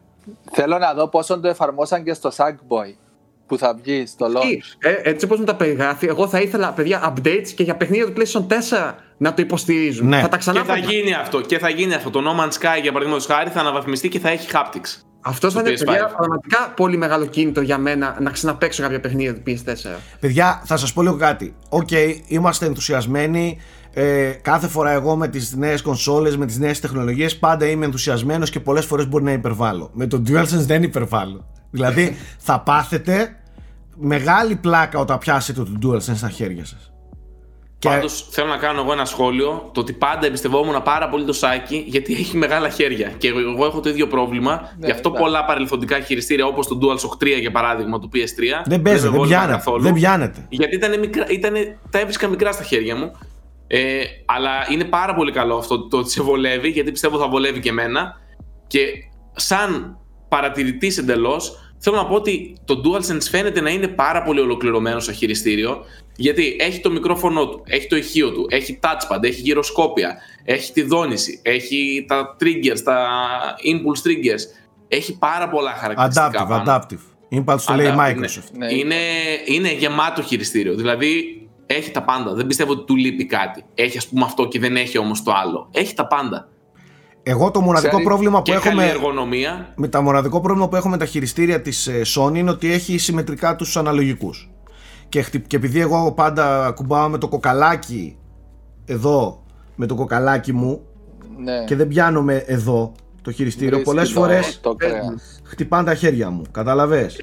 Θέλω 0.51 0.77
να 0.77 0.93
δω 0.93 1.07
πόσο 1.07 1.39
το 1.39 1.47
εφαρμόσαν 1.47 2.03
και 2.03 2.13
στο 2.13 2.29
Sackboy. 2.35 3.06
Που 3.47 3.57
θα 3.57 3.79
βγει 3.83 4.05
στο 4.05 4.25
launch. 4.25 4.87
Ε, 4.87 5.09
έτσι 5.09 5.25
όπως 5.25 5.39
μου 5.39 5.45
τα 5.45 5.55
περιγράφει, 5.55 6.05
εγώ 6.05 6.27
θα 6.27 6.39
ήθελα 6.39 6.71
παιδιά 6.71 7.13
updates 7.13 7.47
και 7.55 7.63
για 7.63 7.75
παιχνίδια 7.75 8.05
του 8.05 8.13
PlayStation 8.17 8.47
4 8.87 8.93
να 9.17 9.33
το 9.33 9.41
υποστηρίζουν. 9.41 10.07
Ναι. 10.07 10.21
Θα 10.21 10.27
τα 10.27 10.37
ξανά 10.37 10.59
Και 10.59 10.67
θα 10.67 10.77
γίνει 10.77 11.13
αυτό. 11.13 11.41
Και 11.41 11.59
θα 11.59 11.69
γίνει 11.69 11.93
αυτό. 11.93 12.09
Το 12.09 12.19
No 12.19 12.41
Man's 12.41 12.53
Sky 12.53 12.81
για 12.81 12.91
παραδείγματος 12.91 13.33
χάρη 13.33 13.49
θα 13.49 13.59
αναβαθμιστεί 13.59 14.09
και 14.09 14.19
θα 14.19 14.29
έχει 14.29 14.47
haptics. 14.53 15.01
Αυτός 15.21 15.53
θα 15.53 15.59
στο 15.59 15.69
είναι 15.69 15.79
PS5. 15.79 15.85
παιδιά, 15.85 16.13
πραγματικά 16.17 16.73
πολύ 16.75 16.97
μεγάλο 16.97 17.25
κίνητο 17.25 17.61
για 17.61 17.77
μένα 17.77 18.17
να 18.19 18.29
ξαναπαίξω 18.29 18.81
κάποια 18.81 18.99
παιχνίδια 18.99 19.33
του 19.33 19.41
PS4. 19.47 19.99
Παιδιά, 20.19 20.61
θα 20.65 20.77
σας 20.77 20.93
πω 20.93 21.01
λίγο 21.01 21.15
κάτι. 21.15 21.55
Οκ, 21.69 21.89
είμαστε 22.27 22.65
ενθουσιασμένοι. 22.65 23.59
Ε, 23.93 24.31
κάθε 24.41 24.67
φορά 24.67 24.91
εγώ 24.91 25.15
με 25.15 25.27
τις 25.27 25.55
νέες 25.55 25.81
κονσόλες, 25.81 26.37
με 26.37 26.45
τις 26.45 26.57
νέες 26.57 26.79
τεχνολογίες 26.79 27.37
πάντα 27.37 27.65
είμαι 27.65 27.85
ενθουσιασμένος 27.85 28.49
και 28.49 28.59
πολλές 28.59 28.85
φορές 28.85 29.07
μπορεί 29.07 29.23
να 29.23 29.31
υπερβάλλω. 29.31 29.89
Με 29.93 30.07
το 30.07 30.21
DualSense 30.27 30.65
δεν 30.65 30.83
υπερβάλλω. 30.83 31.45
Δηλαδή 31.77 32.17
θα 32.37 32.59
πάθετε 32.59 33.39
μεγάλη 33.95 34.55
πλάκα 34.55 34.99
όταν 34.99 35.17
πιάσετε 35.17 35.63
το 35.63 35.71
DualSense 35.83 36.15
στα 36.15 36.29
χέρια 36.29 36.65
σας. 36.65 36.91
Και- 37.79 37.89
Πάντως 37.89 38.27
θέλω 38.31 38.47
να 38.47 38.57
κάνω 38.57 38.81
εγώ 38.81 38.91
ένα 38.91 39.05
σχόλιο. 39.05 39.69
Το 39.73 39.79
ότι 39.79 39.93
πάντα 39.93 40.25
εμπιστευόμουν 40.25 40.81
πάρα 40.83 41.09
πολύ 41.09 41.25
το 41.25 41.33
Σάκη 41.33 41.83
γιατί 41.87 42.13
έχει 42.13 42.37
μεγάλα 42.37 42.69
χέρια. 42.69 43.09
Και 43.17 43.27
εγώ- 43.27 43.39
εγώ 43.39 43.65
έχω 43.65 43.79
το 43.79 43.89
ίδιο 43.89 44.07
πρόβλημα. 44.07 44.71
Γι' 44.83 44.91
αυτό 44.91 45.09
ναι. 45.09 45.19
πολλά 45.19 45.45
παρελθοντικά 45.45 45.99
χειριστήρια 45.99 46.45
όπως 46.45 46.67
το 46.67 46.79
DualShock 46.81 47.17
3 47.17 47.37
για 47.39 47.51
παράδειγμα, 47.51 47.99
του 47.99 48.09
PS3. 48.13 48.61
Δεν 48.65 48.81
παίζει, 48.81 49.03
με 49.03 49.09
δεν 49.09 49.19
βόλευαν 49.19 49.45
πιάνετε. 49.47 49.71
Δεν 49.79 49.93
πιάνετε. 49.93 50.45
Γιατί 50.49 50.75
ήταν 50.75 50.99
μικρά, 50.99 51.25
ήτανε, 51.29 51.77
τα 51.89 51.99
έβρισκα 51.99 52.27
μικρά 52.27 52.51
στα 52.51 52.63
χέρια 52.63 52.95
μου. 52.95 53.11
Ε, 53.67 53.99
αλλά 54.25 54.49
είναι 54.71 54.83
πάρα 54.83 55.13
πολύ 55.13 55.31
καλό 55.31 55.55
αυτό 55.57 55.87
το 55.87 55.97
ότι 55.97 56.09
σε 56.11 56.21
βολεύει, 56.21 56.69
γιατί 56.69 56.91
πιστεύω 56.91 57.17
θα 57.17 57.27
βολεύει 57.27 57.59
και 57.59 57.69
εμένα. 57.69 58.13
Και 58.67 58.79
σαν 59.35 59.97
παρατηρητής 60.29 60.97
εντελώς, 60.97 61.66
θέλω 61.77 61.95
να 61.95 62.05
πω 62.05 62.15
ότι 62.15 62.55
το 62.65 62.81
DualSense 62.83 63.27
φαίνεται 63.29 63.61
να 63.61 63.69
είναι 63.69 63.87
πάρα 63.87 64.21
πολύ 64.21 64.39
ολοκληρωμένο 64.39 64.99
στο 64.99 65.11
χειριστήριο. 65.11 65.85
Γιατί 66.15 66.55
έχει 66.59 66.79
το 66.79 66.91
μικρόφωνο 66.91 67.47
του, 67.47 67.63
έχει 67.65 67.87
το 67.87 67.95
ηχείο 67.95 68.31
του, 68.31 68.45
έχει 68.49 68.79
touchpad, 68.81 69.23
έχει 69.23 69.41
γυροσκόπια, 69.41 70.17
έχει 70.43 70.71
τη 70.71 70.81
δόνηση, 70.81 71.39
έχει 71.43 72.05
τα 72.07 72.35
triggers, 72.39 72.79
τα 72.83 73.07
impulse 73.63 74.07
triggers. 74.07 74.41
Έχει 74.87 75.17
πάρα 75.17 75.49
πολλά 75.49 75.71
χαρακτηριστικά. 75.71 76.45
Adaptive, 76.45 76.49
πάνω. 76.49 76.63
adaptive. 76.65 76.99
Impulse 77.37 77.61
το 77.65 77.73
λέει 77.73 77.87
η 77.87 77.93
Adaptive, 77.95 77.99
Microsoft. 77.99 78.51
Ναι. 78.57 78.73
Είναι, 78.73 78.95
είναι 79.45 79.73
γεμάτο 79.73 80.21
χειριστήριο. 80.21 80.75
Δηλαδή 80.75 81.41
έχει 81.65 81.91
τα 81.91 82.03
πάντα. 82.03 82.33
Δεν 82.33 82.47
πιστεύω 82.47 82.71
ότι 82.71 82.83
του 82.85 82.95
λείπει 82.95 83.25
κάτι. 83.25 83.63
Έχει 83.73 83.97
ας 83.97 84.07
πούμε 84.07 84.23
αυτό 84.23 84.47
και 84.47 84.59
δεν 84.59 84.75
έχει 84.75 84.97
όμως 84.97 85.23
το 85.23 85.31
άλλο. 85.31 85.69
Έχει 85.73 85.93
τα 85.93 86.07
πάντα. 86.07 86.49
Εγώ 87.29 87.51
το 87.51 87.61
μοναδικό 87.61 87.89
Ξέρει- 87.89 88.05
πρόβλημα 88.07 88.37
που 88.37 88.43
και 88.43 88.51
έχω 88.53 88.63
καλή 88.63 88.75
με, 88.75 88.85
εργονομία. 88.87 89.73
με 89.75 89.87
τα 89.87 90.01
μοναδικό 90.01 90.41
πρόβλημα 90.41 90.67
που 90.69 90.75
έχω 90.75 90.89
με 90.89 90.97
τα 90.97 91.05
χειριστήρια 91.05 91.61
της 91.61 91.87
ε, 91.87 92.01
Sony 92.15 92.35
είναι 92.35 92.49
ότι 92.49 92.71
έχει 92.71 92.97
συμμετρικά 92.97 93.55
τους 93.55 93.77
αναλογικούς. 93.77 94.49
Και, 95.09 95.21
χτυ- 95.21 95.47
και 95.47 95.55
επειδή 95.55 95.79
εγώ 95.79 96.11
πάντα 96.11 96.71
κουμπάω 96.75 97.09
με 97.09 97.17
το 97.17 97.27
κοκαλάκι 97.27 98.17
εδώ, 98.85 99.43
με 99.75 99.85
το 99.85 99.95
κοκαλάκι 99.95 100.53
μου 100.53 100.81
Ναι. 101.43 101.63
και 101.65 101.75
δεν 101.75 101.87
πιάνομαι 101.87 102.35
εδώ 102.47 102.91
το 103.21 103.31
χειριστήριο, 103.31 103.69
Βρίσκεις 103.69 103.93
πολλές 103.93 104.11
το- 104.13 104.19
φορές 104.19 104.59
Το 104.61 104.73
κρέας. 104.75 105.41
χτυπάνε 105.43 105.83
τα 105.83 105.95
χέρια 105.95 106.29
μου. 106.29 106.41
Καταλαβες; 106.51 107.15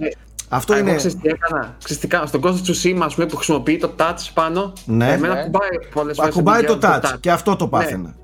Αυτό 0.49 0.73
Α, 0.73 0.77
Εγώ 0.77 0.87
είναι... 0.87 0.97
ξέρεις 0.97 1.17
τι 1.21 1.29
έκανα. 1.29 1.77
Ξέρεις 1.85 2.03
τι 2.03 2.09
κάνω; 2.09 2.27
Στον 2.27 2.41
κόσμο 2.41 2.61
του 2.65 2.75
σήμα, 2.75 3.05
ας 3.05 3.15
πούμε, 3.15 3.27
που 3.27 3.37
χρησιμοποιεί 3.37 3.77
το 3.77 3.91
touch 3.99 4.29
πάνω. 4.35 4.73
Ναι. 4.87 5.13
Εμένα 5.13 5.35
Ναι. 5.35 5.43
κουμπάει 5.43 5.69
πολλές 5.95 6.17
φορές. 6.17 6.33
Ακουμπάει 6.33 6.63
το 6.65 6.77
πηγαίνω 6.79 7.01
touch 7.03 7.21
και 7.21 7.31
αυτό 7.31 7.57
το 7.57 7.69
πάθαινα. 7.69 8.03
Ναι. 8.09 8.15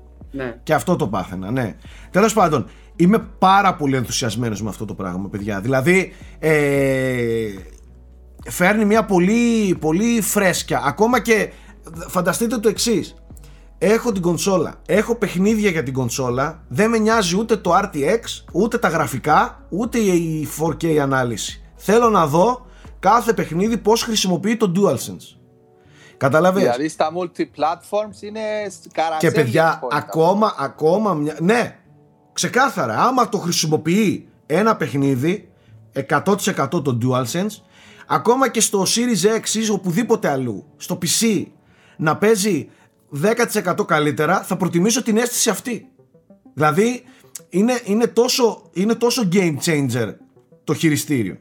Και 0.63 0.73
αυτό 0.73 0.95
το 0.95 1.07
πάθαινα, 1.07 1.51
ναι. 1.51 1.75
Τέλος 2.09 2.33
πάντων, 2.33 2.69
είμαι 2.95 3.19
πάρα 3.39 3.75
πολύ 3.75 3.95
ενθουσιασμένος 3.95 4.61
με 4.61 4.69
αυτό 4.69 4.85
το 4.85 4.93
πράγμα, 4.93 5.29
παιδιά. 5.29 5.59
Δηλαδή, 5.59 6.13
ε, 6.39 7.47
φέρνει 8.49 8.85
μια 8.85 9.05
πολύ, 9.05 9.75
πολύ 9.79 10.21
φρέσκια. 10.21 10.81
Ακόμα 10.85 11.19
και 11.19 11.51
φανταστείτε 12.07 12.57
το 12.57 12.69
εξής. 12.69 13.15
Έχω 13.77 14.11
την 14.11 14.21
κονσόλα, 14.21 14.81
έχω 14.85 15.15
παιχνίδια 15.15 15.69
για 15.69 15.83
την 15.83 15.93
κονσόλα, 15.93 16.63
δεν 16.67 16.89
με 16.89 16.97
νοιάζει 16.97 17.37
ούτε 17.37 17.55
το 17.55 17.77
RTX, 17.77 18.43
ούτε 18.51 18.77
τα 18.77 18.87
γραφικά, 18.87 19.65
ούτε 19.69 19.97
η 19.99 20.47
4K 20.59 20.97
ανάλυση. 20.97 21.61
Θέλω 21.75 22.09
να 22.09 22.27
δω 22.27 22.65
κάθε 22.99 23.33
παιχνίδι 23.33 23.77
πώς 23.77 24.03
χρησιμοποιεί 24.03 24.57
το 24.57 24.71
DualSense. 24.75 25.40
Καταλαβες; 26.21 26.61
Δηλαδή 26.61 26.87
στα 26.87 27.11
multi-platforms 27.17 28.21
είναι 28.21 28.41
καρασέλια. 28.91 29.17
Και 29.19 29.31
παιδιά, 29.31 29.77
χωρίς 29.81 29.97
ακόμα, 29.97 30.55
ακόμα 30.57 31.13
μια... 31.13 31.37
Ναι, 31.39 31.75
ξεκάθαρα, 32.33 33.03
άμα 33.03 33.29
το 33.29 33.37
χρησιμοποιεί 33.37 34.27
ένα 34.45 34.75
παιχνίδι 34.75 35.49
100% 36.09 36.35
το 36.69 36.97
DualSense, 37.01 37.61
ακόμα 38.07 38.49
και 38.49 38.61
στο 38.61 38.83
Series 38.83 39.39
X 39.39 39.53
ή 39.53 39.69
οπουδήποτε 39.69 40.29
αλλού, 40.29 40.65
στο 40.77 40.97
PC, 41.01 41.45
να 41.97 42.17
παίζει 42.17 42.69
10% 43.77 43.85
καλύτερα, 43.85 44.41
θα 44.41 44.57
προτιμήσω 44.57 45.03
την 45.03 45.17
αίσθηση 45.17 45.49
αυτή. 45.49 45.87
Δηλαδή, 46.53 47.03
είναι, 47.49 47.79
είναι, 47.85 48.07
τόσο, 48.07 48.61
είναι 48.73 48.95
τόσο 48.95 49.29
game 49.31 49.55
changer 49.65 50.13
το 50.63 50.73
χειριστήριο. 50.73 51.37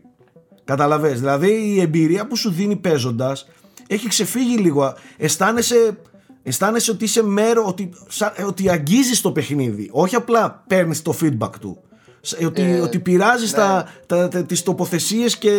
Καταλαβες, 0.64 1.18
δηλαδή 1.18 1.50
η 1.50 1.80
εμπειρία 1.80 2.26
που 2.26 2.36
σου 2.36 2.50
δίνει 2.50 2.76
παίζοντας 2.76 3.46
έχει 3.94 4.08
ξεφύγει 4.08 4.56
λίγο. 4.56 4.94
Αισθάνεσαι, 5.16 5.98
αισθάνεσαι 6.42 6.90
ότι 6.90 7.04
είσαι 7.04 7.22
μέρο, 7.22 7.64
ότι, 7.66 7.90
σαν- 8.08 8.32
ε, 8.36 8.42
ότι 8.42 8.70
αγγίζεις 8.70 9.20
το 9.20 9.32
παιχνίδι. 9.32 9.88
Όχι 9.92 10.14
απλά 10.14 10.64
παίρνεις 10.66 11.02
το 11.02 11.14
feedback 11.22 11.50
του. 11.60 11.78
Σ- 12.20 12.44
Ότι, 12.44 12.62
Ε, 12.62 12.80
ότι 12.80 12.98
πειράζεις 12.98 13.52
ναι. 13.52 13.58
τα, 13.58 13.88
τα, 14.06 14.28
τα, 14.28 14.44
τις 14.44 14.62
τοποθεσίες 14.62 15.38
και... 15.38 15.50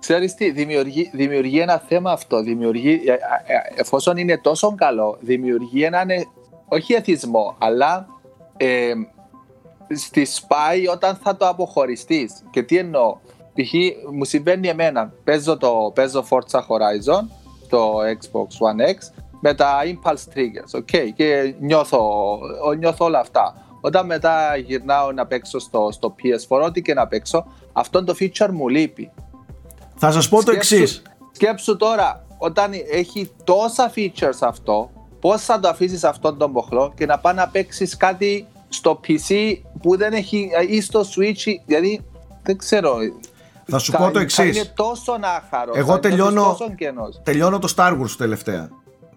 Ξέρεις 0.00 0.34
τι, 0.34 0.50
δημιουργεί, 0.50 1.10
δημιουργεί 1.14 1.58
ένα 1.60 1.82
θέμα 1.88 2.12
αυτό. 2.12 2.42
Δημιουργεί, 2.42 3.02
ε, 3.06 3.10
ε, 3.12 3.14
ε, 3.14 3.80
εφόσον 3.80 4.16
είναι 4.16 4.38
τόσο 4.38 4.74
καλό, 4.74 5.18
δημιουργεί 5.20 5.82
έναν, 5.82 6.10
ε, 6.10 6.24
όχι 6.68 6.92
εθισμό, 6.94 7.56
αλλά 7.58 8.06
ε, 8.56 8.92
στη 9.94 10.24
σπάει 10.24 10.86
όταν 10.86 11.18
θα 11.22 11.36
το 11.36 11.48
αποχωριστείς. 11.48 12.42
Και 12.50 12.62
τι 12.62 12.78
εννοώ; 12.78 13.16
Π.χ. 13.54 13.72
μου 14.14 14.24
συμβαίνει 14.24 14.68
εμένα. 14.68 15.12
Παίζω, 15.24 15.56
το, 15.56 15.92
παίζω 15.94 16.24
Forza 16.30 16.58
Horizon, 16.58 17.22
το 17.68 17.94
Xbox 17.98 18.46
One 18.46 18.90
X, 18.90 19.22
με 19.40 19.54
τα 19.54 19.78
Impulse 19.84 20.36
Triggers, 20.38 20.78
ok, 20.80 21.08
και 21.16 21.54
νιώθω, 21.60 22.38
νιώθω 22.78 23.04
όλα 23.04 23.18
αυτά. 23.18 23.54
Όταν 23.80 24.06
μετά 24.06 24.56
γυρνάω 24.56 25.12
να 25.12 25.26
παίξω 25.26 25.58
στο, 25.58 25.88
στο 25.92 26.14
PS4, 26.22 26.62
ό,τι 26.64 26.82
και 26.82 26.94
να 26.94 27.06
παίξω, 27.06 27.46
αυτό 27.72 28.04
το 28.04 28.14
feature 28.20 28.50
μου 28.52 28.68
λείπει. 28.68 29.10
Θα 29.96 30.10
σας 30.12 30.28
πω 30.28 30.36
το 30.36 30.42
Σκέψου- 30.50 30.78
εξής. 30.80 31.02
Σκέψου 31.32 31.76
τώρα, 31.76 32.26
όταν 32.38 32.70
έχει 32.90 33.30
τόσα 33.44 33.92
features 33.96 34.38
αυτό, 34.40 34.90
πώς 35.20 35.42
θα 35.44 35.60
το 35.60 35.68
αφήσεις 35.68 36.04
αυτόν 36.04 36.38
τον 36.38 36.50
μποχλό 36.50 36.92
και 36.96 37.06
να 37.06 37.18
πάει 37.18 37.34
να 37.34 37.48
παίξεις 37.48 37.96
κάτι 37.96 38.46
στο 38.68 39.00
PC 39.06 39.54
που 39.82 39.96
δεν 39.96 40.12
έχει 40.12 40.50
ή 40.68 40.80
στο 40.80 41.00
Switch, 41.00 41.52
δηλαδή 41.66 42.00
δεν 42.42 42.56
ξέρω. 42.58 42.96
Θα 43.66 43.78
σου 43.78 43.92
Θα- 43.92 43.98
πω 43.98 44.04
το 44.04 44.12
Θα 44.12 44.20
εξής. 44.20 44.56
είναι 44.56 44.72
τόσο 44.74 45.12
άχαρο. 45.20 45.72
Εγώ 45.74 45.86
θα 45.92 45.92
νιώθεις 45.92 46.10
τελειώνω- 46.10 46.58
Τόσο 46.58 46.74
κενός. 46.74 47.20
Τελειώνω 47.22 47.58
το 47.58 47.72
Star 47.76 47.92
Wars 48.00 48.10
τελευταία. 48.18 48.68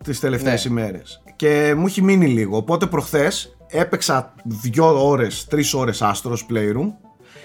Τις 0.03 0.19
τελευταίες 0.19 0.65
Ναι. 0.65 0.71
ημέρες. 0.71 1.21
Και 1.35 1.73
μου 1.77 1.85
έχει 1.85 2.01
μείνει 2.01 2.27
λίγο. 2.27 2.57
Οπότε 2.57 2.85
προχθές 2.85 3.57
έπαιξα 3.67 4.33
δύο 4.43 5.07
ώρες, 5.07 5.45
τρεις 5.45 5.73
ώρες 5.73 6.01
Astros 6.01 6.37
Playroom 6.53 6.91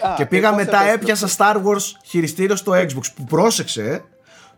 Α, 0.00 0.14
και 0.16 0.26
πήγα 0.26 0.48
πώς 0.48 0.56
μετά 0.64 0.82
έπαιξες; 0.82 1.22
έπιασα 1.22 1.28
Star 1.38 1.56
Wars 1.56 1.82
χειριστήριο 2.04 2.56
στο 2.56 2.72
Xbox 2.72 3.02
που 3.16 3.24
πρόσεξε 3.24 3.84
ε, 3.84 3.98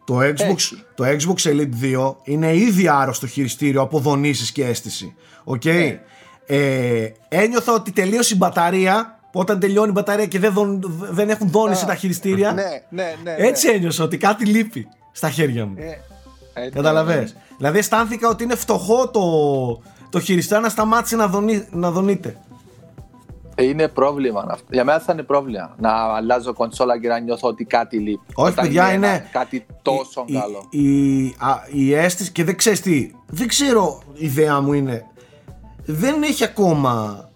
το 0.04 0.18
Xbox, 0.18 0.40
Έχει. 0.56 0.82
το 0.94 1.04
Xbox 1.04 1.48
Elite 1.50 1.68
2 1.80 2.16
είναι 2.24 2.54
ήδη 2.56 2.88
άρρωστο 2.88 3.26
χειριστήριο 3.26 3.80
από 3.80 3.98
δονήσεις 3.98 4.52
και 4.52 4.64
αίσθηση 4.64 5.14
Οκ 5.44 5.64
Ναι. 5.64 6.00
ε, 6.46 7.12
ένιωθα 7.28 7.72
ότι 7.72 7.92
τελείωσε 7.92 8.34
η 8.34 8.36
μπαταρία 8.40 9.13
όταν 9.36 9.58
τελειώνει 9.60 9.88
η 9.88 9.92
μπαταρία 9.94 10.26
και 10.26 10.38
δεν, 10.38 10.52
δον- 10.52 11.06
δεν 11.10 11.28
έχουν 11.30 11.48
δόνηση 11.50 11.84
Α, 11.84 11.86
τα 11.86 11.94
χειριστήρια 11.94 12.52
Ναι, 12.52 12.62
ναι, 12.88 13.14
ναι. 13.22 13.34
έτσι 13.38 13.68
ένιωσα 13.68 14.04
ότι 14.04 14.16
κάτι 14.16 14.44
λείπει 14.44 14.88
στα 15.12 15.30
χέρια 15.30 15.66
μου 15.66 15.74
ναι. 15.74 15.84
Ε, 16.54 16.66
ε, 16.66 16.70
Καταλαβες; 16.70 17.36
Δηλαδή 17.56 17.78
αισθάνθηκα 17.78 18.28
ότι 18.28 18.44
είναι 18.44 18.54
φτωχό 18.54 19.08
το, 19.10 19.20
το 20.10 20.20
χειριστήριο 20.20 20.62
να 20.62 20.68
σταμάτησε 20.68 21.16
να, 21.16 21.26
δονεί, 21.28 21.66
να 21.70 21.90
δονείται. 21.90 22.36
ε, 23.54 23.64
Είναι 23.64 23.88
πρόβλημα 23.88 24.46
αυτό. 24.50 24.66
Για 24.70 24.84
μένα 24.84 24.98
θα 25.00 25.12
είναι 25.12 25.22
πρόβλημα 25.22 25.74
να 25.78 25.90
αλλάζω 25.92 26.52
κονσόλα 26.52 27.00
και 27.00 27.08
να 27.08 27.18
νιώθω 27.18 27.48
ότι 27.48 27.64
κάτι 27.64 27.98
λείπει. 27.98 28.20
Όχι, 28.34 28.52
Όταν 28.52 28.64
παιδιά, 28.64 28.84
ένα- 28.84 28.94
είναι- 29.14 29.28
Κάτι 29.32 29.66
τόσο 29.82 30.24
η, 30.26 30.32
καλό. 30.32 30.66
Η, 30.70 31.18
η, 31.24 31.34
α, 31.38 31.54
η 31.72 31.94
αίσθηση 31.94 32.32
και 32.32 32.44
δεν 32.44 32.56
ξέρεις 32.56 32.80
τι, 32.80 33.10
δεν 33.26 33.48
ξέρω 33.48 34.02
η 34.14 34.24
ιδέα 34.24 34.60
μου 34.60 34.72
είναι, 34.72 35.04
δεν 35.84 36.22
έχει 36.22 36.44
ακόμα 36.44 37.28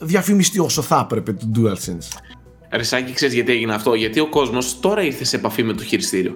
διαφημιστεί 0.00 0.58
όσο 0.58 0.82
θα 0.82 1.00
έπρεπε 1.04 1.32
το 1.32 1.46
DualSense. 1.56 2.18
Ρεσάκι, 2.70 3.12
ξέρεις 3.12 3.34
γιατί 3.34 3.52
έγινε 3.52 3.74
αυτό; 3.74 3.94
Γιατί 3.94 4.20
ο 4.20 4.28
κόσμος 4.28 4.80
τώρα 4.80 5.02
ήρθε 5.02 5.24
σε 5.24 5.36
επαφή 5.36 5.62
με 5.62 5.72
το 5.72 5.82
χειριστήριο. 5.84 6.34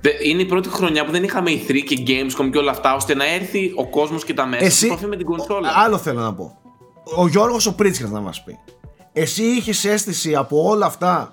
Δε- 0.00 0.10
Είναι 0.28 0.42
η 0.42 0.46
πρώτη 0.46 0.68
χρονιά 0.68 1.04
που 1.04 1.10
δεν 1.12 1.22
είχαμε 1.22 1.50
E3 1.50 1.78
και 1.84 1.96
Gamescom 2.06 2.48
και 2.52 2.58
όλα 2.58 2.70
αυτά, 2.70 2.94
ώστε 2.94 3.14
να 3.14 3.32
έρθει 3.34 3.72
ο 3.76 3.88
κόσμος 3.88 4.24
και 4.24 4.34
τα 4.34 4.46
μέσα 4.46 4.64
Εσύ- 4.64 4.78
σε 4.78 4.86
επαφή 4.86 5.06
με 5.06 5.16
την 5.16 5.26
κονσόλα. 5.26 5.68
Άλλο 5.76 5.98
θέλω 5.98 6.20
να 6.20 6.34
πω. 6.34 6.58
Ο 7.16 7.28
Γιώργος 7.28 7.66
ο 7.66 7.74
Πρίτσκας 7.74 8.10
να 8.10 8.20
μας 8.20 8.44
πει. 8.44 8.58
Εσύ 9.12 9.42
είχες 9.42 9.84
αίσθηση 9.84 10.34
από 10.34 10.68
όλα 10.68 10.86
αυτά 10.86 11.32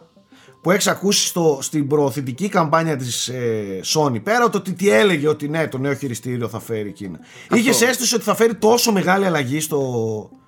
που 0.62 0.72
έχεις 0.72 0.88
ακούσει 0.88 1.26
στο, 1.28 1.58
στην 1.62 1.88
προωθητική 1.88 2.50
καμπάνια 2.50 2.96
της 2.96 3.28
ε, 3.28 3.80
Sony, 3.96 4.24
πέρα 4.24 4.42
από 4.44 4.52
το 4.52 4.58
ότι 4.58 4.74
τι 4.74 4.90
έλεγε 4.90 5.28
ότι 5.28 5.48
ναι, 5.48 5.68
το 5.68 5.78
νέο 5.78 5.94
χειριστήριο 5.94 6.48
θα 6.48 6.60
φέρει 6.60 6.90
εκείνα. 6.90 7.20
Είχες 7.54 7.82
αίσθηση 7.82 8.16
ότι 8.16 8.24
θα 8.24 8.36
φέρει 8.36 8.56
τόσο 8.56 8.92
μεγάλη 8.92 9.26
αλλαγή 9.26 9.60
στο. 9.60 9.80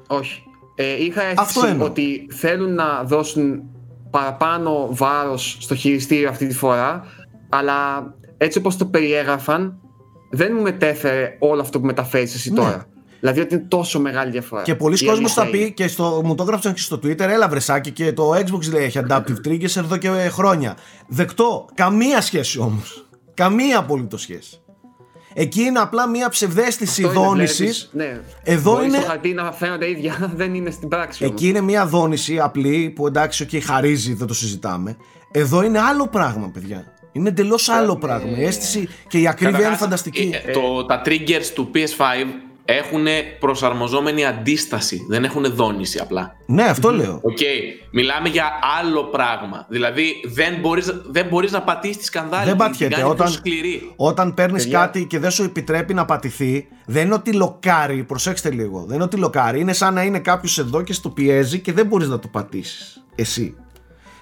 Όχι. 0.07 0.43
Ε, 0.79 1.03
είχα 1.03 1.21
Αυτό 1.21 1.41
αίσθηση 1.41 1.67
εννοώ. 1.67 1.85
ότι 1.87 2.27
θέλουν 2.33 2.73
να 2.73 3.03
δώσουν 3.03 3.61
παραπάνω 4.09 4.87
βάρος 4.91 5.57
στο 5.59 5.75
χειριστήριο 5.75 6.29
αυτή 6.29 6.47
τη 6.47 6.53
φορά, 6.53 7.03
αλλά 7.49 7.75
έτσι 8.37 8.57
όπως 8.57 8.77
το 8.77 8.85
περιέγραφαν, 8.85 9.77
δεν 10.31 10.51
μου 10.55 10.61
μετέφερε 10.61 11.35
όλο 11.39 11.61
αυτό 11.61 11.79
που 11.79 11.85
μεταφέρεις 11.85 12.33
εσύ 12.35 12.49
Ναι. 12.51 12.55
τώρα. 12.59 12.85
Δηλαδή 13.19 13.39
ότι 13.39 13.53
είναι 13.55 13.63
τόσο 13.67 13.99
μεγάλη 13.99 14.31
διαφορά. 14.31 14.61
Και 14.61 14.75
πολλοί 14.75 14.97
Η 15.01 15.05
κόσμος 15.05 15.33
θα 15.33 15.41
αλήθεια 15.41 15.59
πει 15.59 15.65
είναι. 15.65 15.73
και 15.73 15.87
στο, 15.87 16.21
μου 16.23 16.35
το 16.35 16.43
έγραψαν 16.43 16.73
και 16.73 16.79
στο 16.81 16.95
Twitter, 17.03 17.19
έλα 17.19 17.47
βρε 17.49 17.67
Σάκη 17.67 17.91
και 17.91 18.13
το 18.13 18.31
Xbox 18.35 18.71
λέει 18.71 18.83
έχει 18.83 18.99
adaptive 19.07 19.47
triggers 19.47 19.75
εδώ 19.77 19.97
και 19.97 20.09
χρόνια. 20.09 20.77
Δεκτό. 21.07 21.65
Καμία 21.73 22.21
σχέση 22.21 22.59
όμως. 22.59 23.07
Καμία 23.33 23.77
απολύτως 23.79 24.21
σχέση. 24.21 24.61
Εκεί 25.39 25.61
είναι 25.61 25.79
απλά 25.79 26.07
μια 26.07 26.29
ψευδαίσθηση 26.29 27.03
Αυτό 27.03 27.17
είναι, 27.19 27.27
δόνησης. 27.27 27.89
βλέπεις, 27.93 28.13
Ναι. 28.15 28.21
Εδώ 28.53 28.71
Μπορείς 28.71 28.87
είναι- 28.87 28.97
στο 28.97 29.07
χαρτί 29.07 29.33
να 29.33 29.51
φαίνονται 29.51 29.89
ίδια, 29.89 30.31
δεν 30.35 30.53
είναι 30.53 30.69
στην 30.71 30.87
πράξη. 30.87 31.23
όμως. 31.23 31.35
Εκεί 31.35 31.47
είναι 31.49 31.61
μια 31.61 31.85
δόνηση 31.85 32.39
απλή 32.39 32.89
που 32.95 33.07
εντάξει, 33.07 33.43
οκ, 33.43 33.63
χαρίζει, 33.63 34.13
δεν 34.13 34.27
το 34.27 34.33
συζητάμε. 34.33 34.97
Εδώ 35.31 35.63
είναι 35.63 35.79
άλλο 35.79 36.07
πράγμα, 36.07 36.49
παιδιά. 36.53 36.93
Είναι 37.11 37.29
εντελώς 37.29 37.69
άλλο 37.69 37.95
πράγμα. 37.97 38.37
Η 38.37 38.43
αίσθηση 38.45 38.87
και 39.07 39.17
η 39.19 39.27
ακρίβεια 39.27 39.49
είναι 39.49 39.57
Καταρχάς, 39.57 39.79
φανταστική. 39.79 40.31
ε, 40.45 40.51
το, 40.51 40.85
τα 40.85 41.01
triggers 41.05 41.45
του 41.55 41.71
PS5 41.73 42.25
έχουν 42.69 43.05
προσαρμοζόμενη 43.39 44.25
αντίσταση. 44.25 45.05
Δεν 45.09 45.23
έχουν 45.23 45.45
δόνηση 45.55 45.99
απλά. 45.99 46.31
Ναι, 46.45 46.63
αυτό 46.63 46.91
λέω. 46.91 47.19
Οκ, 47.23 47.37
μιλάμε 47.91 48.29
για 48.29 48.45
άλλο 48.79 49.03
πράγμα. 49.03 49.65
Δηλαδή 49.69 50.13
δεν 50.25 50.55
μπορείς, 50.59 50.91
δεν 51.09 51.25
μπορείς 51.27 51.51
να 51.51 51.61
πατήσεις 51.61 51.97
τη 51.97 52.03
σκανδάλη. 52.03 52.45
Δεν 52.45 52.57
την- 52.57 52.63
την 52.63 52.71
πατιέται. 52.71 52.93
κάνει 52.93 53.03
πιο 53.05 53.11
Όταν, 53.13 53.31
σκληρή. 53.31 53.93
όταν 53.95 54.33
παίρνεις 54.33 54.63
Παιδιά. 54.63 54.79
κάτι 54.79 55.05
και 55.05 55.19
δεν 55.19 55.31
σου 55.31 55.43
επιτρέπει 55.43 55.93
να 55.93 56.05
πατηθεί, 56.05 56.67
δεν 56.85 57.05
είναι 57.05 57.13
ότι 57.13 57.33
λοκάρει. 57.33 58.03
Προσέξτε 58.03 58.51
λίγο. 58.51 58.83
Δεν 58.87 58.95
είναι 58.95 59.03
ότι 59.03 59.17
λοκάρει. 59.17 59.59
Είναι 59.59 59.73
σαν 59.73 59.93
να 59.93 60.03
είναι 60.03 60.19
κάποιος 60.19 60.57
εδώ 60.59 60.81
και 60.81 60.93
στο 60.93 61.09
πιέζει 61.09 61.59
και 61.59 61.73
δεν 61.73 61.85
μπορείς 61.85 62.07
να 62.07 62.19
το 62.19 62.27
πατήσεις. 62.27 63.03
Εσύ. 63.15 63.55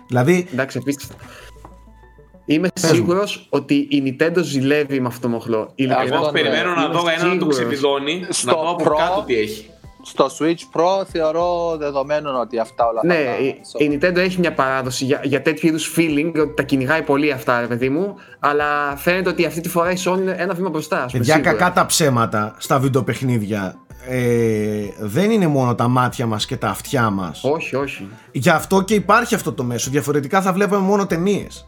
Δηλαδή, 0.08 0.48
Εντάξει, 0.54 0.78
επίσης, 0.82 1.08
Είμαι 2.46 2.68
Πες 2.74 2.84
μου. 2.84 2.96
σίγουρος 2.96 3.48
ότι 3.50 3.74
η 3.76 4.04
Nintendo 4.20 4.40
ζηλεύει 4.42 5.00
με 5.00 5.08
αυτό 5.08 5.20
το 5.22 5.28
μοχλό. 5.28 5.72
Ειλικρινά. 5.76 6.16
Εγώ 6.16 6.26
ναι. 6.26 6.32
περιμένω 6.32 6.74
να 6.76 6.82
Είμαι 6.84 6.94
δω 6.94 7.00
έναν 7.00 7.12
να 7.14 7.24
το 7.24 7.30
σίγουρος. 7.30 7.56
ξεβιδώνει, 7.56 8.20
να 8.20 8.28
Στο 8.34 8.52
δω 8.52 8.70
από 8.72 8.84
Pro- 8.84 8.98
κάτω 8.98 9.24
τι 9.26 9.36
έχει. 9.36 9.70
Στο 10.08 10.26
Switch 10.40 10.80
Pro 10.80 11.06
θεωρώ 11.12 11.76
δεδομένο 11.80 12.40
ότι 12.40 12.60
αυτά 12.60 12.86
όλα 12.88 13.02
Ναι, 13.06 13.14
θα 13.16 13.22
τα... 13.24 13.38
η, 13.38 13.86
η 13.86 14.00
Nintendo 14.02 14.16
έχει 14.16 14.40
μια 14.40 14.54
παράδοση 14.54 15.06
για, 15.06 15.22
για 15.24 15.42
τέτοιου 15.42 15.68
είδους 15.68 15.94
feeling, 15.98 16.32
ότι 16.42 16.54
τα 16.56 16.64
κυνηγάει 16.64 17.02
πολύ 17.02 17.32
αυτά, 17.32 17.60
ρε 17.60 17.68
παιδί 17.68 17.90
μου. 17.90 18.16
Αλλά 18.40 18.96
φαίνεται 18.96 19.30
ότι 19.30 19.46
αυτή 19.46 19.62
τη 19.62 19.70
φορά 19.70 19.92
η 19.92 19.96
Sony 20.06 20.18
είναι 20.18 20.36
ένα 20.38 20.54
βήμα 20.54 20.70
μπροστά. 20.70 20.96
ας 21.04 21.12
πούμε, 21.12 21.18
παιδιά, 21.24 21.34
σίγουρα. 21.34 21.52
κακά 21.52 21.74
τα 21.74 21.86
ψέματα 21.86 22.56
στα 22.58 22.80
βιντεοπαιχνίδια. 22.80 23.76
Ε, 24.10 24.86
δεν 25.00 25.32
είναι 25.32 25.48
μόνο 25.48 25.76
τα 25.76 25.88
μάτια 25.88 26.26
μας 26.26 26.46
και 26.46 26.58
τα 26.58 26.68
αυτιά 26.68 27.10
μας 27.10 27.44
Όχι, 27.44 27.76
όχι. 27.76 28.08
Γι' 28.32 28.50
αυτό 28.50 28.82
και 28.82 28.94
υπάρχει 28.94 29.36
αυτό 29.36 29.54
το 29.54 29.64
μέσο. 29.64 29.90
Διαφορετικά 29.90 30.42
θα 30.42 30.54
βλέπαμε 30.54 30.86
μόνο 30.86 31.06
ταινίες. 31.06 31.68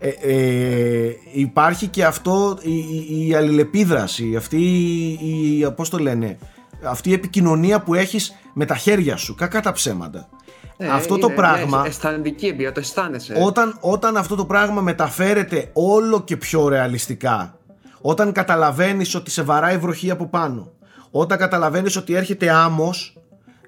Ε, 0.00 0.08
ε, 0.08 1.16
υπάρχει 1.32 1.86
και 1.86 2.04
αυτό 2.04 2.58
η, 2.62 2.76
η, 3.08 3.26
η 3.28 3.34
αλληλεπίδραση, 3.34 4.36
αυτή 4.36 4.56
η, 4.56 5.58
η, 5.58 5.70
πώς 5.76 5.88
το 5.88 5.98
λένε, 5.98 6.38
αυτή 6.82 7.10
η 7.10 7.12
επικοινωνία 7.12 7.80
που 7.80 7.94
έχεις 7.94 8.32
με 8.54 8.64
τα 8.64 8.76
χέρια 8.76 9.16
σου, 9.16 9.34
κακά 9.34 9.60
τα 9.60 9.72
ψέματα. 9.72 10.28
Ε, 10.76 10.88
αυτό 10.88 11.18
το 11.18 11.26
είναι, 11.26 11.34
πράγμα, 11.34 11.82
Ναι, 11.82 11.88
αισθαντική 11.88 12.46
εμπειρία, 12.46 12.72
το 12.72 12.80
αισθάνεσαι. 12.80 13.34
όταν, 13.44 13.78
όταν 13.80 14.16
αυτό 14.16 14.34
το 14.34 14.44
πράγμα 14.44 14.80
μεταφέρεται 14.80 15.70
όλο 15.72 16.22
και 16.22 16.36
πιο 16.36 16.68
ρεαλιστικά, 16.68 17.58
όταν 18.00 18.32
καταλαβαίνεις 18.32 19.14
ότι 19.14 19.30
σε 19.30 19.42
βαράει 19.42 19.78
βροχή 19.78 20.10
από 20.10 20.26
πάνω, 20.26 20.72
όταν 21.10 21.38
καταλαβαίνεις 21.38 21.96
ότι 21.96 22.14
έρχεται 22.14 22.50
άμμος, 22.50 23.16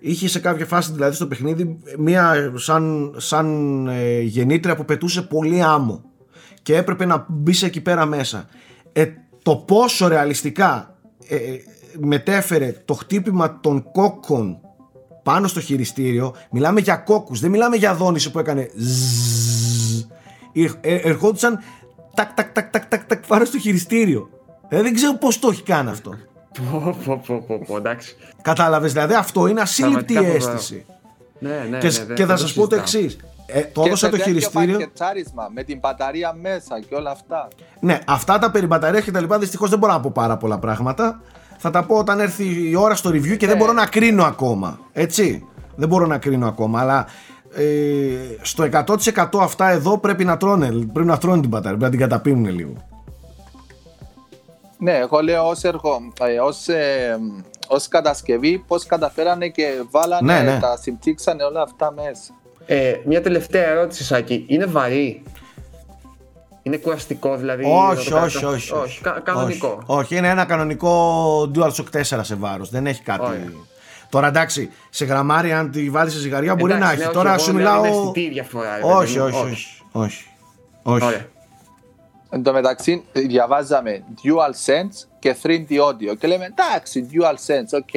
είχε 0.00 0.28
σε 0.28 0.38
κάποια 0.38 0.66
φάση 0.66 0.92
δηλαδή 0.92 1.14
στο 1.14 1.26
παιχνίδι 1.26 1.78
μία 1.98 2.52
σαν, 2.56 3.14
σαν 3.16 3.86
ε, 3.88 4.20
γεννήτρια 4.20 4.76
που 4.76 4.84
πετούσε 4.84 5.22
πολύ 5.22 5.62
άμμο 5.62 6.09
και 6.62 6.76
έπρεπε 6.76 7.04
να 7.04 7.26
μπει 7.28 7.54
εκεί 7.62 7.80
πέρα 7.80 8.06
μέσα. 8.06 8.48
Ε, 8.92 9.06
το 9.42 9.56
πόσο 9.56 10.08
ρεαλιστικά 10.08 10.94
ε, 11.28 11.36
ε, 11.36 11.62
μετέφερε 11.98 12.82
το 12.84 12.94
χτύπημα 12.94 13.61
των 13.61 13.90
κόκκων 13.92 14.61
πάνω 15.22 15.46
στο 15.46 15.61
χειριστήριο, 15.61 16.34
μιλάμε 16.50 16.80
για 16.80 16.96
κόκκους, 16.96 17.40
δεν 17.40 17.50
μιλάμε 17.50 17.76
για 17.76 17.94
δόνηση 17.94 18.30
που 18.30 18.38
έκανε 18.38 18.70
ζζζζ. 18.76 20.00
Ε, 20.52 20.70
ε, 20.80 20.94
ερχόντουσαν 20.94 21.58
τακ 22.14 22.32
τακ 22.32 22.52
τακ 22.52 22.70
τακ 22.70 22.86
τακ 22.86 23.04
τακ 23.04 23.26
πάνω 23.26 23.44
στο 23.44 23.58
χειριστήριο. 23.58 24.28
Ε, 24.68 24.82
δεν 24.82 24.94
ξέρω 24.94 25.14
πώς 25.14 25.38
το 25.38 25.48
έχει 25.48 25.62
κάνει 25.62 25.90
αυτό. 25.90 26.14
Πω, 26.70 26.96
πω, 27.04 27.22
πω, 27.26 27.44
πω, 27.46 27.61
πω, 27.66 27.76
εντάξει. 27.76 28.16
Κατάλαβες, 28.42 28.92
δηλαδή 28.92 29.14
αυτό 29.14 29.46
είναι 29.46 29.61
ασύλληπτη 29.61 30.12
Πραγματικά 30.14 30.56
φοβερό. 30.56 30.84
Αίσθηση. 31.41 31.61
Ναι, 31.62 31.68
ναι, 31.70 31.78
και 31.78 31.86
ναι, 31.86 31.93
και 31.93 32.05
δεν- 32.14 32.16
θα 32.16 32.26
δεν 32.26 32.38
σας 32.38 32.53
πω 32.53 32.66
το 32.66 32.76
συζητάω. 32.84 33.03
εξής. 33.05 33.16
Ε, 33.47 33.61
το 33.72 33.80
Και 33.80 33.86
έδωσα 33.86 34.05
σε 34.07 34.11
το 34.11 34.16
τέτοιο 34.16 34.32
χειριστήριο. 34.32 34.78
πακετάρισμα, 34.78 35.49
με 35.55 35.62
την 35.62 35.78
μπαταρία 35.78 36.36
μέσα 36.41 36.80
και 36.88 36.95
όλα 36.95 37.11
αυτά. 37.11 37.49
Ναι, 37.80 37.99
αυτά 38.07 38.38
τα 38.38 38.51
περί 38.51 38.66
μπαταρίας 38.66 39.05
και 39.05 39.11
τα 39.11 39.20
λοιπά 39.20 39.38
δυστυχώς 39.38 39.70
δεν 39.70 39.78
μπορώ 39.78 39.93
να 39.93 40.01
πω 40.01 40.11
πάρα 40.14 40.36
πολλά 40.36 40.59
πράγματα. 40.59 41.20
Θα 41.59 41.70
τα 41.70 41.82
πω 41.84 41.97
όταν 41.97 42.20
έρθει 42.20 42.70
η 42.70 42.74
ώρα 42.76 42.95
στο 42.95 43.11
review 43.11 43.36
και 43.36 43.47
δεν 43.47 43.57
Ναι. 43.57 43.62
μπορώ 43.62 43.72
να 43.72 43.86
κρίνω 43.86 44.24
ακόμα. 44.24 44.78
Έτσι. 44.93 45.47
Δεν 45.76 45.88
μπορώ 45.88 46.07
να 46.07 46.18
κρίνω 46.18 46.47
ακόμα. 46.49 46.80
Αλλά 46.80 47.07
ε, 47.55 47.64
στο 48.43 48.62
100% 48.64 49.41
αυτά 49.41 49.68
εδώ 49.70 49.99
πρέπει 49.99 50.24
να 50.24 50.36
τρώνε. 50.36 50.66
Πρέπει 50.93 51.09
να 51.09 51.18
τρώνε 51.18 51.41
την 51.41 51.49
μπαταρία. 51.51 51.78
Πρέπει 51.78 51.82
να 51.93 51.99
την 51.99 52.09
καταπίνουν 52.09 52.55
λίγο. 52.55 52.72
Ναι, 54.78 54.93
εγώ 54.97 55.20
λέω 55.20 55.49
ως, 55.49 55.62
εργο, 55.62 55.99
ε, 56.20 56.38
ως, 56.41 56.68
ε, 56.68 57.18
ως 57.72 57.88
κατασκευή 57.88 58.58
πώς 58.66 58.86
καταφέρανε 58.86 59.48
και 59.48 59.82
βάλανε, 59.90 60.32
Ναι, 60.42 60.50
ναι. 60.52 60.60
τα 60.60 60.76
συμπτύξανε 60.76 61.42
όλα 61.44 61.62
αυτά 61.62 61.92
μέσα. 61.92 62.32
Ε, 62.66 62.94
μια 63.04 63.22
τελευταία 63.22 63.66
ερώτηση, 63.68 64.04
Σάκη. 64.04 64.44
Είναι 64.48 64.64
βαρύ; 64.66 65.22
Είναι 66.62 66.76
κουραστικό, 66.76 67.36
δηλαδή. 67.36 67.64
όχι, 67.64 68.10
να 68.12 68.18
το 68.18 68.24
όχι, 68.24 68.38
κάνω- 68.40 68.52
όχι. 68.54 68.72
όχι. 68.72 69.00
κα- 69.00 69.20
κανονικό. 69.24 69.82
Όχι, 69.86 69.98
όχι, 70.00 70.16
είναι 70.16 70.28
ένα 70.28 70.44
κανονικό 70.44 71.40
DualShock 71.54 71.84
4 71.92 72.20
σε 72.22 72.34
βάρος. 72.34 72.70
Δεν 72.70 72.86
έχει 72.86 73.02
κάτι. 73.02 73.20
Ωραία. 73.24 73.52
Τώρα 74.10 74.26
εντάξει, 74.26 74.70
σε 74.90 75.04
γραμμάρια 75.04 75.58
αν 75.58 75.70
τη 75.70 75.90
βάλεις 75.90 76.12
σε 76.12 76.18
ζυγαριά 76.18 76.54
μπορεί 76.54 76.72
Εντάξει, 76.72 76.88
να 76.88 76.94
ναι, 76.94 77.00
έχει. 77.00 77.04
όχι, 77.08 77.16
Τώρα 77.16 77.30
εγώ 77.32 77.38
σου 77.42 77.52
λέω 77.52 77.58
μιλάω. 77.58 77.84
είναι 77.84 77.96
αισθητή 77.96 78.20
η 78.20 78.28
διαφορά, 78.28 78.76
ρε 78.76 78.82
όχι, 78.82 79.16
παιδί 79.18 79.18
μου. 79.18 79.24
όχι, 79.24 79.36
όχι, 79.36 79.66
όχι. 79.92 80.24
όχι. 80.82 81.04
Ωραία. 81.04 81.26
Εν 82.30 82.42
τω 82.42 82.52
μεταξύ 82.52 83.04
διαβάζαμε 83.12 84.02
DualSense 84.22 85.04
και 85.20 85.36
3D 85.42 85.70
Audio 85.70 86.16
και 86.18 86.26
λέμε 86.26 86.44
εντάξει 86.44 87.08
DualSense, 87.12 87.78
οκ. 87.80 87.94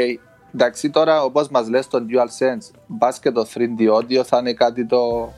Εντάξει 0.56 0.90
τώρα 0.90 1.24
όπως 1.24 1.48
μας 1.50 1.70
λες 1.70 1.88
το 1.88 1.98
DualSense, 2.10 2.76
μπας 2.88 3.20
και 3.20 3.32
το 3.32 3.48
3D 3.54 3.82
Audio 4.00 4.24
θα 4.26 4.38
είναι 4.38 4.54
κάτι 4.54 4.86
το... 4.86 5.32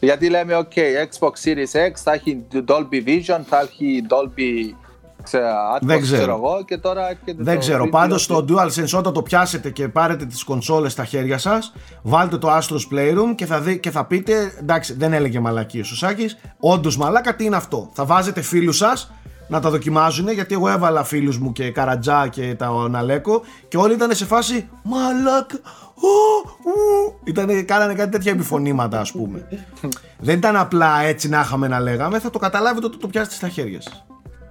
Γιατί 0.00 0.28
λέμε 0.28 0.56
οκ, 0.56 0.72
Xbox 1.10 1.30
Series 1.44 1.88
X 1.88 1.92
θα 1.94 2.12
έχει 2.12 2.46
Dolby 2.68 3.06
Vision, 3.06 3.40
θα 3.46 3.60
έχει 3.60 4.02
Dolby 4.08 4.74
ξέρω, 5.22 5.46
Atmos, 5.74 5.86
Δεν 5.86 6.00
ξέρω. 6.00 6.32
εγώ 6.32 6.64
και 6.64 6.76
τώρα 6.78 7.08
έρχεται 7.08 7.42
Δεν 7.42 7.54
το 7.54 7.60
ξέρω. 7.60 7.84
3D 7.84 7.90
Πάντως 7.90 8.24
audio. 8.30 8.44
το 8.46 8.54
DualSense 8.56 8.98
όταν 8.98 9.12
το 9.12 9.22
πιάσετε 9.22 9.70
και 9.70 9.88
πάρετε 9.88 10.24
τις 10.26 10.44
κονσόλες 10.44 10.92
στα 10.92 11.04
χέρια 11.04 11.38
σας, 11.38 11.72
βάλτε 12.02 12.38
το 12.38 12.48
Astros 12.56 12.94
Playroom 12.94 13.34
και 13.34 13.46
θα, 13.46 13.60
δει, 13.60 13.78
και 13.78 13.90
θα 13.90 14.04
πείτε, 14.04 14.52
εντάξει 14.60 14.92
δεν 14.92 15.12
έλεγε 15.12 15.40
μαλακίες 15.40 15.80
ο 15.80 15.84
Σάκης, 15.84 16.36
όντως 16.58 16.96
μαλάκα 16.96 17.36
τι 17.36 17.44
είναι 17.44 17.56
αυτό; 17.56 17.90
Θα 17.92 18.04
βάζετε 18.04 18.40
φίλους 18.42 18.76
σας 18.76 19.12
να 19.48 19.60
τα 19.60 19.70
δοκιμάζουν 19.70 20.28
γιατί 20.28 20.54
εγώ 20.54 20.68
έβαλα 20.68 21.04
φίλους 21.04 21.38
μου 21.38 21.52
και 21.52 21.70
Καρατζά 21.70 22.28
και 22.28 22.54
τον 22.54 22.88
Αλέκο 22.90 23.42
και 23.68 23.76
όλοι 23.76 23.94
ήταν 23.94 24.14
σε 24.14 24.24
φάση 24.24 24.68
μαλάκα. 24.82 25.56
Ω, 25.94 26.48
ου». 26.62 27.18
Ήτανε, 27.24 27.62
κάνανε 27.62 27.94
κάτι 27.94 28.10
τέτοια 28.10 28.32
επιφωνήματα 28.32 29.00
ας 29.00 29.12
πούμε. 29.12 29.48
δεν 30.26 30.36
ήταν 30.36 30.56
απλά 30.56 31.00
έτσι 31.02 31.28
να 31.28 31.40
είχαμε 31.40 31.68
να 31.68 31.80
λέγαμε, 31.80 32.18
θα 32.18 32.30
το 32.30 32.38
καταλάβετε 32.38 32.86
όταν 32.86 33.00
το 33.00 33.08
πιάσετε 33.08 33.34
στα 33.34 33.48
χέρια 33.48 33.80
σας. 33.80 34.04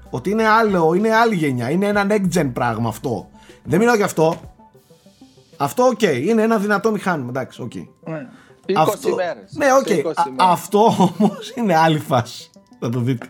Ότι 0.10 0.30
είναι 0.30 0.48
άλλο, 0.48 0.94
είναι 0.94 1.16
άλλη 1.16 1.36
γενιά, 1.36 1.70
είναι 1.70 1.86
ένα 1.86 2.06
next 2.10 2.38
gen 2.38 2.50
πράγμα 2.54 2.90
αυτό. 2.90 3.30
Δεν 3.64 3.80
μιλάω 3.80 3.96
γι' 3.96 4.04
αυτό. 4.04 4.40
Αυτό 5.58 5.84
οκ, 5.84 6.02
είναι 6.02 6.42
ένα 6.42 6.58
δυνατό 6.58 6.92
μηχάνημα, 6.92 7.30
εντάξει, 7.30 7.62
οκ. 7.62 7.74
Ναι. 8.06 8.28
20 8.68 8.74
Αυτό, 8.78 9.16
μέρες. 9.16 9.52
ναι, 9.56 9.66
οκ. 9.74 9.88
Σε 9.88 9.94
20 9.94 9.98
Α- 10.16 10.24
μέρες. 10.30 10.36
Αυτό 10.38 10.80
όμως 11.20 11.52
είναι 11.56 11.76
άλλη 11.76 12.00
φάση. 12.00 12.50
Θα 12.80 12.90
το 12.90 13.00
δείτε. 13.00 13.30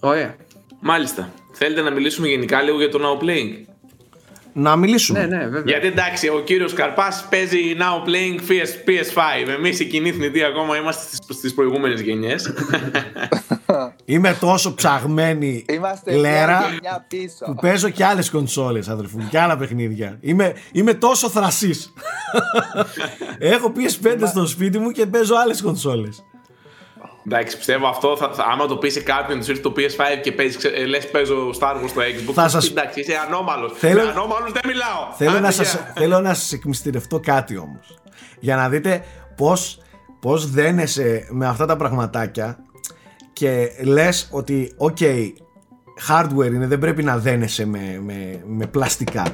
Ωραία. 0.00 0.34
Μάλιστα. 0.80 1.30
Θέλετε 1.52 1.80
να 1.80 1.90
μιλήσουμε 1.90 2.28
γενικά 2.28 2.62
λίγο 2.62 2.78
για 2.78 2.88
το 2.90 2.98
Now 3.02 3.24
Playing; 3.24 3.66
Να 4.52 4.76
μιλήσουμε. 4.76 5.26
Ναι, 5.26 5.36
ναι, 5.36 5.44
βέβαια. 5.44 5.62
Γιατί 5.66 5.86
εντάξει, 5.86 6.28
ο 6.28 6.40
κύριος 6.44 6.72
Καρπάς 6.72 7.26
παίζει 7.30 7.76
Now 7.78 8.08
Playing 8.08 8.40
PS, 8.50 8.88
PS5. 8.88 9.48
Εμείς 9.56 9.80
η 9.80 9.84
κοινή 9.84 10.12
θνητή 10.12 10.42
ακόμα 10.44 10.76
είμαστε 10.76 11.16
στις 11.32 11.54
προηγούμενες 11.54 12.00
γενιές. 12.00 12.52
Είμαι 14.04 14.36
τόσο 14.40 14.74
ψαγμένη 14.74 15.64
Είμαστε 15.68 16.16
λέρα 16.16 16.58
μια 16.58 16.68
γενιά 16.68 17.04
πίσω. 17.08 17.44
που 17.44 17.54
παίζω 17.54 17.88
και 17.88 18.04
άλλες 18.04 18.30
κονσόλες 18.30 18.88
αδερφού 18.88 19.18
μου, 19.18 19.28
και 19.30 19.38
άλλα 19.38 19.56
παιχνίδια. 19.56 20.18
Είμαι, 20.20 20.54
είμαι 20.72 20.94
τόσο 20.94 21.28
θρασής. 21.28 21.92
Έχω 23.38 23.72
PS5 23.76 24.26
στο 24.26 24.46
σπίτι 24.46 24.78
μου 24.78 24.90
και 24.90 25.06
παίζω 25.06 25.34
άλλες 25.36 25.62
κονσόλες. 25.62 26.24
Εντάξει, 27.26 27.56
πιστεύω 27.56 27.86
αυτό. 27.86 28.16
Θα, 28.16 28.30
θα, 28.32 28.44
άμα 28.52 28.66
το 28.66 28.76
πει 28.76 28.88
σε 28.90 29.00
κάποιον, 29.00 29.40
του 29.40 29.50
ήρθε 29.50 29.60
το 29.62 29.72
PS5 29.76 30.20
και 30.22 30.32
παίζεις, 30.32 30.64
ε, 30.64 30.84
λες 30.86 31.10
παίζω 31.10 31.50
Star 31.60 31.74
Wars 31.74 31.88
στο 31.88 32.00
Xbox. 32.00 32.32
Θα 32.34 32.48
σας- 32.48 32.70
Εντάξει, 32.70 33.00
είσαι 33.00 33.12
ανώμαλος. 33.26 33.72
Θέλω- 33.76 34.04
Με 34.04 34.10
ανώμαλους 34.10 34.52
δεν 34.52 34.62
μιλάω. 34.66 35.12
Θέλω 35.16 35.30
Άντε, 35.30 35.40
να, 35.40 35.50
γεια. 35.50 35.64
σας, 35.64 35.78
θέλω 35.94 36.20
να 36.20 36.34
σας 36.34 36.52
εκμυστηρευτώ 36.52 37.20
κάτι 37.20 37.56
όμως 37.56 37.98
Για 38.40 38.56
να 38.56 38.68
δείτε 38.68 39.04
πώς, 39.36 39.78
πώς 40.20 40.50
δένεσαι 40.50 41.26
με 41.30 41.46
αυτά 41.46 41.66
τα 41.66 41.76
πραγματάκια 41.76 42.58
Και 43.32 43.68
λες 43.82 44.28
ότι 44.32 44.72
οκ 44.76 44.96
hardware 46.08 46.46
είναι 46.54 46.66
δεν 46.66 46.78
πρέπει 46.78 47.02
να 47.02 47.18
δένεσαι 47.18 47.66
με, 47.66 48.00
με, 48.04 48.42
με 48.46 48.66
πλαστικά 48.66 49.24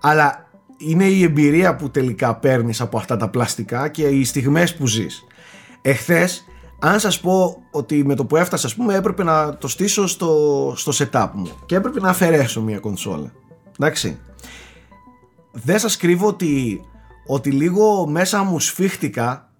Αλλά 0.00 0.48
είναι 0.78 1.04
η 1.04 1.22
εμπειρία 1.22 1.76
που 1.76 1.90
τελικά 1.90 2.34
παίρνεις 2.36 2.80
από 2.80 2.98
αυτά 2.98 3.16
τα 3.16 3.28
πλαστικά 3.28 3.88
Και 3.88 4.02
οι 4.02 4.24
στιγμές 4.24 4.74
που 4.76 4.86
ζεις 4.86 5.24
Εχθές 5.82 6.44
αν 6.82 7.00
σας 7.00 7.20
πω 7.20 7.62
ότι 7.70 8.04
με 8.04 8.14
το 8.14 8.24
που 8.24 8.36
έφτασα 8.36 8.66
ας 8.66 8.74
πούμε 8.74 8.94
έπρεπε 8.94 9.22
να 9.22 9.56
το 9.56 9.68
στήσω 9.68 10.06
στο, 10.06 10.72
στο 10.76 10.92
setup 10.96 11.28
μου 11.32 11.50
Και 11.66 11.76
έπρεπε 11.76 12.00
να 12.00 12.08
αφαιρέσω 12.08 12.62
μια 12.62 12.78
κονσόλα. 12.78 13.32
Εντάξει. 13.78 14.18
Δεν 15.52 15.78
σας 15.78 15.96
κρύβω 15.96 16.26
ότι, 16.26 16.80
ότι 17.26 17.50
λίγο 17.50 18.06
μέσα 18.06 18.42
μου 18.42 18.60
σφίχτηκα 18.60 19.50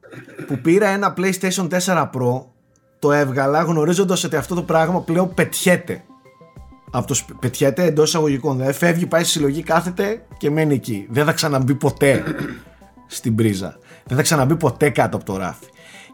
που 0.46 0.58
πήρα 0.58 0.88
ένα 0.88 1.14
PlayStation 1.16 1.68
4 1.84 2.10
Pro 2.10 2.42
το 2.98 3.12
έβγαλα 3.12 3.62
γνωρίζοντας 3.62 4.24
ότι 4.24 4.36
αυτό 4.36 4.54
το 4.54 4.62
πράγμα 4.62 5.00
πλέον 5.00 5.34
πετιέται. 5.34 6.04
Από 6.90 7.06
το 7.06 7.14
σπ- 7.14 7.38
πετιέται 7.38 7.84
εντός 7.84 8.08
εισαγωγικών 8.08 8.56
δηλαδή 8.56 8.72
φεύγει 8.72 9.06
πάει 9.06 9.22
στη 9.22 9.32
συλλογή 9.32 9.62
κάθεται 9.62 10.26
και 10.36 10.50
μένει 10.50 10.74
εκεί. 10.74 11.06
Δεν 11.10 11.24
θα 11.24 11.32
ξαναμπεί 11.32 11.74
ποτέ 11.74 12.24
στην 13.06 13.34
πρίζα. 13.34 13.78
Δεν 14.04 14.16
θα 14.16 14.22
ξαναμπεί 14.22 14.56
ποτέ 14.56 14.90
κάτω 14.90 15.16
από 15.16 15.24
το 15.24 15.36
ράφι 15.36 15.66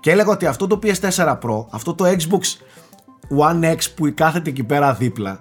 και 0.06 0.12
έλεγα 0.12 0.30
ότι 0.30 0.46
αυτό 0.46 0.66
το 0.66 0.78
PS4 0.82 1.38
Pro 1.38 1.64
αυτό 1.70 1.94
το 1.94 2.04
Xbox 2.04 2.42
One 3.38 3.72
X 3.74 3.78
που 3.94 4.12
κάθεται 4.14 4.50
εκεί 4.50 4.64
πέρα 4.64 4.94
δίπλα 4.94 5.38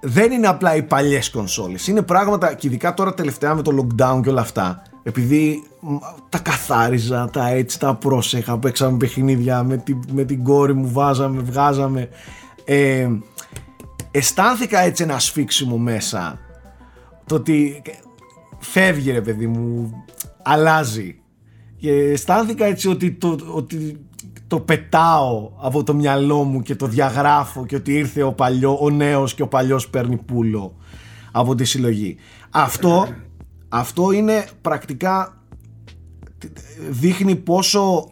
δεν 0.00 0.32
είναι 0.32 0.46
απλά 0.46 0.74
οι 0.76 0.82
παλιές 0.82 1.30
κονσόλες. 1.30 1.86
Είναι 1.86 2.02
πράγματα 2.02 2.54
και 2.54 2.66
ειδικά 2.66 2.94
τώρα 2.94 3.14
τελευταία 3.14 3.54
με 3.54 3.62
το 3.62 3.72
lockdown 3.76 4.20
και 4.22 4.28
όλα 4.28 4.40
αυτά. 4.40 4.82
Επειδή 5.02 5.62
μ, 5.80 5.96
τα 6.28 6.38
καθάριζα, 6.38 7.30
τα 7.32 7.48
έτσι, 7.48 7.78
τα 7.78 7.94
πρόσεχα, 7.94 8.58
παίξαμε 8.58 8.96
παιχνίδια 8.96 9.62
με, 9.62 9.76
την- 9.76 10.04
με 10.12 10.24
την 10.24 10.44
κόρη 10.44 10.74
μου, 10.74 10.90
βάζαμε, 10.92 11.40
βγάζαμε. 11.42 12.08
Ε, 12.64 13.08
αισθάνθηκα 14.10 14.80
έτσι 14.80 15.02
ένα 15.02 15.18
σφίξιμο 15.18 15.76
μέσα. 15.76 16.38
Το 17.26 17.34
ότι 17.34 17.82
φεύγει 18.58 19.10
ρε 19.10 19.20
παιδί 19.20 19.46
μου, 19.46 19.92
αλλάζει. 20.42 21.20
Και 21.76 21.92
αισθάνθηκα 21.92 22.64
έτσι 22.64 22.88
ότι 22.88 23.12
το, 23.12 23.38
ότι 23.52 24.06
το 24.46 24.60
πετάω 24.60 25.50
από 25.56 25.82
το 25.82 25.94
μυαλό 25.94 26.42
μου 26.42 26.62
και 26.62 26.76
το 26.76 26.86
διαγράφω 26.86 27.66
και 27.66 27.76
ότι 27.76 27.92
ήρθε 27.92 28.22
ο, 28.22 28.32
παλιό, 28.32 28.78
ο 28.80 28.90
νέος 28.90 29.34
και 29.34 29.42
ο 29.42 29.48
παλιός 29.48 29.88
παίρνει 29.88 30.16
πουλο 30.16 30.76
από 31.32 31.54
τη 31.54 31.64
συλλογή. 31.64 32.16
Αυτό, 32.50 33.08
αυτό 33.68 34.12
είναι 34.12 34.44
πρακτικά 34.60 35.42
δείχνει 36.90 37.36
πόσο, 37.36 38.08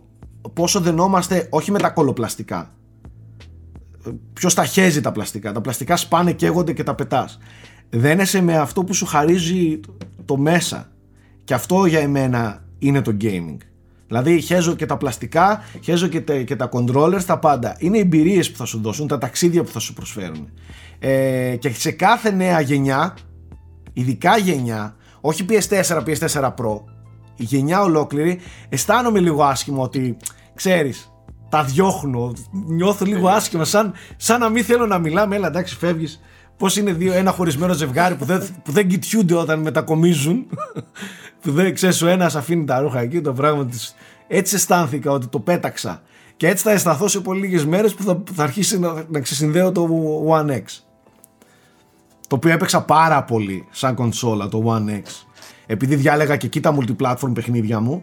πόσο 0.53 0.81
δενόμαστε 0.81 1.47
όχι 1.51 1.71
με 1.71 1.79
τα 1.79 1.91
κολοπλαστικά. 1.91 2.73
Ποιος 4.33 4.55
τα 4.55 4.65
χέζει 4.65 5.01
τα 5.01 5.13
πλαστικά. 5.13 5.53
Τα 5.53 5.61
πλαστικά 5.61 5.97
σπάνε, 5.97 6.33
καίγονται 6.33 6.73
και 6.73 6.83
τα 6.83 6.95
πετάς. 6.95 7.39
Δένεσαι 7.91 8.41
με 8.41 8.57
αυτό 8.57 8.85
που 8.85 8.95
σου 8.95 9.07
χαρίζει 9.07 9.81
το 10.25 10.37
μέσα. 10.37 10.91
Και 11.45 11.55
αυτό 11.55 11.87
για 11.87 12.01
εμένα 12.01 12.64
είναι 12.87 13.03
το 13.03 13.17
gaming. 13.21 13.57
Δηλαδή 14.07 14.41
χέζω 14.41 14.75
και 14.75 14.87
τα 14.87 14.97
πλαστικά, 14.97 15.63
χέζω 15.81 16.07
και 16.07 16.21
τα, 16.21 16.37
και 16.37 16.57
τα 16.57 16.69
controllers, 16.73 17.23
τα 17.27 17.39
πάντα. 17.39 17.77
Είναι 17.79 17.99
εμπειρίες 17.99 18.51
που 18.51 18.57
θα 18.57 18.65
σου 18.65 18.81
δώσουν, 18.81 19.07
τα 19.07 19.19
ταξίδια 19.19 19.63
που 19.63 19.71
θα 19.71 19.79
σου 19.79 19.93
προσφέρουν. 19.93 20.49
Ε, 20.99 21.57
και 21.59 21.71
σε 21.71 21.91
κάθε 21.91 22.31
νέα 22.31 22.61
γενιά, 22.61 23.17
ειδικά 23.93 24.39
γενιά, 24.39 24.97
όχι 25.21 25.45
PS4, 25.49 26.03
PS4 26.07 26.55
Pro, 26.55 26.81
η 27.37 27.45
γενιά 27.45 27.81
ολόκληρη, 27.83 28.41
αισθάνομαι 28.69 29.21
λίγο 29.21 29.45
άσχημο 29.45 29.83
ότι, 29.83 30.17
ξέρεις, 30.55 31.13
τα 31.49 31.65
διώχνω, 31.65 32.33
νιώθω 32.67 33.05
λίγο 33.05 33.29
άσχημα, 33.29 33.65
σαν, 33.65 33.93
σαν 34.17 34.41
να 34.41 34.49
μην 34.49 34.65
θέλω 34.65 34.87
να 34.87 34.99
μιλάμε, 34.99 35.37
έλα 35.37 35.47
εντάξει 35.47 35.77
φεύγεις, 35.77 36.21
Πώς 36.57 36.77
είναι 36.77 36.93
δύο, 36.93 37.13
ένα 37.13 37.31
χωρισμένο 37.31 37.73
ζευγάρι 37.73 38.15
που 38.15 38.25
δεν, 38.25 38.49
που 38.63 38.73
δεν 38.73 38.89
κοιτιούνται 38.89 39.35
όταν 39.35 39.61
μετακομίζουν 39.61 40.47
που 41.43 41.51
δεν 41.53 41.75
ξέρεις 41.75 42.03
ο 42.03 42.07
ένας 42.07 42.37
αφήνει 42.37 42.65
τα 42.65 42.81
ρούχα 42.81 43.01
εκεί 43.01 43.21
το 43.21 43.33
πράγμα 43.33 43.67
της. 43.67 43.95
Έτσι 44.29 44.55
αισθάνθηκα 44.55 45.11
ότι 45.11 45.27
το 45.27 45.41
πέταξα. 45.41 46.03
Και 46.37 46.49
έτσι 46.49 46.65
θα 46.65 46.71
αισθανθώ 46.71 47.09
σε 47.09 47.21
πολύ 47.21 47.41
λίγες 47.41 47.65
μέρες 47.65 47.95
που 47.95 48.03
θα, 48.03 48.17
που 48.17 48.35
θα 48.35 48.43
αρχίσει 48.43 48.79
να, 48.79 49.05
να 49.09 49.21
ξεσυνδέω 49.21 49.73
το 49.73 49.89
One 50.29 50.51
X. 50.51 50.65
Το 52.29 52.37
οποίο 52.37 52.51
έπαιξα 52.51 52.83
πάρα 52.83 53.25
πολύ 53.25 53.67
σαν 53.71 53.95
κονσόλα 53.95 54.49
το 54.49 54.63
One 54.67 54.91
X. 54.91 55.03
Επειδή 55.67 55.97
διάλεγα 55.97 56.37
και 56.37 56.47
εκεί 56.47 56.61
τα 56.61 56.77
multiplatform 56.79 57.35
παιχνίδια 57.35 57.81
μου 57.81 58.03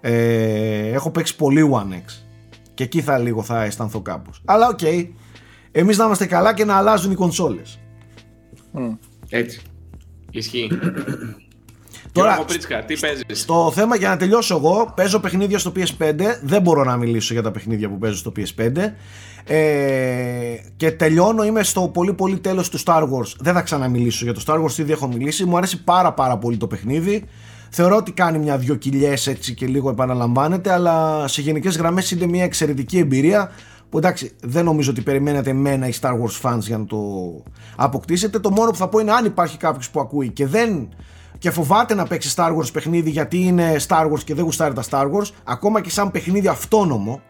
ε, 0.00 0.88
έχω 0.88 1.10
παίξει 1.10 1.36
πολύ 1.36 1.70
One 1.72 1.92
X. 1.92 2.24
Και 2.74 2.84
εκεί 2.84 3.00
θα 3.00 3.18
λίγο 3.18 3.42
θα 3.42 3.62
αισθανθώ 3.62 4.00
κάπως. 4.00 4.42
Αλλά 4.44 4.68
οκ. 4.68 4.78
okay, 4.82 5.08
εμείς 5.72 5.98
να 5.98 6.04
είμαστε 6.04 6.26
καλά 6.26 6.54
και 6.54 6.64
να 6.64 6.76
αλλάζουν 6.76 7.10
οι 7.10 7.14
κονσόλες 7.14 7.78
Έτσι. 9.28 9.60
Ισχύει. 10.30 10.68
Τώρα, 12.12 12.34
Τώρα, 12.34 12.44
Πρίτσκα, 12.44 12.84
τι 12.84 12.96
παίζεις; 12.96 13.44
Το 13.44 13.72
θέμα 13.74 13.96
για 13.96 14.08
να 14.08 14.16
τελειώσω 14.16 14.56
εγώ, 14.56 14.92
παίζω 14.96 15.18
παιχνίδια 15.18 15.58
στο 15.58 15.72
PS5. 15.76 16.14
Δεν 16.42 16.62
μπορώ 16.62 16.84
να 16.84 16.96
μιλήσω 16.96 17.32
για 17.32 17.42
τα 17.42 17.50
παιχνίδια 17.50 17.88
που 17.88 17.98
παίζω 17.98 18.16
στο 18.16 18.32
PS5. 18.36 18.76
Ε, 19.44 20.56
και 20.76 20.90
τελειώνω, 20.90 21.44
είμαι 21.44 21.62
στο 21.62 21.88
πολύ 21.88 22.12
πολύ 22.12 22.38
τέλος 22.38 22.68
του 22.68 22.78
Star 22.78 23.02
Wars. 23.02 23.32
Δεν 23.38 23.54
θα 23.54 23.62
ξαναμιλήσω 23.62 24.24
για 24.24 24.34
το 24.34 24.42
Star 24.46 24.64
Wars, 24.64 24.78
ήδη 24.78 24.92
έχω 24.92 25.08
μιλήσει. 25.08 25.44
Μου 25.44 25.56
αρέσει 25.56 25.82
πάρα 25.82 26.12
πάρα 26.12 26.38
πολύ 26.38 26.56
το 26.56 26.66
παιχνίδι. 26.66 27.24
Θεωρώ 27.70 27.96
ότι 27.96 28.12
κάνει 28.12 28.38
μια-δυο 28.38 28.74
κοιλιές 28.74 29.26
έτσι 29.26 29.54
και 29.54 29.66
λίγο 29.66 29.90
επαναλαμβάνεται, 29.90 30.72
αλλά 30.72 31.28
σε 31.28 31.40
γενικές 31.40 31.76
γραμμές 31.76 32.10
είναι 32.10 32.26
μια 32.26 32.44
εξαιρετική 32.44 32.98
εμπειρία 32.98 33.50
που 33.90 33.98
εντάξει 33.98 34.32
δεν 34.42 34.64
νομίζω 34.64 34.90
ότι 34.90 35.00
περιμένετε 35.00 35.50
εμένα 35.50 35.88
οι 35.88 35.92
Star 36.00 36.12
Wars 36.12 36.40
fans 36.42 36.58
για 36.58 36.78
να 36.78 36.84
το 36.84 36.98
αποκτήσετε. 37.76 38.38
Το 38.38 38.50
μόνο 38.50 38.70
που 38.70 38.76
θα 38.76 38.88
πω 38.88 38.98
είναι 38.98 39.12
αν 39.12 39.24
υπάρχει 39.24 39.56
κάποιος 39.56 39.90
που 39.90 40.00
ακούει 40.00 40.28
και 40.28 40.46
δεν 40.46 40.88
και 41.38 41.50
φοβάται 41.50 41.94
να 41.94 42.06
παίξει 42.06 42.32
Star 42.36 42.56
Wars 42.56 42.72
παιχνίδι 42.72 43.10
γιατί 43.10 43.38
είναι 43.38 43.76
Star 43.88 44.10
Wars 44.12 44.22
και 44.24 44.34
δεν 44.34 44.44
γουστάρει 44.44 44.74
τα 44.74 44.84
Star 44.90 45.04
Wars, 45.04 45.30
ακόμα 45.44 45.80
και 45.80 45.90
σαν 45.90 46.10
παιχνίδι 46.10 46.48
αυτόνομο, 46.48 47.20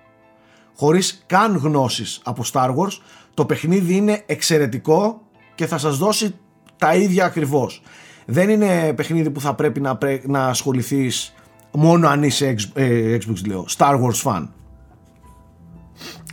χωρίς 0.77 1.23
καν 1.27 1.57
γνώσεις 1.57 2.21
από 2.25 2.43
Star 2.53 2.69
Wars, 2.69 2.99
το 3.35 3.45
παιχνίδι 3.45 3.97
είναι 3.97 4.23
εξαιρετικό 4.27 5.21
και 5.55 5.67
θα 5.67 5.79
σας 5.79 5.99
δώσει 5.99 6.35
τα 6.77 6.95
ίδια 6.95 7.25
ακριβώς. 7.25 7.83
Δεν 8.27 8.51
είναι 8.51 8.93
παιχνίδι 8.93 9.31
που 9.31 9.41
θα 9.41 9.55
πρέπει 9.55 9.81
να, 9.81 9.97
πρέ, 9.97 10.21
να 10.27 10.47
ασχοληθείς 10.47 11.35
μόνο 11.73 12.09
αν 12.09 12.23
είσαι 12.23 12.55
X, 12.59 12.71
ε, 12.75 13.17
Xbox 13.17 13.47
λέω, 13.47 13.67
Star 13.77 14.01
Wars 14.01 14.23
fan. 14.23 14.47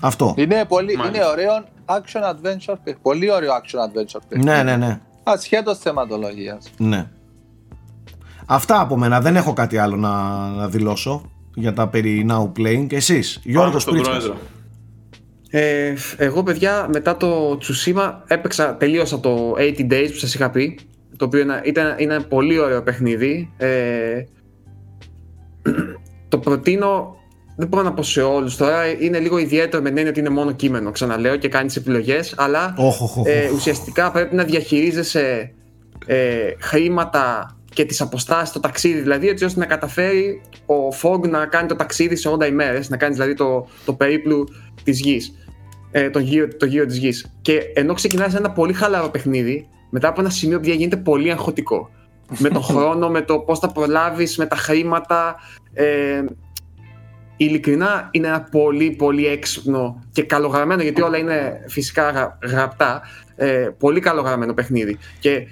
Αυτό. 0.05 0.33
Είναι, 0.37 0.65
πολύ, 0.67 0.95
Μάλιστα. 0.95 1.17
είναι 1.17 1.27
ωραίο 1.31 1.63
action 1.85 2.21
adventure 2.29 2.75
παιχνίδι. 2.83 2.99
Πολύ 3.01 3.31
ωραίο 3.31 3.49
action 3.51 3.79
adventure 3.89 4.21
παιχνίδι. 4.29 4.49
Ναι, 4.49 4.63
ναι, 4.63 4.75
ναι. 4.75 4.99
Ασχέτως 5.23 5.77
θεματολογίας. 5.77 6.71
Ναι. 6.77 7.07
Αυτά 8.45 8.79
από 8.79 8.97
μένα. 8.97 9.21
Δεν 9.21 9.35
έχω 9.35 9.53
κάτι 9.53 9.77
άλλο 9.77 9.95
να, 9.95 10.11
να 10.49 10.67
δηλώσω 10.67 11.31
για 11.55 11.73
τα 11.73 11.87
περί 11.87 12.25
now 12.29 12.51
playing. 12.59 12.85
Και 12.87 12.95
εσείς, 12.95 13.33
Πάμε 13.33 13.51
Γιώργος 13.51 13.81
στον 13.81 13.93
Πρίτσας. 13.93 14.17
πρόεδρο. 14.17 14.37
Ε, 15.49 15.93
εγώ 16.17 16.43
παιδιά 16.43 16.87
μετά 16.93 17.17
το 17.17 17.57
Tsushima 17.61 18.13
έπαιξα, 18.27 18.75
τελείωσα 18.75 19.19
το 19.19 19.53
80 19.57 19.91
Days 19.91 20.07
που 20.11 20.17
σας 20.17 20.33
είχα 20.33 20.49
πει 20.49 20.79
το 21.17 21.25
οποίο 21.25 21.39
είναι, 21.39 21.61
ήταν, 21.63 21.95
είναι 21.97 22.13
ένα 22.13 22.23
πολύ 22.23 22.59
ωραίο 22.59 22.83
παιχνίδι 22.83 23.53
ε, 23.57 24.23
το 26.29 26.37
προτείνω 26.37 27.15
δεν 27.55 27.67
μπορώ 27.67 27.83
να 27.83 27.93
πω 27.93 28.03
σε 28.03 28.21
όλους 28.21 28.57
τώρα 28.57 28.87
είναι 28.99 29.19
λίγο 29.19 29.37
ιδιαίτερο 29.37 29.83
με 29.83 29.87
την 29.89 29.97
έννοια 29.97 30.11
ότι 30.11 30.19
είναι 30.19 30.29
μόνο 30.29 30.51
κείμενο 30.51 30.91
ξαναλέω 30.91 31.35
και 31.35 31.47
κάνεις 31.47 31.75
επιλογές 31.75 32.33
αλλά 32.37 32.73
Όχ, 32.77 33.01
όχ, 33.01 33.17
όχ, 33.17 33.27
ε, 33.27 33.45
όχ. 33.45 33.53
ουσιαστικά 33.53 34.11
πρέπει 34.11 34.35
να 34.35 34.43
διαχειρίζεσαι 34.43 35.53
ε, 36.05 36.53
χρήματα 36.59 37.55
και 37.73 37.85
τις 37.85 38.01
αποστάσεις 38.01 38.49
στο 38.49 38.59
ταξίδι 38.59 38.99
δηλαδή 38.99 39.27
έτσι 39.27 39.45
ώστε 39.45 39.59
να 39.59 39.65
καταφέρει 39.65 40.41
ο 40.65 40.91
Φόγκ 40.91 41.25
να 41.25 41.45
κάνει 41.45 41.67
το 41.67 41.75
ταξίδι 41.75 42.15
σε 42.15 42.29
80 42.39 42.47
ημέρες 42.47 42.89
να 42.89 42.97
κάνεις 42.97 43.15
δηλαδή 43.17 43.33
το, 43.33 43.67
το 43.85 43.93
περίπλου 43.93 44.47
της 44.83 44.99
γης 44.99 45.33
ε, 45.91 46.09
το, 46.09 46.19
γύρο, 46.19 46.47
το 46.57 46.65
γύρο 46.65 46.85
της 46.85 46.97
γης 46.97 47.31
και 47.41 47.61
ενώ 47.73 47.93
ξεκινάει 47.93 48.29
σε 48.29 48.37
ένα 48.37 48.51
πολύ 48.51 48.73
χαλαρό 48.73 49.09
παιχνίδι 49.09 49.67
μετά 49.89 50.07
από 50.07 50.21
ένα 50.21 50.29
σημείο 50.29 50.59
που 50.59 50.69
γίνεται 50.69 50.97
πολύ 50.97 51.31
αγχωτικό 51.31 51.89
με 52.37 52.49
τον 52.49 52.63
χρόνο, 52.69 53.09
με 53.09 53.21
το 53.21 53.39
πώς 53.39 53.59
θα 53.59 53.71
προλάβεις, 53.71 54.37
με 54.37 54.45
τα 54.45 54.55
χρήματα 54.55 55.35
ε, 55.73 56.23
ειλικρινά 57.37 58.07
είναι 58.11 58.27
ένα 58.27 58.41
πολύ 58.41 58.91
πολύ 58.91 59.27
έξυπνο 59.27 60.03
και 60.11 60.23
καλογραμμένο 60.23 60.81
γιατί 60.81 61.01
όλα 61.01 61.17
είναι 61.17 61.63
φυσικά 61.67 62.09
γρα- 62.09 62.37
γραπτά 62.43 63.01
ε, 63.35 63.69
πολύ 63.79 63.99
καλογραμμένο 63.99 64.53
παιχνίδι 64.53 64.97
και 65.19 65.47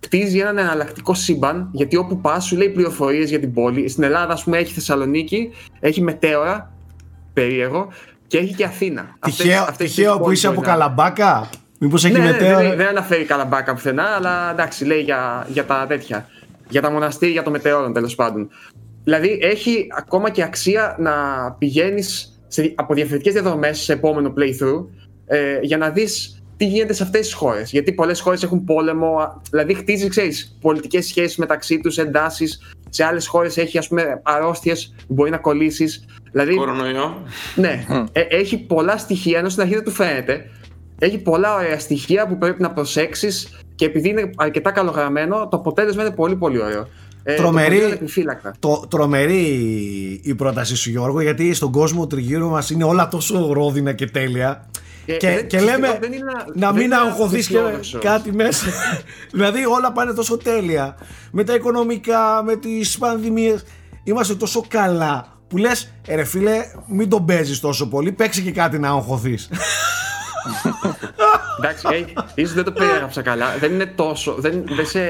κτίζει 0.00 0.38
έναν 0.38 0.58
εναλλακτικό 0.58 1.14
σύμπαν 1.14 1.68
γιατί 1.72 1.96
όπου 1.96 2.20
πας 2.20 2.44
σου 2.44 2.56
λέει 2.56 2.68
πληροφορίες 2.68 3.28
για 3.30 3.40
την 3.40 3.52
πόλη 3.52 3.88
στην 3.88 4.02
Ελλάδα 4.02 4.32
ας 4.32 4.44
πούμε 4.44 4.58
έχει 4.58 4.72
Θεσσαλονίκη 4.72 5.50
έχει 5.80 6.02
Μετέωρα 6.02 6.72
περίεργο 7.32 7.88
και 8.26 8.38
έχει 8.38 8.54
και 8.54 8.64
Αθήνα 8.64 9.16
Τυχαίο, 9.20 9.52
Αυτές- 9.58 9.68
αυτές 9.70 9.94
τυχαίο 9.94 10.08
τις 10.10 10.16
που 10.18 10.22
πόλεις 10.22 10.38
είσαι 10.38 10.46
από 10.46 10.56
μπορεί 10.56 10.66
να- 10.66 10.72
Καλαμπάκα; 10.72 11.48
Μήπως 11.78 12.04
έχει 12.04 12.12
ναι, 12.14 12.18
ναι, 12.24 12.30
μετέωρα; 12.30 12.56
δεν, 12.68 12.76
δεν 12.76 12.86
αναφέρει 12.86 13.24
καλαμπάκα 13.24 13.72
πουθενά, 13.74 14.02
αλλά 14.02 14.50
εντάξει, 14.50 14.84
λέει 14.84 15.00
για, 15.00 15.46
για 15.52 15.64
τα 15.64 15.84
τέτοια. 15.88 16.28
Για 16.68 16.80
τα 16.82 16.90
μοναστήρια, 16.90 17.32
για 17.32 17.42
το 17.42 17.50
μετεώρον 17.50 17.92
τέλος 17.92 18.14
πάντων. 18.14 18.48
Δηλαδή 19.04 19.38
έχει 19.42 19.86
ακόμα 19.96 20.30
και 20.30 20.42
αξία 20.42 20.96
να 20.98 21.12
πηγαίνεις 21.58 22.40
από 22.74 22.94
διαφορετικές 22.94 23.32
διαδρομές 23.32 23.78
σε 23.78 23.92
επόμενο 23.92 24.32
playthrough 24.36 24.86
ε, 25.26 25.58
για 25.62 25.76
να 25.76 25.90
δεις 25.90 26.42
τι 26.56 26.64
γίνεται 26.68 26.92
σε 26.92 27.02
αυτές 27.02 27.20
τις 27.20 27.32
χώρες. 27.32 27.70
Γιατί 27.70 27.92
πολλές 27.92 28.20
χώρες 28.20 28.42
έχουν 28.42 28.64
πόλεμο, 28.64 29.18
α, 29.18 29.40
δηλαδή 29.50 29.74
χτίζει, 29.74 30.08
ξέρεις, 30.08 30.56
πολιτικές 30.60 31.06
σχέσεις 31.06 31.36
μεταξύ 31.36 31.80
τους, 31.80 31.98
εντάσεις. 31.98 32.74
Σε 32.88 33.04
άλλες 33.04 33.26
χώρες 33.26 33.56
έχει, 33.56 33.78
ας 33.78 33.88
πούμε, 33.88 34.20
αρρώστιες 34.22 34.94
που 35.06 35.14
μπορεί 35.14 35.30
να 35.30 35.36
κολλήσεις. 35.36 36.04
Δηλαδή, 36.32 36.54
Κορονοϊό. 36.54 37.22
ναι, 37.54 37.84
ε, 38.12 38.20
έχει 38.20 38.58
πολλά 38.58 38.98
στοιχεία, 38.98 39.38
ενώ 39.38 39.48
στην 39.48 39.62
αρχή 39.62 39.74
δεν 39.74 39.84
του 39.84 39.90
φαίνεται. 39.90 40.50
Έχει 40.98 41.18
πολλά 41.18 41.54
ωραία 41.54 41.78
στοιχεία 41.78 42.26
που 42.26 42.38
πρέπει 42.38 42.62
να 42.62 42.72
προσέξεις 42.72 43.58
και 43.74 43.84
επειδή 43.84 44.08
είναι 44.08 44.30
αρκετά 44.36 44.70
καλογραμμένο, 44.70 45.48
το 45.48 45.56
αποτέλεσμα 45.56 46.02
είναι 46.02 46.14
πολύ 46.14 46.36
πολύ 46.36 46.62
ωραίο. 46.62 46.88
Ε, 47.24 47.34
Τρομερή. 47.34 47.74
Το 47.74 47.80
προτείνω 47.80 47.94
επιφύλακτα. 48.00 48.54
Το, 48.58 48.86
τρομερή 48.90 49.40
η 50.22 50.34
πρότασή 50.34 50.76
σου 50.76 50.90
Γιώργο 50.90 51.20
γιατί 51.20 51.54
στον 51.54 51.72
κόσμο 51.72 52.06
τριγύρω 52.06 52.48
μας 52.48 52.70
είναι 52.70 52.84
όλα 52.84 53.08
τόσο 53.08 53.52
ρόδινα 53.52 53.92
και 53.92 54.06
τέλεια 54.06 54.66
Ε, 55.06 55.12
και, 55.16 55.28
δεν- 55.28 55.46
και 55.46 55.58
φυσικά 55.58 55.76
λέμε 55.78 55.98
δεν 56.00 56.12
είναι- 56.12 56.22
να 56.54 56.66
δεν 56.66 56.74
μην 56.74 56.82
είναι 56.84 56.94
αγχωθείς 56.96 57.46
και 57.46 57.56
αισιόδοξος. 57.56 58.00
κάτι 58.02 58.32
μέσα 58.32 58.66
δηλαδή 59.32 59.64
όλα 59.66 59.92
πάνε 59.92 60.12
τόσο 60.12 60.36
τέλεια 60.36 60.96
με 61.30 61.44
τα 61.44 61.54
οικονομικά, 61.54 62.42
με 62.44 62.56
τις 62.56 62.98
πανδημίες 62.98 63.64
είμαστε 64.04 64.34
τόσο 64.34 64.64
καλά 64.68 65.26
που 65.48 65.56
λες 65.56 65.92
ε, 66.06 66.14
ρε 66.14 66.24
φίλε 66.24 66.56
μην 66.86 67.08
τον 67.08 67.24
παίζεις 67.26 67.60
τόσο 67.60 67.88
πολύ 67.88 68.12
παίξει 68.12 68.42
και 68.42 68.52
κάτι 68.52 68.78
να 68.78 68.88
αγχωθείς 68.88 69.48
Εντάξει, 71.58 71.86
ε, 71.90 72.04
ίσως 72.34 72.54
δεν 72.54 72.64
το 72.64 72.72
περιέγραψα 72.72 73.22
καλά. 73.22 73.56
Δεν 73.60 73.72
είναι 73.72 73.86
τόσο. 73.86 74.34
Δεν, 74.38 74.64
δεν 74.76 74.86
σε. 74.86 75.00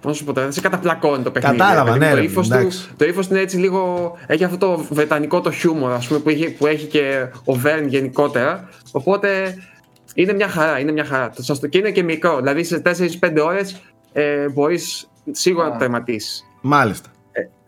Πώς 0.00 0.10
να 0.12 0.12
σου 0.18 0.24
πω 0.24 0.32
τώρα, 0.32 0.42
δεν 0.46 0.52
σε 0.54 0.60
καταπλακώνει 0.60 1.22
το 1.22 1.30
παιχνίδι. 1.30 1.56
Κατάλαβα, 1.56 1.92
Δηλαδή, 1.92 1.98
ναι, 2.04 2.10
Το 2.10 2.16
ρε, 2.16 2.22
ύφος, 2.22 2.48
του, 2.48 2.54
εντάξει. 2.54 2.88
το 2.96 3.04
ύφος 3.04 3.26
του 3.26 3.32
είναι 3.34 3.42
έτσι 3.42 3.56
λίγο. 3.56 4.12
Έχει 4.26 4.44
αυτό 4.44 4.56
το 4.58 4.86
βρετανικό 4.90 5.40
το 5.40 5.50
χιούμορ, 5.50 5.92
ας 5.92 6.06
πούμε, 6.06 6.20
που 6.20 6.28
έχει, 6.28 6.50
που 6.50 6.66
έχει 6.66 6.86
και 6.86 7.26
ο 7.44 7.52
Βέρν 7.54 7.86
γενικότερα. 7.88 8.68
Οπότε 8.92 9.54
είναι 10.14 10.32
μια 10.32 10.48
χαρά, 10.48 10.78
είναι 10.78 10.92
μια 10.92 11.04
χαρά. 11.04 11.30
Το 11.30 11.42
σας 11.42 11.60
το- 11.60 11.66
Και 11.66 11.78
είναι 11.78 11.90
και 11.90 12.02
μικρό. 12.02 12.36
Δηλαδή 12.36 12.64
σε 12.64 12.78
4-5 12.80 13.40
ώρες 13.44 13.80
ε, 14.12 14.48
μπορείς 14.48 15.10
σίγουρα 15.30 15.64
να 15.66 15.72
το 15.72 15.78
τερματίσεις. 15.78 16.44
μάλιστα 16.60 17.08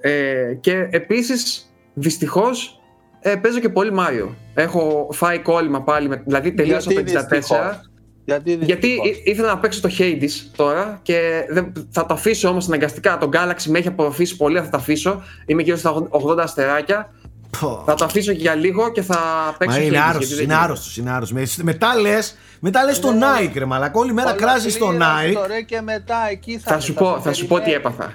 Ε, 0.02 0.54
και 0.60 0.88
επίσης, 0.90 1.70
δυστυχώς, 1.94 2.80
ε, 3.20 3.34
παίζω 3.34 3.58
και 3.58 3.68
πολύ 3.68 3.92
Μάριο. 3.92 4.34
Έχω 4.54 5.08
φάει 5.12 5.38
κόλλημα 5.38 5.82
πάλι, 5.82 6.08
με, 6.08 6.22
δηλαδή 6.26 6.52
τελείωσα 6.52 6.92
Γιατί 6.92 7.12
το 7.12 7.18
64. 7.18 7.28
δυστυχώς; 7.36 7.89
Γιατί, 8.34 8.64
Γιατί 8.64 8.86
δυστυχώς; 8.86 9.08
ή- 9.16 9.22
ήθελα 9.24 9.48
να 9.48 9.58
παίξω 9.58 9.80
το 9.80 9.90
Hades 9.98 10.30
τώρα 10.56 10.98
και 11.02 11.46
δεν, 11.50 11.72
θα 11.90 12.06
το 12.06 12.14
αφήσω 12.14 12.48
όμως 12.48 12.66
αναγκαστικά. 12.66 13.18
Το 13.18 13.28
Galaxy 13.32 13.64
με 13.66 13.78
έχει 13.78 13.88
απορροφήσει 13.88 14.36
πολύ, 14.36 14.58
θα 14.58 14.68
το 14.68 14.76
αφήσω. 14.76 15.22
Είμαι 15.46 15.62
γύρω 15.62 15.76
στα 15.76 16.08
80 16.10 16.38
αστεράκια. 16.38 17.12
Πω. 17.60 17.82
Θα 17.86 17.94
το 17.94 18.04
αφήσω 18.04 18.32
και 18.32 18.38
για 18.40 18.54
λίγο 18.54 18.92
και 18.92 19.02
θα 19.02 19.18
παίξω 19.58 19.76
Μα 19.76 19.82
Hades. 19.82 19.86
είναι 19.86 19.96
γιατί 19.96 20.08
άρρωστος, 20.10 20.28
δεν 20.28 20.44
είναι 20.44 20.46
γίνεται. 20.52 20.64
άρρωστος, 20.64 20.96
είναι 20.96 21.10
άρρωστος. 21.10 21.56
Με- 21.56 21.64
Μετά 21.64 21.94
λες, 22.00 22.36
μετά 22.60 22.84
λες 22.84 22.98
το 23.00 23.12
Ναι. 23.12 23.26
Nike 23.40 23.52
ρε 23.54 23.64
μαλακά, 23.64 23.98
όλη 23.98 24.12
μέρα 24.12 24.32
κράζεις 24.32 24.78
το 24.78 24.84
Ολοκλήρωσε 24.84 25.28
Nike. 25.28 25.32
το 25.32 25.46
ρε 25.46 25.60
και 25.60 25.80
μετά 25.80 26.16
εκεί 26.30 26.58
θα, 26.58 26.72
Θα 26.72 26.80
σου, 26.80 26.94
πω, 26.94 27.20
θα 27.20 27.32
σου 27.32 27.46
πω 27.46 27.60
τι 27.60 27.72
έπαθα. 27.72 28.12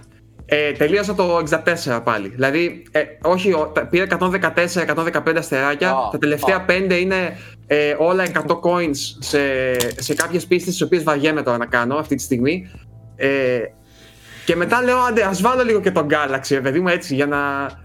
Ε, 0.47 0.71
τελείωσα 0.71 1.15
το 1.15 1.37
64 1.37 2.01
πάλι. 2.03 2.27
Δηλαδή, 2.27 2.83
ε, 2.91 3.01
όχι, 3.21 3.53
ο- 3.53 3.71
τα- 3.73 3.85
πήρα 3.85 4.03
114-115 4.03 5.37
αστεράκια. 5.37 5.89
Α, 5.91 6.09
τα 6.11 6.17
τελευταία 6.17 6.55
α. 6.55 6.65
5 6.67 6.99
είναι 6.99 7.37
ε, 7.67 7.95
όλα 7.97 8.23
100 8.23 8.59
coins 8.59 8.95
σε, 9.19 9.39
σε 10.01 10.13
κάποιες 10.15 10.45
πίστες, 10.45 10.73
τις 10.73 10.81
οποίες 10.81 11.03
βαριέμαι 11.03 11.41
τώρα 11.43 11.57
να 11.57 11.65
κάνω 11.65 11.95
αυτή 11.95 12.15
τη 12.15 12.21
στιγμή. 12.21 12.71
Ε, 13.15 13.59
και 14.45 14.55
μετά 14.55 14.81
λέω, 14.83 14.97
άντε, 14.97 15.21
ας 15.23 15.41
βάλω 15.41 15.63
λίγο 15.63 15.79
και 15.79 15.91
τον 15.91 16.07
Galaxy, 16.09 16.47
ρε 16.49 16.61
παιδί 16.61 16.79
μου, 16.79 16.87
έτσι, 16.87 17.15
για 17.15 17.25
να 17.25 17.37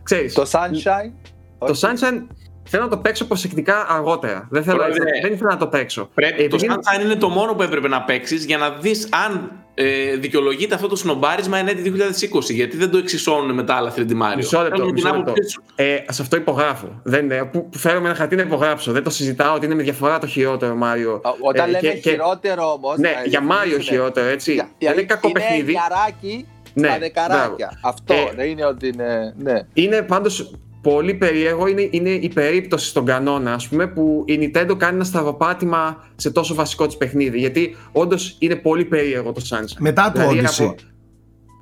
ξέρεις. 0.03 0.35
Το 0.35 0.43
Sunshine. 0.53 1.13
Το 1.59 1.79
Sunshine 1.81 2.23
θέλω 2.69 2.83
να 2.83 2.89
το 2.89 2.97
παίξω 2.99 3.25
προσεκτικά 3.27 3.87
αργότερα. 3.89 4.47
Δεν, 4.51 4.63
θέλω, 4.63 4.77
Πρόεδρε, 4.77 5.05
δεν 5.23 5.33
ήθελα 5.33 5.51
να 5.51 5.57
το 5.57 5.67
παίξω. 5.67 6.11
Πρέπει, 6.15 6.43
Ε, 6.43 6.49
το 6.49 6.57
επειδή- 6.57 6.75
Sunshine 6.75 7.05
είναι 7.05 7.15
το 7.15 7.29
μόνο 7.29 7.55
που 7.55 7.63
έπρεπε 7.63 7.89
να 7.89 8.03
παίξεις 8.03 8.45
για 8.45 8.59
να 8.59 8.71
δεις 8.71 9.09
αν 9.27 9.53
ε, 9.75 10.17
δικαιολογείται 10.17 10.75
αυτό 10.75 10.87
το 10.89 10.97
σνομπάρισμα 10.97 11.59
εν 11.59 11.69
έτη 11.69 11.93
2020. 12.33 12.41
Γιατί 12.55 12.77
δεν 12.77 12.91
το 12.91 12.99
εξισώνουν 12.99 13.55
με 13.55 13.63
τα 13.63 13.75
άλλα 13.75 13.93
3D 13.97 14.11
Mario. 14.11 14.37
Μισό 14.37 14.61
λεπτό, 14.63 14.77
Θέλω 14.77 14.85
την 14.87 14.95
μισό 14.95 15.07
λεπτό. 15.09 15.21
άποψή 15.31 15.49
σου. 15.51 15.63
Ε, 15.75 15.97
σε 16.09 16.23
αυτό 16.23 16.37
υπογράφω. 16.37 17.01
Δεν, 17.03 17.31
ε, 17.31 17.45
που, 17.45 17.69
που 17.69 17.79
φέρω 17.79 18.01
με 18.01 18.07
ένα 18.07 18.17
χαρτί 18.17 18.37
να 18.37 18.43
υπογράψω. 18.43 18.93
Δεν 18.93 19.03
το 19.03 19.11
συζητάω 19.11 19.55
ότι 19.55 19.67
είναι 19.67 19.75
με 19.75 19.83
διαφορά 19.83 20.19
το 20.19 20.27
χειρότερο 20.27 20.75
Μάριο. 20.75 21.13
Α, 21.25 21.31
Όταν 21.41 21.69
Ε, 21.69 21.71
λέμε 21.71 21.79
και- 21.89 21.99
και- 22.01 22.11
χειρότερο 22.11 22.73
όμως. 22.73 22.99
Ναι, 22.99 23.11
για 23.27 23.41
Μάριο 23.41 23.79
χειρότερο, 23.79 24.27
έτσι. 24.27 24.55
Δεν 24.79 24.93
είναι 24.93 25.03
κακό 25.03 25.33
παιχνίδι. 25.33 25.61
Είναι 25.61 25.71
γιαράκι 25.71 26.47
Ναι, 26.75 26.89
στα 26.89 26.99
δεκαράκια. 26.99 27.47
μπράβο. 27.57 27.75
Αυτό 27.83 28.15
Ε, 28.15 28.33
δεν 28.37 28.47
είναι 28.49 28.65
ότι 28.67 28.87
είναι. 28.89 29.35
Ναι. 29.39 29.61
Είναι 29.73 30.03
πάντως 30.03 30.51
πολύ 30.83 31.15
περίεργο. 31.15 31.67
Είναι, 31.67 31.89
είναι 31.91 32.11
η 32.11 32.29
περίπτωση 32.35 32.87
στον 32.89 33.05
κανόνα, 33.05 33.53
ας 33.53 33.69
πούμε, 33.69 33.87
που 33.87 34.25
η 34.27 34.39
Nintendo 34.55 34.75
κάνει 34.79 34.95
ένα 34.95 35.05
στραβοπάτημα 35.05 36.05
σε 36.17 36.31
τόσο 36.31 36.55
βασικό 36.55 36.87
της 36.87 36.97
παιχνίδι. 36.97 37.39
Γιατί 37.39 37.77
όντω 37.93 38.17
είναι 38.39 38.57
πολύ 38.57 38.85
περίεργο 38.85 39.33
το 39.33 39.43
Sunshine. 39.51 39.77
Μετά 39.79 40.13
το 40.15 40.29
Δηλαδή, 40.29 40.41
Odyssey. 40.41 40.65
από- 40.65 40.75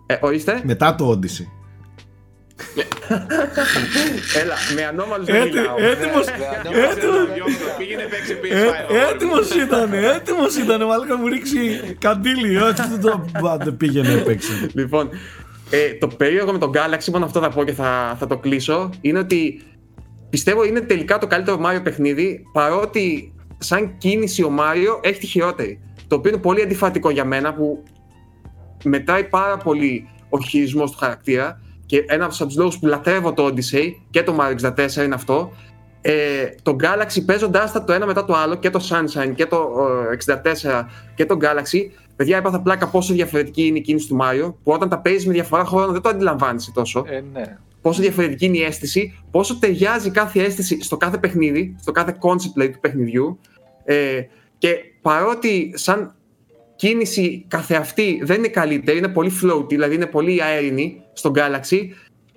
Ε, 0.07 0.17
ορίστε. 0.21 0.61
Μετά 0.65 0.95
το 0.95 1.11
Odyssey. 1.11 1.47
Έλα, 4.43 4.55
με 4.75 4.85
ανώμαλους 4.85 5.27
δεν 5.27 5.35
Έτι- 5.43 5.53
μιλάω. 5.55 5.77
Έτοιμος, 5.79 6.27
Ναι, 6.27 6.79
έτοιμος, 6.83 7.57
Πήγαινε 7.79 8.03
παίξει 8.11 8.33
ε, 8.33 8.37
PS5. 8.43 9.13
έτοιμος 9.15 9.51
ήταν, 9.51 9.93
έτοιμος 9.93 10.57
ήταν, 10.57 10.85
μάλλον 10.87 11.07
να 11.07 11.17
μου 11.17 11.27
ρίξει 11.29 11.59
καντήλι, 11.99 12.57
έτσι 12.57 12.83
δεν 12.91 13.01
το 13.01 13.25
δεν 13.65 13.77
πήγαινε 13.77 14.13
έπαιξε. 14.13 14.69
Λοιπόν, 14.75 15.09
ε, 15.71 15.95
το 15.95 16.07
περίεργο 16.07 16.53
με 16.53 16.59
τον 16.59 16.71
Galaxy, 16.75 17.11
μόνο 17.13 17.25
αυτό 17.25 17.41
θα 17.41 17.49
πω 17.49 17.65
και 17.65 17.73
θα, 17.73 18.17
θα 18.19 18.27
το 18.27 18.39
κλείσω, 18.39 18.91
είναι 19.01 19.19
ότι 19.19 19.63
πιστεύω 20.31 20.65
είναι 20.65 20.81
τελικά 20.81 21.19
το 21.19 21.27
καλύτερο 21.27 21.61
Mario 21.65 21.81
παιχνίδι, 21.83 22.43
παρότι 22.53 23.35
σαν 23.59 23.99
κίνηση 23.99 24.43
ο 24.43 24.53
Mario 24.59 25.05
έχει 25.05 25.21
τη 25.21 25.27
χειρότερη. 25.27 25.81
Το 26.07 26.17
οποίο 26.17 26.31
είναι 26.31 26.41
πολύ 26.41 26.63
αντιφατικό 26.63 27.11
για 27.11 27.25
μένα, 27.25 27.55
που 27.55 27.83
μετράει 28.85 29.25
πάρα 29.25 29.57
πολύ 29.57 30.09
ο 30.29 30.39
χειρισμός 30.39 30.91
του 30.91 30.99
χαρακτήρα 30.99 31.61
και 31.87 32.05
ένα 32.07 32.25
από 32.25 32.47
τους 32.47 32.57
λόγου 32.57 32.73
που 32.81 32.87
λατρεύω 32.87 33.33
το 33.33 33.47
Odyssey 33.47 33.93
και 34.11 34.23
το 34.23 34.37
Mario 34.41 34.73
64 34.75 35.05
είναι 35.05 35.15
αυτό. 35.15 35.53
Ε, 36.01 36.49
το 36.63 36.77
Galaxy 36.81 37.23
παίζοντάς 37.27 37.73
τα 37.73 37.85
το 37.85 37.93
ένα 37.93 38.07
μετά 38.07 38.25
το 38.25 38.35
άλλο 38.35 38.55
και 38.55 38.71
το 38.71 38.81
Sunshine 38.89 39.33
και 39.35 39.47
το 39.47 39.71
ε, 40.13 40.41
64 40.65 40.85
και 41.15 41.27
το 41.27 41.37
Galaxy 41.41 42.08
παιδιά 42.19 42.37
έπαθα 42.37 42.61
πλάκα 42.61 42.89
πόσο 42.89 43.15
διαφορετική 43.15 43.67
είναι 43.67 43.79
η 43.79 43.81
κίνηση 43.81 44.09
του 44.09 44.17
Mario 44.21 44.55
που 44.63 44.73
όταν 44.73 44.89
τα 44.89 44.99
παίζεις 44.99 45.27
με 45.27 45.33
διαφορά 45.33 45.65
χρόνων 45.65 45.93
δεν 45.93 46.03
το 46.03 46.09
αντιλαμβάνεσαι 46.09 46.73
τόσο 46.75 47.05
Ε, 47.09 47.23
ναι. 47.33 47.59
πόσο 47.83 48.01
διαφορετική 48.01 48.45
είναι 48.45 48.57
η 48.57 48.63
αίσθηση, 48.63 49.19
πόσο 49.31 49.59
ταιριάζει 49.59 50.11
κάθε 50.11 50.43
αίσθηση 50.43 50.83
στο 50.83 50.97
κάθε 50.97 51.19
παιχνίδι, 51.19 51.77
στο 51.81 51.93
κάθε 51.93 52.17
concept 52.21 52.53
δηλαδή, 52.55 52.73
του 52.73 52.81
παιχνιδιού. 52.81 53.39
Ε, 53.85 54.21
και 54.59 54.77
παρότι 55.03 55.73
σαν 55.75 56.15
κίνηση 56.77 57.45
καθεαυτή 57.49 58.21
δεν 58.25 58.39
είναι 58.39 58.49
καλύτερη, 58.49 58.99
είναι 58.99 59.09
πολύ 59.09 59.33
floaty, 59.43 59.69
δηλαδή 59.69 59.95
είναι 59.95 60.07
πολύ 60.07 60.43
αέρινη 60.43 61.03
στον 61.13 61.33
Galaxy, 61.35 61.79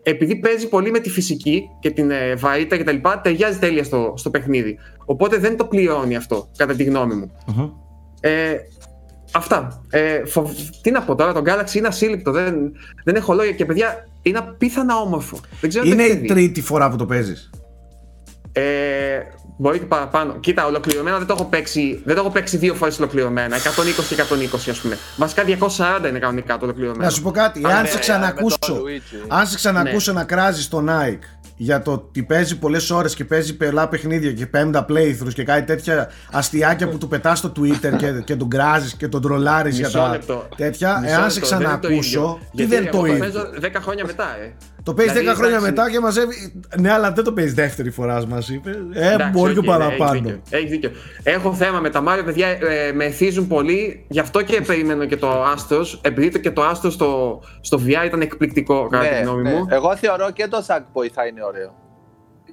επειδή 0.04 0.36
παίζει 0.36 0.68
πολύ 0.68 0.92
με 0.92 1.00
τη 1.00 1.10
φυσική 1.10 1.70
και 1.80 1.92
την 1.92 2.12
ε, 2.12 2.36
βαρύτητα 2.36 2.78
κτλ., 2.78 3.10
ταιριάζει 3.22 3.60
τέλεια 3.60 3.84
στο, 3.84 4.14
στο 4.18 4.30
παιχνίδι. 4.30 4.78
Οπότε 5.06 5.38
δεν 5.38 5.58
το 5.58 5.66
πληρώνει 5.66 6.16
αυτό, 6.16 6.50
κατά 6.58 6.76
τη 6.76 6.84
γνώμη 6.84 7.14
μου. 7.14 7.32
Ε, 8.20 8.56
αυτά. 9.32 9.82
Ε, 9.90 10.26
φοβ- 10.26 10.58
Τι 10.82 10.92
να 10.92 11.02
πω 11.02 11.16
τώρα, 11.16 11.34
το 11.34 11.42
Galaxy 11.46 11.74
είναι 11.74 11.88
ασύλληπτο. 11.88 12.32
Δεν, 12.32 12.56
δεν 13.04 13.16
έχω 13.16 13.34
λόγια 13.34 13.52
και 13.52 13.66
παιδιά 13.66 14.08
είναι 14.22 14.38
απίθανα 14.38 14.96
όμορφο. 14.98 15.40
Δεν 15.62 15.70
ξέρω 15.70 15.86
τι 15.86 15.92
Είναι 15.92 16.04
έχει 16.04 16.12
η 16.12 16.16
δει. 16.16 16.28
τρίτη 16.28 16.62
φορά 16.62 16.90
που 16.90 16.96
το 16.96 17.06
παίζεις. 17.06 17.50
Ε, 18.54 18.64
μπορεί 19.58 19.80
και 19.80 19.86
παραπάνω. 19.86 20.34
Κοίτα, 20.40 20.66
ολοκληρωμένα 20.66 21.18
δεν 21.18 21.28
το 21.28 21.34
έχω 21.34 21.46
παίξει, 21.46 22.02
δεν 22.06 22.16
το 22.16 22.22
έχω 22.22 22.30
παίξει 22.32 22.58
δύο 22.58 22.74
φορές 22.74 23.00
ολοκληρωμένα. 23.00 23.56
120 23.56 24.04
και 24.08 24.16
120 24.16 24.70
ας 24.70 24.80
πούμε. 24.80 24.98
Βασικά 25.18 25.44
240 25.44 26.08
είναι 26.10 26.20
κανονικά 26.20 26.58
το 26.58 26.66
ολοκληρωμένο. 26.66 27.04
Να 27.04 27.10
σου 27.10 27.22
πω 27.22 27.32
κάτι, 27.32 27.66
Α, 27.66 27.70
αν 27.76 27.82
ναι, 27.82 27.88
σε 27.88 27.94
με 27.94 28.00
ξανακούσω, 28.00 28.58
τον 28.60 28.82
Luigi. 28.84 29.26
αν 29.28 29.48
σε 29.48 29.56
ξανακούσω 29.56 30.12
Ναι. 30.14 30.20
να 30.20 30.26
κράζεις 30.26 30.68
τον 30.68 30.90
Nike 30.90 31.41
για 31.64 31.82
το 31.82 31.92
ότι 31.92 32.24
παίζει 32.24 32.58
πολλές 32.60 32.90
ώρες 32.90 33.16
και 33.16 33.26
παίζει 33.26 33.58
πολλά 33.58 33.88
παιχνίδια 33.88 34.32
και 34.32 34.46
πέμπτα 34.48 34.86
playthroughs 34.90 35.34
και 35.34 35.44
κάτι 35.44 35.66
τέτοια 35.66 36.10
αστιάκια 36.32 36.90
που 36.90 36.98
του 36.98 37.08
πετάς 37.08 37.38
στο 37.38 37.52
Twitter 37.60 37.96
και, 37.98 38.12
και 38.26 38.36
τον 38.36 38.50
κράζεις 38.50 38.94
και 38.94 39.08
τον 39.08 39.22
τρολάρεις 39.22 39.78
για 39.78 39.88
Μισό 39.88 40.00
τα 40.00 40.10
λεπτό. 40.10 40.48
τέτοια, 40.56 41.00
Μισό 41.00 41.14
εάν 41.14 41.32
σε 41.32 41.40
λεπτό, 41.40 41.58
δεν 41.58 41.60
είναι 41.60 41.70
το 41.70 41.78
ξανακούσω, 41.78 42.20
ίδιο. 42.20 42.40
τι 42.42 42.48
Γιατί 42.52 42.72
δεν 42.72 42.82
είναι 42.82 42.92
το 42.92 42.98
εγώ 42.98 43.06
ίδιο. 43.06 43.20
παίζω 43.20 43.42
10 43.62 43.82
χρόνια 43.82 44.06
μετά, 44.06 44.26
ε. 44.42 44.52
Το 44.84 44.94
παίζεις 44.94 45.14
Δηλαδή, 45.14 45.30
10 45.38 45.40
χρόνια 45.40 45.58
εντάξει. 45.58 45.74
μετά 45.76 45.92
και 45.92 46.00
μαζεύει. 46.00 46.64
Ναι, 46.80 46.92
αλλά 46.92 47.12
δεν 47.12 47.24
το 47.24 47.32
παίζεις 47.34 47.54
δεύτερη 47.54 47.90
φορά, 47.92 48.28
μας 48.28 48.50
είπε. 48.50 48.70
Ε, 48.94 49.14
Εντάξει, 49.14 49.30
μπορεί 49.40 49.54
και 49.54 49.60
οκ, 49.60 49.66
ναι, 49.66 49.72
παραπάνω. 49.72 50.12
έχεις 50.14 50.22
δίκιο, 50.22 50.42
έχεις 50.50 50.70
δίκιο. 50.70 50.92
Έχω 51.24 51.54
θέμα 51.54 51.80
με 51.80 51.90
τα 51.90 52.04
Mario, 52.08 52.22
παιδιά, 52.26 52.48
ε, 52.48 52.92
με 52.94 53.06
εθίζουν 53.06 53.48
πολύ. 53.48 54.06
Γι' 54.08 54.20
αυτό 54.20 54.42
και 54.42 54.62
περιμένω 54.62 55.06
και 55.06 55.18
το 55.18 55.44
Astros. 55.44 56.00
Επειδή 56.02 56.30
το 56.30 56.38
και 56.38 56.52
το 56.52 56.70
Astros 56.70 56.92
στο, 56.92 57.42
στο 57.62 57.80
VR 57.86 58.06
ήταν 58.06 58.22
εκπληκτικό, 58.22 58.88
κατά 58.88 59.04
τη 59.08 59.14
Ναι, 59.14 59.20
γνώμη 59.22 59.42
ναι. 59.42 59.50
μου. 59.54 59.66
Εγώ 59.70 59.96
θεωρώ 59.96 60.32
και 60.32 60.48
το 60.48 60.66
Sackboy 60.68 61.08
θα 61.14 61.26
είναι 61.26 61.44
ωραίο. 61.44 61.76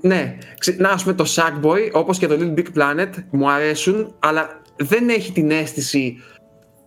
Ναι, 0.01 0.37
ξε- 0.59 0.79
να 0.81 0.89
ας 0.91 1.03
πούμε 1.03 1.15
το 1.15 1.25
Sackboy, 1.37 1.91
όπως 1.93 2.19
και 2.19 2.27
το 2.27 2.37
Little 2.41 2.59
Big 2.59 2.67
Planet, 2.79 3.09
μου 3.31 3.51
αρέσουν, 3.51 4.15
αλλά 4.19 4.61
δεν 4.77 5.09
έχει 5.09 5.33
την 5.33 5.51
αίσθηση 5.51 6.17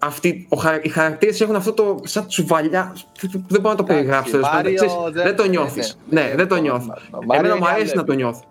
αυτή, 0.01 0.45
ο, 0.49 0.57
χαρα- 0.57 0.79
οι 0.83 0.89
χαρακτήρες 0.89 1.41
έχουν 1.41 1.55
αυτό 1.55 1.71
το 1.73 1.99
σαν 2.03 2.27
τσουβαλιά, 2.27 2.95
δεν 3.47 3.61
μπορώ 3.61 3.75
να 3.75 3.75
το 3.75 3.83
Εντάξει, 3.83 3.85
περιγράψω, 3.93 4.31
τέλος 4.31 4.49
πάντων, 4.49 4.71
Mario 4.71 4.75
ξέρεις, 4.75 4.93
δεν- 5.13 5.23
δεν 5.23 5.35
το 5.35 5.43
ναι, 5.43 5.49
νιώθεις, 5.49 5.97
ναι. 6.09 6.21
ναι, 6.21 6.33
δεν 6.35 6.47
το 6.47 6.55
Ναι, 6.55 6.61
νιώθω. 6.61 6.87
το 7.11 7.17
Mario 7.27 7.37
Εμένα 7.37 7.55
μου 7.55 7.59
είναι 7.61 7.69
αρέσει 7.69 7.81
άλλη 7.81 7.95
να 7.95 8.03
το 8.03 8.11
επίπεδο. 8.11 8.17
νιώθω. 8.19 8.43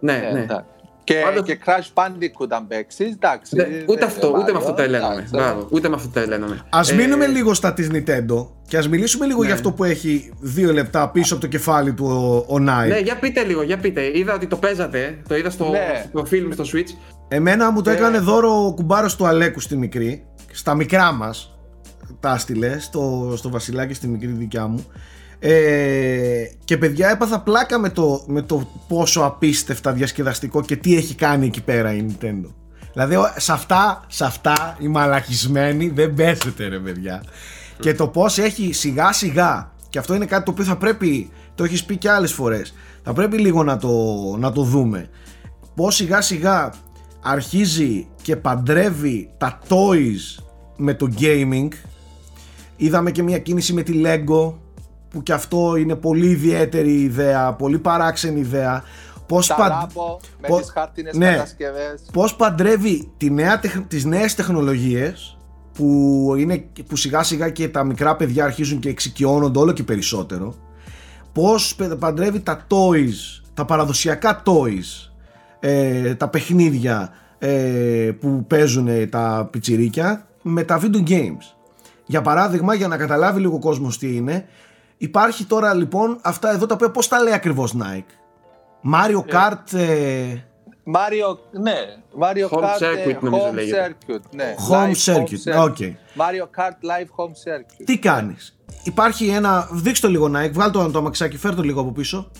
Ναι, 0.00 0.30
ναι. 0.32 0.40
εντάξει. 0.42 0.64
Και, 1.04 1.14
Πάντως- 1.24 1.44
και 1.46 1.58
Crash 1.66 1.88
Bandicoot 2.02 2.46
αν 2.48 2.66
παίξεις, 2.66 3.12
εντάξει. 3.12 3.56
Δεν- 3.56 3.68
δεν 3.70 3.82
ούτε 3.82 3.92
είναι 3.92 4.04
αυτό, 4.04 4.28
ούτε 4.28 4.52
με 4.52 4.58
Mario, 4.58 4.60
αυτό 4.60 4.72
τρελαίνομαι. 4.72 5.12
εντάξει. 5.14 5.30
Μπράβο, 5.36 5.66
ούτε 5.70 5.88
με 5.88 5.94
αυτό 5.94 6.08
τρελαίνομαι. 6.08 6.60
Α 6.70 6.80
Ε, 6.90 6.94
μείνουμε 6.94 7.26
λίγο 7.26 7.54
στα 7.54 7.72
της 7.72 7.88
Nintendo 7.92 8.46
και 8.68 8.76
ας 8.76 8.88
μιλήσουμε 8.88 9.26
λίγο 9.26 9.40
Ναι. 9.40 9.44
για 9.46 9.54
αυτό 9.54 9.72
που 9.72 9.84
έχει 9.84 10.32
δύο 10.40 10.72
λεπτά 10.72 11.10
πίσω 11.10 11.32
από 11.34 11.42
το 11.42 11.48
κεφάλι 11.48 11.92
του 11.92 12.04
ο, 12.48 12.54
ο 12.54 12.56
Nike. 12.56 12.88
Ναι, 12.88 12.98
για 12.98 13.16
πείτε 13.18 13.42
λίγο, 13.42 13.62
για 13.62 13.78
πείτε. 13.78 14.18
Είδα 14.18 14.34
ότι 14.34 14.46
το 14.46 14.56
παίζατε, 14.56 15.18
το 15.28 15.36
είδα 15.36 15.50
στο 15.50 15.68
Ναι. 15.70 16.08
προφίλ 16.12 16.46
μου 16.46 16.52
στο 16.52 16.64
Switch. 16.72 16.88
Εμένα 17.28 17.70
μου 17.70 17.82
το 17.82 17.90
Ε. 17.90 17.92
έκανε 17.94 18.18
δώρο 18.18 18.66
ο 18.66 18.74
κουμπάρος 18.74 19.16
του 19.16 19.26
Αλέκου 19.26 19.60
στη 19.60 19.76
μικρή. 19.76 20.24
Στα 20.56 20.74
μικρά 20.74 21.12
μας. 21.12 21.58
Τα 22.20 22.34
έστειλε 22.34 22.78
στο, 22.78 23.34
στο 23.36 23.50
βασιλάκι 23.50 23.94
στη 23.94 24.06
μικρή 24.08 24.26
δικιά 24.28 24.66
μου. 24.66 24.84
Ε, 25.38 26.44
και 26.64 26.78
παιδιά 26.78 27.10
έπαθα 27.10 27.40
πλάκα 27.40 27.78
με 27.78 27.88
το, 27.88 28.24
με 28.26 28.42
το 28.42 28.68
πόσο 28.88 29.20
απίστευτα 29.20 29.92
διασκεδαστικό 29.92 30.62
και 30.62 30.76
τι 30.76 30.96
έχει 30.96 31.14
κάνει 31.14 31.46
εκεί 31.46 31.62
πέρα 31.62 31.94
η 31.94 32.06
Nintendo. 32.08 32.52
Δηλαδή 32.92 33.14
ο- 33.16 33.32
σε 33.36 33.52
αυτά, 33.52 34.04
σε 34.08 34.24
αυτά 34.24 34.76
οι 34.78 34.88
μαλακισμένοι 34.88 35.88
δεν 35.88 36.14
πέσετε 36.14 36.66
ρε 36.68 36.78
παιδιά. 36.78 37.22
Και 37.80 37.94
το 37.94 38.08
πώς 38.08 38.38
έχει 38.38 38.72
σιγά 38.72 39.12
σιγά 39.12 39.72
και 39.88 39.98
αυτό 39.98 40.14
είναι 40.14 40.26
κάτι 40.26 40.44
το 40.44 40.50
οποίο 40.50 40.64
θα 40.64 40.76
πρέπει, 40.76 41.30
το 41.54 41.64
έχεις 41.64 41.84
πει 41.84 41.96
και 41.96 42.10
άλλες 42.10 42.32
φορές, 42.32 42.74
θα 43.02 43.12
πρέπει 43.12 43.38
λίγο 43.38 43.62
να 43.62 43.76
το, 43.76 43.90
να 44.38 44.52
το 44.52 44.62
δούμε. 44.62 45.08
Πώς 45.74 45.94
σιγά 45.94 46.20
σιγά 46.20 46.72
αρχίζει 47.22 48.06
και 48.22 48.36
παντρεύει 48.36 49.30
τα 49.38 49.58
toys 49.68 50.43
με 50.76 50.94
το 50.94 51.08
gaming 51.20 51.68
είδαμε 52.76 53.10
και 53.10 53.22
μια 53.22 53.38
κίνηση 53.38 53.72
με 53.72 53.82
τη 53.82 54.02
Lego 54.04 54.52
που 55.08 55.22
και 55.22 55.32
αυτό 55.32 55.76
είναι 55.76 55.94
πολύ 55.94 56.26
ιδιαίτερη 56.26 56.92
ιδέα, 57.00 57.52
πολύ 57.52 57.78
παράξενη 57.78 58.40
ιδέα 58.40 58.82
πώς, 59.26 59.46
Τα 59.46 59.54
παν- 59.54 59.70
λάμπο 59.70 60.18
με 60.40 60.48
πο- 60.48 60.58
τις 60.60 60.70
χάρτινες 60.70 61.16
ναι. 61.16 61.30
κατασκευές. 61.30 62.02
πώς 62.12 62.36
παντρεύει 62.36 63.12
τη 63.16 63.30
νέα, 63.30 63.58
τεχ- 63.58 63.86
τις 63.88 64.04
νέες 64.04 64.34
τεχνολογίες 64.34 65.38
που, 65.72 66.32
είναι, 66.38 66.64
που 66.88 66.96
σιγά 66.96 67.22
σιγά 67.22 67.50
και 67.50 67.68
τα 67.68 67.84
μικρά 67.84 68.16
παιδιά 68.16 68.44
αρχίζουν 68.44 68.78
και 68.78 68.88
εξοικειώνονται 68.88 69.58
όλο 69.58 69.72
και 69.72 69.82
περισσότερο 69.82 70.54
πώς 71.32 71.74
πε- 71.74 71.94
παντρεύει 71.94 72.40
τα 72.40 72.66
toys, 72.68 73.42
τα 73.54 73.64
παραδοσιακά 73.64 74.42
toys 74.46 75.10
ε, 75.60 76.14
τα 76.14 76.28
παιχνίδια 76.28 77.10
ε, 77.38 78.10
που 78.20 78.44
παίζουν 78.46 79.08
τα 79.10 79.48
πιτσιρίκια 79.52 80.26
με 80.46 80.62
τα 80.62 80.80
video 80.82 81.08
games 81.08 81.54
για 82.06 82.22
παράδειγμα 82.22 82.74
για 82.74 82.88
να 82.88 82.96
καταλάβει 82.96 83.40
λίγο 83.40 83.54
ο 83.54 83.58
κόσμος 83.58 83.98
τι 83.98 84.16
είναι 84.16 84.46
υπάρχει 84.96 85.44
τώρα 85.44 85.74
λοιπόν 85.74 86.18
αυτά 86.22 86.50
εδώ 86.50 86.66
τα 86.66 86.74
οποία 86.74 86.90
πώς 86.90 87.08
τα 87.08 87.22
λέει 87.22 87.32
ακριβώς 87.32 87.76
Nike; 87.78 88.12
Mario 88.94 89.34
Kart 89.34 89.78
ε, 89.78 90.36
Mario, 90.86 91.38
ναι, 91.60 91.74
Mario 92.20 92.48
Home 92.48 92.62
Kart 92.62 92.80
ε, 92.80 93.06
Circuit 93.06 93.20
νομίζω 93.20 93.48
Home 93.50 93.54
λέγεται. 93.54 93.96
Circuit, 94.06 94.20
ναι. 94.30 94.54
Home 94.70 94.90
Live 94.90 95.14
Circuit, 95.14 95.64
οκ. 95.64 95.76
Mario 96.16 96.60
Kart 96.60 96.88
Live 96.90 97.24
Home 97.24 97.30
Circuit. 97.30 97.84
Τι 97.84 97.98
κάνεις; 97.98 98.58
Υπάρχει 98.82 99.26
ένα, 99.28 99.68
δείξτε 99.72 100.06
το 100.06 100.12
λίγο 100.12 100.30
Nike, 100.36 100.50
βγάλ 100.52 100.70
το, 100.70 100.90
το 100.90 100.98
αμαξάκι, 100.98 101.36
φέρ 101.36 101.54
το 101.54 101.62
λίγο 101.62 101.80
από 101.80 101.92
πίσω 101.92 102.30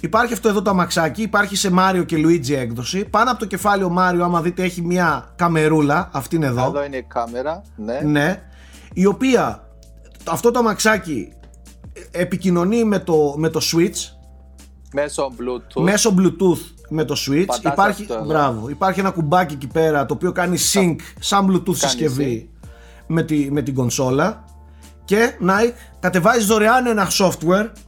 Υπάρχει 0.00 0.32
αυτό 0.32 0.48
εδώ 0.48 0.62
το 0.62 0.70
αμαξάκι, 0.70 1.22
υπάρχει 1.22 1.56
σε 1.56 1.70
Mario 1.78 2.02
και 2.06 2.16
Luigi 2.16 2.50
έκδοση. 2.50 3.04
Πάνω 3.04 3.30
από 3.30 3.38
το 3.38 3.46
κεφάλι 3.46 3.82
ο 3.82 3.94
Mario 3.98 4.20
άμα 4.22 4.42
δείτε 4.42 4.62
έχει 4.62 4.82
μια 4.82 5.32
καμερούλα, 5.36 6.08
αυτήν 6.12 6.42
εδώ. 6.42 6.64
Εδώ 6.64 6.84
είναι 6.84 6.96
η 6.96 7.02
κάμερα, 7.08 7.62
ναι. 7.76 8.00
Ναι, 8.04 8.42
η 8.92 9.06
οποία 9.06 9.68
αυτό 10.24 10.50
το 10.50 10.58
αμαξάκι 10.58 11.32
επικοινωνεί 12.10 12.84
με 12.84 12.98
το, 12.98 13.34
με 13.36 13.48
το 13.48 13.60
Switch. 13.72 14.16
Μέσω 14.92 15.32
Bluetooth. 15.38 15.82
μέσω 15.82 16.14
Bluetooth 16.18 16.60
με 16.88 17.04
το 17.04 17.14
Switch. 17.26 17.44
Πατάς 17.46 17.72
υπάρχει, 17.72 18.02
αυτό 18.02 18.14
εδώ. 18.14 18.24
μπράβο, 18.24 18.68
υπάρχει 18.68 19.00
ένα 19.00 19.10
κουμπάκι 19.10 19.54
εκεί 19.54 19.66
πέρα 19.66 20.06
το 20.06 20.14
οποίο 20.14 20.32
κάνει 20.32 20.58
sync 20.72 20.96
σαν 21.18 21.50
Bluetooth 21.50 21.76
συσκευή 21.76 22.50
με, 23.06 23.22
τη, 23.22 23.48
με 23.50 23.62
την 23.62 23.74
κονσόλα. 23.74 24.44
Και 25.04 25.32
Nike 25.48 25.72
κατεβάζει 26.00 26.44
δωρεάν 26.44 26.86
ένα 26.86 27.08
software 27.10 27.66
Ε, 27.66 27.87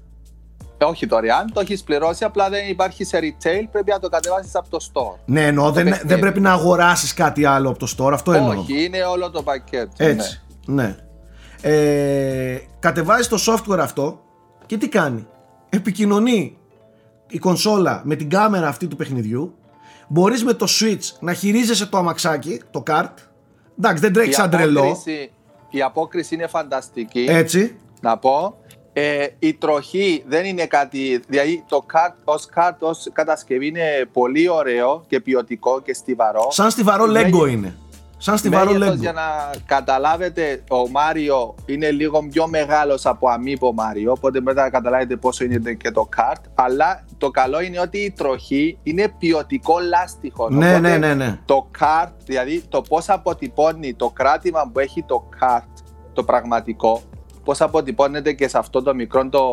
Όχι 0.86 1.06
δωρεάν, 1.06 1.52
το 1.52 1.60
έχεις 1.60 1.82
πληρώσει, 1.82 2.24
απλά 2.24 2.48
δεν 2.48 2.68
υπάρχει 2.68 3.04
σε 3.04 3.18
retail, 3.20 3.64
πρέπει 3.72 3.90
να 3.90 3.98
το 3.98 4.08
κατεβάσεις 4.08 4.54
από 4.54 4.68
το 4.70 4.78
store. 4.92 5.18
ναι 5.24 5.46
εννοώ 5.46 5.70
δεν, 5.70 5.84
παιχνίδι. 5.84 6.06
δεν 6.08 6.18
πρέπει 6.18 6.40
να 6.40 6.52
αγοράσεις 6.52 7.14
κάτι 7.14 7.44
άλλο 7.44 7.68
από 7.68 7.78
το 7.78 7.94
store 7.98 8.12
αυτό 8.12 8.32
εννοώ 8.32 8.58
Όχι, 8.60 8.84
είναι 8.84 9.02
όλο 9.04 9.30
το 9.30 9.42
πακέτο. 9.42 9.90
έτσι 9.96 10.40
ναι, 10.66 10.96
Ε, 11.62 12.56
κατεβάζεις 12.78 13.28
το 13.28 13.36
software 13.46 13.78
αυτό 13.78 14.20
και 14.66 14.76
τι 14.76 14.88
κάνει; 14.88 15.26
Επικοινωνεί 15.68 16.56
η 17.28 17.38
κονσόλα 17.38 18.00
με 18.04 18.14
την 18.16 18.28
κάμερα 18.30 18.68
αυτή 18.68 18.86
του 18.86 18.96
παιχνιδιού 18.96 19.54
μπορείς 20.08 20.44
με 20.44 20.52
το 20.52 20.66
switch 20.80 21.16
να 21.20 21.32
χειρίζεσαι 21.32 21.86
το 21.86 21.98
αμαξάκι 21.98 22.60
το 22.70 22.82
kart 22.86 23.12
εντάξει 23.78 24.00
δεν 24.00 24.10
Ναι. 24.10 24.16
τρέχει 24.16 24.30
Η, 24.30 24.32
σαν 24.32 24.50
τρελό 24.50 24.80
απόκριση, 24.80 25.30
η 25.70 25.82
απόκριση 25.82 26.34
είναι 26.34 26.46
φανταστική. 26.46 27.26
έτσι 27.28 27.76
να 28.00 28.18
πω. 28.18 28.54
Ε, 29.02 29.26
η 29.38 29.54
τροχή 29.54 30.24
δεν 30.26 30.44
είναι 30.44 30.66
κάτι. 30.66 31.22
Δηλαδή 31.28 31.64
το 31.68 31.86
kart 31.92 32.14
ως 32.24 32.48
kart 32.54 32.76
ως 32.78 33.08
κατασκευή 33.12 33.66
είναι 33.66 34.08
πολύ 34.12 34.48
ωραίο 34.48 35.04
και 35.06 35.20
ποιοτικό 35.20 35.80
και 35.80 35.94
στιβαρό. 35.94 36.46
σαν 36.50 36.70
στιβαρό 36.70 37.06
Μέγε- 37.06 37.34
Lego 37.34 37.48
είναι 37.50 37.74
σαν 38.22 38.38
στιβαρό 38.38 38.72
Μέγεθος, 38.72 38.94
Lego 38.94 38.98
για 39.00 39.12
να 39.12 39.50
καταλάβετε, 39.66 40.64
ο 40.70 40.88
Μάριο 40.88 41.54
είναι 41.66 41.90
λίγο 41.90 42.26
πιο 42.32 42.48
μεγάλος 42.48 43.06
από 43.06 43.26
Amiibo 43.30 43.70
Μάριο, 43.74 44.12
οπότε 44.12 44.40
μετά 44.40 44.62
να 44.62 44.70
καταλάβετε 44.70 45.16
πόσο 45.16 45.44
είναι 45.44 45.72
και 45.72 45.90
το 45.90 46.08
kart. 46.16 46.40
Αλλά 46.54 47.04
το 47.18 47.30
καλό 47.30 47.60
είναι 47.60 47.80
ότι 47.80 47.98
η 47.98 48.10
τροχή 48.10 48.78
είναι 48.82 49.12
ποιοτικό 49.18 49.78
λάστιχο. 49.78 50.48
ναι 50.50 50.56
Οπότε 50.74 50.88
ναι 50.88 50.96
ναι 50.96 51.14
ναι 51.14 51.38
το 51.44 51.70
kart, 51.78 52.10
δηλαδή 52.24 52.62
το 52.68 52.80
πώς 52.80 53.08
αποτυπώνει 53.08 53.94
το 53.94 54.08
κράτημα 54.10 54.70
που 54.72 54.78
έχει 54.78 55.02
το 55.02 55.28
kart, 55.40 55.72
το 56.12 56.22
πραγματικό, 56.24 57.02
πώς 57.44 57.60
αποτυπώνεται 57.60 58.32
και 58.32 58.48
σε 58.48 58.58
αυτό 58.58 58.82
το 58.82 58.94
μικρό 58.94 59.28
το, 59.28 59.44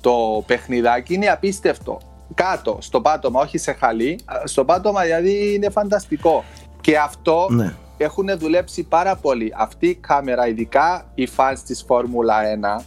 το 0.00 0.42
παιχνιδάκι 0.46 1.14
είναι 1.14 1.26
απίστευτο. 1.26 2.00
Κάτω, 2.34 2.78
στο 2.80 3.00
πάτωμα, 3.00 3.40
όχι 3.40 3.58
σε 3.58 3.72
χαλί, 3.72 4.18
στο 4.44 4.64
πάτωμα 4.64 5.02
δηλαδή 5.02 5.54
είναι 5.54 5.70
φανταστικό. 5.70 6.44
Και 6.80 6.98
αυτό 6.98 7.46
ναι. 7.50 7.74
έχουν 7.96 8.38
δουλέψει 8.38 8.82
πάρα 8.82 9.16
πολύ. 9.16 9.52
Αυτή 9.56 9.86
η 9.86 9.94
κάμερα, 9.94 10.48
ειδικά 10.48 11.10
οι 11.14 11.28
fans 11.36 11.58
της 11.66 11.84
Φόρμουλα 11.86 12.36
1, 12.78 12.84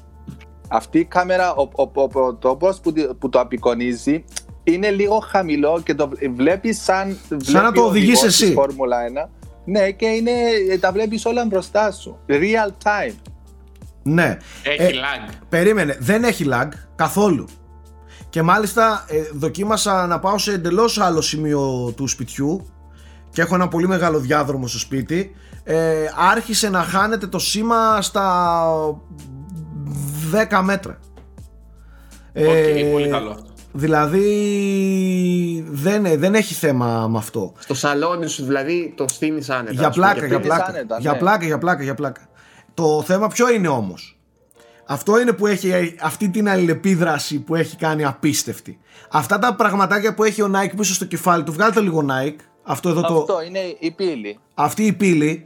αυτή 0.69 0.99
η 0.99 1.05
κάμερα, 1.05 1.53
ο, 1.53 1.69
ο, 1.75 1.91
ο, 1.93 2.19
ο 2.19 2.33
τρόπος 2.33 2.79
που, 2.79 2.91
τη- 2.93 3.13
που 3.19 3.29
το 3.29 3.39
απεικονίζει 3.39 4.23
είναι 4.63 4.89
λίγο 4.89 5.19
χαμηλό 5.19 5.81
και 5.85 5.95
το 5.95 6.09
βλέπεις 6.35 6.83
σαν, 6.83 7.17
Σαν 7.37 7.63
να 7.63 7.71
το 7.71 7.81
ο 7.81 7.85
οδηγείς 7.85 8.17
οδηγός 8.17 8.35
της 8.35 8.41
εσύ. 8.41 8.53
Φόρμουλα 8.53 8.97
1. 9.25 9.29
Ναι, 9.65 9.91
και 9.91 10.05
είναι, 10.05 10.31
τα 10.79 10.91
βλέπεις 10.91 11.25
όλα 11.25 11.45
μπροστά 11.45 11.91
σου. 11.91 12.19
Real 12.29 12.69
time. 12.83 13.15
Ναι. 14.13 14.37
Έχει 14.63 14.81
Ε, 14.97 14.99
lag. 14.99 15.33
Περίμενε, 15.49 15.97
δεν 15.99 16.23
έχει 16.23 16.45
lag 16.51 16.67
καθόλου. 16.95 17.47
Και 18.29 18.41
μάλιστα 18.41 19.05
ε, 19.07 19.21
δοκίμασα 19.33 20.07
να 20.07 20.19
πάω 20.19 20.37
σε 20.37 20.51
εντελώς 20.53 20.99
άλλο 20.99 21.21
σημείο 21.21 21.93
του 21.95 22.07
σπιτιού 22.07 22.67
και 23.29 23.41
έχω 23.41 23.55
ένα 23.55 23.67
πολύ 23.67 23.87
μεγάλο 23.87 24.19
διάδρομο 24.19 24.67
στο 24.67 24.79
σπίτι. 24.79 25.35
Ε, 25.63 26.05
άρχισε 26.31 26.69
να 26.69 26.81
χάνεται 26.81 27.27
το 27.27 27.39
σήμα 27.39 28.01
στα 28.01 28.73
10 30.49 30.61
μέτρα. 30.63 30.99
Οκ, 32.35 32.43
Ε, 32.43 32.89
πολύ 32.91 33.09
καλό 33.09 33.29
αυτό. 33.29 33.45
Δηλαδή 33.73 35.65
δεν, 35.69 36.19
δεν 36.19 36.35
έχει 36.35 36.53
θέμα 36.53 37.07
με 37.07 37.17
αυτό. 37.17 37.53
Στο 37.59 37.73
σαλόνι 37.73 38.27
σου 38.27 38.45
δηλαδή 38.45 38.93
το 38.97 39.05
στείνεις 39.07 39.49
άνετα. 39.49 39.71
Για 39.71 39.87
ας 39.87 39.95
πούμε, 39.95 40.05
πλάκα, 40.05 40.19
και 40.21 40.25
για 40.27 40.39
πήγες 40.39 40.55
πλάκα. 40.55 40.69
άνετα, 40.69 40.97
Για 40.99 41.11
ναι. 41.11 41.17
πλάκα, 41.17 41.45
για 41.45 41.57
πλάκα, 41.57 41.83
για 41.83 41.93
πλάκα. 41.93 42.21
Το 42.77 43.03
θέμα 43.05 43.27
ποιο 43.27 43.51
είναι 43.51 43.67
όμως; 43.67 44.17
Αυτό 44.85 45.19
είναι 45.19 45.33
που 45.33 45.47
έχει 45.47 45.95
αυτή 46.01 46.29
την 46.29 46.49
αλληλεπίδραση 46.49 47.39
που 47.39 47.55
έχει 47.55 47.75
κάνει 47.75 48.03
απίστευτη. 48.03 48.79
Αυτά 49.09 49.39
τα 49.39 49.55
πραγματάκια 49.55 50.13
που 50.13 50.23
έχει 50.23 50.41
ο 50.41 50.51
Nike 50.55 50.73
πίσω 50.77 50.93
στο 50.93 51.05
κεφάλι 51.05 51.43
του, 51.43 51.53
βγάλτε 51.53 51.79
λίγο 51.81 52.05
Nike. 52.09 52.39
Αυτό 52.63 52.89
εδώ 52.89 53.01
το, 53.01 53.17
Αυτό 53.17 53.41
είναι 53.41 53.59
η 53.79 53.91
πύλη. 53.91 54.39
αυτή 54.53 54.85
η 54.85 54.93
πύλη 54.93 55.43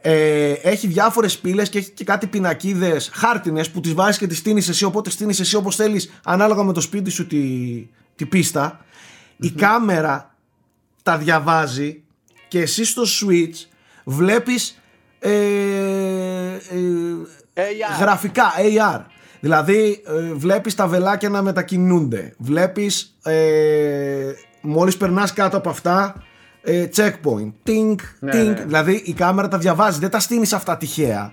Ε, 0.00 0.52
έχει 0.52 0.86
διάφορες 0.86 1.38
πύλες 1.38 1.68
και 1.68 1.78
έχει 1.78 1.90
και 1.90 2.04
κάτι 2.04 2.26
πινακίδες 2.26 3.10
χάρτινες 3.12 3.70
που 3.70 3.80
τις 3.80 3.94
βάζεις 3.94 4.18
και 4.18 4.26
τις 4.26 4.38
στείνεις 4.38 4.68
εσύ 4.68 4.84
οπότε 4.84 5.10
στείνεις 5.10 5.40
εσύ 5.40 5.56
όπως 5.56 5.76
θέλεις 5.76 6.20
ανάλογα 6.24 6.62
με 6.62 6.72
το 6.72 6.80
σπίτι 6.80 7.10
σου 7.10 7.26
τη, 7.26 7.38
τη 8.14 8.26
πιστα 8.26 8.84
η 9.36 9.50
κάμερα 9.50 10.34
τα 11.02 11.18
διαβάζει 11.18 12.02
και 12.48 12.60
εσύ 12.60 12.84
στο 12.84 13.02
switch 13.02 13.66
βλέπεις 14.04 14.78
ε, 15.18 15.30
ε, 17.54 17.62
AR. 17.62 18.00
γραφικά 18.00 18.44
AR 18.58 19.00
δηλαδή 19.40 20.02
ε, 20.06 20.32
βλέπεις 20.32 20.74
τα 20.74 20.86
βελάκια 20.86 21.28
να 21.28 21.42
μετακινούνται 21.42 22.34
βλέπεις 22.38 23.18
ε, 23.22 24.32
μόλις 24.60 24.96
περνάς 24.96 25.32
κάτω 25.32 25.56
από 25.56 25.68
αυτά 25.68 26.22
ε, 26.62 26.86
checkpoint 26.96 27.52
tink, 27.66 27.94
Ναι, 28.20 28.32
tink. 28.32 28.46
ναι. 28.46 28.64
δηλαδή 28.66 29.02
η 29.04 29.12
κάμερα 29.12 29.48
τα 29.48 29.58
διαβάζει 29.58 29.98
δεν 30.00 30.10
τα 30.10 30.20
στείνεις 30.20 30.52
αυτά 30.52 30.76
τυχαία 30.76 31.32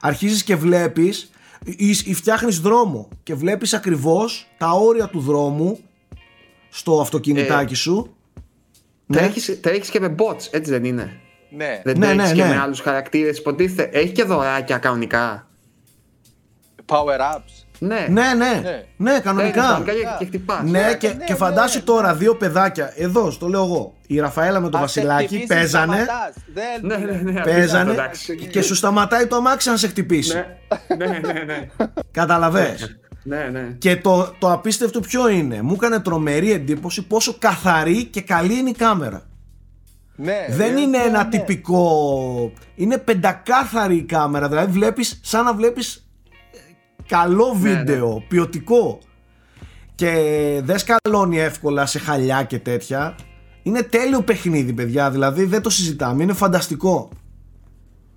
αρχίζεις 0.00 0.42
και 0.44 0.56
βλέπεις 0.56 1.30
ή, 1.64 1.88
ή 2.04 2.14
φτιάχνεις 2.14 2.60
δρόμο 2.60 3.08
και 3.22 3.34
βλέπεις 3.34 3.74
ακριβώς 3.74 4.46
τα 4.58 4.70
όρια 4.70 5.06
του 5.06 5.20
δρόμου 5.20 5.78
στο 6.68 7.00
αυτοκινητάκι 7.00 7.74
σου 7.74 8.14
ναι. 9.06 9.16
Τρέχεις, 9.16 9.60
τρέχεις 9.60 9.88
και 9.90 10.00
με 10.00 10.14
bots, 10.18 10.48
έτσι 10.50 10.70
δεν 10.70 10.84
είναι; 10.84 11.20
Ναι. 11.56 11.80
Δεν 11.84 11.98
Ναι, 11.98 12.06
τρέχεις 12.06 12.30
ναι, 12.30 12.36
και 12.36 12.42
ναι. 12.42 12.48
με 12.54 12.60
άλλους 12.60 12.80
χαρακτήρες. 12.80 13.38
Υποτίθεται, 13.38 13.98
έχει 13.98 14.12
και 14.12 14.24
δωράκια 14.24 14.78
κανονικά. 14.78 15.48
Power 16.86 17.36
ups. 17.36 17.64
Ναι, 17.78 18.06
ναι 18.10 18.22
ναι 18.36 18.60
ναι, 18.62 18.82
Ναι. 18.96 19.20
κανονικά 19.20 19.52
Τρέχεις 19.52 19.70
κανονικά 19.70 19.92
και, 19.92 20.06
και 20.18 20.24
χτυπάς. 20.24 20.70
Ναι, 20.70 20.94
και, 20.98 21.08
ναι, 21.08 21.14
και 21.24 21.32
ναι, 21.32 21.38
φαντάσου 21.38 21.78
ναι. 21.78 21.84
τώρα 21.84 22.14
δύο 22.14 22.36
παιδάκια. 22.36 22.92
Εδώ, 22.96 23.30
στο 23.30 23.46
λέω 23.48 23.62
εγώ. 23.64 23.94
Η 24.06 24.18
Ραφαέλα 24.20 24.60
με 24.60 24.68
το 24.68 24.78
Αν 24.78 24.88
σε 24.88 25.00
Βασιλάκι 25.00 25.26
χτυπήσεις, 25.26 25.48
παίζανε. 25.48 25.94
σταματάς. 26.04 26.34
Δεν- 26.54 26.80
Ναι, 26.82 26.96
ναι, 27.12 27.32
ναι. 27.32 27.40
Παίζανε 27.40 27.90
απίστευτο, 27.90 28.32
εντάξει. 28.32 28.36
και 28.36 28.62
σου 28.62 28.74
σταματάει 28.74 29.26
το 29.26 29.36
αμάξι 29.36 29.68
να 29.70 29.76
σε 29.76 29.88
χτυπήσει. 29.88 30.34
Ναι, 30.96 31.06
ναι, 31.06 31.32
ναι, 31.32 31.40
ναι. 31.46 31.68
Καταλαβες. 32.10 32.96
ναι, 33.22 33.48
ναι. 33.52 33.60
Και 33.78 33.96
το, 33.96 34.34
το 34.38 34.52
απίστευτο 34.52 35.00
ποιο 35.00 35.28
είναι; 35.28 35.62
Μου 35.62 35.72
έκανε 35.74 36.00
τρομερή 36.00 36.52
εντύπωση 36.52 37.06
πόσο 37.06 37.36
καθαρή 37.38 38.04
και 38.04 38.20
καλή 38.20 38.54
είναι 38.58 38.70
η 38.70 38.74
κάμερα. 38.74 39.22
Ναι, 40.16 40.46
Δεν 40.50 40.74
ναι, 40.74 40.80
είναι 40.80 40.98
ναι, 40.98 41.04
ένα 41.04 41.24
ναι. 41.24 41.30
τυπικό. 41.30 42.52
Είναι 42.74 42.98
πεντακάθαρη 42.98 43.96
η 43.96 44.02
κάμερα. 44.02 44.48
Δηλαδή 44.48 44.72
βλέπεις 44.72 45.20
σαν 45.22 45.44
να 45.44 45.54
βλέπεις 45.54 46.08
ε, 46.52 46.58
καλό 47.08 47.56
Ναι, 47.58 47.68
βίντεο, 47.68 48.24
ποιοτικό. 48.28 48.98
Και 49.94 50.10
δεν 50.64 50.78
σκαλώνει 50.78 51.40
εύκολα 51.40 51.86
σε 51.86 51.98
χαλιά 51.98 52.42
και 52.42 52.58
τέτοια. 52.58 53.14
Είναι 53.62 53.82
τέλειο 53.82 54.22
παιχνίδι, 54.22 54.72
παιδιά. 54.72 55.10
Δηλαδή 55.10 55.44
δεν 55.44 55.62
το 55.62 55.70
συζητάμε. 55.70 56.22
Είναι 56.22 56.32
φανταστικό. 56.32 57.08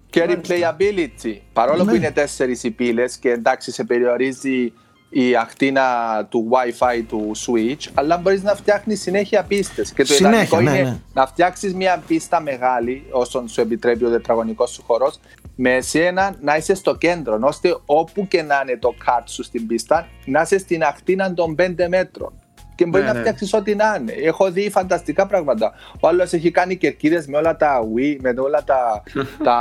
Και 0.09 0.25
replayability. 0.29 1.37
Παρόλο 1.53 1.83
Ναι. 1.83 1.89
που 1.89 1.95
είναι 1.95 2.11
τέσσερις 2.11 2.63
οι 2.63 2.71
πύλες 2.71 3.17
και 3.17 3.29
εντάξει 3.29 3.71
σε 3.71 3.83
περιορίζει 3.83 4.73
η 5.09 5.35
ακτίνα 5.37 5.83
του 6.29 6.49
Wi-Fi 6.51 7.03
του 7.07 7.31
Switch, 7.35 7.89
αλλά 7.93 8.17
μπορείς 8.17 8.43
να 8.43 8.55
φτιάχνεις 8.55 9.01
συνέχεια 9.01 9.43
πίστες. 9.43 9.91
Και 9.91 10.03
το 10.03 10.13
Συνέχεια, 10.13 10.41
ιδανικό 10.41 10.61
ναι, 10.61 10.77
είναι 10.77 10.89
ναι. 10.89 10.97
να 11.13 11.27
φτιάξεις 11.27 11.73
μια 11.73 12.03
πίστα 12.07 12.41
μεγάλη, 12.41 13.05
όσον 13.11 13.47
σου 13.47 13.61
επιτρέπει 13.61 14.05
ο 14.05 14.09
τετραγωνικός 14.09 14.71
σου 14.71 14.83
χώρος, 14.87 15.19
με 15.55 15.75
εσένα 15.75 16.35
να 16.41 16.55
είσαι 16.55 16.75
στο 16.75 16.95
κέντρο, 16.95 17.39
ώστε 17.41 17.77
όπου 17.85 18.27
και 18.27 18.41
να 18.41 18.61
είναι 18.63 18.77
το 18.77 18.93
κάρτ 19.05 19.29
σου 19.29 19.43
στην 19.43 19.67
πίστα, 19.67 20.07
να 20.25 20.41
είσαι 20.41 20.57
στην 20.57 20.83
ακτίνα 20.83 21.33
των 21.33 21.55
5 21.59 21.87
μέτρων. 21.87 22.33
Και 22.77 22.85
μπορεί 22.85 23.03
Ναι, 23.03 23.07
να 23.09 23.13
ναι. 23.13 23.19
φτιάξεις 23.19 23.53
ό,τι 23.53 23.75
να 23.75 23.97
είναι. 23.99 24.11
Έχω 24.11 24.51
δει 24.51 24.69
φανταστικά 24.69 25.27
πράγματα. 25.27 25.73
Ο 25.99 26.07
άλλος 26.07 26.33
έχει 26.33 26.51
κάνει 26.51 26.75
κερκίδες 26.77 27.27
με 27.27 27.37
όλα 27.37 27.55
τα 27.55 27.79
Wii, 27.81 28.15
με 28.21 28.33
όλα 28.37 28.63
τα, 28.63 29.03
τα 29.47 29.57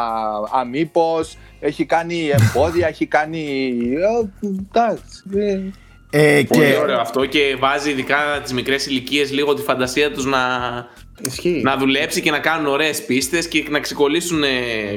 Amiibos, 0.62 1.36
έχει 1.60 1.84
κάνει 1.84 2.28
εμπόδια, 2.28 2.88
έχει 2.88 3.06
κάνει. 3.06 3.68
ε, 3.96 4.46
Εντάξει. 4.48 5.22
ε, 5.34 5.60
Ε, 6.10 6.42
Πολύ 6.48 6.64
και 6.66 6.76
ωραίο 6.76 7.00
αυτό 7.00 7.24
και 7.26 7.56
βάζει 7.58 7.90
ειδικά 7.90 8.16
τις 8.42 8.52
μικρές 8.52 8.86
ηλικίες 8.86 9.32
λίγο 9.32 9.54
τη 9.54 9.62
φαντασία 9.62 10.12
τους 10.12 10.24
να, 10.24 10.38
Ισχύει. 11.20 11.60
να 11.64 11.76
δουλέψει 11.76 12.20
και 12.20 12.30
να 12.30 12.38
κάνουν 12.38 12.66
ωραίες 12.66 13.04
πίστες 13.04 13.48
και 13.48 13.66
να 13.70 13.80
ξεκολλήσουν 13.80 14.42
ε, 14.42 14.48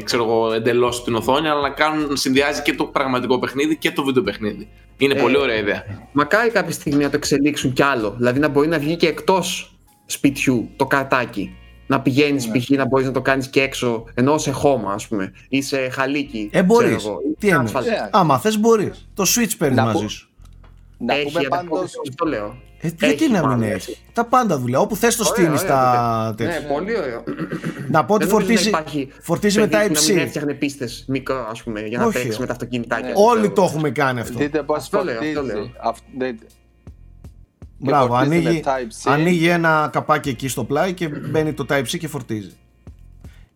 ξέρω 0.03 0.23
εγώ, 0.23 0.53
εντελώς 0.53 1.03
την 1.03 1.15
οθόνη, 1.15 1.47
αλλά 1.47 1.61
να, 1.61 1.69
κάνουν, 1.69 2.07
να 2.09 2.15
συνδυάζει 2.15 2.61
και 2.61 2.73
το 2.73 2.83
πραγματικό 2.85 3.39
παιχνίδι 3.39 3.77
και 3.77 3.91
το 3.91 4.03
βίντεο 4.03 4.23
παιχνίδι. 4.23 4.67
Είναι 4.97 5.13
Ε, 5.13 5.21
πολύ 5.21 5.37
ωραία 5.37 5.55
ιδέα. 5.57 5.83
Μακάρι 6.11 6.49
κάποια 6.49 6.71
στιγμή 6.71 7.03
να 7.03 7.09
το 7.09 7.15
εξελίξουν 7.15 7.73
κι 7.73 7.83
άλλο. 7.83 8.13
Δηλαδή 8.17 8.39
να 8.39 8.47
μπορεί 8.47 8.67
να 8.67 8.79
βγει 8.79 8.95
και 8.95 9.07
εκτός 9.07 9.75
σπιτιού 10.05 10.69
το 10.75 10.85
καρτάκι. 10.85 11.53
Να 11.87 12.01
πηγαίνεις 12.01 12.45
Ναι. 12.47 12.59
π.χ. 12.59 12.69
να 12.69 12.85
μπορείς 12.87 13.05
να 13.05 13.11
το 13.11 13.21
κάνεις 13.21 13.47
και 13.49 13.61
έξω, 13.61 14.03
ενώ 14.13 14.37
σε 14.37 14.51
χώμα, 14.51 14.93
ας 14.93 15.07
πούμε, 15.07 15.33
ή 15.49 15.61
σε 15.61 15.89
χαλίκι. 15.89 16.49
ε, 16.51 16.63
μπορείς. 16.63 16.95
ξέρω 16.95 17.11
εγώ, 17.11 17.19
ή 17.31 17.35
Τι 17.39 17.45
σε 17.47 17.51
εννοείς. 17.53 17.75
άσφαλτο. 17.75 17.89
Ναι. 18.03 18.09
Άμα 18.11 18.39
θες, 18.39 18.59
μπορείς. 18.59 19.09
Το 19.13 19.23
Switch 19.27 19.51
παίρνει 19.57 19.75
Να 19.75 19.83
μαζί 19.83 19.99
πω- 19.99 20.09
σου. 20.09 20.29
Να 20.97 21.13
Έχει 21.15 21.31
πούμε 21.31 21.43
πάντω. 21.47 21.55
ανταπόκριση, 21.61 21.95
αυτό 22.09 22.25
λέω. 22.25 22.57
Ε, 22.81 22.87
γιατί 22.87 23.05
Έχει 23.23 23.31
να 23.31 23.39
μην 23.39 23.47
μάλλον, 23.47 23.63
έχει. 23.63 23.71
έτσι. 23.73 23.97
Τα 24.13 24.25
πάντα 24.25 24.57
δουλειά. 24.59 24.79
Όπου 24.79 24.95
θες 24.95 25.15
το 25.15 25.23
Ωραία, 25.23 25.33
στείνει 25.35 25.57
ωραία, 25.71 25.83
τα 25.83 26.33
παιδιά. 26.37 26.51
τέτοια. 26.53 26.67
Ναι, 26.67 26.73
πολύ 26.75 26.97
ωραίο. 26.97 27.23
Να 27.89 28.05
πω 28.05 28.13
ότι 28.13 28.25
Δεν 28.25 28.33
νομίζω 28.33 28.47
να 28.49 28.55
φορτίζει, 28.55 28.69
υπάρχει 28.69 29.09
φορτίζει 29.21 29.59
με 29.59 29.67
παιδί 29.67 29.87
που 29.87 29.93
Να 29.93 29.99
μην 30.01 30.17
Type-C. 30.17 30.21
έφτιαχνε 30.25 30.53
πίστες 30.53 31.05
μικρό, 31.07 31.47
ας 31.51 31.63
πούμε, 31.63 31.79
για 31.81 31.97
να 31.97 32.05
Όχι. 32.05 32.19
τρέξει 32.19 32.39
με 32.39 32.45
τα 32.45 32.51
αυτοκίνητάκια. 32.51 33.07
Ναι. 33.07 33.13
Όλοι 33.15 33.49
το 33.51 33.63
έχουμε 33.63 33.89
κάνει 33.89 34.19
αυτό. 34.19 34.37
Δείτε 34.37 34.63
πώς 34.63 34.77
Αυτό 34.77 35.03
λέω, 35.03 35.19
αυτό 35.19 35.25
φορτίζει. 35.33 35.55
λέω. 35.55 35.71
Αυ- 35.83 36.03
δεν- 36.17 36.39
Μπράβο, 37.77 38.07
φορτίζει 38.15 38.41
με 38.41 38.47
ανοίγει, 38.49 38.63
Type-C. 38.65 39.11
ανοίγει 39.11 39.47
ένα 39.47 39.89
καπάκι 39.91 40.29
εκεί 40.29 40.47
στο 40.47 40.63
πλάι 40.63 40.93
και 40.93 41.07
μπαίνει 41.07 41.53
το 41.53 41.65
Type-C 41.69 41.97
και 41.99 42.07
φορτίζει. 42.07 42.51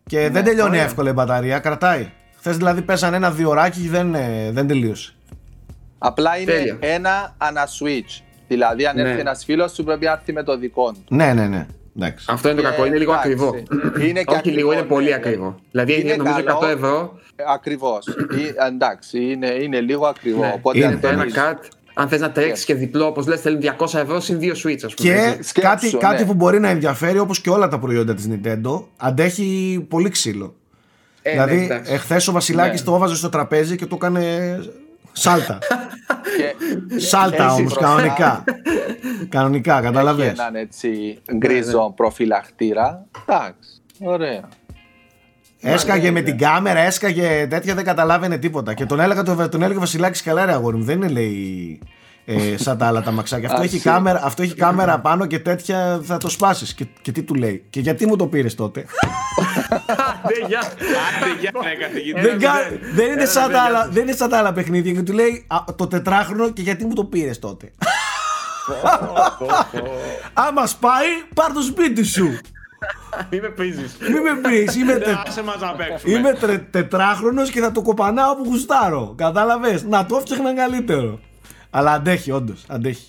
Και 0.06 0.28
δεν 0.30 0.44
τελειώνει 0.44 0.68
ωραία. 0.70 0.82
εύκολα 0.82 1.10
η 1.10 1.12
μπαταρία, 1.12 1.58
κρατάει. 1.58 2.10
Χθε 2.38 2.50
δηλαδή 2.52 2.82
πέσανε 2.82 3.16
ένα 3.16 3.30
δύο 3.30 3.48
ώρακι 3.48 3.80
και 3.80 3.88
δεν, 3.88 4.14
ε, 4.14 4.50
δεν 4.52 4.66
τελείωσε. 4.66 5.14
Απλά 5.98 6.36
είναι 6.38 6.52
Τέλεια. 6.52 6.76
ένα 6.80 7.34
ανά 7.38 7.66
switch. 7.66 8.22
Δηλαδή, 8.48 8.86
αν 8.86 8.96
Ναι. 8.96 9.02
έρθει 9.02 9.20
ένας 9.20 9.44
φίλος 9.44 9.72
σου, 9.72 9.84
πρέπει 9.84 10.04
να 10.04 10.10
έρθει 10.12 10.32
με 10.32 10.42
το 10.42 10.58
δικό 10.58 10.92
του. 10.92 11.04
Ναι, 11.08 11.32
ναι, 11.32 11.46
ναι. 11.46 11.66
Εντάξει. 11.96 12.26
Αυτό 12.28 12.48
είναι 12.50 12.60
το 12.60 12.66
Ε, 12.66 12.70
κακό, 12.70 12.86
είναι 12.86 12.96
λίγο 12.98 13.12
εντάξει. 13.12 13.30
ακριβό. 13.32 13.54
Είναι 14.08 14.22
και 14.22 14.34
Όχι 14.34 14.48
λίγο, 14.50 14.70
είναι 14.72 14.80
ακριβό, 14.80 14.94
πολύ 14.94 15.08
ναι, 15.08 15.14
ακριβό. 15.14 15.54
Δηλαδή 15.70 15.92
Είναι 15.92 16.00
είναι 16.02 16.16
νομίζω 16.16 16.42
καλό. 16.42 16.58
100 16.58 16.68
ευρώ. 16.68 17.18
Ακριβώς. 17.54 18.06
εντάξει, 18.72 19.18
είναι, 19.30 19.46
είναι 19.46 19.80
λίγο 19.80 20.06
ακριβό. 20.06 20.40
Ναι. 20.40 20.52
Οπότε 20.54 20.78
Είναι 20.78 20.86
αν 20.86 21.00
Το 21.00 21.08
ένα 21.08 21.18
θέλεις- 21.18 21.34
καρτ, 21.34 21.64
αν 21.94 22.08
θες 22.08 22.20
να 22.20 22.30
τρέξεις 22.30 22.64
και 22.64 22.74
διπλό, 22.74 23.06
όπως 23.06 23.26
λες, 23.26 23.40
θέλει 23.40 23.56
200 23.56 23.98
ευρώ 23.98 24.20
συν 24.20 24.38
δύο 24.38 24.52
switch, 24.52 24.84
ας 24.84 24.94
πούμε. 24.94 25.08
Και 25.08 25.12
έτσι. 25.14 25.42
Σκέψου, 25.48 25.68
κάτι, 25.70 25.90
ναι. 25.92 25.98
κάτι 25.98 26.24
που 26.24 26.34
μπορεί 26.34 26.60
να 26.60 26.68
ενδιαφέρει 26.68 27.18
όπως 27.18 27.40
και 27.40 27.50
όλα 27.50 27.68
τα 27.68 27.78
προϊόντα 27.78 28.14
της 28.14 28.28
Nintendo 28.32 28.82
αντέχει 28.96 29.86
πολύ 29.88 30.08
ξύλο. 30.08 30.54
Ε, 31.22 31.30
δηλαδή 31.30 31.56
ναι, 31.56 31.64
εντάξει. 31.64 31.92
εχθές 31.92 32.28
ο 32.28 32.32
Βασιλάκης 32.32 32.80
Ναι. 32.80 32.86
το 32.86 32.94
έβαζε 32.94 33.14
στο 33.16 33.28
τραπέζι 33.28 33.76
και 33.76 33.86
το 33.86 33.94
έκανε 34.02 34.58
σάλτα. 35.16 35.58
και- 36.36 36.98
σάλτα 37.00 37.36
έχει 37.36 37.44
όμως 37.44 37.60
μπροστά- 37.62 37.80
κανονικά. 37.80 38.44
κανονικά 39.36 39.74
Έχει 39.74 39.82
καταλαβες. 39.84 40.28
έναν 40.28 40.54
έτσι 40.54 41.18
γκρίζο 41.36 41.92
προφυλακτήρα. 41.96 43.04
Εντάξει, 43.28 43.82
ωραία. 44.00 44.48
Έσκαγε 45.60 46.10
με 46.10 46.20
την 46.20 46.38
κάμερα, 46.38 46.78
έσκαγε 46.80 47.46
τέτοια, 47.50 47.74
δεν 47.74 47.84
καταλάβαινε 47.84 48.38
τίποτα. 48.38 48.74
Και 48.74 48.86
τον 48.86 49.00
έλεγα, 49.00 49.22
τον, 49.22 49.50
τον 49.50 49.62
έλεγε 49.62 49.76
ο 49.76 49.80
Βασιλάκης 49.80 50.22
καλά 50.22 50.44
ρε 50.44 50.52
αγόρι 50.52 50.76
μου, 50.76 50.84
δεν 50.84 50.96
είναι 50.96 51.08
λέει 51.08 51.78
ε, 52.24 52.56
σαν 52.56 52.78
τα 52.78 52.86
άλλα 52.86 53.02
τα 53.02 53.10
μαξάκια. 53.10 53.48
Αυτό, 53.48 53.62
έχει 53.62 53.74
Άσυ. 53.76 53.84
κάμερα, 53.84 54.20
αυτό 54.24 54.42
έχει 54.42 54.54
κάμερα 54.54 54.98
πάνω 55.00 55.26
και 55.26 55.38
τέτοια 55.38 56.00
θα 56.04 56.16
το 56.18 56.28
σπάσεις. 56.28 56.74
Και, 56.74 56.86
και 57.02 57.12
τι 57.12 57.22
του 57.22 57.34
λέει. 57.34 57.64
Και 57.70 57.80
γιατί 57.80 58.06
μου 58.06 58.16
το 58.16 58.26
πήρες 58.26 58.54
τότε; 58.54 58.80
Ναι, 58.80 60.46
γεια. 60.46 60.58
Άντε, 60.60 61.40
για 61.40 61.50
ρε 61.62 61.74
καθηγητή. 61.86 62.20
δεν, 62.20 62.38
κα- 62.38 62.52
δεν, 62.94 63.04
είναι 63.06 63.12
Ένα 63.22 63.26
σαν 63.30 63.42
τα 63.42 63.48
μηδέν. 63.48 63.60
άλλα, 63.76 63.88
δεν 63.90 64.02
είναι 64.02 64.12
σαν 64.16 64.28
τα 64.30 64.38
άλλα 64.38 64.52
παιχνίδια. 64.52 64.92
Και 64.92 65.02
του 65.02 65.12
λέει 65.12 65.44
«Α, 65.48 65.58
το 65.76 65.86
τετράχρονο 65.86 66.50
και 66.50 66.62
γιατί 66.62 66.84
μου 66.84 66.94
το 66.94 67.04
πήρες 67.04 67.38
τότε; 67.38 67.72
Άμα 70.34 70.66
σπάει, 70.66 71.06
πάρ 71.34 71.52
το 71.52 71.60
σπίτι 71.62 72.02
σου. 72.04 72.38
Μην 73.30 73.40
με 73.42 73.48
πείζεις. 73.48 73.96
Μην 74.00 74.22
με 74.22 74.48
πεις, 74.48 74.76
είμαι, 74.76 74.92
τε, 74.92 75.10
Άσε 75.26 75.42
μας 75.42 75.60
να 75.60 75.72
παίξουμε. 75.72 76.12
είμαι 76.18 76.32
τρε, 76.32 76.58
τετράχρονος 76.58 77.50
και 77.50 77.60
θα 77.60 77.72
το 77.72 77.82
κοπανάω 77.82 78.30
όπου 78.30 78.42
γουστάρω. 78.46 79.14
Κατάλαβες, 79.16 79.82
να 79.82 80.06
το 80.06 80.16
έφτιαχνα 80.16 80.54
καλύτερο. 80.54 81.20
Αλλά 81.76 81.92
αντέχει, 81.92 82.30
όντως, 82.30 82.64
αντέχει. 82.68 83.06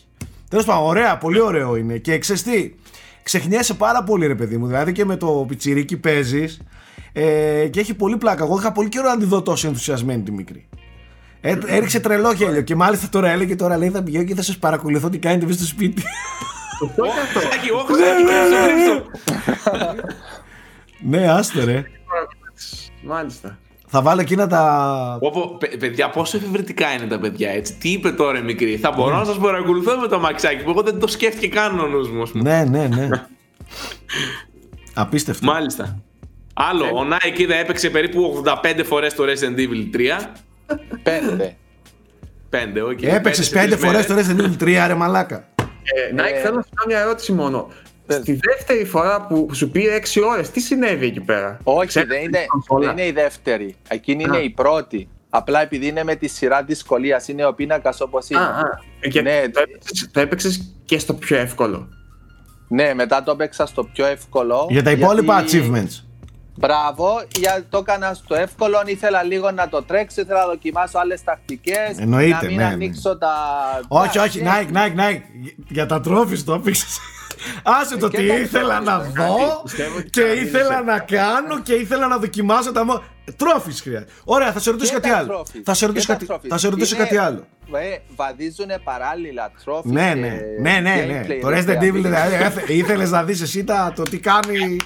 Τέλος 0.50 0.66
πάντων, 0.66 0.84
ωραία, 0.86 1.18
πολύ 1.18 1.42
ωραίο 1.42 1.76
είναι. 1.76 1.98
Και 1.98 2.18
ξέρεις 2.18 2.44
τι, 2.44 2.74
ξεχνιέσαι 3.24 3.74
πάρα 3.74 4.04
πολύ 4.04 4.28
ρε 4.28 4.36
παιδί 4.36 4.58
μου. 4.58 4.68
Δηλαδή 4.68 4.92
και 4.92 5.06
με 5.06 5.16
το 5.16 5.46
πιτσιρίκι 5.48 5.98
παίζεις 5.98 6.62
ε, 7.14 7.68
και 7.68 7.80
έχει 7.80 7.94
πολύ 7.94 8.18
πλάκα. 8.18 8.44
Εγώ 8.44 8.58
είχα 8.58 8.72
πολύ 8.72 8.90
καιρό 8.90 9.08
να 9.08 9.18
τη 9.18 9.26
δω 9.26 9.42
τόσο 9.42 9.68
ενθουσιασμένη 9.68 10.24
τη 10.24 10.32
μικρή. 10.32 10.68
Ε, 11.42 11.58
έριξε 11.68 12.00
τρελό 12.00 12.32
γέλιο 12.32 12.62
και 12.62 12.76
μάλιστα 12.76 13.10
τώρα 13.10 13.30
έλεγε 13.30 13.56
τώρα 13.56 13.78
λέει 13.78 13.90
θα 13.90 14.04
πηγαίνω 14.04 14.24
και 14.24 14.36
θα 14.36 14.42
σας 14.42 14.58
παρακολουθώ 14.58 15.10
τι 15.10 15.18
κάνετε 15.18 15.46
μέσα 15.46 15.58
στο 15.58 15.68
σπίτι. 15.68 16.04
Όχι, 16.80 17.72
όχι, 17.72 17.72
όχι, 17.72 18.24
κρύψω, 18.24 18.66
κρύψω. 18.66 19.06
ναι, 21.10 21.32
άστε 21.32 21.64
ρε. 21.64 21.84
Μάλιστα. 23.04 23.58
Θα 23.98 24.02
βάλω 24.04 24.22
εκείνα 24.22 24.48
τα... 24.48 25.18
Πω, 25.20 25.32
πω, 25.32 25.56
παι- 25.60 25.78
παιδιά, 25.78 26.10
πόσο 26.10 26.38
εφευρετικά 26.38 26.92
είναι 26.94 27.06
τα 27.06 27.20
παιδιά 27.20 27.50
έτσι. 27.50 27.74
Τι 27.76 27.90
είπε 27.92 28.12
τώρα 28.12 28.38
η 28.40 28.42
μικρή; 28.42 28.78
Θα 28.78 28.92
μπορώ 28.92 29.18
να 29.18 29.26
σας 29.26 29.38
παρακολουθώ 29.38 29.98
με 29.98 30.08
το 30.08 30.20
αμαξάκι 30.20 30.64
που 30.64 30.70
εγώ 30.70 30.82
δεν 30.82 31.00
το 31.00 31.08
σκέφτηκε 31.08 31.48
καν 31.48 31.80
ο 31.80 31.88
νους 31.88 32.10
μου. 32.10 32.22
ας 32.22 32.32
πούμε. 32.32 32.64
ναι, 32.66 32.78
ναι, 32.88 32.88
ναι. 32.88 33.08
Απίστευτο. 34.94 35.46
Μάλιστα. 35.46 36.00
Άλλο, 36.54 36.86
ο 36.86 37.08
Nike 37.12 37.40
είδα 37.40 37.56
έπαιξε 37.56 37.90
περίπου 37.90 38.44
85 38.46 38.82
φορές 38.86 39.14
το 39.16 39.24
Resident 39.24 39.58
Evil 39.60 39.96
3. 39.96 40.76
Πέντε. 41.04 41.56
5, 42.52 42.56
οκ. 42.92 43.02
Έπαιξες 43.02 43.50
πέντε 43.50 43.76
φορές 43.76 44.06
το 44.06 44.16
Resident 44.18 44.40
Evil 44.42 44.64
3, 44.64 44.84
ρε 44.88 44.94
μαλάκα. 44.94 45.48
Ε, 45.56 46.22
Nike, 46.22 46.36
Ε, 46.36 46.42
θέλω 46.42 46.56
να 46.56 46.62
σου 46.62 46.70
κάνω 46.76 46.88
μια 46.88 47.00
ερώτηση 47.00 47.32
μόνο. 47.34 47.68
Πες. 48.06 48.18
Στη 48.18 48.40
δεύτερη 48.50 48.86
φορά 48.86 49.22
που 49.22 49.50
σου 49.54 49.70
πήρε 49.70 49.96
6 49.96 50.22
ώρες, 50.32 50.50
τι 50.50 50.60
συνέβη 50.60 51.06
εκεί 51.06 51.20
πέρα; 51.22 51.60
Όχι, 51.64 51.88
Ξέρεις 51.88 52.08
δεν 52.10 52.18
την 52.20 52.28
είναι, 52.28 52.46
κονσόλα; 52.48 52.86
δεν 52.86 52.98
είναι 52.98 53.08
η 53.08 53.12
δεύτερη. 53.12 53.76
Εκείνη 53.88 54.24
είναι 54.24 54.38
Α. 54.38 54.42
η 54.42 54.50
πρώτη. 54.50 55.08
Απλά 55.30 55.62
επειδή 55.62 55.88
είναι 55.88 56.04
με 56.04 56.16
τη 56.16 56.28
σειρά 56.28 56.64
δυσκολίας, 56.64 57.28
είναι 57.28 57.46
ο 57.46 57.54
πίνακας 57.54 58.02
όπως 58.02 58.24
Α, 58.24 58.28
είναι. 58.30 58.42
α, 58.44 59.08
και 59.10 59.22
Ναι. 59.22 59.50
το, 59.54 59.60
έπαιξες, 59.62 60.10
το 60.12 60.20
έπαιξες 60.20 60.74
και 60.86 61.00
στο 61.00 61.14
πιο 61.14 61.38
εύκολο. 61.38 61.88
Ναι, 62.68 62.94
μετά 62.94 63.24
το 63.24 63.32
έπαιξα 63.32 63.66
στο 63.66 63.84
πιο 63.84 64.06
εύκολο. 64.06 64.68
Για 64.70 64.84
τα 64.84 64.92
υπόλοιπα 64.92 65.42
γιατί- 65.42 65.70
achievements. 65.72 66.00
Μπράβο, 66.58 67.24
για 67.40 67.66
το 67.70 67.78
έκανα 67.78 68.14
στο 68.14 68.36
εύκολο. 68.36 68.82
Ήθελα 68.86 69.24
λίγο 69.24 69.52
να 69.52 69.70
το 69.70 69.84
τρέξω, 69.84 70.22
ήθελα 70.22 70.40
να 70.40 70.46
δοκιμάσω 70.46 70.98
άλλες 71.00 71.24
τακτικές. 71.24 71.98
Εννοείται, 71.98 72.36
να 72.42 72.48
μην 72.48 72.56
ναι, 72.58 72.64
ναι. 72.64 72.70
ανοίξω 72.74 73.18
τα. 73.18 73.34
Όχι, 73.88 74.18
τα- 74.18 74.24
όχι, 74.24 74.42
ναι. 74.42 74.52
Nike, 74.60 74.76
Nike, 74.76 75.00
Nike. 75.00 75.22
Για 75.68 75.86
τα 75.86 76.00
τρόφις 76.02 76.44
το 76.44 76.54
έπαιξες. 76.54 76.98
Άσε 77.64 77.98
το 77.98 78.08
Και 78.08 78.18
τι 78.18 78.28
τα 78.28 78.36
ήθελα 78.36 78.80
να 78.80 79.02
trophies, 79.02 79.12
δω 79.16 79.62
πιστεύω 79.64 79.98
ότι 79.98 80.10
και 80.10 80.22
θα 80.22 80.34
ήθελα 80.34 80.70
μείνεις 80.70 80.94
να 80.94 81.00
κάνω 81.00 81.60
και 81.60 81.74
ήθελα 81.74 82.08
να 82.08 82.18
δοκιμάσω 82.18 82.72
τα 82.72 82.86
μο... 82.86 83.04
Τρόφις 83.38 83.82
χρειάζεται. 83.82 84.12
Ωραία, 84.24 84.52
θα 84.52 84.60
σε 84.60 84.72
ρωτήσω 84.72 84.94
Και 84.94 85.00
κάτι 85.00 85.10
τα 85.10 85.18
άλλο. 85.18 85.40
trophies, 85.42 85.62
Θα 85.64 85.74
σε 85.74 85.80
και 85.80 85.86
ρωτήσω 85.92 86.08
τα 86.08 86.14
κάτι, 86.14 86.26
trophies. 86.30 86.48
θα 86.50 86.58
σε 86.58 86.68
ρωτήσω 86.70 86.96
Είναι- 86.96 87.04
κάτι 87.04 87.18
άλλο. 87.18 87.46
Ε, 87.74 87.98
βαδίζουν 88.16 88.68
παράλληλα 88.84 89.52
τρόφι. 89.64 89.90
Ναι, 89.90 90.14
ναι, 90.14 90.40
ναι, 90.62 90.80
ναι, 90.80 90.96
ναι. 91.28 91.36
Το 91.42 91.48
Resident 91.48 91.82
Evil 91.82 91.92
δηλαδή 92.02 92.36
ήθελες 92.68 93.12
να 93.12 93.24
δεις 93.24 93.42
εσύ 93.42 93.64
τα- 93.64 93.94
το 93.96 94.04
τι 94.04 94.20
κάνει. 94.20 94.78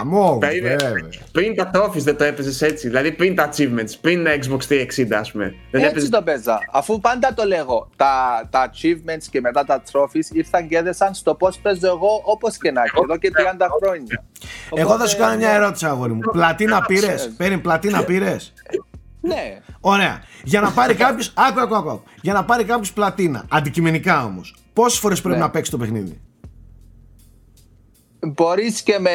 Αμό, 0.00 0.36
Περίμενε. 0.40 0.76
βέβαια. 0.76 1.08
Πριν 1.32 1.54
τα 1.56 1.70
trophies 1.74 1.98
δεν 2.02 2.16
το 2.16 2.24
έπαιζες 2.24 2.62
έτσι. 2.62 2.86
Δηλαδή 2.86 3.12
πριν 3.12 3.34
τα 3.34 3.48
achievements, 3.48 3.90
πριν 4.00 4.26
Xbox 4.26 4.58
360 4.68 5.18
ας 5.18 5.30
πούμε. 5.32 5.44
Δεν 5.70 5.80
Έτσι 5.80 5.86
έπαιζες 5.90 6.08
το 6.08 6.22
παίζα. 6.22 6.58
Αφού 6.72 7.00
πάντα 7.00 7.34
το 7.34 7.44
λέγω. 7.44 7.90
Τα, 7.96 8.12
τα 8.50 8.70
achievements 8.70 9.24
και 9.30 9.40
μετά 9.40 9.64
τα 9.64 9.82
trophies 9.92 10.28
ήρθαν 10.32 10.68
και 10.68 10.76
έδεσαν 10.76 11.14
στο 11.14 11.34
πώς 11.34 11.58
παίζω 11.58 11.86
εγώ 11.86 12.22
όπως 12.24 12.56
και 12.56 12.70
να 12.70 12.82
έχει. 12.82 12.94
Εδώ 13.02 13.16
και 13.16 13.30
30 13.36 13.66
χρόνια. 13.80 14.24
Εγώ 14.74 14.88
θα 14.88 14.94
Οπότε, 14.94 15.08
σου 15.08 15.16
κάνω 15.16 15.36
μια 15.36 15.48
ναι. 15.48 15.54
ερώτηση, 15.54 15.86
αγόρι 15.86 16.12
μου. 16.12 16.20
Πλατίνα 16.32 16.80
πήρες; 16.82 17.14
ξέρεις. 17.14 17.34
Παίρνει 17.36 17.58
πλατίνα 17.58 18.04
πήρες; 18.04 18.52
Ναι. 19.20 19.58
Ωραία. 19.80 20.22
Για 20.44 20.60
να 20.60 20.70
πάρει 20.70 20.94
κάποιο. 20.94 21.26
Άκου, 21.34 21.60
άκου, 21.60 21.74
άκου. 21.76 22.02
Για 22.20 22.32
να 22.32 22.44
πάρει 22.44 22.64
κάποιος 22.64 22.92
πλατίνα. 22.92 23.44
Αντικειμενικά 23.50 24.24
όμως. 24.24 24.54
Πόσες 24.72 24.98
φορές 24.98 25.20
πρέπει 25.20 25.38
Ναι. 25.38 25.44
να 25.44 25.50
παίξει 25.50 25.70
το 25.70 25.76
παιχνίδι; 25.78 26.20
Μπορείς 28.20 28.82
και 28.82 28.98
με, 28.98 29.10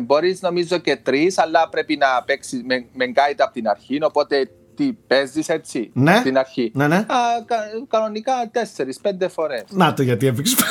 μπορείς 0.00 0.40
νομίζω 0.40 0.78
και 0.78 0.96
τρεις, 0.96 1.38
αλλά 1.38 1.68
πρέπει 1.68 1.96
να 1.96 2.22
παίξεις 2.24 2.62
με, 2.64 2.84
με 2.92 3.04
guide 3.14 3.38
από 3.38 3.52
την 3.52 3.68
αρχή, 3.68 3.98
οπότε 4.02 4.50
τι 4.76 4.92
παίζεις 4.92 5.48
έτσι, 5.48 5.90
Ναι. 5.94 6.14
από 6.14 6.22
την 6.22 6.38
αρχή; 6.38 6.70
Ναι, 6.74 6.88
ναι. 6.88 6.96
Α, 6.96 7.06
κα, 7.46 7.56
κανονικά 7.88 8.32
τέσσερις, 8.52 9.00
πέντε 9.00 9.28
φορές. 9.28 9.64
Να 9.70 9.94
το 9.94 10.02
γιατί 10.02 10.26
έπαιξες. 10.26 10.56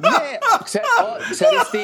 ναι, 0.00 0.38
ξέ, 0.64 0.78
ο, 0.78 1.30
ξέρεις 1.30 1.68
τι, 1.70 1.78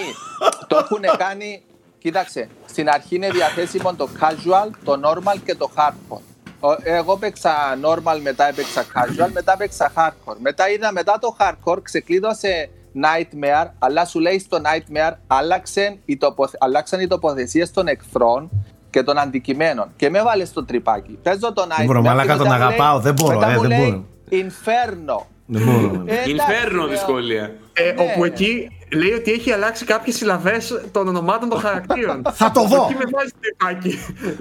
το 0.67 0.77
έχουν 0.77 1.19
κάνει, 1.19 1.63
κοίταξε, 1.99 2.49
στην 2.67 2.89
αρχή 2.89 3.15
είναι 3.15 3.31
διαθέσιμο 3.31 3.95
το 3.95 4.09
casual, 4.21 4.71
το 4.85 5.01
normal 5.05 5.37
και 5.45 5.55
το 5.55 5.71
hardcore. 5.77 6.21
Ο- 6.61 6.77
Εγώ 6.85 7.17
παίξα 7.17 7.55
normal, 7.83 8.19
μετά 8.23 8.49
έπαιξα 8.49 8.85
casual, 8.95 9.29
μετά 9.33 9.53
έπαιξα 9.53 9.93
hardcore. 9.97 10.37
Μετά 10.39 10.69
είδα 10.71 10.93
μετά 10.93 11.19
το 11.21 11.37
hardcore, 11.41 11.83
ξεκλείδωσε 11.83 12.71
nightmare, 13.05 13.67
αλλά 13.79 14.05
σου 14.05 14.21
λέει 14.21 14.39
στο 14.39 14.59
nightmare 14.65 15.13
άλλαξαν 15.27 15.99
οι, 16.05 16.17
τοποθε... 16.17 16.57
αλλάξαν 16.61 17.01
οι 17.01 17.07
τοποθεσίες 17.07 17.71
των 17.71 17.87
εχθρών 17.87 18.51
και 18.91 19.03
των 19.03 19.19
αντικειμένων. 19.19 19.89
Και 19.97 20.11
με 20.11 20.23
βάλε 20.23 20.45
στο 20.45 20.65
τρυπάκι. 20.65 21.19
Παίζω 21.23 21.53
το 21.53 21.67
nightmare. 21.71 21.85
μπορώ, 21.87 22.03
μαλάκα, 22.03 22.33
και 22.33 22.39
τον 22.39 22.47
μετά 22.47 22.59
μου 22.59 22.65
αγαπάω, 22.65 22.93
λέει- 22.93 23.03
δεν 23.03 23.13
μπορώ, 23.13 23.39
μετά 23.39 23.51
ε, 23.51 23.55
μου 23.55 23.61
δεν 23.61 23.69
λέει 23.71 23.89
μπορώ. 23.91 24.05
Inferno. 24.31 25.27
Δεν 25.47 25.63
μπορώ. 25.65 26.03
Ε, 26.07 26.13
εντάξει, 26.15 26.35
Inferno 26.37 26.73
λέω. 26.75 26.87
δυσκολία. 26.87 27.55
Ε, 27.73 27.93
Ναι. 27.93 28.03
Όπου 28.03 28.25
εκεί 28.25 28.71
λέει 28.93 29.13
ότι 29.13 29.33
έχει 29.33 29.53
αλλάξει 29.53 29.85
κάποιες 29.85 30.17
συλλαβές 30.17 30.81
των 30.93 31.09
ονομάτων 31.09 31.49
των 31.49 31.61
χαρακτήρων. 31.61 32.23
Θα 32.35 32.51
το 32.51 32.63
δω. 32.67 32.83
Εκεί 32.91 32.95
με 32.95 33.05
βάζει 33.13 33.31
τρυπάκι. 33.41 33.91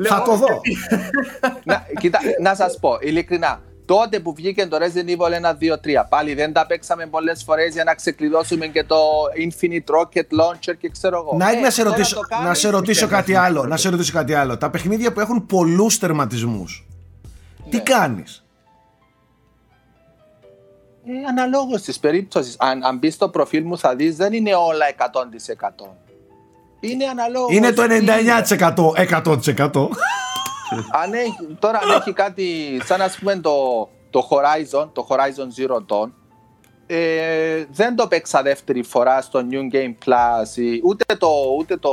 Θα 0.03 0.15
Λέω, 0.15 0.23
το 0.26 0.36
δω. 0.36 0.45
γιατί. 0.64 0.77
να, 1.69 1.86
κοίτα, 1.99 2.19
να 2.41 2.56
σας 2.56 2.77
πω, 2.80 2.98
ειλικρινά, 3.02 3.61
τότε 3.86 4.19
που 4.19 4.34
βγήκε 4.34 4.65
το 4.68 4.77
Resident 4.77 5.10
Evil 5.10 5.49
1, 5.49 5.73
2, 5.73 5.73
3, 5.73 6.06
πάλι 6.10 6.34
δεν 6.34 6.53
τα 6.53 6.65
παίξαμε 6.65 7.06
πολλές 7.06 7.44
φορές 7.44 7.73
για 7.73 7.84
να 7.84 7.94
ξεκλειδώσουμε 7.95 8.68
και 8.68 8.84
το 8.84 8.98
Infinite 9.49 9.95
Rocket 9.95 10.40
Launcher 10.40 10.73
και 10.80 10.90
ξέρω 10.90 11.18
εγώ. 11.18 11.38
Να, 11.38 11.52
Ε, 11.52 11.60
να, 11.60 11.69
σε 11.69 11.84
τώρα 11.84 11.95
ρωτήσω, 11.95 12.15
το 12.15 12.22
κάνεις, 12.22 12.48
να 12.48 12.53
σε 12.53 12.69
ρωτήσω 12.69 13.06
και- 13.07 13.11
κάτι 13.14 13.36
άλλο. 13.36 13.65
Να 13.65 13.77
σε 13.77 13.90
ρωτήσω 13.90 14.11
κάτι 14.14 14.34
άλλο. 14.34 14.57
Τα 14.57 14.69
παιχνίδια 14.69 15.14
που 15.14 15.19
έχουν 15.19 15.45
πολλούς 15.45 15.99
τερματισμούς. 15.99 16.86
Τι 17.69 17.77
Ναι. 17.77 17.84
κάνεις; 17.84 18.45
Ε, 21.07 21.11
αναλόγως 21.30 21.82
της 21.82 21.99
περίπτωσης. 21.99 22.56
Αν, 22.60 22.84
αν 22.84 22.98
μπεις 22.98 23.14
στο 23.14 23.30
προφίλ 23.30 23.64
μου 23.65 23.77
θα 23.77 23.95
δεις 23.95 24.15
δεν 24.15 24.34
είναι 24.34 24.53
όλα 24.56 24.86
100%. 24.88 25.86
Είναι 26.80 27.06
αναλόγως. 27.06 27.56
Είναι 27.56 27.72
το 27.72 27.88
τι 27.88 27.98
99% 27.99 28.94
100%. 28.95 29.90
αν 31.03 31.14
έχει, 31.14 31.57
τώρα 31.60 31.80
αν 31.84 31.90
έχει 31.99 32.14
κάτι 32.14 32.45
σαν 32.84 33.02
ας 33.02 33.18
πούμε 33.18 33.36
το, 33.36 33.52
το 34.10 34.27
Horizon, 34.30 34.90
το 34.94 35.07
Horizon 35.10 35.61
Zero 35.61 35.76
Dawn, 35.76 36.10
ε, 36.88 37.65
δεν 37.72 37.95
το 37.95 38.07
παίξα 38.07 38.41
δεύτερη 38.41 38.84
φορά 38.84 39.22
στο 39.22 39.45
New 39.52 39.76
Game 39.76 39.94
Plus 40.06 40.57
ή- 40.57 40.82
ούτε 40.84 41.15
το, 41.15 41.27
ούτε 41.57 41.77
το 41.77 41.91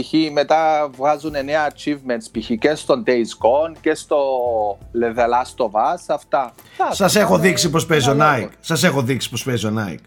π.χ. 0.00 0.32
μετά 0.32 0.90
βγάζουν 0.96 1.30
νέα 1.44 1.72
achievements 1.72 2.38
π.χ. 2.38 2.50
και 2.58 2.74
στο 2.74 3.02
Days 3.06 3.10
Gone 3.10 3.76
και 3.80 3.94
στο 3.94 4.16
The 5.00 5.16
Last 5.16 5.64
of 5.64 5.70
Us 5.70 6.04
αυτά. 6.08 6.54
Σας 6.90 7.16
έχω 7.16 7.38
δείξει 7.38 7.70
πώ 7.70 7.80
παίζει 7.88 8.08
ο 8.08 8.10
Ανάλογα. 8.12 8.48
Nike. 8.48 8.52
Σας 8.60 8.84
έχω 8.84 9.02
δείξει 9.02 9.30
πώ 9.30 9.36
παίζει 9.44 9.66
ο 9.66 9.72
Nike. 9.76 10.04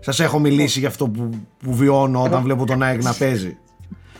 Σας 0.00 0.20
έχω 0.20 0.38
μιλήσει 0.38 0.78
για 0.78 0.88
αυτό 0.88 1.08
που, 1.08 1.30
που 1.58 1.74
βιώνω 1.74 2.22
όταν 2.22 2.42
βλέπω 2.42 2.64
τον 2.66 2.78
Nike 2.82 3.02
να 3.02 3.14
παίζει. 3.14 3.58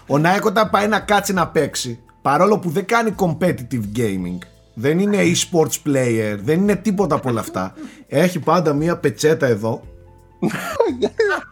Ο 0.06 0.14
Nike 0.14 0.44
όταν 0.44 0.70
πάει 0.70 0.88
να 0.88 1.00
κάτσει 1.00 1.32
να 1.32 1.48
παίξει, 1.48 2.00
παρόλο 2.22 2.58
που 2.58 2.70
δεν 2.70 2.84
κάνει 2.86 3.14
competitive 3.18 3.96
gaming, 3.96 4.38
δεν 4.74 4.98
είναι 4.98 5.18
e-sports 5.22 5.88
player, 5.88 6.38
δεν 6.42 6.60
είναι 6.60 6.76
τίποτα 6.76 7.14
από 7.14 7.28
όλα 7.28 7.40
αυτά. 7.40 7.74
Έχει 8.06 8.38
πάντα 8.38 8.72
μία 8.72 8.96
πετσέτα 8.96 9.46
εδώ. 9.46 9.82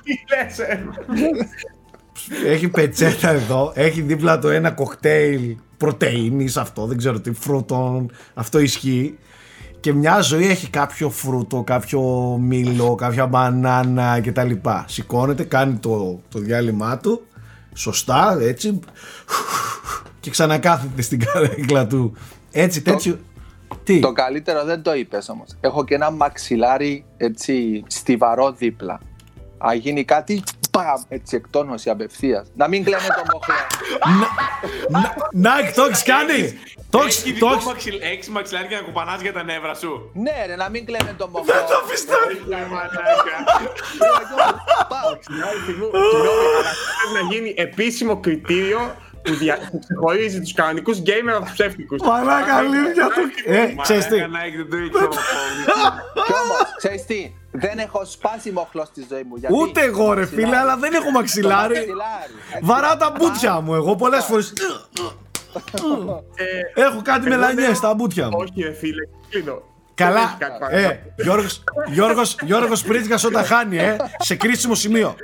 Τι 0.04 0.14
λες, 0.28 0.58
ε; 0.58 0.84
Έχει 2.46 2.68
πετσέτα 2.68 3.30
εδώ. 3.30 3.72
Έχει 3.74 4.00
δίπλα 4.00 4.38
το 4.38 4.48
ένα 4.48 4.70
κοκτέιλ 4.70 5.56
πρωτεΐνης 5.76 6.56
αυτό, 6.56 6.86
δεν 6.86 6.96
ξέρω 6.96 7.20
τι 7.20 7.32
φρούτων. 7.32 8.10
Αυτό 8.34 8.58
ισχύει. 8.58 9.18
Και 9.80 9.92
μια 9.92 10.20
ζωή 10.20 10.46
έχει 10.46 10.70
κάποιο 10.70 11.10
φρούτο, 11.10 11.62
κάποιο 11.62 12.00
μήλο, 12.40 12.94
κάποια 12.94 13.26
μπανάνα 13.26 14.20
κτλ. 14.20 14.50
Σηκώνεται, 14.86 15.44
κάνει 15.44 15.74
το, 15.74 16.20
το 16.28 16.38
διάλειμμα 16.38 16.98
του, 16.98 17.22
σωστά, 17.74 18.38
έτσι, 18.40 18.80
και 20.20 20.30
ξανακάθεται 20.30 21.02
στην 21.02 21.20
καρέκλα 21.24 21.86
του. 21.86 22.16
Έτσι, 22.50 22.82
τέτοιο. 22.82 23.18
Τι, 23.84 24.00
Το 24.00 24.12
καλύτερο 24.12 24.64
δεν 24.64 24.82
το 24.82 24.94
είπες 24.94 25.28
όμως. 25.28 25.48
Έχω 25.60 25.84
και 25.84 25.94
ένα 25.94 26.10
μαξιλάρι 26.10 27.04
έτσι 27.16 27.84
στιβαρό 27.86 28.52
δίπλα. 28.52 29.00
Αν 29.58 29.78
γίνει 29.78 30.04
κάτι, 30.04 30.42
παμ, 30.74 31.00
έτσι 31.08 31.36
εκτόνωση 31.36 31.90
απευθείας. 31.90 32.50
Να 32.56 32.68
μην 32.68 32.84
κλαίμε 32.84 33.06
το 33.06 33.22
μοχλό. 33.32 33.54
Νάικ, 35.32 35.74
το 35.74 35.84
έχεις 35.84 36.02
κάνει! 36.02 36.58
Το 36.90 36.98
έχεις- 36.98 37.16
Έχεις 37.16 37.22
το 37.22 37.28
ειδικό 37.30 37.48
έχεις- 37.52 37.64
μαξιλ- 37.66 38.02
Έχεις 38.02 38.28
μαξιλάρι 38.28 38.66
για 38.66 38.76
να 38.80 38.84
κουπανάς 38.84 39.20
για 39.20 39.32
τα 39.32 39.42
νεύρα 39.42 39.74
σου; 39.74 40.10
ναι, 40.14 40.44
ρε, 40.46 40.56
να 40.56 40.68
μην 40.68 40.86
κλαίμε 40.86 41.14
το 41.18 41.28
μοχλό. 41.28 41.52
Δεν 41.52 41.62
το 41.66 41.78
πιστεύω! 41.90 42.26
Πάω. 44.88 45.10
Συγγνώμη, 45.20 45.58
συγγνώμη, 45.66 45.92
αλλά 46.58 46.72
πρέπει 46.98 47.24
να 47.24 47.32
γίνει 47.34 47.54
επίσημο 47.56 48.20
κριτήριο 48.20 48.94
που 49.24 49.34
δια- 49.34 49.68
που 49.70 49.78
ξεχωρίζει 49.78 50.40
τους 50.40 50.52
κανονικούς 50.52 50.98
gamer 51.06 51.32
από 51.36 51.44
τους 51.44 51.52
ψεύτικους. 51.52 52.00
Μαλάκα, 52.02 52.54
αλήθεια 52.54 53.06
του. 53.14 53.50
Ε, 53.52 53.74
ξέρεις 53.82 54.06
τι; 54.06 54.16
Μαλάκα, 54.20 54.38
Nike, 54.44 54.56
δεν 54.56 54.70
το 54.70 54.76
ήξερα. 54.78 55.08
Κι 56.26 56.32
όμως, 56.42 56.74
ξέρεις 56.76 57.04
τι, 57.04 57.32
δεν 57.50 57.78
έχω 57.78 58.04
σπάσει 58.04 58.50
μοχλό 58.50 58.84
στη 58.84 59.06
ζωή 59.10 59.22
μου. 59.22 59.36
Γιατί 59.36 59.54
Ούτε 59.58 59.80
εγώ 59.80 60.12
ρε 60.12 60.26
φίλε, 60.26 60.40
Μαξιλάρι. 60.40 60.56
αλλά 60.70 60.76
δεν 60.76 60.92
έχω 60.94 61.04
Το 61.04 61.10
μαξιλάρι. 61.10 61.74
μαξιλάρι, 61.74 62.32
έτσι. 62.52 62.60
Βαρά 62.64 62.96
τα 62.96 63.14
μπουτια 63.18 63.60
μου 63.60 63.74
εγώ 63.74 63.96
πολλές 63.96 64.24
φορές. 64.24 64.52
Ε, 66.34 66.80
Έχω 66.82 67.02
κάτι 67.02 67.26
εγώ 67.26 67.28
μελανιές 67.36 67.66
λέω- 67.66 67.74
στα 67.74 67.94
μπουτια 67.94 68.24
μου. 68.30 68.36
Όχι, 68.40 68.62
ρε 68.62 68.72
φίλε, 68.72 69.02
κλείνω. 69.28 69.62
Καλά. 69.94 70.14
Δεν 70.14 70.22
έχει 70.24 70.36
κάτι 70.38 70.58
παραπάνω. 70.60 70.88
Ε, 70.88 71.12
Γιώργος, 71.22 71.64
Γιώργος, 71.88 72.36
Γιώργος 72.42 72.82
Πρίτζικας 72.82 73.24
όταν 73.24 73.44
χάνει, 73.44 73.78
ε, 73.78 73.96
σε 74.18 74.34
κρίσιμο 74.36 74.74
σημείο. 74.74 75.14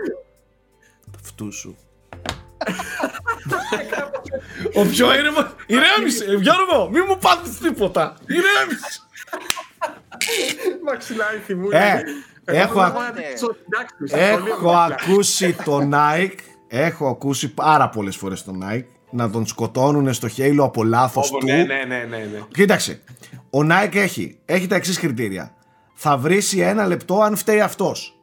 Αυτού 1.24 1.52
σου. 1.52 1.76
Ο 4.74 4.84
πιο 4.86 5.14
ήρεμο. 5.14 5.46
Ηρέμησε, 5.66 6.24
Γιώργο, 6.24 6.88
μη 6.92 7.00
μου 7.00 7.18
πάθεις 7.20 7.58
τίποτα. 7.58 8.16
Ηρέμησε. 8.26 9.00
Μαξιλάρι 10.84 11.38
θυμού. 11.46 11.68
Ε, 11.70 12.02
έχω 12.44 12.72
Εγώ 12.72 12.80
ακ- 12.80 12.94
να 12.98 13.10
δείξω, 13.10 13.56
εντάξει, 13.66 13.94
σε 14.04 14.16
σχολείο 14.16 14.54
Έχω 14.54 14.72
μαξιλάρι. 14.72 14.94
ακούσει 15.10 15.56
το 15.64 15.88
Nike 15.92 16.34
έχω 16.68 17.08
ακούσει 17.08 17.54
πάρα 17.54 17.88
πολλές 17.88 18.16
φορές 18.16 18.44
τον 18.44 18.62
Nike 18.64 18.84
να 19.10 19.30
τον 19.30 19.46
σκοτώνουν 19.46 20.12
στο 20.12 20.28
Halo 20.36 20.56
από 20.60 20.84
λάθος 20.84 21.28
Όπου, 21.28 21.38
του. 21.38 21.46
ναι, 21.46 21.56
ναι, 21.56 21.84
ναι, 21.88 22.04
ναι, 22.08 22.16
ναι. 22.16 22.40
Κοίταξε. 22.52 23.00
Ο 23.50 23.58
Nike 23.70 23.94
έχει, 23.96 24.38
έχει 24.44 24.66
τα 24.66 24.74
εξής 24.76 24.98
κριτήρια. 24.98 25.54
Θα 25.94 26.16
βρίσει 26.16 26.58
ένα 26.58 26.86
λεπτό 26.86 27.20
αν 27.20 27.36
φταίει 27.36 27.60
αυτός. 27.60 28.14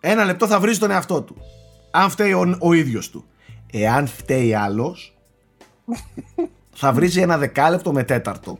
Ένα 0.00 0.24
λεπτό 0.24 0.46
θα 0.46 0.60
βρει 0.60 0.76
τον 0.78 0.90
εαυτό 0.90 1.22
του. 1.22 1.36
Αν 1.90 2.10
φταίει 2.10 2.32
ο, 2.32 2.56
ο 2.60 2.72
ίδιος 2.72 3.10
του. 3.10 3.24
Εάν 3.72 4.06
φταίει 4.06 4.54
άλλος, 4.54 5.18
θα 6.74 6.92
βρίζει 6.92 7.20
ένα 7.20 7.38
δεκάλεπτο 7.38 7.92
με 7.92 8.02
τέταρτο. 8.04 8.58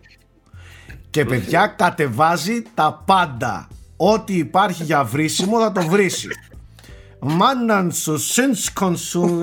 Και 1.11 1.25
παιδιά 1.25 1.67
κατεβάζει 1.67 2.63
τα 2.75 3.03
πάντα. 3.07 3.69
Ό,τι 3.97 4.37
υπάρχει 4.37 4.83
για 4.85 5.05
βρίσιμο 5.05 5.61
θα 5.61 5.73
το 5.73 5.83
βρίσει. 5.87 6.29
Μάναν 7.21 7.93
σου, 7.93 8.19
σύνσκον 8.19 8.97
σου. 8.97 9.41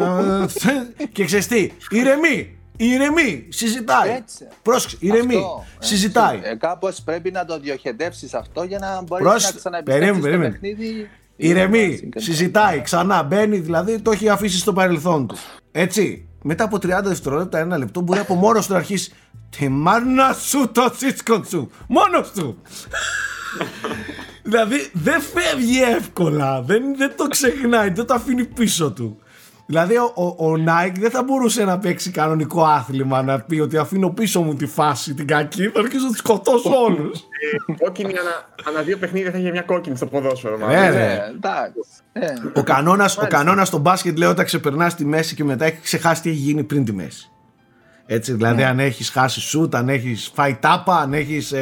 ε, 0.99 1.05
Και 1.11 1.25
ξέρεις 1.25 1.47
τι, 1.47 1.71
ηρεμή, 1.89 2.57
ηρεμή, 2.77 3.45
συζητάει. 3.49 4.09
Έτσι. 4.09 4.47
Πρόσεξε, 4.61 4.97
ηρεμή, 4.99 5.35
Αυτό, 5.35 5.65
έτσι. 5.75 5.89
συζητάει. 5.95 6.39
Ε, 6.43 6.55
Κάπως 6.55 7.01
πρέπει 7.01 7.31
να 7.31 7.45
το 7.45 7.59
διοχετεύσεις 7.59 8.33
αυτό 8.33 8.63
για 8.63 8.79
να 8.79 9.01
μπορείς 9.01 9.25
Πρόσ- 9.25 9.45
να 9.53 9.57
ξαναεπιστρέψεις 9.59 10.21
περίμενε, 10.21 10.21
στο 10.21 10.61
περίμενε. 10.61 10.75
παιχνίδι. 10.83 11.09
Ηρεμή, 11.37 12.09
συζητάει, 12.15 12.81
ξανά 12.81 13.23
μπαίνει, 13.23 13.57
δηλαδή 13.57 13.99
το 13.99 14.11
έχει 14.11 14.29
αφήσει 14.29 14.57
στο 14.57 14.73
παρελθόν 14.73 15.27
του. 15.27 15.35
Έτσι. 15.71 16.27
Μετά 16.41 16.63
από 16.63 16.75
30 16.75 16.79
δευτερόλεπτα, 17.03 17.59
ένα 17.59 17.77
λεπτό, 17.77 18.01
μπορεί 18.01 18.19
από 18.19 18.33
μόνος 18.35 18.65
του 18.65 18.71
να 18.71 18.77
αρχίσει. 18.77 19.11
Τη 19.49 19.69
μάνα 19.69 20.33
σου 20.33 20.71
το 20.71 20.91
τσίτσκον 20.91 21.45
σου. 21.45 21.69
Μόνος 21.87 22.31
του. 22.31 22.61
δηλαδή 24.43 24.89
δεν 24.93 25.21
φεύγει 25.21 25.81
εύκολα. 25.81 26.61
Δεν, 26.61 26.97
δεν 26.97 27.13
το 27.15 27.27
ξεχνάει, 27.27 27.89
δεν 27.89 28.05
το 28.05 28.13
αφήνει 28.13 28.45
πίσω 28.45 28.91
του. 28.91 29.19
Δηλαδή 29.69 29.95
ο, 29.97 30.11
ο, 30.15 30.45
ο 30.49 30.53
Nike 30.53 30.95
δεν 30.99 31.09
θα 31.11 31.23
μπορούσε 31.23 31.63
να 31.63 31.79
παίξει 31.79 32.11
κανονικό 32.11 32.63
άθλημα 32.63 33.21
να 33.23 33.39
πει 33.39 33.59
ότι 33.59 33.77
αφήνω 33.77 34.09
πίσω 34.09 34.41
μου 34.41 34.55
τη 34.55 34.65
φάση 34.65 35.13
την 35.13 35.27
κακή, 35.27 35.67
θα 35.69 35.79
αρχίσω 35.79 36.03
να 36.05 36.09
του 36.11 36.15
σκοτώσω 36.17 36.69
όλους. 36.83 37.23
Κόκκινη 37.79 38.13
ανα, 38.19 38.49
ανά 38.67 38.81
δύο 38.81 38.97
παιχνίδια 38.97 39.31
θα 39.31 39.37
είχε 39.37 39.51
μια 39.51 39.61
κόκκινη 39.61 39.95
στο 39.95 40.05
ποδόσφαιρο. 40.05 40.57
μάλλον. 40.57 40.75
Ναι, 40.75 40.89
Ναι, 40.89 40.89
ρε. 40.89 41.23
εντάξει. 41.35 41.79
Ε, 42.11 42.25
Ο 42.55 42.63
κανόνας 42.63 43.17
ο 43.17 43.27
κανόνας 43.27 43.67
στο 43.67 43.77
μπάσκετ 43.77 44.17
λέει 44.17 44.29
όταν 44.29 44.45
ξεπερνάς 44.45 44.95
τη 44.95 45.05
μέση 45.05 45.35
και 45.35 45.43
μετά 45.43 45.65
έχεις 45.65 45.79
ξεχάσει 45.81 46.21
τι 46.21 46.29
έχει 46.29 46.37
γίνει 46.39 46.63
πριν 46.63 46.85
τη 46.85 46.93
μέση. 46.93 47.31
Έτσι, 48.05 48.33
δηλαδή 48.33 48.63
αν 48.63 48.79
έχεις 48.79 49.09
χάσει 49.09 49.39
σουτ, 49.41 49.75
αν 49.75 49.89
έχεις 49.89 50.31
φάει 50.33 50.55
τάπα, 50.55 50.97
αν 50.97 51.13
έχεις 51.13 51.53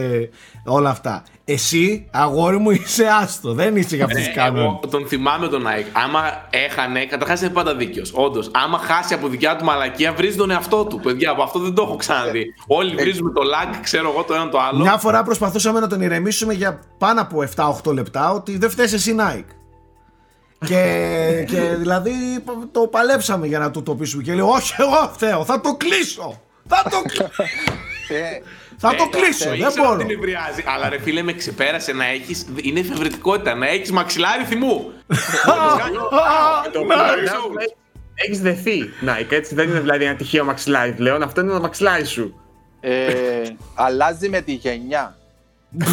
όλα 0.65 0.90
αυτά. 0.90 1.23
Εσύ, 1.48 2.08
αγόρι 2.12 2.58
μου, 2.58 2.72
είσαι 2.72 3.08
άστο. 3.22 3.54
Δεν 3.54 3.76
είσαι 3.76 3.96
για 3.96 4.06
αυτούς 4.06 4.20
τους 4.20 4.28
Ε, 4.28 4.32
κανόνες. 4.36 4.64
εγώ 4.66 4.80
τον 4.90 5.08
θυμάμαι 5.08 5.48
τον 5.48 5.64
Nike. 5.64 5.90
Άμα 6.06 6.22
έχανε, 6.50 7.06
καταρχάς 7.06 7.42
είναι 7.42 7.50
πάντα 7.50 7.76
δίκαιος. 7.76 8.12
Όντως, 8.16 8.50
άμα 8.54 8.78
χάσει 8.78 9.14
από 9.14 9.28
δικιά 9.28 9.56
του 9.56 9.64
μαλακία, 9.66 10.14
βρίζει 10.14 10.38
τον 10.38 10.52
εαυτό 10.52 10.86
του. 10.86 11.00
Παιδιά, 11.00 11.32
από 11.32 11.44
αυτό 11.44 11.60
δεν 11.60 11.74
το 11.74 11.82
έχω 11.82 11.96
ξαναδεί. 11.96 12.46
Όλοι 12.68 12.96
βρίζουμε 12.96 13.32
το 13.32 13.42
lag, 13.42 13.76
ξέρω 13.84 14.10
εγώ 14.10 14.24
το 14.24 14.34
ένα 14.34 14.50
το 14.50 14.60
άλλο. 14.60 14.80
Μια 14.80 14.98
φορά 14.98 15.24
προσπαθούσαμε 15.24 15.80
να 15.80 15.88
τον 15.88 16.02
ηρεμήσουμε 16.02 16.54
για 16.54 16.80
πάνω 16.98 17.22
από 17.22 17.44
7-8 17.56 17.94
λεπτά 17.94 18.32
ότι 18.32 18.58
δεν 18.58 18.70
φταίει 18.70 18.90
εσύ 18.94 19.16
Nike. 19.20 19.46
και, 20.66 20.84
και 21.52 21.60
δηλαδή 21.62 22.12
το 22.72 22.80
παλέψαμε 22.88 23.48
για 23.48 23.60
να 23.60 23.72
του 23.72 23.84
το 23.84 23.96
πείσουμε 23.96 24.24
και 24.24 24.32
λέει 24.34 24.46
όχι 24.50 24.74
εγώ 24.78 25.12
φταίω, 25.14 25.46
θα 25.46 25.62
το 25.62 25.76
κλείσω. 25.76 26.40
Θα 26.68 26.84
το, 26.90 26.98
ε, 28.16 28.42
θα 28.77 28.95
το 28.95 29.03
Ε, 29.14 29.18
κλείσω, 29.18 29.49
δεν 29.49 29.53
ήξερα 29.60 29.73
μπορώ. 29.77 29.93
ότι 29.93 30.06
νευριάζει. 30.06 30.64
Αλλά 30.65 30.89
ρε 30.89 30.99
φίλε, 30.99 31.22
με 31.22 31.34
ξεπέρασε 31.34 31.93
να 31.93 32.06
έχεις. 32.06 32.45
Είναι 32.61 32.80
εφευρετικότητα 32.80 33.56
να 33.56 33.68
έχεις 33.68 33.91
μαξιλάρι 33.91 34.43
θυμού. 34.43 34.91
Το 36.73 36.81
Έχεις 38.18 38.41
δεθεί, 38.41 38.89
Nike, 39.06 39.31
έτσι 39.31 39.56
δεν 39.56 39.69
είναι 39.69 39.80
δηλαδή 39.80 40.03
ένα 40.06 40.15
τυχαίο 40.15 40.43
μαξιλάρι 40.43 40.91
πλέον. 40.91 41.22
Αυτό 41.23 41.41
είναι 41.41 41.52
το 41.52 41.60
μαξιλάρι 41.60 42.06
σου. 42.06 42.39
ε, 42.80 43.41
αλλάζει 43.76 44.30
με 44.30 44.41
τη 44.41 44.52
γενιά. 44.53 45.18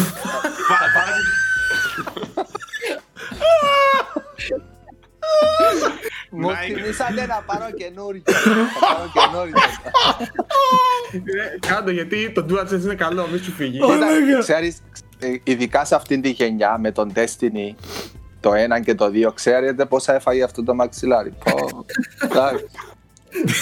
Μου 6.35 6.49
Nike. 6.49 6.75
θυμήσατε 6.75 7.25
να 7.25 7.43
πάρω 7.45 7.71
καινούριο. 7.71 8.21
Θα 8.79 8.85
πάρω 8.85 9.11
καινούριο. 9.13 9.53
Ε, 11.11 11.67
Κάντο 11.67 11.91
γιατί 11.91 12.31
το 12.31 12.45
DualSense 12.49 12.83
είναι 12.83 12.95
καλό, 12.95 13.27
μη 13.31 13.37
σου 13.37 13.51
φύγει. 13.51 13.83
Ωραία. 13.83 14.39
Ξέρεις, 14.39 14.81
ε, 15.19 15.35
ειδικά 15.43 15.85
σε 15.85 15.95
αυτήν 15.95 16.21
τη 16.21 16.29
γενιά 16.29 16.77
με 16.77 16.91
τον 16.91 17.11
Destiny, 17.15 17.75
το 18.39 18.51
1 18.77 18.81
και 18.83 18.95
το 18.95 19.11
2, 19.13 19.33
ξέρετε 19.33 19.85
πόσα 19.85 20.15
έφαγε 20.15 20.43
αυτό 20.43 20.63
το 20.63 20.73
μαξιλάρι. 20.75 21.33
Πω, 21.43 21.85
εντάξει. 22.23 22.65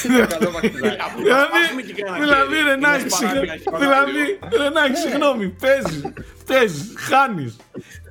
Είναι 0.08 0.26
καλό 0.26 0.52
μαξιλάρι. 0.52 0.98
Δηλαδή, 1.18 1.94
δηλαδή 2.20 2.56
ρε 2.68 2.76
Νάκη, 2.76 3.10
συγγνώμη, 3.10 3.48
δηλαδή, 3.80 4.40
ρε 4.58 4.70
Νάκη, 4.70 4.96
συγγνώμη, 4.96 5.48
παίζεις, 5.50 6.02
παίζεις, 6.46 6.94
χάνεις. 6.98 7.56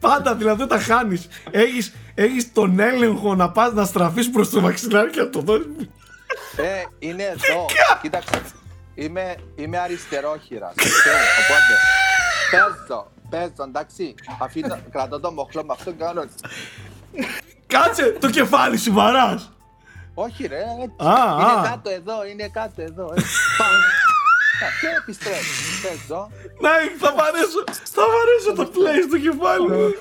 Πάντα 0.00 0.34
δηλαδή 0.34 0.66
τα 0.66 0.78
χάνεις. 0.78 1.28
Έχεις, 1.50 1.92
έχεις 2.22 2.52
τον 2.52 2.78
έλεγχο 2.80 3.34
να 3.34 3.50
πας 3.50 3.72
να 3.72 3.84
στραφείς 3.84 4.30
προς 4.30 4.50
το 4.50 4.60
μαξιλάρι 4.60 5.10
και 5.10 5.20
να 5.20 5.30
το 5.30 5.40
δώσεις. 5.40 5.66
Ε, 6.56 6.82
είναι 6.98 7.22
εδώ. 7.22 7.66
Κοίταξε. 8.02 8.40
Είμαι, 8.94 9.34
είμαι 9.56 9.78
αριστερόχειρας. 9.78 10.72
Οπότε 10.72 11.74
παίζω, 12.50 13.06
παίζω, 13.30 13.68
εντάξει. 13.68 14.14
Αφήνω, 14.40 14.78
κρατώ 14.90 15.20
το 15.20 15.32
μοχλό 15.32 15.64
με 15.64 15.72
αυτό 15.72 15.90
και 15.90 16.04
κάνω. 16.04 16.20
έτσι. 16.20 16.34
Κάτσε, 17.66 18.16
το 18.20 18.30
κεφάλι 18.30 18.76
σου 18.78 18.92
βαράς. 18.92 19.52
Όχι, 20.14 20.46
ρε. 20.46 20.56
έτσι. 20.82 20.94
Α, 20.96 21.12
α. 21.12 21.40
είναι 21.40 21.68
κάτω 21.68 21.90
εδώ, 21.90 22.26
είναι 22.26 22.48
κάτω 22.48 22.82
εδώ. 22.82 23.12
έτσι. 23.16 23.34
Πam. 23.58 23.74
Α, 24.64 24.68
Και 24.80 24.86
επιστρέφω. 24.98 25.52
Παίζω. 25.82 26.30
Νάκη, 26.60 26.94
θα 26.98 27.14
βαρέσω, 27.18 27.60
θα 27.94 28.02
βαρέσω 28.12 28.52
το 28.54 28.70
play 28.74 29.00
στο 29.08 29.18
κεφάλι 29.18 29.68
μου. 29.68 29.94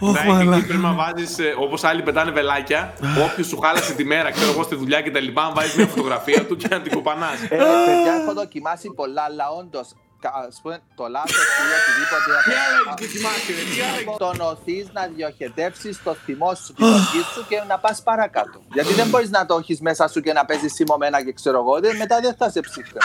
Ωχ, 0.00 0.12
Ναι, 0.12 0.18
εκεί 0.20 0.28
μαλάκα. 0.28 0.66
πρέπει 0.66 0.82
να 0.82 0.92
βάζει 0.92 1.24
όπως 1.58 1.84
άλλοι 1.84 2.02
πετάνε 2.02 2.30
βελάκια. 2.30 2.92
Όποιος 3.24 3.46
σου 3.46 3.58
χάλασε 3.58 3.92
τη 3.94 4.04
μέρα, 4.04 4.30
ξέρω 4.30 4.50
εγώ 4.50 4.62
στη 4.62 4.74
δουλειά 4.74 5.00
και 5.00 5.10
τα 5.10 5.20
λοιπά, 5.20 5.42
να 5.42 5.52
βάζεις 5.52 5.74
μια 5.74 5.86
φωτογραφία 5.86 6.46
του 6.46 6.56
και 6.56 6.68
να 6.70 6.80
την 6.80 6.92
κουπανάς. 6.92 7.42
Ε, 7.42 7.46
παιδιά, 7.48 8.14
έχω 8.22 8.32
δοκιμάσει 8.32 8.88
πολλά, 8.94 9.22
αλλά 9.22 9.44
όντως, 9.58 9.88
α 10.22 10.60
πούμε, 10.62 10.78
το 10.94 11.06
λάθος 11.16 11.44
ή 11.60 11.64
οτιδήποτε. 11.78 12.28
Τι 12.48 12.52
άλλο 12.64 12.78
έχει 12.86 12.96
δοκιμάσει, 13.06 13.48
ρε, 13.58 13.64
τι 13.72 13.78
άλλο 13.86 13.98
έχει. 14.00 14.18
Το 14.24 14.30
νοθείς 14.44 14.86
να 14.92 15.02
διοχετεύσεις 15.16 16.02
το 16.02 16.12
θυμό 16.24 16.54
σου, 16.54 16.72
την 16.74 16.84
οργή 16.86 17.22
σου 17.34 17.40
και 17.48 17.58
να 17.68 17.78
πας 17.78 18.02
παρακάτω. 18.02 18.58
Γιατί 18.76 18.92
δεν 19.00 19.06
μπορείς 19.08 19.30
να 19.30 19.46
το 19.46 19.54
έχεις 19.60 19.80
μέσα 19.80 20.08
σου 20.08 20.20
και 20.20 20.32
να 20.32 20.44
παίζεις 20.44 20.72
σιμωμένα 20.74 21.24
και 21.24 21.32
ξέρω 21.32 21.58
εγώ. 21.58 21.80
δεν- 21.80 21.96
Μετά 21.96 22.20
δεν 22.20 22.34
θα 22.38 22.50
σε 22.50 22.60
ψύχτε. 22.60 22.98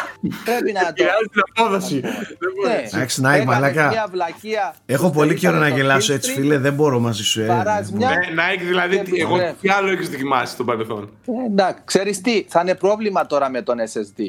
Πρέπει 0.46 0.72
να 0.72 0.82
το. 0.86 0.94
Πειράζει 0.94 1.28
την 1.32 1.42
απόδοση. 1.50 2.00
Δεν 2.00 2.52
μπορείς. 2.56 2.92
Ναι. 2.92 2.98
Εντάξει, 2.98 3.22
Νάικ, 3.22 3.42
Έκανες 3.42 3.60
μαλάκα. 3.60 3.88
Μια 3.88 4.08
βλακεία 4.12 4.76
Έχω 4.86 5.06
που 5.08 5.12
πολύ 5.14 5.38
στερήσανε 5.38 5.58
καιρό 5.58 5.70
να 5.70 5.76
το 5.76 5.76
γελάσω 5.82 6.12
kill 6.14 6.16
έτσι, 6.16 6.32
streak, 6.32 6.36
φίλε. 6.40 6.58
Δεν 6.58 6.74
μπορώ 6.74 7.00
μαζί 7.00 7.24
σου. 7.24 7.42
ε. 7.42 7.46
Βαράς 7.46 7.92
μια. 7.92 8.10
Ναι, 8.10 8.16
Nike 8.16 8.62
δηλαδή, 8.68 8.96
Και 8.96 9.22
εγώ 9.22 9.36
επιστρέφει. 9.36 9.56
τι 9.62 9.70
άλλο 9.70 9.90
έχεις 9.92 10.10
δοκιμάσει 10.10 10.54
στο 10.54 10.64
παρελθόν; 10.64 11.10
Ε, 11.26 11.46
Εντάξει, 11.46 11.82
ξέρεις 11.86 12.22
τι, 12.22 12.46
θα 12.50 12.62
είναι 12.62 12.76
πρόβλημα 12.76 13.26
τώρα 13.26 13.50
με 13.50 13.62
τον 13.62 13.78
SSD. 13.80 14.22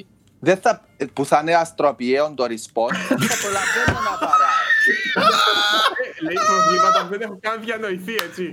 Δεν 0.44 0.56
θα, 0.62 0.80
που 1.12 1.26
θα 1.26 1.38
είναι 1.42 1.54
αστροπιαίων 1.54 2.34
το 2.34 2.44
respawn, 2.44 2.92
δεν 3.08 3.28
θα 3.28 3.36
προλαβαίνω 3.42 3.98
να 4.10 4.18
παράω. 4.18 4.60
Ε, 6.18 6.24
Λέει 6.24 6.38
προβλήματα 6.46 7.02
που 7.04 7.08
δεν 7.10 7.20
έχω 7.20 7.38
καν 7.40 7.60
διανοηθεί, 7.64 8.14
έτσι. 8.28 8.50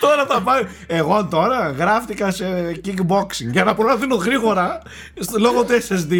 Τώρα 0.00 0.26
θα 0.26 0.40
πάει. 0.42 0.66
Εγώ 0.86 1.26
τώρα 1.30 1.70
γράφτηκα 1.70 2.30
σε 2.30 2.80
kickboxing 2.84 3.50
για 3.50 3.64
να 3.64 3.74
προλαβαίνω 3.74 4.14
γρήγορα 4.14 4.82
στο 5.20 5.38
λόγω 5.38 5.64
του 5.64 5.72
SSD. 5.88 6.12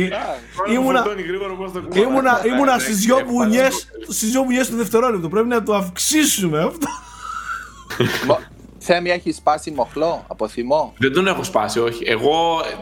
Ήμουνα, 0.73 1.03
Φορτώνει 1.03 1.23
γρήγορα 1.23 1.53
όπως 1.53 1.73
το 1.73 1.81
κουμπάκι. 1.81 2.01
ήμουνα, 2.01 2.41
ήμουνα 2.47 2.75
Ναι, 2.77 2.83
στις 2.83 2.95
ναι, 2.95 3.01
δυο 3.05 3.17
ναι, 3.17 3.23
μπουνιές, 3.23 3.89
στις 4.09 4.31
δυο 4.31 4.43
μπουνιές 4.43 4.69
του 4.69 4.77
δευτερόλεπτου. 4.77 5.29
Πρέπει 5.29 5.49
να 5.49 5.63
το 5.63 5.75
αυξήσουμε 5.75 6.59
αυτό. 6.65 6.87
Μο- 8.27 8.41
Θέμη, 8.79 9.11
έχεις 9.11 9.37
σπάσει 9.37 9.71
μοχλό; 9.71 10.25
Από 10.29 10.49
θυμό. 10.49 10.95
Δεν 10.99 11.13
τον 11.13 11.27
έχω 11.27 11.43
σπάσει, 11.45 11.81
όχι. 11.81 12.05
Εγώ 12.07 12.63
ε, 12.71 12.75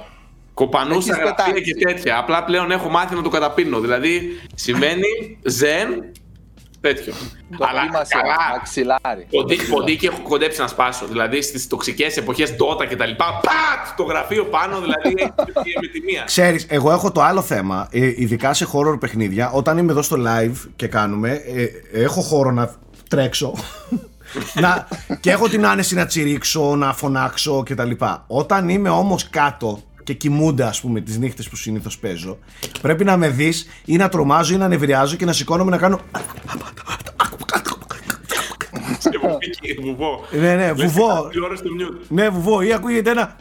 κοπανούσα 0.55 0.97
Έχεις 0.97 1.09
γραφεία 1.25 1.45
πετάξει. 1.45 1.63
και 1.63 1.85
τέτοια. 1.85 2.19
Απλά 2.19 2.45
πλέον 2.45 2.71
έχω 2.71 2.89
μάθει 2.89 3.15
να 3.15 3.23
το 3.23 3.29
καταπίνω. 3.29 3.81
Δηλαδή 3.81 4.41
σημαίνει 4.55 5.39
ζεν 5.45 5.89
τέτοιο. 6.81 7.13
Το 7.59 7.65
Αλλά 7.69 7.81
κύμα 7.83 8.05
σε 8.05 8.15
καλά. 8.21 8.35
μαξιλάρι. 8.53 9.27
Ποντί- 9.31 9.69
Ποντίκι 9.71 10.07
έχω 10.07 10.21
κοντέψει 10.23 10.61
να 10.61 10.67
σπάσω. 10.67 11.07
Δηλαδή 11.07 11.43
στις 11.43 11.67
τοξικές 11.67 12.17
εποχές 12.17 12.51
Dota 12.51 12.87
και 12.89 12.97
τα 12.97 13.07
λοιπά. 13.07 13.25
Πατ! 13.43 13.97
Το 13.97 14.03
γραφείο 14.03 14.45
πάνω, 14.45 14.81
δηλαδή 14.81 15.09
έχει 15.65 15.79
με 15.81 15.87
τη 15.93 16.01
μία. 16.01 16.23
Ξέρεις, 16.27 16.67
εγώ 16.69 16.91
έχω 16.93 17.13
το 17.13 17.23
άλλο 17.23 17.43
θέμα, 17.43 17.89
ε, 17.91 18.07
ειδικά 18.07 18.55
σε 18.55 18.67
horror 18.73 19.01
παιχνίδια, 19.01 19.51
όταν 19.51 19.79
είμαι 19.79 19.93
εδώ 19.93 20.03
στο 20.03 20.17
live 20.27 20.57
και 20.77 20.87
κάνουμε, 20.87 21.31
ε, 21.55 21.67
έχω 22.03 22.21
χώρο 22.21 22.51
να 22.51 22.75
τρέξω 23.09 23.55
να, 24.61 24.89
και 25.21 25.31
έχω 25.31 25.49
την 25.49 25.67
άνεση 25.67 25.95
να 25.95 26.07
τσιρίξω, 26.07 26.77
να 26.77 26.93
φωνάξω 26.95 27.63
κτλ. 27.63 27.91
Όταν 28.27 28.69
είμαι 28.69 28.89
όμως 28.89 29.29
κάτω 29.31 29.81
και 30.05 30.13
κοιμούνται 30.13 30.65
ας 30.65 30.81
πούμε 30.81 31.01
τις 31.01 31.19
νύχτες 31.19 31.49
που 31.49 31.57
συνήθως 31.57 31.99
παίζω, 31.99 32.39
πρέπει 32.81 33.05
να 33.05 33.17
με 33.17 33.29
δεις 33.29 33.67
ή 33.85 33.97
να 33.97 34.09
τρομάζω 34.09 34.55
ή 34.55 34.57
να 34.57 34.69
νευριάζω 34.69 35.17
και 35.17 35.25
να 35.25 35.33
σηκώνομαι 35.33 35.71
να 35.71 35.79
κάνω 35.79 36.01
Σε 38.99 39.11
βουβίκι, 39.23 39.81
βουβό. 39.81 40.25
Ναι, 40.31 40.55
ναι, 40.55 40.73
βουβό. 40.73 41.29
Τηλεόραση 41.29 41.63
στο 41.63 41.71
mute. 41.81 42.07
Ναι, 42.09 42.29
βουβό. 42.29 42.63
Ή 42.63 42.73
ακούγεται 42.73 43.11
ένα. 43.11 43.37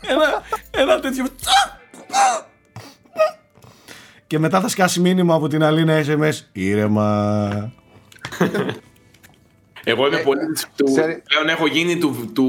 ένα, 0.00 0.42
ένα 0.70 1.00
τέτοιο. 1.00 1.24
Και 4.26 4.38
μετά 4.38 4.60
θα 4.60 4.68
σκάσει 4.68 5.00
μήνυμα 5.00 5.34
από 5.34 5.48
την 5.48 5.62
Αλίνα 5.62 6.04
SMS. 6.06 6.32
Ήρεμα. 6.52 7.72
Εγώ 9.90 10.06
είμαι 10.06 10.16
Ε, 10.16 10.22
πολύ 10.22 10.40
του. 10.76 10.84
ξέρει- 10.84 11.22
Πλέον 11.28 11.48
έχω 11.48 11.66
γίνει 11.66 11.96
του, 11.98 12.30
του 12.34 12.46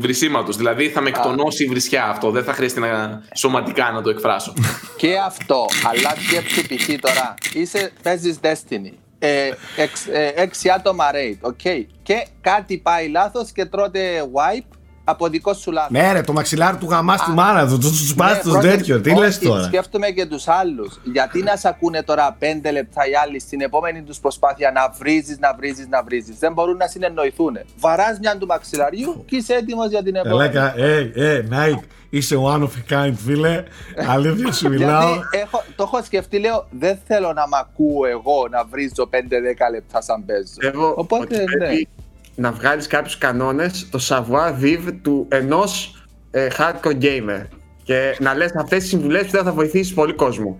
βρυσίματο. 0.00 0.52
Δηλαδή 0.52 0.88
θα 0.88 1.00
με 1.00 1.08
εκτονώσει 1.08 1.64
η 1.64 1.66
βρισιά 1.66 2.04
αυτό. 2.04 2.30
Δεν 2.30 2.44
θα 2.44 2.52
χρειαστεί 2.52 2.80
να, 2.80 3.22
σωματικά 3.34 3.90
να 3.90 4.02
το 4.02 4.10
εκφράσω. 4.10 4.52
Και 4.96 5.16
αυτό, 5.26 5.66
αλλά 5.88 6.14
σκέψου 6.26 6.62
π.χ. 6.66 6.88
τώρα, 7.00 7.34
είσαι, 7.54 7.92
παίζεις 8.02 8.38
Destiny, 8.42 8.92
ε, 9.18 9.50
εξ, 9.76 10.06
ε, 10.06 10.32
έξι 10.36 10.70
άτομα 10.70 11.04
raid, 11.12 11.36
οκ, 11.40 11.60
και 12.02 12.26
κάτι 12.40 12.78
πάει 12.78 13.08
λάθος 13.08 13.52
και 13.52 13.64
τρώτε 13.64 14.22
wipe 14.32 14.73
από 15.04 15.28
δικό 15.28 15.54
σου 15.54 15.72
λάθος. 15.72 15.90
Ναι, 15.90 16.12
ρε, 16.12 16.20
το 16.20 16.32
μαξιλάρι 16.32 16.76
του 16.76 16.86
γαμάς 16.90 17.20
στη 17.20 17.30
μάνα 17.30 17.68
του. 17.68 17.78
Του 17.78 17.90
του 18.08 18.14
πα 18.14 18.30
Ναι, 18.32 18.40
του 18.42 18.50
πρώτη- 18.50 18.68
τέτοιο. 18.70 19.00
Τι 19.00 19.10
όχι, 19.10 19.18
λες 19.20 19.38
τώρα; 19.38 19.62
Σκέφτομαι 19.62 20.10
και 20.10 20.26
τους 20.26 20.48
άλλους. 20.48 21.00
Γιατί 21.04 21.42
να 21.42 21.56
σε 21.56 21.68
ακούνε 21.68 22.02
τώρα 22.02 22.36
πέντε 22.38 22.70
λεπτά 22.70 23.02
οι 23.08 23.14
άλλοι 23.24 23.40
στην 23.40 23.60
επόμενη 23.60 24.02
τους 24.02 24.18
προσπάθεια 24.18 24.70
να 24.70 24.94
βρίζεις, 24.98 25.38
να 25.38 25.54
βρίζεις, 25.54 25.86
να 25.88 26.02
βρίζεις. 26.02 26.38
Δεν 26.38 26.52
μπορούν 26.52 26.76
να 26.76 26.86
συνεννοηθούν. 26.86 27.58
Βαράς 27.78 28.18
μια 28.18 28.36
του 28.38 28.46
μαξιλαριού 28.46 29.24
και 29.26 29.36
είσαι 29.36 29.54
έτοιμος 29.54 29.88
για 29.88 30.02
την 30.02 30.14
επόμενη. 30.14 30.40
Αλέκα, 30.42 30.74
ε, 30.78 31.10
ε, 31.14 31.44
Nike, 31.50 31.82
είσαι 32.10 32.36
one 32.42 32.62
of 32.62 32.68
a 32.92 32.94
kind, 33.06 33.12
φίλε. 33.24 33.62
Αλήθεια 34.14 34.52
σου 34.52 34.68
μιλάω. 34.68 35.12
Γιατί 35.12 35.38
έχω, 35.38 35.62
το 35.76 35.82
έχω 35.82 36.02
σκεφτεί, 36.02 36.38
λέω, 36.38 36.66
δεν 36.70 36.98
θέλω 37.06 37.32
να 37.32 37.48
μ' 37.48 37.54
ακούω 37.54 38.06
εγώ 38.06 38.48
να 38.50 38.64
βρίζω 38.64 39.08
5-10 39.10 39.70
λεπτά 39.70 40.02
σαν 40.02 40.24
παίζω. 40.24 40.42
Πιστεύω 40.42 40.94
Οπότε, 40.96 41.24
ότι 41.42 41.56
ναι. 41.58 41.68
Πρέπει 42.34 42.40
να 42.40 42.52
βγάλεις 42.52 42.86
κάποιους 42.86 43.18
κανόνες, 43.18 43.88
το 43.90 43.98
savoir 44.08 44.62
vivre 44.62 44.92
του 45.02 45.26
ενός 45.30 46.02
ε, 46.30 46.48
hardcore 46.58 47.00
gamer. 47.02 47.46
Και 47.82 48.16
να 48.20 48.34
λες 48.34 48.50
αυτές 48.56 48.78
τις 48.80 48.88
συμβουλές 48.88 49.26
που 49.26 49.30
θα 49.44 49.52
βοηθήσεις 49.52 49.94
πολύ 49.94 50.12
κόσμο. 50.12 50.56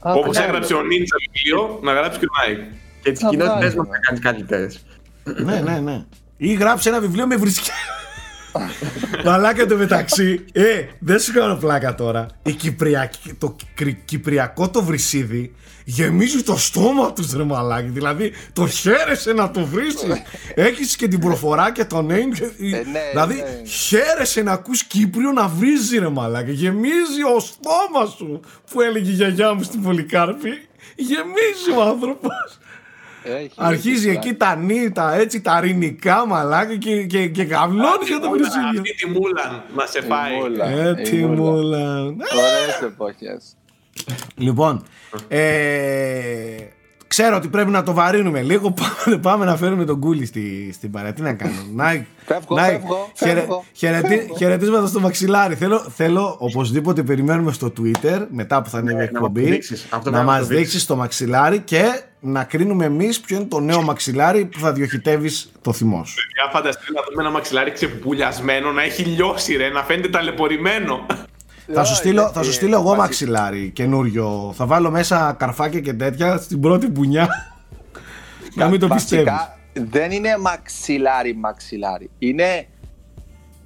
Α, 0.00 0.12
Όπως 0.12 0.36
ναι. 0.38 0.44
έγραψε 0.44 0.74
ο 0.74 0.78
Ninja 0.78 1.16
βιβλίο, 1.32 1.78
να 1.82 1.92
γράψει 1.92 2.18
και 2.18 2.24
ο 2.24 2.28
Nike. 2.46 2.74
Και 3.02 3.12
τις 3.12 3.20
Να 3.22 3.28
κοινότητες 3.28 3.58
βγάλουμε. 3.72 3.88
μας 3.88 3.88
να 3.90 3.98
κάνεις 3.98 4.20
καλύτερες. 4.20 4.84
ναι, 5.44 5.60
ναι, 5.60 5.78
ναι. 5.80 6.04
Ή 6.36 6.52
γράψε 6.52 6.88
ένα 6.88 7.00
βιβλίο 7.00 7.26
με 7.26 7.36
βρισκιά. 7.36 7.74
Μαλάκα 9.24 9.66
το 9.66 9.76
μεταξύ. 9.76 10.44
Ε, 10.52 10.84
δεν 10.98 11.20
σου 11.20 11.32
κάνω 11.32 11.54
πλάκα 11.56 11.94
τώρα. 11.94 12.26
Η 12.42 12.52
Κυπριακή, 12.52 13.34
το 13.38 13.56
κρι- 13.74 14.04
Κυπριακό 14.04 14.70
το 14.70 14.82
βρυσίδι 14.82 15.54
γεμίζει 15.84 16.42
το 16.42 16.56
στόμα 16.56 17.12
τους 17.12 17.32
ρε 17.32 17.42
μαλάκι. 17.42 17.88
Δηλαδή 17.88 18.32
το 18.52 18.66
χαίρεσαι 18.66 19.32
να 19.32 19.50
το 19.50 19.64
βρίσει. 19.64 20.22
Έχεις 20.54 20.96
και 20.96 21.08
την 21.08 21.18
προφορά 21.20 21.72
και 21.72 21.84
το 21.84 21.98
name. 21.98 22.34
και- 22.34 22.66
ναι, 22.92 23.00
δηλαδή 23.10 23.34
ναι. 23.34 23.68
χαίρεσαι 23.68 24.42
να 24.42 24.52
ακούς 24.52 24.84
Κύπριο 24.84 25.32
να 25.32 25.48
βρίζει 25.48 25.98
ρε 25.98 26.08
μαλάκι. 26.08 26.52
Γεμίζει 26.52 27.22
ο 27.36 27.40
στόμας 27.40 28.14
σου 28.16 28.40
που 28.70 28.80
έλεγε 28.80 29.10
η 29.10 29.14
γιαγιά 29.14 29.54
μου 29.54 29.62
στην 29.62 29.82
Πολυκάρπη. 29.82 30.50
Γεμίζει 30.96 31.70
ο 31.78 31.82
άνθρωπος. 31.82 32.58
Έχει, 33.22 33.50
Αρχίζει 33.56 34.08
έχει 34.08 34.16
εκεί 34.16 34.34
τα 34.34 34.56
νύχτα, 34.56 34.92
τα 35.10 35.14
έτσι, 35.14 35.40
τα 35.40 35.60
ρινικά 35.60 36.26
μαλάκα 36.26 36.76
και, 36.76 37.02
και, 37.06 37.26
και 37.28 37.44
καβλώνει 37.44 38.04
για 38.06 38.18
το 38.20 38.30
βρυσίδιο. 38.30 38.68
Αυτή 38.80 38.94
τη 38.94 39.06
μούλαν 39.10 39.62
να 39.76 39.86
σε 39.86 39.98
Η 39.98 40.02
φάει. 40.02 40.36
μούλα, 40.40 40.66
Ε, 40.68 40.90
η 40.98 41.02
τι 41.02 41.16
μούλα. 41.16 41.50
μούλα. 41.50 42.02
Ωραίες 42.04 42.80
εποχές. 42.82 43.56
Λοιπόν, 44.36 44.82
ε, 45.28 46.56
ξέρω 47.06 47.36
ότι 47.36 47.48
πρέπει 47.48 47.70
να 47.70 47.82
το 47.82 47.92
βαρύνουμε 47.92 48.42
λίγο. 48.42 48.74
Πάμε, 49.04 49.18
πάμε 49.18 49.44
να 49.44 49.56
φέρουμε 49.56 49.84
τον 49.84 50.00
κούλι 50.00 50.26
στη, 50.26 50.70
στην 50.72 50.90
παρέα. 50.90 51.12
Τι 51.12 51.22
να 51.22 51.32
κάνουμε. 51.32 51.62
Να, 51.74 52.04
Φεύγω, 52.24 52.54
να- 52.56 52.62
φεύγω, 52.64 53.10
χαιρε- 53.18 53.38
φεύγω, 53.38 53.64
χαιρετι- 53.72 54.06
φεύγω. 54.08 54.36
Χαιρετίσματα 54.36 54.86
στο 54.86 55.00
μαξιλάρι. 55.00 55.54
Θέλω, 55.54 55.78
θέλω 55.96 56.36
οπωσδήποτε 56.38 57.02
περιμένουμε 57.02 57.52
στο 57.52 57.72
Twitter 57.80 58.26
μετά 58.30 58.62
που 58.62 58.70
θα 58.70 58.78
ανέβει 58.78 58.92
η 58.92 58.96
Ναι, 58.96 59.04
να 59.04 59.10
μας 59.20 59.28
εκπομπή 59.28 59.42
το 59.42 59.50
δείξεις. 59.50 59.82
Αυτό 59.90 59.96
να 59.96 60.02
πρέπει 60.02 60.16
να 60.16 60.22
μας 60.32 60.38
το 60.40 60.46
δείξεις. 60.46 60.58
δείξεις 60.62 60.86
το 60.86 60.96
μαξιλάρι 60.96 61.58
και 61.60 62.00
να 62.20 62.44
κρίνουμε 62.44 62.84
εμείς 62.84 63.20
ποιο 63.20 63.36
είναι 63.36 63.44
το 63.44 63.60
νέο 63.60 63.82
μαξιλάρι 63.82 64.44
που 64.44 64.58
θα 64.58 64.72
διοχετεύεις 64.72 65.52
το 65.62 65.72
θυμός 65.72 66.08
σου. 66.08 66.16
Για 66.34 66.50
φανταστείτε 66.52 66.92
να 66.92 67.00
δούμε 67.08 67.22
ένα 67.22 67.30
μαξιλάρι 67.30 67.70
ξεπουλιασμένο, 67.70 68.72
να 68.72 68.82
έχει 68.82 69.02
λιώσει 69.02 69.56
ρε, 69.56 69.68
να 69.68 69.82
φαίνεται 69.82 70.08
ταλαιπωρημένο. 70.08 71.06
Θα 71.72 71.84
σου, 71.84 71.94
στείλω, 71.94 72.20
γιατί- 72.20 72.36
θα 72.38 72.42
σου 72.42 72.52
στείλω 72.52 72.74
εγώ 72.74 72.82
βασι- 72.84 72.98
μαξιλάρι 72.98 73.70
καινούριο. 73.70 74.52
Θα 74.56 74.66
βάλω 74.66 74.90
μέσα 74.90 75.36
καρφάκια 75.38 75.80
και 75.80 75.92
τέτοια 75.92 76.36
στην 76.36 76.60
πρώτη 76.60 76.88
πουνιά. 76.90 77.28
να 78.54 78.68
μην 78.68 78.80
το 78.80 78.88
πιστεύεις. 78.88 79.24
Βασικά, 79.24 79.58
δεν 79.72 80.10
είναι 80.10 80.36
μαξιλάρι 80.38 81.34
μαξιλάρι. 81.34 82.10
Είναι, 82.18 82.66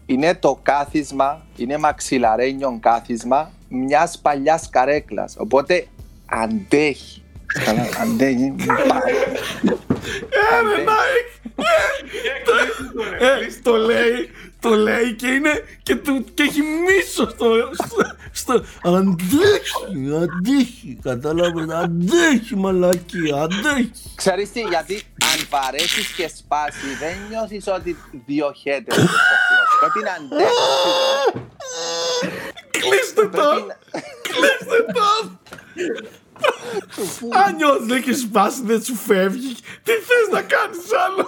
είναι 0.06 0.34
το 0.34 0.58
κάθισμα, 0.62 1.46
είναι 1.56 1.78
μαξιλαρένιο 1.78 2.78
κάθισμα 2.80 3.50
μιας 3.68 4.18
παλιάς 4.18 4.68
καρέκλας. 4.70 5.34
Οπότε 5.38 5.86
αντέχει. 6.26 7.23
Καλά, 7.64 7.82
αντέχει. 8.02 8.54
Αντέχει. 10.58 11.32
Ε, 13.18 13.60
το 13.62 13.76
λέει, 13.76 14.30
το 14.60 14.70
λέει 14.70 15.12
και 15.14 15.26
είναι 15.26 15.64
και, 15.82 15.96
του, 15.96 16.24
και 16.34 16.42
έχει 16.42 16.60
μίσο 16.62 17.28
στο, 17.30 17.46
στο, 17.72 17.96
στο 18.32 18.64
αντέχει, 18.82 20.14
αντέχει, 20.22 20.98
κατάλαβες, 21.02 21.68
αντέχει 21.74 22.56
μαλακή, 22.56 23.32
αντέχει. 23.42 23.90
Ξέρεις 24.14 24.52
τι, 24.52 24.60
γιατί 24.60 25.02
αν 25.22 25.46
βαρέσεις 25.50 26.06
και 26.16 26.30
σπάσει 26.36 26.86
δεν 27.00 27.16
νιώθεις 27.30 27.66
ότι 27.66 27.96
διοχέτεται. 28.26 28.94
το 28.94 29.00
σώμα. 29.00 29.64
Πρέπει 29.80 30.00
να 30.04 30.12
αντέξεις. 30.12 30.58
Κλείστε 32.70 33.22
το, 33.28 33.28
Πρέπει 33.28 33.66
να- 33.66 33.78
κλείστε 34.22 34.84
το. 34.92 35.38
Αν 37.46 37.54
νιώθεις 37.56 37.86
να 37.86 37.96
έχει 37.96 38.12
σπάσει 38.12 38.60
δεν 38.64 38.82
σου 38.82 38.94
φεύγει, 38.94 39.54
τι 39.82 39.92
θες 39.92 40.28
να 40.32 40.42
κάνεις 40.42 40.78
άλλο; 41.06 41.26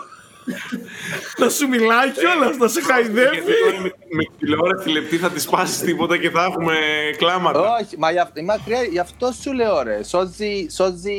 να 1.37 1.49
σου 1.49 1.69
μιλάει 1.69 2.11
κιόλας, 2.11 2.57
να 2.57 2.69
σε 2.69 2.81
Γιατί 2.81 2.93
χαϊδεύει. 2.93 3.53
τώρα 3.65 3.81
με, 3.81 3.93
με 4.11 4.23
τη 4.23 4.31
τηλεόραση 4.39 4.89
λεπτή 4.89 5.17
θα 5.17 5.31
της 5.31 5.43
σπάσεις 5.43 5.79
τίποτα 5.79 6.17
και 6.19 6.31
θα 6.31 6.45
έχουμε 6.45 6.77
κλάματα. 7.17 7.77
Όχι, 7.81 7.99
μα 7.99 8.11
για, 8.11 8.33
μακριά, 8.45 8.83
γι' 8.83 8.99
αυτό 8.99 9.33
σου 9.43 9.53
λέω 9.53 9.83
ρε. 9.83 10.03
Σώζει, 10.03 10.67
σώζει 10.71 11.19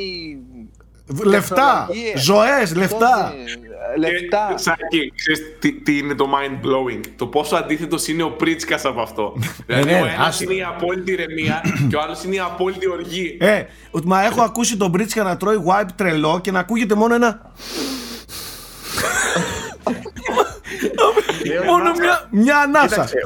Λεφτά, 1.24 1.86
τεχνολογίες. 1.88 2.22
ζωές, 2.24 2.76
λεφτά. 2.76 3.34
Σώζει, 3.36 3.60
ε, 3.96 4.00
λεφτά. 4.00 4.48
Και, 4.56 4.62
Σάκη, 4.62 5.14
ξέρεις 5.16 5.42
τι, 5.60 5.74
τι 5.74 5.98
είναι 5.98 6.16
το 6.16 6.30
mind 6.34 6.66
blowing; 6.66 7.00
Το 7.16 7.26
πόσο 7.28 7.56
αντίθετος 7.56 8.08
είναι 8.08 8.24
ο 8.24 8.30
Πρίτσκας 8.32 8.86
από 8.86 9.02
αυτό. 9.02 9.34
δηλαδή 9.66 9.92
ναι, 9.92 10.00
ο 10.00 10.04
ρε, 10.04 10.10
ένας 10.12 10.28
άστο. 10.28 10.44
είναι 10.44 10.54
η 10.54 10.64
απόλυτη 10.64 11.12
ηρεμία 11.12 11.62
και 11.90 11.96
ο 11.96 12.02
άλλος 12.02 12.24
είναι 12.24 12.36
η 12.36 12.40
απόλυτη 12.40 12.90
οργή. 12.90 13.38
Ε, 13.40 13.64
ότι 13.92 14.08
μα 14.08 14.24
έχω 14.26 14.42
ακούσει 14.42 14.78
τον 14.78 14.90
Μπρίτσκα 14.90 15.24
να 15.24 15.38
τρώει 15.38 15.58
wipe 15.68 15.90
τρελό 15.96 16.40
και 16.44 16.52
να 16.52 16.60
ακούγεται 16.60 16.96
μόνο 16.96 17.16
ένα. 17.16 17.52
μόνο 21.66 21.92
μια, 22.00 22.28
μια 22.32 22.58
ανάσα. 22.58 22.88
Κοίταξε, 22.88 23.18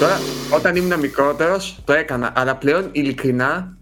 τώρα 0.00 0.20
όταν 0.50 0.76
ήμουν 0.76 0.98
μικρότερος 1.00 1.78
το 1.84 1.92
έκανα, 1.92 2.32
αλλά 2.36 2.56
πλέον 2.56 2.88
ειλικρινά 2.92 3.76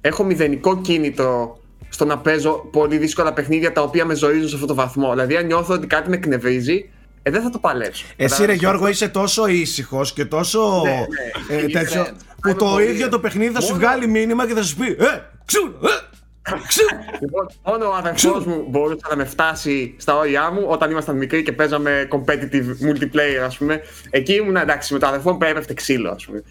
έχω 0.00 0.24
μηδενικό 0.24 0.80
κίνητρο 0.80 1.58
στο 1.94 2.04
να 2.04 2.18
παίζω 2.18 2.68
πολύ 2.72 2.96
δύσκολα 2.98 3.32
παιχνίδια 3.32 3.72
τα 3.72 3.82
οποία 3.82 4.04
με 4.04 4.14
ζορίζουν 4.14 4.48
σε 4.48 4.54
αυτό 4.54 4.66
το 4.66 4.74
βαθμό. 4.74 5.10
Δηλαδή, 5.10 5.36
αν 5.36 5.46
νιώθω 5.46 5.74
ότι 5.74 5.86
κάτι 5.86 6.08
με 6.08 6.16
εκνευρίζει, 6.16 6.90
ε, 7.22 7.30
δεν 7.30 7.42
θα 7.42 7.50
το 7.50 7.58
παλέψω. 7.58 8.04
Εσύ 8.16 8.16
ρε 8.16 8.28
Κατάλαβες; 8.28 8.58
Γιώργο 8.58 8.88
είσαι 8.88 9.08
τόσο 9.08 9.46
ήσυχος 9.46 10.12
και 10.12 10.24
τόσο 10.24 10.82
Ναι, 10.84 10.90
ναι. 10.90 11.56
ε, 11.56 11.60
Είμαι- 11.60 11.70
τέτοιο 11.72 12.02
που 12.40 12.48
είμαι 12.48 12.58
το 12.58 12.64
πολύ- 12.64 12.86
ίδιο 12.86 13.08
το 13.08 13.18
παιχνίδι 13.20 13.52
θα 13.54 13.60
σου 13.60 13.72
Μόνο- 13.72 13.84
βγάλει 13.86 14.06
μήνυμα 14.06 14.46
και 14.46 14.54
θα 14.54 14.62
σου 14.62 14.76
πει 14.76 14.86
Ε, 14.86 14.96
ξου, 15.44 15.60
ε, 15.60 16.52
ξου. 16.66 16.82
Λοιπόν, 17.20 17.46
μόνο 17.64 17.88
ο 17.88 17.94
αδερφός 17.94 18.44
μου 18.46 18.66
μπορούσε 18.68 19.06
να 19.10 19.16
με 19.16 19.24
φτάσει 19.24 19.94
στα 19.98 20.16
όρια 20.16 20.50
μου 20.50 20.64
όταν 20.68 20.90
ήμασταν 20.90 21.16
μικροί 21.16 21.42
και 21.42 21.52
παίζαμε 21.52 22.08
competitive 22.10 22.88
multiplayer, 22.88 23.42
ας 23.44 23.56
πούμε. 23.56 23.80
Εκεί 24.10 24.32
ήμουν 24.34 24.56
εντάξει, 24.56 24.92
με 24.92 24.98
το 24.98 25.06
αδερφό 25.06 25.32
μου 25.32 25.38
έπεφτε 25.40 25.74
ξύλο, 25.74 26.10
ας 26.10 26.24
πούμε. 26.24 26.42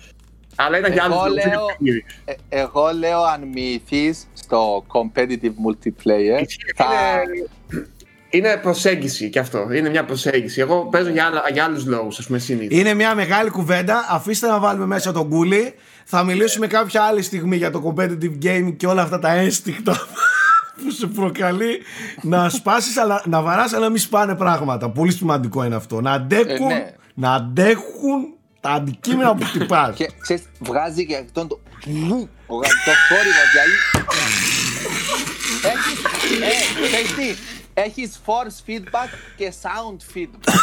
Αλλά 0.55 0.77
ήταν 0.79 0.91
για 0.91 1.03
άλλου 1.03 1.13
Εγώ 1.13 1.23
λόγου. 1.23 1.33
λέω, 1.35 1.65
ε, 2.25 2.33
εγώ 2.49 2.89
λέω 2.99 3.23
αν 3.23 3.47
μυηθείς 3.53 4.27
στο 4.33 4.85
competitive 4.87 5.53
multiplayer 5.67 6.43
θα... 6.75 6.85
Είναι, 7.25 7.87
είναι 8.29 8.57
προσέγγιση 8.61 9.29
κι 9.29 9.39
αυτό. 9.39 9.71
Είναι 9.71 9.89
μια 9.89 10.05
προσέγγιση. 10.05 10.61
Εγώ 10.61 10.87
παίζω 10.91 11.09
για, 11.09 11.25
άλλα, 11.25 11.43
για 11.53 11.63
άλλους 11.63 11.85
λόγους, 11.85 12.19
ας 12.19 12.25
πούμε, 12.25 12.39
συνήθως. 12.39 12.79
Είναι 12.79 12.93
μια 12.93 13.15
μεγάλη 13.15 13.49
κουβέντα. 13.49 14.05
Αφήστε 14.09 14.47
να 14.47 14.59
βάλουμε 14.59 14.85
μέσα 14.85 15.11
τον 15.11 15.29
κούλι. 15.29 15.73
Θα 16.05 16.23
μιλήσουμε 16.23 16.67
κάποια 16.67 17.01
άλλη 17.03 17.21
στιγμή 17.21 17.55
για 17.55 17.71
το 17.71 17.93
competitive 17.95 18.45
game 18.45 18.73
και 18.77 18.87
όλα 18.87 19.01
αυτά 19.01 19.19
τα 19.19 19.31
ένστικτα 19.33 19.91
που 20.83 20.91
σε 20.91 21.07
προκαλεί 21.07 21.81
να 22.21 22.49
σπάσεις 22.49 22.97
αλλά 22.97 23.21
να 23.25 23.41
βαράς 23.41 23.73
αλλά 23.73 23.83
να 23.83 23.89
μην 23.89 23.99
σπάνε 24.01 24.35
πράγματα. 24.35 24.89
Πολύ 24.89 25.11
σημαντικό 25.11 25.63
είναι 25.63 25.75
αυτό. 25.75 26.01
Να 26.01 26.11
αντέχουν, 26.11 26.69
Ε, 26.69 26.73
ναι. 26.73 26.91
να 27.13 27.33
αντέχουν 27.33 28.33
τα 28.63 28.69
αντικείμενα 28.69 29.35
που 29.35 29.45
χτυπάς. 29.51 29.95
Και 29.95 30.09
ξέρεις, 30.19 30.43
βγάζει 30.59 31.05
και 31.05 31.15
αυτόν 31.15 31.47
το... 31.47 31.59
Ο, 32.47 32.59
το 32.59 32.93
θόρυβος, 33.09 33.49
δηλαδή... 33.53 33.75
Έχεις, 35.71 36.03
ε, 36.41 36.87
ξέρεις 36.87 37.15
τι, 37.15 37.41
Έχεις 37.73 38.19
force 38.25 38.69
feedback 38.69 39.09
και 39.35 39.53
sound 39.61 40.15
feedback. 40.15 40.53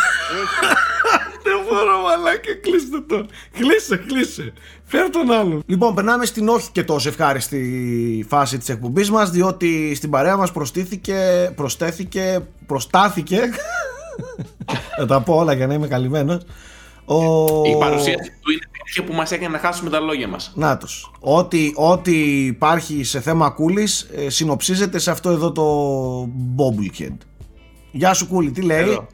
Έχεις. 0.40 0.68
Δεν 1.44 1.58
μπορώ 1.68 2.00
μαλάκα, 2.00 2.54
κλείστε 2.62 3.00
το. 3.00 3.26
Κλείσε, 3.52 3.96
κλείσε. 3.96 4.52
Φέρ 4.84 5.10
τον 5.10 5.30
άλλον. 5.30 5.62
Λοιπόν, 5.66 5.94
περνάμε 5.94 6.24
στην 6.24 6.48
όχι 6.48 6.70
και 6.70 6.84
τόσο 6.84 7.08
ευχάριστη 7.08 8.26
φάση 8.28 8.58
της 8.58 8.68
εκπομπής 8.68 9.10
μας, 9.10 9.30
διότι 9.30 9.94
στην 9.94 10.10
παρέα 10.10 10.36
μας 10.36 10.52
προστίθηκε, 10.52 11.52
προστέθηκε, 11.56 12.46
προστάθηκε, 12.66 13.40
θα 14.98 15.06
τα 15.06 15.20
πω 15.20 15.34
όλα 15.34 15.52
για 15.52 15.66
να 15.66 15.74
είμαι 15.74 15.88
καλυμμένος, 15.88 16.42
ο... 17.04 17.16
Η 17.64 17.76
παρουσίαση 17.78 18.30
του 18.42 18.50
είναι 18.50 18.60
τέτοια 18.84 19.04
που 19.04 19.12
μας 19.12 19.30
έκανε 19.32 19.48
να 19.52 19.58
χάσουμε 19.58 19.90
τα 19.90 20.00
λόγια 20.00 20.28
μας. 20.28 20.52
Νάτος. 20.56 21.12
Ό,τι, 21.20 21.72
ό,τι 21.74 22.44
υπάρχει 22.46 23.04
σε 23.04 23.20
θέμα 23.20 23.50
κούλης 23.50 24.10
ε, 24.16 24.28
συνοψίζεται 24.30 24.98
σε 24.98 25.10
αυτό 25.10 25.30
εδώ 25.30 25.52
το 25.52 25.64
Bobblehead. 26.56 27.16
Γεια 27.90 28.14
σου 28.14 28.26
κούλη, 28.28 28.50
τι 28.50 28.62
λέει; 28.62 28.80
Εδώ. 28.80 29.06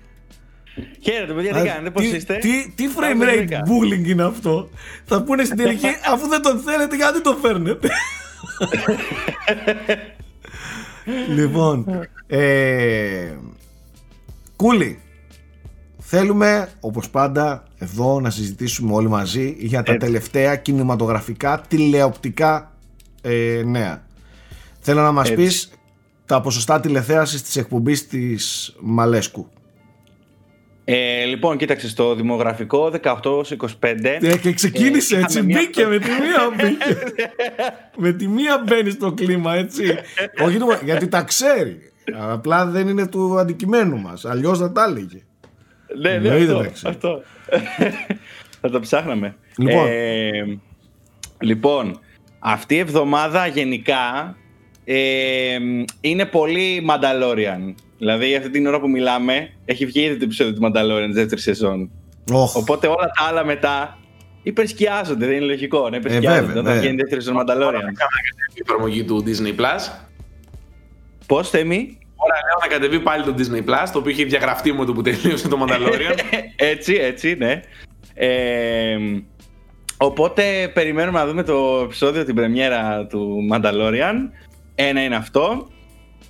Χαίρετε, 1.01 1.33
παιδιά, 1.33 1.53
τι 1.53 1.59
Α, 1.59 1.65
κάνετε, 1.65 1.91
πώς 1.91 2.03
τι- 2.03 2.17
είστε; 2.17 2.37
Τι, 2.37 2.73
τι 2.75 2.85
frame 2.97 3.01
Πάμε 3.01 3.25
rate 3.25 3.35
γενικά. 3.35 3.63
bullying 3.67 4.09
είναι 4.09 4.23
αυτό; 4.25 4.69
Θα 5.05 5.23
πούνε 5.23 5.45
στην 5.45 5.57
τελική, 5.57 5.87
αφού 6.13 6.29
δεν 6.29 6.43
τον 6.43 6.59
θέλετε, 6.59 6.97
γιατί 6.97 7.23
το 7.23 7.39
φέρνετε; 7.43 7.89
λοιπόν, 11.29 11.87
ε, 12.27 13.37
Κούλι, 14.57 15.01
θέλουμε 15.99 16.69
όπως 16.81 17.11
πάντα 17.11 17.66
εδώ 17.79 18.21
να 18.21 18.31
συζητήσουμε 18.31 18.93
όλοι 18.95 19.09
μαζί 19.09 19.57
για 19.59 19.83
τα 19.83 19.93
Έτσι. 19.93 20.07
τελευταία 20.07 20.57
κινηματογραφικά 20.57 21.61
τηλεοπτικά 21.69 22.73
ε, 23.23 23.63
νέα. 23.67 24.05
Θέλω 24.81 25.01
να 25.03 25.13
μας 25.13 25.31
Έτσι. 25.31 25.43
πεις 25.43 25.71
τα 26.27 26.41
ποσοστά 26.41 26.81
τηλεθέασης 26.81 27.43
της 27.43 27.57
εκπομπής 27.57 28.07
της 28.07 28.75
Μαλέσκου. 28.81 29.49
Ε, 30.89 31.25
λοιπόν, 31.25 31.57
κοίταξε, 31.57 31.89
στο 31.89 32.15
δημογραφικό 32.15 32.91
18-25. 33.03 34.19
Ε, 34.21 34.37
και 34.37 34.53
ξεκίνησε 34.53 35.17
Ε, 35.17 35.21
έτσι, 35.21 35.39
είχαμε 35.39 35.53
μια- 35.53 35.61
μπήκε 35.61 35.87
με 35.87 35.99
τη 35.99 36.09
μία 36.09 36.51
μπήκε. 36.57 36.99
με 37.97 38.13
τη 38.13 38.29
μία 38.29 38.63
μπαίνει 38.67 38.91
στο 38.91 39.13
κλίμα 39.13 39.55
έτσι. 39.55 39.83
Όχι 40.45 40.59
το- 40.59 40.79
γιατί 40.85 41.09
τα 41.09 41.23
ξέρει. 41.23 41.79
Απλά 42.19 42.67
δεν 42.67 42.89
είναι 42.89 43.07
του 43.07 43.39
αντικειμένου 43.39 44.01
μας. 44.01 44.25
Αλλιώς 44.25 44.59
θα 44.59 44.73
τα 44.73 44.85
έλεγε. 44.85 45.23
Ναι, 46.01 46.11
ναι, 46.11 46.29
Εννοείται, 46.29 46.43
αυτό. 46.45 46.59
εντάξει. 46.59 46.89
αυτό. 46.89 47.23
Θα 48.61 48.71
το 48.71 48.81
ψάχναμε. 48.81 49.37
Λοιπόν. 49.59 49.87
Ε, 49.89 50.59
λοιπόν, 51.41 52.01
αυτή 52.39 52.75
η 52.75 52.79
εβδομάδα 52.79 53.47
γενικά 53.47 54.37
ε, 54.85 55.59
είναι 56.01 56.25
πολύ 56.25 56.87
Mandalorian. 56.89 57.75
Δηλαδή, 57.99 58.35
αυτή 58.35 58.51
την 58.51 58.67
ώρα 58.67 58.81
που 58.81 58.89
μιλάμε, 58.89 59.51
έχει 59.65 59.87
βγει 59.87 60.01
ήδη 60.01 60.17
το 60.17 60.25
επεισόδιο 60.25 60.55
του 60.55 60.61
Mandalorian 60.63 61.07
τη 61.07 61.13
δεύτερη 61.13 61.41
σεζόν. 61.41 61.91
Όχ. 62.33 62.57
Οπότε 62.57 62.87
όλα 62.87 63.11
τα 63.19 63.25
άλλα 63.29 63.45
μετά 63.45 63.99
υπερσκιάζονται. 64.43 65.27
Δεν 65.27 65.37
είναι 65.37 65.45
λογικό 65.45 65.91
να 65.91 65.97
υπερσκιάζονται 65.97 66.47
βέβαια, 66.47 66.61
όταν 66.61 66.75
ναι. 66.75 66.79
βγαίνει 66.79 66.95
η 66.95 66.97
δεύτερη 66.97 67.23
σεζόν 67.23 67.43
Mandalorian. 67.43 67.93
Η 68.55 68.61
εφαρμογή 68.67 69.05
του 69.05 69.25
Disney 69.27 69.61
Plus. 69.61 70.07
Πώ 71.27 71.43
θέμη, 71.43 71.99
Τώρα 72.27 72.41
λέω 72.47 72.59
να 72.61 72.67
κατεβεί 72.67 73.01
πάλι 73.01 73.25
το 73.25 73.35
Disney 73.39 73.71
Plus, 73.71 73.89
το 73.93 73.99
οποίο 73.99 74.11
είχε 74.11 74.25
διαγραφτεί 74.25 74.73
με 74.73 74.85
το 74.85 74.93
που 74.93 75.03
τελείωσε 75.03 75.49
το 75.49 75.59
Mandalorian. 75.65 76.19
έτσι, 76.73 76.95
έτσι, 76.95 77.35
ναι. 77.39 77.61
Ε, 78.15 78.99
οπότε 79.97 80.71
περιμένουμε 80.75 81.19
να 81.19 81.27
δούμε 81.27 81.43
το 81.43 81.81
επεισόδιο, 81.85 82.25
την 82.25 82.35
πρεμιέρα 82.35 83.07
του 83.07 83.39
Mandalorian. 83.53 84.15
Ένα 84.75 85.05
είναι 85.05 85.17
αυτό. 85.17 85.67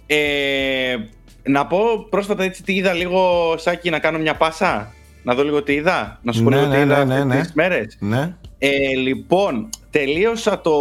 Ε, 0.06 0.97
να 1.43 1.66
πω 1.66 2.06
πρόσφατα 2.10 2.44
έτσι 2.44 2.62
τι 2.62 2.74
είδα 2.74 2.93
λίγο, 2.93 3.55
Σάκη, 3.59 3.90
να 3.90 3.98
κάνω 3.98 4.18
μια 4.18 4.35
πάσα; 4.35 4.93
Να 5.23 5.35
δω 5.35 5.44
λίγο 5.44 5.62
τι 5.62 5.73
είδα; 5.73 6.18
Να 6.23 6.32
σου 6.32 6.43
πω 6.43 6.51
Ναι, 6.51 6.56
λίγο 6.56 6.70
τι 6.70 6.77
ναι, 6.77 6.82
είδα 6.82 7.05
ναι, 7.05 7.14
αυτές 7.14 7.27
ναι, 7.27 7.35
ναι. 7.35 7.40
τις 7.40 7.52
μέρες. 7.52 7.97
Ναι. 8.01 8.36
Ε, 8.59 8.94
λοιπόν, 8.97 9.68
τελείωσα 9.90 10.60
το 10.60 10.73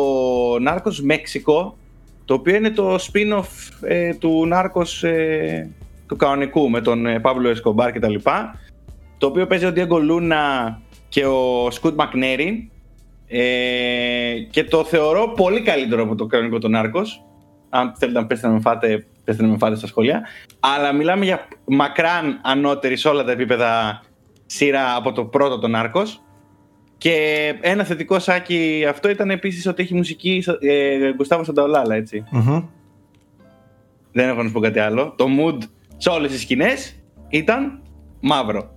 Narcos 0.68 0.96
Μέξικο, 1.04 1.78
το 2.26 2.34
οποίο 2.34 2.56
είναι 2.56 2.70
το 2.70 2.96
spin-off 2.96 3.72
ε, 3.82 4.14
του 4.14 4.50
Narcos 4.54 5.08
ε, 5.08 5.68
του 6.08 6.16
κανονικού 6.16 6.70
με 6.70 6.82
τον 6.82 7.06
ε, 7.06 7.20
Παύλο 7.20 7.50
Εσκομπάρ 7.50 7.92
και 7.92 8.00
τα 8.00 8.10
λοιπά, 8.10 8.60
το 9.18 9.28
οποίο 9.28 9.48
παίζει 9.48 9.66
ο 9.66 9.74
Diego 9.76 9.98
Luna 10.12 10.76
και 11.10 11.26
ο 11.26 11.72
Σκουτ 11.72 11.96
Μακνέρι 11.96 12.72
ε, 13.28 14.40
και 14.50 14.64
το 14.64 14.84
θεωρώ 14.84 15.34
πολύ 15.36 15.62
καλύτερο 15.62 16.04
από 16.04 16.16
το 16.16 16.26
κανονικό 16.26 16.58
το 16.58 16.70
Narcos 16.72 17.26
αν 17.70 17.94
θέλετε 17.98 18.20
να 18.20 18.26
πέστε 18.26 18.48
να 18.48 18.54
με 18.54 18.60
φάτε, 18.60 19.06
πέστε 19.24 19.44
να 19.44 19.50
με 19.50 19.58
φάτε 19.58 19.76
στα 19.76 19.88
σχόλια. 19.88 20.22
Αλλά 20.60 20.94
μιλάμε 20.94 21.26
για 21.26 21.48
μακράν 21.66 22.40
ανώτερη 22.44 22.96
σε 22.96 23.08
όλα 23.08 23.24
τα 23.24 23.32
επίπεδα 23.32 24.02
σειρά 24.46 24.96
από 24.96 25.12
το 25.12 25.26
πρώτο 25.26 25.60
το 25.60 25.68
Narcos 25.76 26.08
και 26.98 27.54
ένα 27.62 27.84
θετικό 27.84 28.20
σάκι 28.20 28.86
αυτό 28.90 29.10
ήταν 29.10 29.30
επίσης 29.30 29.68
ότι 29.68 29.84
έχει 29.84 29.94
μουσική 29.94 30.44
ε, 30.60 31.14
Γκουστάβο 31.14 31.44
Σανταολάλα, 31.44 31.96
έτσι. 31.96 32.24
Μμμ. 32.30 32.64
Δεν 34.12 34.30
έχω 34.30 34.42
να 34.42 34.48
σου 34.48 34.54
πω 34.54 34.60
κάτι 34.60 34.80
άλλο. 34.80 35.14
Το 35.18 35.26
mood 35.40 35.58
σε 35.98 36.10
όλες 36.10 36.32
τις 36.32 36.42
σκηνές 36.42 36.96
ήταν 37.30 37.80
μαύρο. 38.20 38.70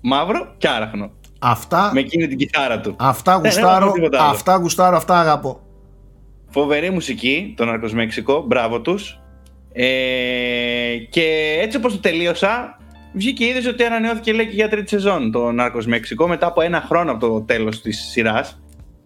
Μαύρο 0.00 0.54
και 0.58 0.68
άραχνο. 0.68 1.10
Αυτά, 1.38 1.90
Με 1.94 2.00
εκείνη 2.00 2.26
την 2.26 2.38
κιθάρα 2.38 2.80
του. 2.80 2.96
αυτά 2.98 3.40
δεν 3.40 3.50
έχω 3.50 3.60
γουστάρω, 3.60 3.92
τίποτα 3.92 4.22
άλλο. 4.22 4.30
αυτά 4.30 4.56
γουστάρω, 4.56 4.96
αυτά 4.96 5.20
αγαπώ. 5.20 5.60
Φοβερή 6.48 6.90
μουσική, 6.90 7.54
το 7.56 7.64
Narcos 7.68 7.90
Μέξικο, 7.90 8.44
μπράβο 8.46 8.80
τους. 8.80 9.20
Ε, 9.72 10.96
και 11.10 11.56
έτσι 11.60 11.76
όπως 11.76 11.92
το 11.92 11.98
τελείωσα, 12.00 12.78
βγήκε 13.12 13.44
είδηση 13.44 13.68
ότι 13.68 13.84
ανανεώθηκε 13.84 14.32
λέει 14.32 14.46
και 14.46 14.54
για 14.54 14.68
τρίτη 14.68 14.88
σεζόν 14.88 15.32
το 15.32 15.48
Narcos 15.58 15.84
Μέξικο 15.84 16.28
μετά 16.28 16.46
από 16.46 16.60
ένα 16.60 16.80
χρόνο 16.80 17.10
από 17.10 17.26
το 17.26 17.40
τέλος 17.42 17.80
της 17.80 17.98
σειράς, 17.98 18.62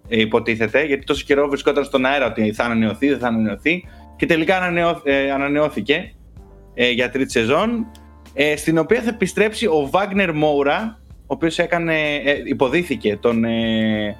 ε, 0.08 0.20
υποτίθεται, 0.20 0.84
γιατί 0.84 1.04
τόσο 1.04 1.24
καιρό 1.26 1.48
βρισκόταν 1.48 1.84
στον 1.84 2.04
αέρα 2.04 2.26
ότι 2.26 2.52
θα 2.52 2.64
ανανεωθεί, 2.64 3.08
δεν 3.08 3.18
θα 3.18 3.26
ανανεωθεί 3.26 3.84
και 4.16 4.26
τελικά 4.26 4.56
ανανεώ, 4.56 5.00
ε, 5.04 5.30
ανανεώθηκε 5.30 6.14
ε, 6.74 6.90
για 6.90 7.10
τρίτη 7.10 7.30
σεζόν, 7.30 7.86
ε, 8.34 8.56
στην 8.56 8.78
οποία 8.78 9.02
θα 9.02 9.08
επιστρέψει 9.08 9.66
ο 9.66 9.88
Βάγνερ 9.90 10.32
Μόουρα, 10.34 11.00
ο 11.20 11.34
οποίος 11.34 11.58
έκανε, 11.58 12.14
ε, 12.14 12.42
υποδίθηκε 12.44 13.16
τον 13.16 13.44
ε, 13.44 14.16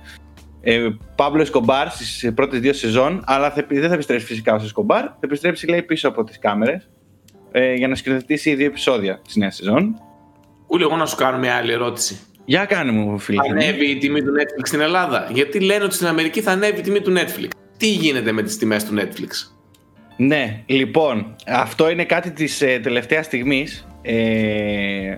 ε, 0.61 0.89
Παύλο 1.15 1.43
Εσκομπάρ 1.43 1.91
στις 1.91 2.33
πρώτες 2.35 2.61
δύο 2.61 2.73
σεζόν, 2.73 3.23
αλλά 3.27 3.51
θα, 3.51 3.67
δεν 3.69 3.89
θα 3.89 3.95
επιστρέψει 3.95 4.27
φυσικά 4.27 4.55
ω 4.55 4.63
Εσκομπάρ. 4.63 5.03
Θα 5.03 5.19
επιστρέψει 5.21 5.67
λέει 5.67 5.83
πίσω 5.83 6.09
από 6.09 6.25
τις 6.25 6.39
κάμερες 6.39 6.89
ε, 7.59 7.75
για 7.75 7.89
να 7.89 7.95
σκηνοθετήσει 7.95 8.55
δύο 8.55 8.67
επεισόδια 8.67 9.21
τη 9.33 9.39
νέα 9.39 9.51
σεζόν. 9.51 10.01
Ούλη, 10.67 10.83
εγώ 10.83 10.97
να 10.97 11.07
σου 11.07 11.17
κάνω 11.17 11.39
μια 11.39 11.55
άλλη 11.55 11.73
ερώτηση. 11.73 12.19
Για 12.45 12.65
κάνε 12.65 12.93
μου, 12.93 13.19
φίλε. 13.19 13.43
Θα 13.43 13.51
ανέβει 13.53 13.91
η 13.91 13.99
τιμή 13.99 14.21
του 14.23 14.33
Netflix 14.39 14.63
στην 14.67 14.81
Ελλάδα; 14.81 15.29
Γιατί 15.33 15.61
λένε 15.61 15.85
ότι 15.85 15.95
στην 15.95 16.07
Αμερική 16.07 16.41
θα 16.41 16.51
ανέβει 16.53 16.79
η 16.79 16.83
τιμή 16.83 17.01
του 17.01 17.13
Netflix. 17.17 17.49
Τι 17.77 17.87
γίνεται 17.89 18.33
με 18.33 18.43
τις 18.43 18.57
τιμές 18.57 18.85
του 18.85 18.95
Netflix; 18.99 19.53
Ναι, 20.17 20.63
λοιπόν, 20.67 21.37
αυτό 21.47 21.91
είναι 21.91 22.05
κάτι 22.05 22.31
της 22.31 22.63
ε, 22.63 22.79
τελευταίας 22.83 23.27
στιγμής. 23.27 23.87
Ε, 24.03 25.17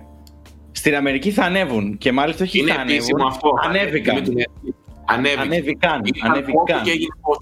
στην 0.73 0.97
Αμερική 0.97 1.31
θα 1.31 1.45
ανέβουν 1.45 1.99
και 1.99 2.13
μάλιστα 2.13 2.45
όχι 2.45 2.59
Είναι 2.59 2.73
θα 2.73 2.81
επίσημο 2.81 3.25
ανέβουν. 3.25 3.27
αυτό. 3.27 3.51
Ανέβηκαν. 3.65 4.17
Η 4.17 4.23
τιμή 4.23 4.43
του 4.43 4.51
Netflix. 4.51 4.73
Ανέβηκε. 5.05 5.41
Ανέβηκαν. 5.41 6.01
Ήταν 6.05 6.31
ανέβηκαν. 6.31 6.55
πόσο 6.67 6.81
και 6.85 6.91
έγινε 6.91 7.15
πόσο. 7.21 7.41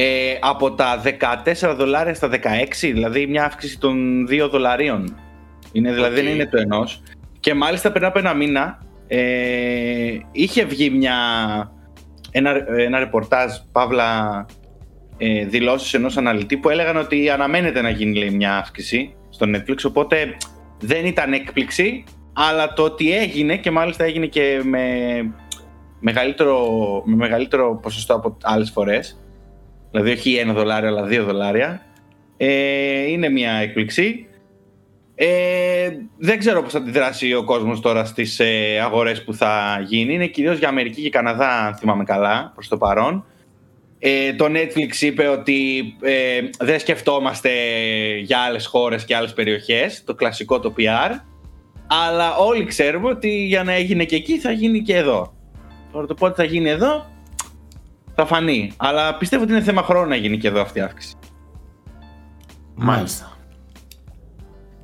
Ε, 0.00 0.38
από 0.40 0.72
τα 0.72 1.02
14 1.70 1.74
δολάρια 1.76 2.14
στα 2.14 2.28
16, 2.28 2.36
δηλαδή 2.80 3.26
μια 3.26 3.44
αύξηση 3.44 3.78
των 3.78 4.26
2 4.30 4.48
δολαρίων. 4.50 5.16
Είναι, 5.72 5.92
δηλαδή 5.92 6.18
Οκ. 6.18 6.22
δεν 6.22 6.34
είναι 6.34 6.46
το 6.46 6.58
ενός. 6.58 7.02
Και 7.40 7.54
μάλιστα 7.54 7.92
πριν 7.92 8.04
από 8.04 8.18
ένα 8.18 8.34
μήνα 8.34 8.78
ε, 9.06 10.18
είχε 10.32 10.64
βγει 10.64 10.90
μια, 10.90 11.16
ένα, 12.30 12.50
ένα 12.76 12.98
ρεπορτάζ, 12.98 13.52
παύλα 13.72 14.46
ε, 15.16 15.44
δηλώσεις 15.44 15.94
ενός 15.94 16.16
αναλυτή 16.16 16.56
που 16.56 16.68
έλεγαν 16.70 16.96
ότι 16.96 17.30
αναμένεται 17.30 17.80
να 17.80 17.90
γίνει 17.90 18.18
λέει, 18.18 18.30
μια 18.30 18.56
αύξηση 18.56 19.14
στο 19.28 19.46
Netflix, 19.54 19.76
οπότε 19.86 20.36
δεν 20.80 21.06
ήταν 21.06 21.32
έκπληξη, 21.32 22.04
αλλά 22.32 22.72
το 22.72 22.82
ότι 22.82 23.16
έγινε 23.16 23.56
και 23.56 23.70
μάλιστα 23.70 24.04
έγινε 24.04 24.26
και 24.26 24.60
με 24.64 24.84
μεγαλύτερο, 26.00 26.68
με 27.04 27.16
μεγαλύτερο 27.16 27.78
ποσοστό 27.82 28.14
από 28.14 28.36
άλλες 28.42 28.70
φορές, 28.70 29.22
δηλαδή 29.90 30.10
όχι 30.10 30.34
ένα 30.34 30.52
δολάριο 30.52 30.88
αλλά 30.88 31.02
δύο 31.02 31.24
δολάρια, 31.24 31.82
ε, 32.36 33.10
είναι 33.10 33.28
μια 33.28 33.52
έκπληξη. 33.52 34.28
Ε, 35.14 35.90
δεν 36.18 36.38
ξέρω 36.38 36.62
πώς 36.62 36.72
θα 36.72 36.78
αντιδράσει 36.78 37.34
ο 37.34 37.44
κόσμος 37.44 37.80
τώρα 37.80 38.04
στις 38.04 38.40
ε, 38.40 38.78
αγορές 38.82 39.24
που 39.24 39.34
θα 39.34 39.84
γίνει. 39.86 40.14
Είναι 40.14 40.26
κυρίως 40.26 40.58
για 40.58 40.68
Αμερική 40.68 41.02
και 41.02 41.10
Καναδά, 41.10 41.66
αν 41.66 41.74
θυμάμαι 41.74 42.04
καλά, 42.04 42.50
προς 42.54 42.68
το 42.68 42.76
παρόν. 42.76 43.24
Ε, 43.98 44.32
το 44.34 44.44
Netflix 44.48 45.00
είπε 45.00 45.26
ότι 45.26 45.80
ε, 46.00 46.40
δεν 46.58 46.78
σκεφτόμαστε 46.78 47.50
για 48.22 48.38
άλλες 48.38 48.66
χώρες 48.66 49.04
και 49.04 49.16
άλλες 49.16 49.32
περιοχές, 49.32 50.04
το 50.04 50.14
κλασικό 50.14 50.60
το 50.60 50.74
PR, 50.78 51.10
αλλά 51.86 52.36
όλοι 52.36 52.64
ξέρουμε 52.64 53.08
ότι 53.08 53.44
για 53.44 53.64
να 53.64 53.72
έγινε 53.72 54.04
και 54.04 54.16
εκεί 54.16 54.38
θα 54.38 54.50
γίνει 54.50 54.82
και 54.82 54.96
εδώ. 54.96 55.34
Τώρα 55.92 56.06
το 56.06 56.14
πότε 56.14 56.34
θα 56.34 56.44
γίνει 56.44 56.68
εδώ 56.68 57.06
θα 58.20 58.26
φανεί. 58.26 58.72
Αλλά 58.76 59.14
πιστεύω 59.16 59.42
ότι 59.42 59.52
είναι 59.52 59.62
θέμα 59.62 59.82
χρόνου 59.82 60.08
να 60.08 60.16
γίνει 60.16 60.38
και 60.38 60.48
εδώ 60.48 60.60
αυτή 60.60 60.78
η 60.78 60.82
αύξηση. 60.82 61.14
Μάλιστα. 62.74 63.36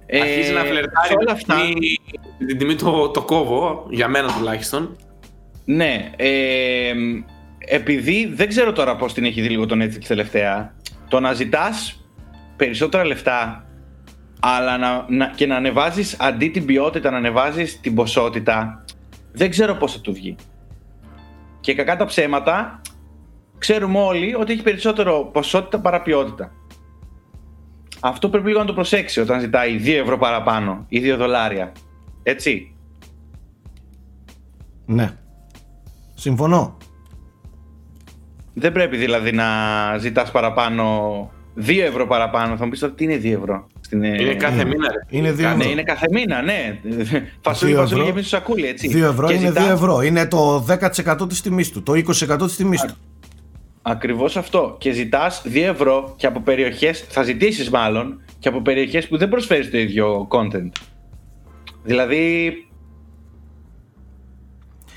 Ε, 0.06 0.20
Αρχίζει 0.20 0.52
να 0.52 0.61
φλερτάρει 0.61 1.06
σε 1.09 1.12
όλα 1.19 1.24
με 1.27 1.31
αυτά. 1.32 1.55
την 1.55 1.65
τιμή- 1.74 2.01
με 2.39 2.47
την 2.47 2.59
τιμή 2.59 2.74
το, 2.74 3.09
το 3.09 3.23
κόβω, 3.23 3.86
για 3.90 4.09
μένα 4.09 4.32
τουλάχιστον. 4.32 4.97
Ναι, 5.65 6.11
ε, 6.16 6.93
επειδή 7.59 8.32
δεν 8.35 8.48
ξέρω 8.48 8.73
τώρα 8.73 8.97
πώς 8.97 9.12
την 9.15 9.24
έχει 9.24 9.40
δει 9.40 9.48
λίγο 9.48 9.66
το 9.66 9.77
Netflix 9.85 10.05
τελευταία, 10.06 10.74
το 11.09 11.20
να 11.20 11.32
ζητάς 11.32 12.05
περισσότερα 12.56 13.05
λεφτά 13.05 13.66
αλλά 14.40 14.78
να, 14.78 15.05
να- 15.09 15.27
και 15.35 15.47
να 15.47 15.56
ανεβάζεις 15.56 16.16
αντί 16.20 16.48
την 16.48 16.65
ποιότητα 16.65 17.11
να 17.11 17.16
ανεβάζεις 17.16 17.81
την 17.81 17.94
ποσότητα, 17.94 18.85
δεν 19.32 19.51
ξέρω 19.51 19.74
πώς 19.74 19.93
θα 19.93 20.01
του 20.01 20.12
βγει. 20.12 20.36
Και 21.61 21.74
κακά 21.74 21.97
τα 21.97 22.05
ψέματα, 22.05 22.81
ξέρουμε 23.59 23.98
όλοι 23.98 24.35
ότι 24.35 24.52
έχει 24.52 24.62
περισσότερο 24.62 25.31
ποσότητα 25.32 25.81
παρά 25.81 26.02
ποιότητα. 26.02 26.52
Αυτό 28.01 28.28
πρέπει 28.28 28.47
λίγο 28.47 28.59
να 28.59 28.64
το 28.64 28.72
προσέξει 28.74 29.20
όταν 29.20 29.40
ζητάει 29.40 29.81
2 29.85 29.89
ευρώ 30.02 30.18
παραπάνω 30.18 30.85
ή 30.89 31.01
2 31.12 31.16
δολάρια. 31.18 31.72
Έτσι. 32.22 32.74
Ναι. 34.86 35.12
Συμφωνώ. 36.14 36.76
Δεν 38.55 38.72
πρέπει 38.72 38.97
δηλαδή 38.97 39.32
να 39.32 39.44
ζητάς 39.98 40.31
παραπάνω 40.31 41.10
2 41.56 41.81
ευρώ 41.86 42.06
παραπάνω. 42.06 42.56
Θα 42.56 42.64
μου 42.64 42.70
πεις 42.70 42.81
τώρα 42.81 42.93
τι 42.93 43.05
είναι 43.05 43.16
2 43.22 43.32
ευρώ. 43.39 43.66
Στην, 43.81 44.05
ε, 44.05 44.09
Είναι 44.22 44.35
κάθε 44.35 44.64
μήνα, 44.64 44.89
ρε. 44.93 45.18
Είναι 45.18 45.32
δύο 45.32 45.44
Κάθε- 45.44 45.56
Ναι, 45.56 45.62
ευρώ. 45.62 45.72
είναι 45.72 45.82
κάθε 45.82 46.06
μήνα, 46.12 46.43
ναι. 46.43 46.78
Φασούλη, 47.40 47.70
Δύο 47.70 47.81
φασούλη 47.81 48.01
ευρώ. 48.01 48.05
και 48.05 48.12
μισό 48.12 48.28
σακούλι, 48.28 48.66
έτσι. 48.66 48.89
2 48.89 49.05
ευρώ 49.09 49.26
Και 49.26 49.35
είναι 49.35 49.47
ζητά- 49.47 49.62
2 49.62 49.70
ευρώ. 49.72 50.01
Είναι 50.02 50.26
το 50.26 50.60
10% 50.60 51.26
της 51.28 51.40
τιμής 51.40 51.70
του. 51.70 51.82
Το 51.82 51.93
20% 51.94 52.47
της 52.47 52.56
τιμής 52.56 52.81
του. 52.82 52.94
Ακριβώς 53.86 54.36
αυτό. 54.36 54.77
Και 54.78 54.93
ζητάς 54.93 55.43
2 55.44 55.62
ευρώ 55.62 56.15
και 56.16 56.27
από 56.27 56.40
περιοχές, 56.40 57.05
θα 57.09 57.23
ζητήσεις 57.23 57.70
μάλλον, 57.70 58.23
και 58.39 58.48
από 58.48 58.62
περιοχές 58.62 59.09
που 59.09 59.16
δεν 59.16 59.28
προσφέρεις 59.28 59.70
το 59.70 59.78
ίδιο 59.78 60.28
content. 60.31 60.70
Δηλαδή... 61.82 62.52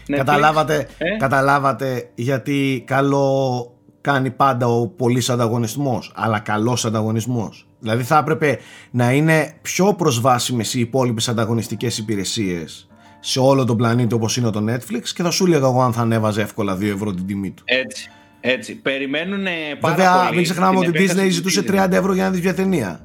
Netflix, 0.09 0.15
Καταλάβατε, 0.15 0.87
ε; 0.97 1.17
καταλάβατε 1.17 2.09
γιατί 2.15 2.83
καλό 2.85 3.71
κάνει 4.01 4.31
πάντα 4.31 4.67
ο 4.67 4.87
πολύς 4.87 5.29
ανταγωνισμός, 5.29 6.11
αλλά 6.15 6.39
καλός 6.39 6.85
ανταγωνισμός. 6.85 7.67
Δηλαδή 7.79 8.03
θα 8.03 8.17
έπρεπε 8.17 8.59
να 8.91 9.11
είναι 9.11 9.53
πιο 9.61 9.93
προσβάσιμες 9.93 10.73
οι 10.73 10.79
υπόλοιπες 10.79 11.29
ανταγωνιστικές 11.29 11.97
υπηρεσίες 11.97 12.87
σε 13.19 13.39
όλο 13.39 13.65
τον 13.65 13.77
πλανήτη 13.77 14.13
όπως 14.13 14.37
είναι 14.37 14.49
το 14.49 14.63
Netflix 14.67 15.03
και 15.13 15.23
θα 15.23 15.31
σου 15.31 15.45
έλεγα 15.45 15.67
εγώ 15.67 15.81
αν 15.81 15.93
θα 15.93 16.01
ανέβαζε 16.01 16.41
εύκολα 16.41 16.77
2 16.77 16.83
ευρώ 16.83 17.13
την 17.13 17.25
τιμή 17.25 17.51
του. 17.51 17.63
Έτσι. 17.65 18.09
Έτσι. 18.39 18.75
Περιμένουν 18.81 19.45
πάρα 19.79 19.95
Βέβαια 19.95 20.23
πολύ 20.23 20.35
μην 20.35 20.43
ξεχνάμε 20.43 20.79
την 20.79 20.89
ότι 20.89 20.97
η 20.97 21.03
επέκταση 21.03 21.27
Disney 21.27 21.41
του 21.43 21.49
ζητούσε 21.49 21.63
Disney. 21.67 21.85
30 21.85 21.91
ευρώ 21.91 22.13
για 22.13 22.23
να 22.23 22.29
δεις 22.29 22.41
μια 22.41 22.53
ταινία. 22.53 22.99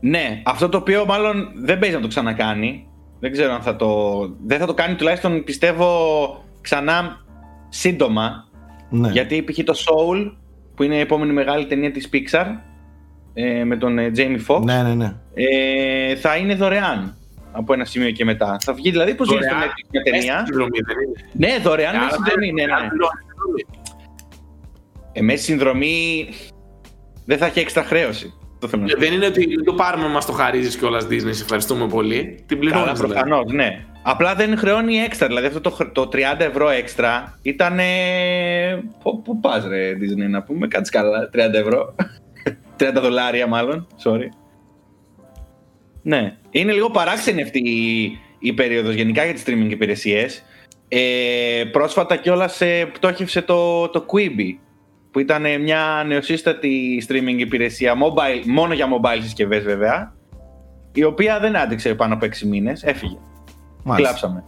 Ναι, 0.00 0.42
αυτό 0.44 0.68
το 0.68 0.76
οποίο 0.76 1.04
μάλλον 1.04 1.48
δεν 1.54 1.78
παίζει 1.78 1.94
να 1.94 2.00
το 2.00 2.08
ξανακάνει. 2.08 2.86
Δεν 3.20 3.32
ξέρω 3.32 3.52
αν 3.52 3.62
θα 3.62 3.76
το. 3.76 4.20
Δεν 4.46 4.58
θα 4.58 4.66
το 4.66 4.74
κάνει 4.74 4.94
τουλάχιστον 4.94 5.44
πιστεύω 5.44 5.88
ξανά 6.60 7.20
σύντομα. 7.68 8.48
Ναι. 8.90 9.08
Γιατί 9.08 9.42
π.χ. 9.42 9.64
το 9.64 9.74
Soul, 9.76 10.32
που 10.74 10.82
είναι 10.82 10.94
η 10.94 11.00
επόμενη 11.00 11.32
μεγάλη 11.32 11.66
ταινία 11.66 11.90
της 11.90 12.08
Pixar, 12.12 12.46
ε, 13.34 13.64
με 13.64 13.76
τον 13.76 13.98
ε, 13.98 14.10
Jamie 14.16 14.40
Foxx, 14.46 14.62
ναι, 14.62 14.82
ναι, 14.82 14.94
ναι. 14.94 15.14
ε, 15.34 16.16
θα 16.16 16.36
είναι 16.36 16.54
δωρεάν 16.54 17.14
από 17.52 17.72
ένα 17.72 17.84
σημείο 17.84 18.10
και 18.10 18.24
μετά. 18.24 18.56
Θα 18.60 18.72
βγει 18.72 18.90
δηλαδή 18.90 19.14
πώς 19.14 19.28
βγαίνει 19.28 19.42
στο 19.42 19.54
Δωρεάν. 19.54 19.70
Netflix 19.70 19.88
μια 19.90 20.02
Μέσα 20.04 20.16
ταινία. 20.16 20.34
στην 20.34 20.46
συνδρομή, 20.46 20.78
δεν 20.86 20.96
είναι. 21.04 21.52
Ναι, 21.52 21.62
δωρεάν 21.62 21.94
μέσα 21.94 22.06
Άρα, 22.06 22.14
συνδρομή, 22.14 22.52
ναι, 22.52 22.64
ναι. 22.64 22.72
Αν 23.46 23.52
πληρώνεις 23.52 23.64
συνδρομή. 23.64 23.64
Ε, 25.12 25.20
μέσα 25.20 25.42
συνδρομή 25.44 26.28
δεν 27.24 27.38
θα 27.38 27.46
έχει 27.46 27.58
έξτρα 27.58 27.82
χρέωση. 27.82 28.34
Το 28.58 28.68
θέλω 28.68 28.82
να 28.82 28.90
Ε, 28.92 28.94
Δεν 28.98 29.12
είναι 29.12 29.26
ότι 29.26 29.46
μην 29.46 29.64
το 29.64 29.72
πάρουμε, 29.74 30.08
μας 30.08 30.26
το 30.26 30.32
χαρίζεις 30.32 30.76
κιόλας 30.76 31.04
Disney. 31.04 31.28
Σε 31.30 31.42
ευχαριστούμε 31.42 31.86
πολύ. 31.88 32.44
Την 32.46 32.60
Καλά, 32.60 32.70
πληρώνεις. 32.72 33.00
προφανώς, 33.00 33.52
ναι. 33.52 33.84
Απλά 34.02 34.34
δεν 34.34 34.56
χρεώνει 34.58 34.96
έξτρα. 34.96 35.26
Δηλαδή 35.26 35.46
αυτό 35.46 35.60
το, 35.60 35.70
χρ- 35.70 35.92
το 35.92 36.08
30 36.12 36.16
ευρώ 36.38 36.68
έξτρα 36.68 37.38
ήταν. 37.42 37.78
Πού, 39.02 39.22
πού 39.22 39.40
πας, 39.40 39.64
ρε 39.66 39.92
Disney, 39.92 40.30
να 40.30 40.42
πούμε, 40.42 40.66
κάτσε 40.68 40.90
καλά. 40.92 41.30
30 41.32 41.54
ευρώ. 41.54 41.94
30 42.80 42.90
δολάρια, 43.00 43.46
μάλλον. 43.46 43.86
Sorry. 44.04 44.28
Ναι. 46.02 46.36
Είναι 46.50 46.72
λίγο 46.72 46.90
παράξενη 46.90 47.42
αυτή 47.42 47.58
η, 47.70 48.18
η 48.38 48.52
περίοδος 48.52 48.94
γενικά 48.94 49.24
για 49.24 49.32
τις 49.34 49.42
streaming 49.46 49.70
υπηρεσίες. 49.70 50.42
Ε, 50.92 51.64
πρόσφατα 51.72 52.16
κιόλας 52.16 52.60
ε, 52.60 52.84
πτώχευσε 52.92 53.42
το, 53.42 53.88
το 53.88 54.06
Quibi 54.12 54.56
που 55.10 55.18
ήταν 55.18 55.44
ε, 55.44 55.58
μια 55.58 56.04
νεοσύστατη 56.06 57.04
streaming 57.08 57.38
υπηρεσία 57.38 57.94
mobile, 57.94 58.44
μόνο 58.46 58.74
για 58.74 58.86
mobile 58.86 59.22
συσκευές 59.22 59.62
βέβαια 59.62 60.14
η 60.92 61.04
οποία 61.04 61.40
δεν 61.40 61.56
άντεξε 61.56 61.94
πάνω 61.94 62.14
από 62.14 62.26
6 62.26 62.38
μήνες, 62.46 62.82
έφυγε. 62.82 63.16
Μάλιστα. 63.82 64.08
Κλάψαμε. 64.08 64.44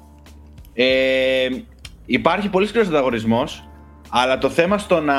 Ε, 0.75 1.49
υπάρχει 2.07 2.49
πολύ 2.49 2.67
σκληρός 2.67 2.89
ανταγωνισμός, 2.89 3.69
αλλά 4.11 4.39
το 4.39 4.49
θέμα 4.49 4.79
στο 4.79 5.01
να 5.01 5.15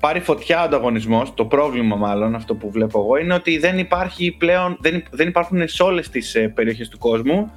πάρει 0.00 0.20
φωτιά 0.20 0.60
ο 0.60 0.62
ανταγωνισμός, 0.64 1.34
το 1.34 1.44
πρόβλημα 1.44 1.96
μάλλον, 1.96 2.34
αυτό 2.34 2.54
που 2.54 2.70
βλέπω 2.70 3.00
εγώ, 3.00 3.16
είναι 3.16 3.34
ότι 3.34 3.58
δεν 3.58 3.78
υπάρχει 3.78 4.36
πλέον, 4.38 4.76
δεν, 4.80 4.94
υ- 4.94 5.06
δεν 5.10 5.28
υπάρχουν 5.28 5.68
σε 5.68 5.82
όλες 5.82 6.08
τις 6.08 6.34
ε, 6.34 6.48
περιοχές 6.48 6.88
του 6.88 6.98
κόσμου 6.98 7.52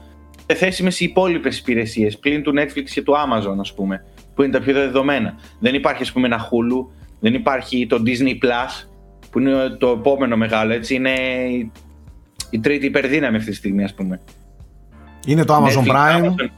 θέσιμες 0.53 0.99
οι 0.99 1.05
υπόλοιπες 1.05 1.57
υπηρεσίες, 1.57 2.19
πλην 2.19 2.43
του 2.43 2.53
Netflix 2.57 2.83
και 2.83 3.01
του 3.01 3.13
Amazon, 3.13 3.55
ας 3.59 3.73
πούμε, 3.73 4.05
που 4.35 4.43
είναι 4.43 4.51
τα 4.51 4.59
πιο 4.59 4.73
δεδομένα. 4.73 5.35
Δεν 5.59 5.73
υπάρχει, 5.73 6.01
ας 6.01 6.11
πούμε, 6.11 6.27
ένα 6.27 6.49
Hulu, 6.49 6.85
δεν 7.19 7.33
υπάρχει 7.33 7.87
το 7.87 8.01
Disney 8.05 8.45
Plus, 8.45 8.87
που 9.31 9.39
είναι 9.39 9.69
το 9.69 9.87
επόμενο 9.87 10.37
μεγάλο, 10.37 10.73
έτσι, 10.73 10.95
είναι 10.95 11.13
η, 11.49 11.71
η 12.49 12.59
τρίτη 12.59 12.85
υπερδύναμη 12.85 13.37
αυτή 13.37 13.49
τη 13.49 13.55
στιγμή, 13.55 13.83
ας 13.83 13.93
πούμε. 13.93 14.21
Είναι 15.25 15.45
το 15.45 15.55
Amazon 15.55 15.83
Netflix, 15.83 15.91
Prime. 15.91 16.23
Amazon, 16.23 16.49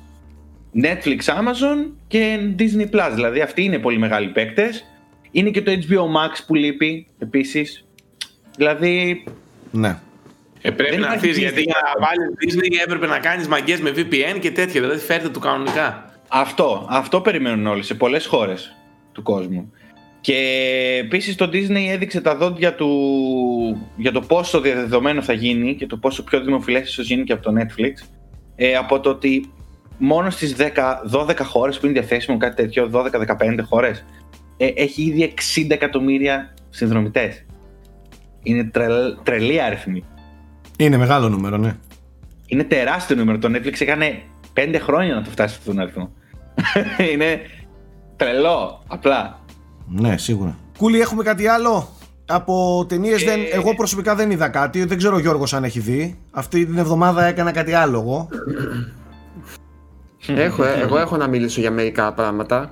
Netflix, 0.84 1.20
Amazon 1.20 1.92
και 2.08 2.40
Disney 2.60 2.90
Plus. 2.96 3.12
Δηλαδή 3.14 3.42
αυτοί 3.42 3.64
είναι 3.64 3.80
πολύ 3.80 3.98
μεγάλοι 3.98 4.28
παίκτες. 4.28 4.86
Είναι 5.32 5.50
και 5.50 5.62
το 5.62 5.72
HBO 5.72 6.02
Max 6.02 6.44
που 6.48 6.56
λείπει 6.56 7.08
επίσης. 7.18 7.86
Δηλαδή. 8.58 9.24
Ναι. 9.72 10.00
Ε, 10.68 10.72
πρέπει 10.72 10.92
Δεν 10.92 11.00
να 11.00 11.06
υπάρχει 11.08 11.28
έρθει 11.28 11.40
γιατί 11.40 11.62
Disney. 11.62 11.66
για 11.66 11.76
να 11.84 12.06
βάλεις 12.06 12.56
Disney 12.56 12.84
έπρεπε 12.84 13.08
να 13.08 13.20
κάνεις 13.20 13.48
μαγκές 13.48 13.80
με 13.80 13.94
VPN 13.96 14.40
και 14.40 14.52
τέτοια. 14.52 14.82
Δηλαδή 14.82 15.00
φέρτε 15.00 15.30
του 15.30 15.40
κανονικά. 15.40 16.12
Αυτό, 16.28 16.88
αυτό 16.90 17.22
περιμένουν 17.22 17.68
όλοι 17.68 17.84
σε 17.84 17.94
πολλές 17.94 18.26
χώρες 18.26 18.76
του 19.12 19.22
κόσμου. 19.24 19.72
Και 20.22 20.36
επίσης 21.04 21.36
το 21.36 21.50
Disney 21.54 21.88
έδειξε 21.90 22.22
τα 22.22 22.36
δόντια 22.36 22.76
του 22.76 22.90
για 23.96 24.12
το 24.12 24.22
πόσο 24.22 24.62
διαδεδομένο 24.62 25.22
θα 25.22 25.34
γίνει 25.34 25.76
και 25.76 25.86
το 25.86 25.98
πόσο 25.98 26.24
πιο 26.24 26.40
δημοφιλές 26.42 26.90
ίσως 26.90 27.08
γίνει 27.08 27.24
και 27.24 27.34
από 27.34 27.44
το 27.44 27.54
Netflix 27.60 28.08
ε, 28.56 28.76
από 28.76 29.00
το 29.00 29.10
ότι 29.10 29.52
μόνο 29.98 30.30
στις 30.30 30.56
10, 30.58 30.64
12 31.12 31.36
χώρες 31.44 31.80
που 31.80 31.86
είναι 31.86 32.00
διαθέσιμο 32.00 32.38
κάτι 32.38 32.56
τέτοιο, 32.56 32.90
12-15 32.94 33.60
χώρες 33.64 34.06
ε, 34.58 34.68
έχει 34.76 35.02
ήδη 35.04 35.34
60 35.56 35.70
εκατομμύρια 35.70 36.54
συνδρομητές. 36.70 37.46
Είναι 38.44 38.64
τρελ, 38.64 39.18
τρελή 39.24 39.62
αριθμή. 39.62 40.04
Είναι 40.78 40.98
μεγάλο 40.98 41.30
νούμερο, 41.30 41.58
ναι. 41.58 41.76
Είναι 42.48 42.64
τεράστιο 42.64 43.16
νούμερο. 43.16 43.38
Το 43.38 43.50
Netflix 43.52 43.82
έκανε 43.82 44.22
5 44.54 44.76
χρόνια 44.82 45.16
να 45.16 45.22
το 45.24 45.30
φτάσει 45.30 45.54
σε 45.54 45.60
αυτόν 45.60 45.76
τον 45.76 45.84
αριθμό. 45.84 46.12
είναι 47.14 47.40
τρελό, 48.16 48.84
απλά. 48.88 49.40
Ναι, 49.88 50.18
σίγουρα. 50.18 50.58
Κούλι, 50.78 51.00
έχουμε 51.00 51.24
κάτι 51.24 51.48
άλλο; 51.48 51.90
Από 52.26 52.86
ταινίες 52.90 53.22
Ε, 53.22 53.26
δεν. 53.26 53.40
Εγώ 53.52 53.74
προσωπικά 53.76 54.16
δεν 54.16 54.32
είδα 54.32 54.50
κάτι. 54.50 54.86
Δεν 54.86 54.98
ξέρω 54.98 55.16
ο 55.16 55.20
Γιώργος 55.20 55.54
αν 55.54 55.64
έχει 55.64 55.80
δει. 55.80 56.20
Αυτή 56.32 56.66
την 56.66 56.78
εβδομάδα 56.78 57.26
έκανα 57.26 57.52
κάτι 57.52 57.74
άλλο 57.74 58.00
εγώ. 58.00 58.30
έχω, 60.28 60.64
ε, 60.64 60.80
εγώ 60.82 60.98
έχω 60.98 61.18
να 61.18 61.28
μιλήσω 61.28 61.62
για 61.62 61.72
μερικά 61.72 62.14
πράγματα. 62.14 62.72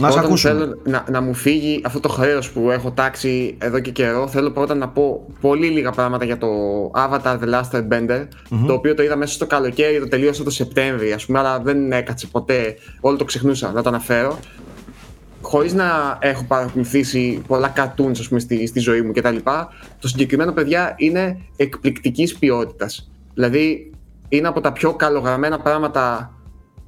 Να 0.00 0.10
σε 0.10 0.12
Όταν 0.18 0.24
ακούσουμε. 0.24 0.52
θέλω 0.54 0.78
να, 0.84 1.04
να 1.10 1.20
μου 1.20 1.34
φύγει 1.34 1.80
αυτό 1.84 2.00
το 2.00 2.08
χρέος 2.08 2.50
που 2.50 2.70
έχω 2.70 2.90
τάξει 2.90 3.56
εδώ 3.58 3.80
και 3.80 3.90
καιρό, 3.90 4.28
θέλω 4.28 4.50
πρώτα 4.50 4.74
να 4.74 4.88
πω 4.88 5.26
πολύ 5.40 5.66
λίγα 5.66 5.90
πράγματα 5.90 6.24
για 6.24 6.38
το 6.38 6.48
Avatar 6.94 7.38
The 7.38 7.54
Last 7.54 7.70
Airbender, 7.72 8.26
το 8.66 8.72
οποίο 8.72 8.94
το 8.94 9.02
είδα 9.02 9.16
μέσα 9.16 9.32
στο 9.32 9.46
καλοκαίρι, 9.46 9.98
το 9.98 10.08
τελείωσα 10.08 10.42
το 10.42 10.50
Σεπτέμβρη, 10.50 11.12
ας 11.12 11.26
πούμε, 11.26 11.38
αλλά 11.38 11.60
δεν 11.60 11.92
έκατσε 11.92 12.26
ποτέ, 12.26 12.76
όλο 13.00 13.16
το 13.16 13.24
ξεχνούσα 13.24 13.72
να 13.72 13.82
το 13.82 13.88
αναφέρω. 13.88 14.38
Χωρίς 15.42 15.72
να 15.74 16.18
έχω 16.20 16.44
παρακολουθήσει 16.48 17.42
πολλά 17.46 17.72
cartoons 17.76 18.18
ας 18.18 18.28
πούμε, 18.28 18.40
στη, 18.40 18.66
στη 18.66 18.80
ζωή 18.80 19.02
μου 19.02 19.12
κτλ. 19.12 19.36
Το 20.00 20.08
συγκεκριμένο, 20.08 20.52
παιδιά, 20.52 20.94
είναι 20.96 21.40
εκπληκτικής 21.56 22.36
ποιότητας. 22.38 23.10
Δηλαδή, 23.34 23.90
είναι 24.28 24.48
από 24.48 24.60
τα 24.60 24.72
πιο 24.72 24.94
καλογραμμένα 24.94 25.60
πράγματα 25.60 26.34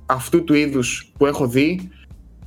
αυτού 0.06 0.44
του 0.44 0.54
είδους 0.54 1.12
που 1.18 1.26
έχω 1.26 1.46
δει 1.46 1.90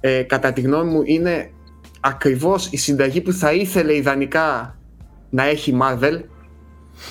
ε, 0.08 0.24
κατά 0.24 0.54
τη 0.54 0.62
γνώμη 0.62 0.92
μου 0.92 1.02
είναι 1.06 1.52
ακριβώς 2.00 2.68
η 2.72 2.78
συνταγή 2.78 3.22
που 3.22 3.32
θα 3.32 3.54
ήθελε 3.54 3.96
ιδανικά 3.96 4.78
να 5.30 5.44
έχει 5.44 5.72
η 5.72 5.78
Marvel 5.82 6.22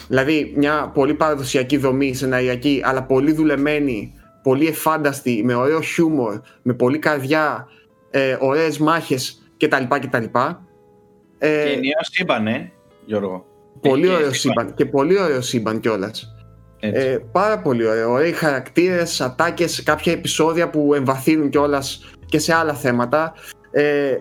δηλαδή 0.09 0.53
μια 0.57 0.91
πολύ 0.95 1.15
παραδοσιακή 1.15 1.77
δομή 1.77 2.15
σεναριακή 2.15 2.81
αλλά 2.85 3.03
πολύ 3.03 3.33
δουλεμένη 3.33 4.13
πολύ 4.43 4.67
εφάνταστη, 4.67 5.43
με 5.45 5.55
ωραίο 5.55 5.81
χιούμορ 5.81 6.41
με 6.63 6.73
πολύ 6.75 6.99
καρδιά 6.99 7.69
ε, 8.11 8.37
ωραίες 8.41 8.79
μάχες 8.79 9.43
κτλ. 9.57 9.85
κτλ. 9.89 10.25
Ε, 11.39 11.65
Και 11.65 11.71
ενιαίο 11.71 12.01
σύμπαν, 12.01 12.47
ε, 12.47 12.73
Γιώργο. 13.05 13.47
Πολύ 13.81 14.05
Έχει 14.05 14.15
ωραίο 14.15 14.27
έχει 14.27 14.37
σύμπαν. 14.37 14.75
Και 14.75 14.87
πολύ 14.87 15.21
ωραίο 15.21 15.41
σύμπαν 15.41 15.81
κιόλας. 15.81 16.35
Έτσι. 16.81 17.07
Ε, 17.07 17.19
πάρα 17.33 17.59
πολύ 17.59 17.87
ωραίο. 17.87 18.11
Ωραίοι 18.11 18.33
χαρακτήρες, 18.33 19.21
ατάκες, 19.21 19.83
κάποια 19.83 20.13
επεισόδια 20.13 20.71
που 20.71 20.95
εμβαθύνουν 20.95 21.51
κιόλας 21.51 22.14
και 22.35 22.41
σε 22.41 22.55
άλλα 22.55 22.75
θέματα. 22.75 23.35
Ε, 23.71 24.19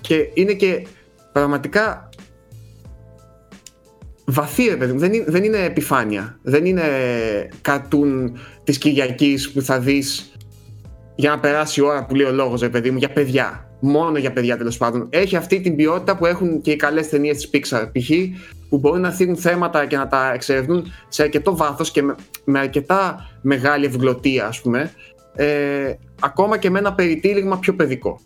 και 0.00 0.30
είναι 0.34 0.52
και 0.52 0.86
πραγματικά 1.32 2.08
βαθύ, 4.24 4.68
ρε 4.68 4.76
παιδί 4.76 4.92
μου. 4.92 4.98
Δεν 4.98 5.12
είναι, 5.12 5.24
δεν 5.28 5.44
είναι 5.44 5.64
επιφάνεια. 5.64 6.38
Δεν 6.42 6.64
είναι 6.64 6.82
καρτούν 7.62 8.38
της 8.64 8.78
Κυριακής 8.78 9.52
που 9.52 9.62
θα 9.62 9.78
δεις 9.78 10.32
για 11.14 11.30
να 11.30 11.38
περάσει 11.38 11.80
η 11.80 11.82
ώρα 11.82 12.06
που 12.06 12.14
λέει 12.14 12.26
ο 12.26 12.32
λόγος, 12.32 12.60
ρε 12.60 12.68
παιδί 12.68 12.90
μου, 12.90 12.98
για 12.98 13.10
παιδιά. 13.10 13.68
Μόνο 13.80 14.18
για 14.18 14.32
παιδιά 14.32 14.56
τέλος 14.56 14.76
πάντων. 14.76 15.06
Έχει 15.10 15.36
αυτή 15.36 15.60
την 15.60 15.76
ποιότητα 15.76 16.16
που 16.16 16.26
έχουν 16.26 16.60
και 16.60 16.70
οι 16.70 16.76
καλές 16.76 17.08
ταινίες 17.08 17.36
της 17.36 17.50
Pixar 17.52 17.88
π.χ. 17.92 18.10
που 18.68 18.78
μπορούν 18.78 19.00
να 19.00 19.10
θίγουν 19.10 19.36
θέματα 19.36 19.86
και 19.86 19.96
να 19.96 20.08
τα 20.08 20.32
εξερευνούν 20.32 20.92
σε 21.08 21.22
αρκετό 21.22 21.56
βάθος 21.56 21.90
και 21.90 22.02
με, 22.02 22.14
με 22.44 22.58
αρκετά 22.58 23.30
μεγάλη 23.40 23.86
ευγλωτία, 23.86 24.46
ας 24.46 24.60
πούμε. 24.60 24.92
Ε, 25.34 25.92
ακόμα 26.20 26.58
και 26.58 26.70
με 26.70 26.78
ένα 26.78 26.92
περιτύλιγμα 26.94 27.58
πιο 27.58 27.74
παιδικό. 27.74 28.20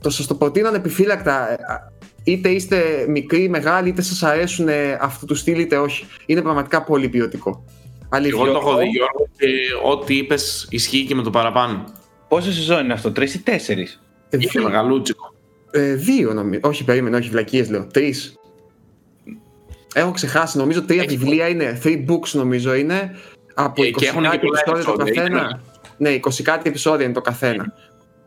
Το 0.00 0.10
σας 0.10 0.26
το 0.26 0.34
προτείνω 0.34 0.68
ανεπιφύλακτα. 0.68 1.50
ε, 1.50 1.54
α, 1.54 1.88
Είτε 2.24 2.48
είστε 2.48 3.04
μικροί, 3.08 3.48
μεγάλοι, 3.48 3.88
είτε 3.88 4.02
σας 4.02 4.22
αρέσουν 4.22 4.68
ε, 4.68 4.98
αυτού 5.00 5.26
του 5.26 5.34
στυλ, 5.34 5.60
είτε 5.60 5.78
όχι. 5.78 6.06
Είναι 6.26 6.42
πραγματικά 6.42 6.82
πολύ 6.82 7.08
ποιοτικό. 7.08 7.64
Αλήθεια. 8.08 8.40
Εγώ 8.42 8.52
το 8.52 8.58
έχω 8.58 8.76
δει, 8.76 8.86
Γιώργο, 8.88 9.28
και 9.36 9.46
ό,τι 9.84 10.16
είπες 10.16 10.66
ισχύει 10.70 11.04
και 11.04 11.14
με 11.14 11.22
το 11.22 11.30
παραπάνω. 11.30 11.84
Πόσο 12.28 12.52
σεζόν 12.52 12.84
είναι 12.84 12.92
αυτό, 12.92 13.12
τρεις 13.12 13.34
ή 13.34 13.42
τέσσερις; 13.42 14.02
Ε, 14.30 14.36
Είχε 14.36 14.48
δύο- 14.48 14.62
μεγαλούτσικο. 14.62 15.34
Ε, 15.70 15.94
δύο 15.94 16.32
νομίζω. 16.32 16.60
Όχι, 16.62 16.84
περίμενε, 16.84 17.16
όχι, 17.16 17.28
βλακίες 17.28 17.70
λέω. 17.70 17.86
Τρεις. 17.86 18.34
Έχω 19.94 20.10
ξεχάσει, 20.10 20.58
νομίζω 20.58 20.82
τρία 20.82 21.02
Έχει 21.02 21.16
βιβλία 21.16 21.48
είναι. 21.48 21.80
Three 21.84 22.04
books 22.08 22.28
νομίζω 22.32 22.74
είναι. 22.74 23.10
Από 23.54 23.82
Ε, 23.84 23.86
20 23.86 23.92
και 23.96 24.06
έχουν 24.06 24.22
και 24.22 24.28
κάτι 24.28 24.38
πολλά 24.46 24.60
επεισόδια 24.60 24.84
το 24.84 25.02
επεισόδια, 25.02 25.22
καθένα. 25.22 25.60
Ναι, 26.00 26.10
20 26.10 26.42
κάτι 26.42 26.68
επεισόδια 26.68 27.04
είναι 27.04 27.14
το 27.14 27.20
καθένα. 27.20 27.72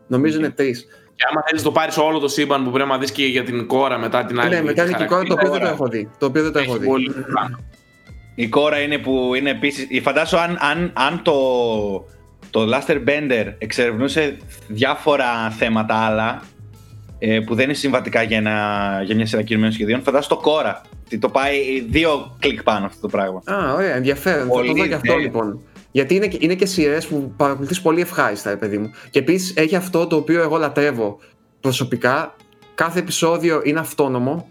Νομίζω 0.06 0.38
είναι 0.38 0.50
τρεις. 0.50 0.86
Και 1.16 1.24
άμα 1.30 1.42
θέλεις 1.46 1.62
το 1.62 1.72
πάρεις 1.72 1.96
όλο 1.96 2.18
το 2.18 2.28
σύμπαν 2.28 2.64
που 2.64 2.70
πρέπει 2.70 2.88
να 2.88 2.98
δεις 2.98 3.10
και 3.12 3.24
για 3.24 3.42
την 3.44 3.66
κόρα 3.66 3.98
μετά 3.98 4.24
την 4.24 4.40
άλλη. 4.40 4.54
Ναι, 4.54 4.62
μετά 4.62 4.84
είναι 4.84 4.92
και 4.96 5.02
η 5.02 5.06
κόρη 5.06 5.26
το 5.26 5.32
οποίο 5.32 5.50
δεν 5.50 5.60
το 5.60 5.64
χαρακτήρα, 5.66 5.70
έχω 5.70 5.86
δει. 5.88 6.10
Το 6.18 6.26
οποίο 6.26 6.42
δεν 6.42 6.52
το 6.52 6.58
έχω 6.58 6.70
έχει 6.70 6.80
δει. 6.80 6.86
πολύ 6.86 7.10
πλάνο. 7.10 7.58
Η 8.34 8.48
κόρα 8.48 8.78
είναι 8.78 8.98
που 8.98 9.32
είναι 9.34 9.50
επίση. 9.50 10.00
Φαντάσου 10.02 10.38
αν, 10.38 10.58
αν, 10.60 10.92
αν 10.94 11.22
το, 11.22 11.34
το 12.50 12.68
Laster 12.72 12.96
Bender 13.08 13.52
εξερευνούσε 13.58 14.36
διάφορα 14.68 15.50
θέματα 15.50 15.94
άλλα 15.94 16.42
ε, 17.18 17.40
που 17.40 17.54
δεν 17.54 17.64
είναι 17.64 17.74
συμβατικά 17.74 18.22
για, 18.22 18.36
ένα, 18.36 19.00
για 19.04 19.14
μια 19.14 19.26
σειρά 19.26 19.42
κινημένων 19.42 19.72
σχεδίων, 19.74 20.02
φαντάσου 20.02 20.28
το 20.28 20.36
κόρα. 20.36 20.80
Τι 21.08 21.18
Το 21.18 21.28
πάει 21.28 21.80
δύο 21.88 22.36
κλικ 22.38 22.62
πάνω 22.62 22.86
αυτό 22.86 23.00
το 23.00 23.08
πράγμα. 23.08 23.42
Α, 23.44 23.72
ωραία, 23.74 23.94
ενδιαφέρον. 23.94 24.40
Θα 24.40 24.46
το 24.46 24.52
Πολύ 24.52 24.72
δω 24.80 24.86
και 24.86 24.94
αυτό 24.94 25.06
τέλειο. 25.12 25.22
λοιπόν. 25.24 25.60
Γιατί 25.94 26.14
είναι, 26.14 26.26
και- 26.28 26.38
είναι 26.40 26.54
και 26.54 26.66
σειρές 26.66 27.06
που 27.06 27.32
παρακολουθείς 27.36 27.80
πολύ 27.80 28.00
ευχάριστα, 28.00 28.50
ρε 28.50 28.56
παιδί 28.56 28.78
μου. 28.78 28.90
Και 29.10 29.18
επίσης 29.18 29.52
έχει 29.56 29.76
αυτό 29.76 30.06
το 30.06 30.16
οποίο 30.16 30.42
εγώ 30.42 30.56
λατρεύω 30.56 31.18
προσωπικά. 31.60 32.36
Κάθε 32.74 32.98
επεισόδιο 32.98 33.60
είναι 33.64 33.78
αυτόνομο. 33.78 34.48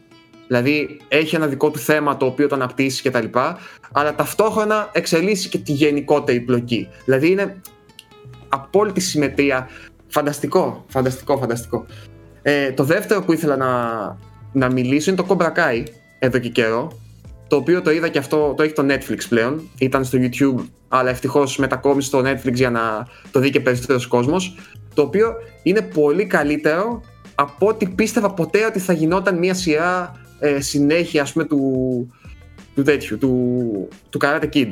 Δηλαδή 0.47 0.99
έχει 1.07 1.35
ένα 1.35 1.47
δικό 1.47 1.71
του 1.71 1.79
θέμα 1.79 2.17
το 2.17 2.25
οποίο 2.25 2.47
το 2.47 2.55
αναπτύσσεις 2.55 3.01
κτλ. 3.01 3.25
Αλλά 3.91 4.15
ταυτόχρονα 4.15 4.89
εξελίσσει 4.91 5.49
και 5.49 5.57
τη 5.57 5.71
γενικότερη 5.71 6.39
πλοκή. 6.39 6.87
Δηλαδή 7.05 7.31
είναι 7.31 7.61
απόλυτη 8.49 8.99
συμμετρία. 8.99 9.67
Φανταστικό, 10.07 10.85
φανταστικό, 10.87 11.37
φανταστικό. 11.37 11.85
Ε, 12.41 12.71
το 12.71 12.83
δεύτερο 12.83 13.21
που 13.21 13.33
ήθελα 13.33 13.55
να, 13.57 13.91
να 14.51 14.71
μιλήσω 14.71 15.11
είναι 15.11 15.21
το 15.23 15.35
Cobra 15.37 15.47
Kai 15.47 15.83
εδώ 16.19 16.37
και 16.37 16.49
καιρό 16.49 16.91
το 17.47 17.55
οποίο 17.55 17.81
το 17.81 17.91
είδα 17.91 18.07
και 18.09 18.17
αυτό, 18.17 18.53
το 18.57 18.63
έχει 18.63 18.73
το 18.73 18.85
Netflix 18.89 19.17
πλέον. 19.29 19.69
Ήταν 19.77 20.03
στο 20.03 20.17
YouTube, 20.21 20.65
αλλά 20.87 21.09
ευτυχώς 21.09 21.57
μετακόμισε 21.57 22.07
στο 22.07 22.19
Netflix 22.19 22.53
για 22.53 22.69
να 22.69 23.07
το 23.31 23.39
δει 23.39 23.49
και 23.49 23.59
περισσότερος 23.59 24.07
κόσμος. 24.07 24.57
Το 24.93 25.01
οποίο 25.01 25.33
είναι 25.63 25.81
πολύ 25.81 26.25
καλύτερο 26.25 27.01
από 27.35 27.67
ό,τι 27.67 27.85
πίστευα 27.85 28.33
ποτέ 28.33 28.65
ότι 28.65 28.79
θα 28.79 28.93
γινόταν 28.93 29.37
μια 29.37 29.53
σειρά 29.53 30.21
ε, 30.39 30.61
συνέχεια, 30.61 31.21
ας 31.21 31.31
πούμε, 31.31 31.45
του, 31.45 31.61
του 32.75 32.81
τέτοιου, 32.81 33.17
του, 33.17 33.87
του 34.09 34.19
Karate 34.21 34.49
Kid. 34.53 34.69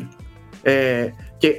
Ε, 0.61 1.07
και 1.37 1.53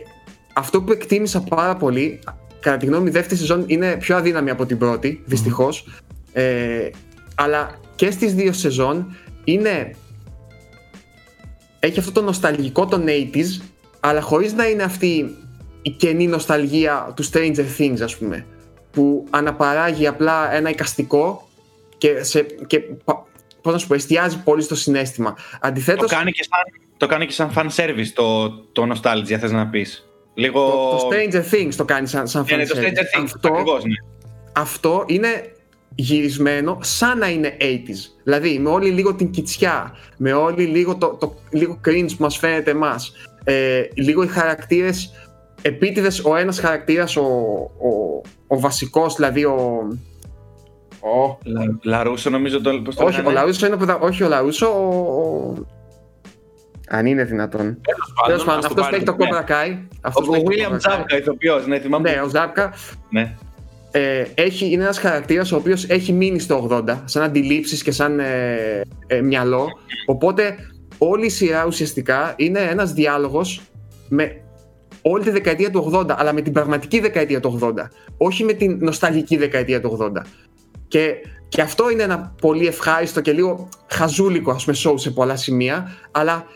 αυτό 0.52 0.82
που 0.82 0.92
εκτίμησα 0.92 1.40
πάρα 1.40 1.76
πολύ, 1.76 2.18
κατά 2.60 2.76
τη 2.76 2.86
γνώμη 2.86 3.02
μου, 3.02 3.08
η 3.08 3.12
δεύτερη 3.12 3.40
σεζόν 3.40 3.64
είναι 3.66 3.96
πιο 3.96 4.16
αδύναμη 4.16 4.50
από 4.50 4.66
την 4.66 4.78
πρώτη, 4.78 5.22
δυστυχώς. 5.24 5.88
Ε, 6.32 6.90
αλλά 7.34 7.70
και 7.94 8.10
στις 8.10 8.34
δύο 8.34 8.52
σεζόν 8.52 9.16
είναι 9.44 9.94
έχει 11.84 11.98
αυτό 11.98 12.12
το 12.12 12.22
νοσταλγικό 12.22 12.86
των 12.86 13.04
80s, 13.06 13.62
αλλά 14.00 14.20
χωρίς 14.20 14.52
να 14.52 14.68
είναι 14.68 14.82
αυτή 14.82 15.36
η 15.82 15.90
κενή 15.90 16.26
νοσταλγία 16.26 17.12
του 17.16 17.24
Stranger 17.24 17.64
Things, 17.78 18.00
ας 18.02 18.16
πούμε, 18.16 18.46
που 18.90 19.26
αναπαράγει 19.30 20.06
απλά 20.06 20.54
ένα 20.54 20.70
εικαστικό 20.70 21.48
και, 21.98 22.22
σε, 22.22 22.42
και 22.66 22.78
πα- 22.80 23.26
πώς 23.62 23.72
να 23.72 23.78
σου 23.78 23.86
πω, 23.86 23.94
εστιάζει 23.94 24.42
πολύ 24.42 24.62
στο 24.62 24.74
συνέστημα. 24.74 25.34
Το 25.34 25.40
Αντιθέτως, 25.60 26.10
κάνει, 26.10 26.32
και 26.32 26.42
σαν, 26.50 26.60
το 26.96 27.06
κάνει 27.06 27.26
και 27.26 27.32
σαν 27.32 27.52
fan 27.56 27.66
service 27.76 28.10
το, 28.14 28.50
το 28.50 28.86
nostalgia, 28.92 29.36
θες 29.38 29.52
να 29.52 29.66
πεις. 29.66 30.06
Λίγο... 30.34 30.60
το, 30.70 30.96
το 30.96 31.08
Stranger 31.10 31.54
Things 31.54 31.74
το 31.76 31.84
κάνει 31.84 32.06
σαν, 32.06 32.28
σαν 32.28 32.46
Ναι, 32.50 32.56
ναι, 32.56 32.66
το 32.66 32.78
fan 32.78 32.80
Stranger 32.80 32.84
service. 32.84 33.20
Things, 33.20 33.24
Αυτό, 33.34 33.48
ακριβώς, 33.48 33.84
ναι. 33.84 33.94
αυτό 34.52 35.04
είναι 35.06 35.51
γυρισμένο 35.94 36.78
σαν 36.80 37.18
να 37.18 37.30
είναι 37.30 37.56
80s. 37.60 38.20
Δηλαδή 38.24 38.58
με 38.58 38.68
όλη 38.68 38.90
λίγο 38.90 39.14
την 39.14 39.30
κιτσιά, 39.30 39.92
με 40.16 40.32
όλη 40.32 40.64
λίγο 40.64 40.96
το, 40.96 41.06
το 41.20 41.34
λίγο 41.50 41.80
cringe 41.86 42.08
που 42.16 42.22
μας 42.22 42.36
φαίνεται 42.38 42.70
εμάς, 42.70 43.12
ε, 43.44 43.82
λίγο 43.94 44.22
οι 44.22 44.26
χαρακτήρες 44.26 45.12
επίτηδες 45.62 46.24
ο 46.24 46.36
ένας 46.36 46.60
χαρακτήρας, 46.60 47.16
ο, 47.16 47.22
ο, 47.22 48.20
ο 48.46 48.60
βασικός 48.60 49.14
δηλαδή 49.14 49.44
ο... 49.44 49.88
ο 51.00 51.38
Λα- 51.44 51.78
Λαρούσο 51.82 52.30
νομίζω 52.30 52.60
το, 52.60 52.80
πώς 52.84 52.94
το 52.96 53.04
όχι, 53.04 53.20
ο 53.20 53.22
λένε. 53.22 53.34
Λαούσο 53.34 53.66
είναι 53.66 53.74
ο 53.74 53.78
πρωτα- 53.78 54.00
όχι 54.02 54.22
ο 54.22 54.28
Λαούσο, 54.28 54.66
ο, 54.66 54.88
ο- 54.88 55.66
αν 56.88 57.06
είναι 57.06 57.24
δυνατόν. 57.24 57.80
Τέλος 58.26 58.44
πάντων, 58.44 58.58
ας 58.58 58.62
το 58.62 58.66
αυτός 58.68 58.88
που 58.88 58.94
έχει 58.94 59.04
το 59.04 59.14
πάρουμε, 59.14 59.38
ναι. 59.38 59.44
Cobra 59.46 59.50
Kai. 59.50 59.86
αυτός 60.00 60.26
Ο 60.28 60.30
που 60.30 60.34
έχει 60.34 60.44
το 60.44 60.50
William 60.50 60.72
Cobra 60.72 60.90
Kai. 60.90 61.00
Zabka, 61.16 61.18
ηθοποιός, 61.20 61.66
ναι, 61.66 61.78
θυμάμαι. 61.78 62.10
Ναι, 62.10 62.20
ο 62.20 62.28
Ζάπκα 62.28 62.72
Ναι. 63.10 63.34
Ε, 63.94 64.24
έχει, 64.34 64.70
είναι 64.72 64.82
ένας 64.82 64.98
χαρακτήρας 64.98 65.52
ο 65.52 65.56
οποίος 65.56 65.84
έχει 65.88 66.12
μείνει 66.12 66.38
στο 66.38 66.82
80 66.86 66.96
σαν 67.04 67.22
αντιλήψεις 67.22 67.82
και 67.82 67.90
σαν 67.90 68.20
ε, 68.20 68.80
ε, 69.06 69.20
μυαλό. 69.20 69.66
Οπότε 70.06 70.56
όλη 70.98 71.26
η 71.26 71.30
σειρά 71.30 71.66
ουσιαστικά 71.66 72.34
είναι 72.36 72.58
ένας 72.60 72.92
διάλογος 72.92 73.60
με 74.08 74.42
όλη 75.02 75.24
τη 75.24 75.30
δεκαετία 75.30 75.70
του 75.70 75.90
80 75.94 76.10
αλλά 76.16 76.32
με 76.32 76.40
την 76.40 76.52
πραγματική 76.52 77.00
δεκαετία 77.00 77.40
του 77.40 77.58
80 77.62 77.72
όχι 78.16 78.44
με 78.44 78.52
την 78.52 78.78
νοσταλγική 78.80 79.36
δεκαετία 79.36 79.80
του 79.80 79.98
80 80.00 80.22
και, 80.88 81.14
και 81.48 81.60
αυτό 81.60 81.90
είναι 81.90 82.02
ένα 82.02 82.34
πολύ 82.40 82.66
ευχάριστο 82.66 83.20
και 83.20 83.32
λίγο 83.32 83.68
χαζούλικο 83.86 84.50
ας 84.50 84.64
πούμε 84.64 84.76
show 84.84 84.94
σε 84.98 85.10
πολλά 85.10 85.36
σημεία 85.36 85.92
αλλά 86.10 86.46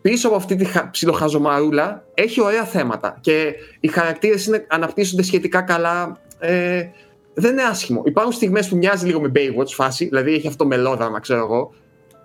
πίσω 0.00 0.28
από 0.28 0.36
αυτή 0.36 0.56
τη 0.56 0.64
χα- 0.64 0.90
ψιλοχαζομαρούλα 0.90 2.04
έχει 2.14 2.40
ωραία 2.40 2.64
θέματα 2.64 3.18
και 3.20 3.54
οι 3.80 3.88
χαρακτήρες 3.88 4.46
είναι, 4.46 4.66
αναπτύσσονται 4.68 5.22
σχετικά 5.22 5.62
καλά 5.62 6.20
ε, 6.42 6.90
δεν 7.34 7.52
είναι 7.52 7.62
άσχημο. 7.62 8.02
Υπάρχουν 8.04 8.32
στιγμές 8.32 8.68
που 8.68 8.76
μοιάζει 8.76 9.06
λίγο 9.06 9.20
με 9.20 9.32
Baywatch 9.34 9.68
φάση, 9.68 10.04
δηλαδή 10.04 10.34
έχει 10.34 10.46
αυτό 10.46 10.66
μελόδραμα, 10.66 11.20
ξέρω 11.20 11.40
εγώ, 11.40 11.74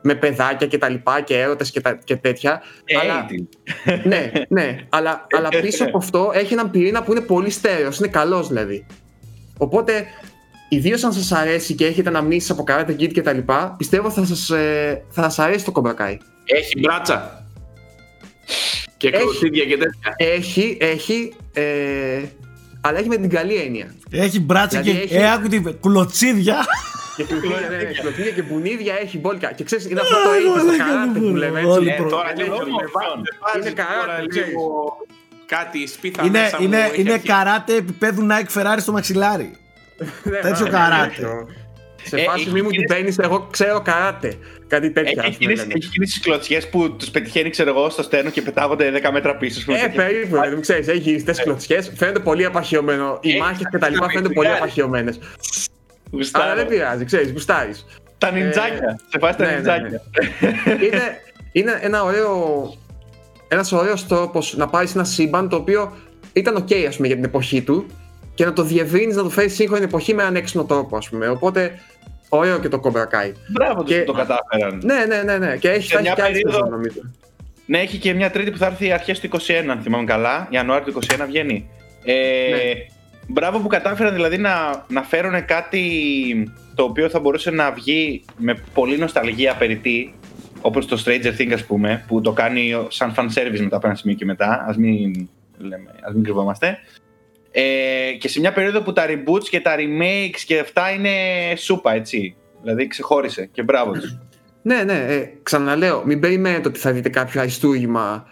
με 0.02 0.16
παιδάκια 0.16 0.68
και 0.68 0.78
τα 0.78 0.90
λοιπά 0.90 1.22
και 1.22 1.40
έρωτες 1.40 1.72
και, 1.72 1.82
τα, 1.82 2.00
και 2.04 2.16
τέτοια. 2.16 2.62
Ε, 2.86 2.98
αλλά, 2.98 3.26
τι. 3.26 3.46
ναι, 4.10 4.32
ναι, 4.50 4.78
αλλά, 4.90 5.28
αλλά 5.38 5.50
πίσω 5.50 5.84
από 5.84 5.98
αυτό 5.98 6.32
έχει 6.34 6.54
έναν 6.54 6.72
πυρήνα 6.72 7.04
που 7.04 7.12
είναι 7.12 7.22
πολύ 7.22 7.50
στέρεος, 7.50 7.98
είναι 7.98 8.08
καλός 8.08 8.48
δηλαδή. 8.48 8.86
Οπότε, 9.58 10.06
ιδίως 10.70 11.04
αν 11.04 11.14
σας 11.14 11.32
αρέσει 11.32 11.74
και 11.74 11.86
έχετε 11.86 12.10
αναμνήσεις 12.10 12.50
από 12.50 12.64
Karate 12.68 12.90
Kid 13.00 13.12
και 13.12 13.22
τα 13.22 13.34
λοιπά, 13.34 13.76
πιστεύω 13.78 14.10
θα 14.10 14.26
σας, 14.26 14.50
ε, 14.50 15.04
θα 15.10 15.22
σας 15.22 15.40
αρέσει 15.40 15.66
το 15.66 15.72
Cobra 15.76 15.92
Kai. 15.92 16.18
Έχει 16.46 16.80
μπράτσα. 16.80 17.46
Και 18.98 19.08
Έχει. 19.08 19.18
κροτίδια 19.18 19.66
και 19.66 19.78
τέτοια. 19.78 20.14
Έχει, 20.18 20.78
έχει, 20.80 21.34
ε, 21.54 22.22
αλλά 22.88 22.98
έχει 23.00 23.08
με 23.08 23.16
την 23.18 23.30
καλή 23.30 23.56
έννοια. 23.56 23.96
Έχει 24.12 24.40
μπράτσα 24.40 24.82
Δηλαδή 24.82 25.00
και 25.00 25.04
έχει- 25.16 25.16
ε, 25.24 25.32
άκου 25.32 25.48
τι 25.48 25.56
είπε, 25.56 25.72
κλωτσίδια. 25.82 26.66
Και 27.16 27.24
κλωτίδια, 27.30 27.60
ναι, 27.70 27.76
ναι, 27.78 27.84
κλωτίδια 27.84 28.32
και 28.32 28.42
μπουνίδια 28.42 28.94
έχει 29.02 29.18
μπόλικα. 29.18 29.52
Και 29.52 29.64
ξέρεις, 29.64 29.86
είναι 29.90 30.00
αυτό 30.00 30.16
το 30.16 30.30
AIDS 30.30 30.60
στο 30.60 30.78
καράτε 30.78 31.20
που 31.20 31.36
λέμε 31.36 31.60
έτσι. 31.60 31.72
Όλοι 31.72 31.90
Ε, 31.90 31.94
προ- 31.94 32.10
τώρα 32.10 32.32
Είναι 32.32 32.44
λίγο 32.44 32.56
όμορφο. 32.56 32.78
με 32.78 32.90
βάζει- 32.94 33.18
με 33.18 33.38
βάζεις 33.44 33.66
Είναι 33.66 33.82
καράτε, 33.82 34.06
τώρα 34.06 34.28
ξέρεις. 34.30 34.48
λίγο 34.48 34.98
κάτι 35.46 35.88
σπίθα 35.88 36.24
είναι 36.26 36.40
μέσα 36.40 36.58
μου, 36.60 36.66
είναι, 36.66 36.78
έχει 36.78 37.02
είναι 37.02 37.12
αρχίσει. 37.12 37.34
καράτε 37.34 37.76
επίπεδου 37.76 38.28
Nike 38.32 38.52
Ferrari 38.62 38.78
στο 38.80 38.92
μαξιλάρι. 38.92 39.52
Ναι, 40.24 40.40
Τέτοιο 40.40 40.66
ναι, 40.66 40.70
καράτε. 40.72 41.22
Ναι, 42.12 42.18
ναι. 42.22 42.24
Σε 42.24 42.30
Ε, 42.30 42.32
φάση 42.32 42.42
έχει 42.42 42.52
μη 42.52 42.62
μου 42.62 42.70
την 42.70 42.78
κινήσεις- 42.86 42.96
παίρνεις, 42.96 43.18
εγώ 43.18 43.48
ξέρω 43.52 43.82
καράτε. 43.82 44.34
Κάτι 44.68 44.92
τέτοια. 44.92 45.12
Έχει 45.12 45.20
ας 45.20 45.26
πούμε, 45.26 45.36
εκείνες, 45.36 45.58
λένε. 45.60 45.74
έχει 45.76 45.88
εκείνες 45.88 46.10
τις 46.10 46.20
κλωτσιές 46.20 46.70
που 46.70 46.96
τους 46.96 47.10
πετυχαίνει, 47.10 47.50
ξέρω 47.50 47.70
εγώ, 47.70 47.90
στο 47.90 48.04
στέρνο 48.04 48.30
και 48.30 48.42
πετάγονται 48.42 48.92
10 48.92 49.12
μέτρα 49.12 49.36
πίσω. 49.38 49.60
ας 49.60 49.66
πούμε, 49.66 49.78
Ε, 49.78 49.82
τέτοια. 49.82 50.04
περίπου, 50.04 50.28
δηλαδή, 50.28 50.56
μου 50.56 50.62
ξέρεις, 50.62 50.88
έχει 50.88 51.00
γυριστές 51.00 51.42
κλωτσιές, 51.44 51.92
φαίνεται 51.96 52.20
πολύ 52.20 52.46
απαχαιωμένο. 52.46 53.18
Οι 53.22 53.30
Έχει 53.30 53.40
μάχες 53.40 53.66
και 53.72 53.78
τα 53.78 53.90
λοιπά 53.90 54.08
φαίνονται 54.10 54.34
πολύ 54.34 54.48
γουστάρει. 54.48 54.58
απαχαιωμένες. 54.58 55.20
Γουστάρω. 56.12 56.46
Αλλά 56.46 56.56
δεν 56.56 56.68
πειράζει, 56.68 57.06
ξέρεις, 57.06 57.32
γουστάρεις. 57.32 57.86
Τα 58.18 58.32
νιντζάκια. 58.32 59.00
Σε 59.12 59.20
φάση 59.20 59.38
τα 59.38 59.44
ναι, 59.46 59.50
ναι, 59.52 59.56
νιντζάκια. 59.56 60.02
είναι, 60.86 61.02
είναι 61.52 61.80
ένα 61.82 62.04
ωραίο, 62.04 62.74
ένας 63.48 63.72
ωραίος 63.72 64.08
τρόπος 64.08 64.56
να 64.58 64.68
πάρεις 64.68 64.96
ένα 64.96 65.04
σύμπαν 65.04 65.50
το 65.50 65.56
οποίο 65.56 65.94
ήταν 66.34 66.56
ok 66.68 66.74
ας 66.88 66.96
πούμε, 66.96 67.08
για 67.08 67.16
την 67.16 67.26
εποχή 67.26 67.62
του 67.62 67.86
και 68.34 68.46
να 68.46 68.54
το 68.54 68.64
διευρύνεις 68.64 69.16
να 69.16 69.24
το 69.24 69.30
φέρεις 69.30 69.54
σύγχρονη 69.54 69.84
εποχή 69.84 70.14
με 70.14 70.22
έναν 70.22 70.36
έξυπνο 70.36 70.64
τρόπο 70.64 70.98
ας 70.98 71.10
πούμε. 71.10 71.28
Οπότε 71.28 71.80
ωραίο 72.30 72.60
και 72.60 72.70
το 72.70 72.80
Cobra 72.84 73.02
Kai. 73.04 73.32
Μπράβο 73.48 73.84
τους 73.84 73.94
Και- 73.94 74.00
που 74.00 74.12
το 74.12 74.18
κατάφεραν. 74.18 74.82
Ναι, 74.84 75.06
ναι, 75.06 75.22
ναι, 75.24 75.38
ναι. 75.38 75.58
Και 75.58 75.70
έχει 75.70 75.88
Σε 75.88 75.96
θα 75.96 76.02
μια 76.02 76.12
έχει 76.12 76.20
και 76.22 76.26
άλλη 76.28 76.34
περίοδο- 76.34 76.58
σεζόν, 76.58 76.70
νομίζω. 76.70 77.00
Ναι, 77.66 77.80
έχει 77.80 77.98
και 77.98 78.14
μια 78.14 78.32
τρίτη 78.32 78.52
που 78.52 78.58
θα 78.58 78.66
έρθει 78.66 78.92
αρχές 78.92 79.20
του 79.20 79.26
21, 79.26 79.72
αν 79.72 79.80
θυμάμαι 79.82 80.04
καλά. 80.06 80.48
Ιανουάριο 80.50 80.84
του 80.86 80.90
21 80.92 81.26
βγαίνει. 81.28 81.70
Ε, 82.04 82.14
Ναι. 82.50 82.58
Μπράβο 83.30 83.60
που 83.60 83.68
κατάφεραν 83.68 84.14
δηλαδή 84.14 84.38
να, 84.38 84.86
να 84.88 85.04
φέρουν 85.04 85.46
κάτι 85.46 86.52
το 86.76 86.84
οποίο 86.84 87.10
θα 87.10 87.20
μπορούσε 87.20 87.52
να 87.52 87.72
βγει 87.72 88.26
με 88.38 88.58
πολύ 88.74 88.98
νοσταλγία 88.98 89.56
περιττή, 89.56 90.14
όπως 90.62 90.86
το 90.86 91.04
Stranger 91.06 91.40
Things 91.42 91.52
ας 91.54 91.66
πούμε, 91.66 92.04
που 92.08 92.22
το 92.22 92.32
κάνει 92.32 92.86
σαν 92.88 93.14
fan 93.18 93.24
service 93.26 93.60
μετά 93.60 93.76
από 93.76 93.88
ένα 93.88 93.96
σημείο 93.96 94.16
και 94.16 94.26
μετά, 94.26 94.66
ας 94.68 94.78
μην, 94.78 95.30
λέμε, 95.58 95.90
ας 96.02 96.14
μην 96.14 96.24
κρυβόμαστε. 96.24 96.78
Ε, 97.60 98.12
και 98.12 98.28
σε 98.28 98.40
μια 98.40 98.54
περίοδο 98.54 98.82
που 98.82 98.94
τα 98.94 99.06
reboots 99.08 99.44
και 99.50 99.60
τα 99.60 99.76
remakes 99.76 100.40
και 100.46 100.60
αυτά 100.60 100.92
είναι 100.92 101.10
σούπα, 101.56 101.94
έτσι. 101.94 102.36
Δηλαδή 102.62 102.88
ξεχώρισε 102.88 103.50
και 103.52 103.64
μπράβο 103.64 103.92
τους. 103.92 104.20
Ναι, 104.62 104.84
ναι, 104.84 105.06
ε, 105.08 105.32
ξαναλέω, 105.44 106.04
μην 106.06 106.20
περιμένετε 106.20 106.68
ότι 106.68 106.80
θα 106.80 106.92
δείτε 106.92 107.10
κάποιο 107.10 107.42
αριστούργημα 107.42 108.28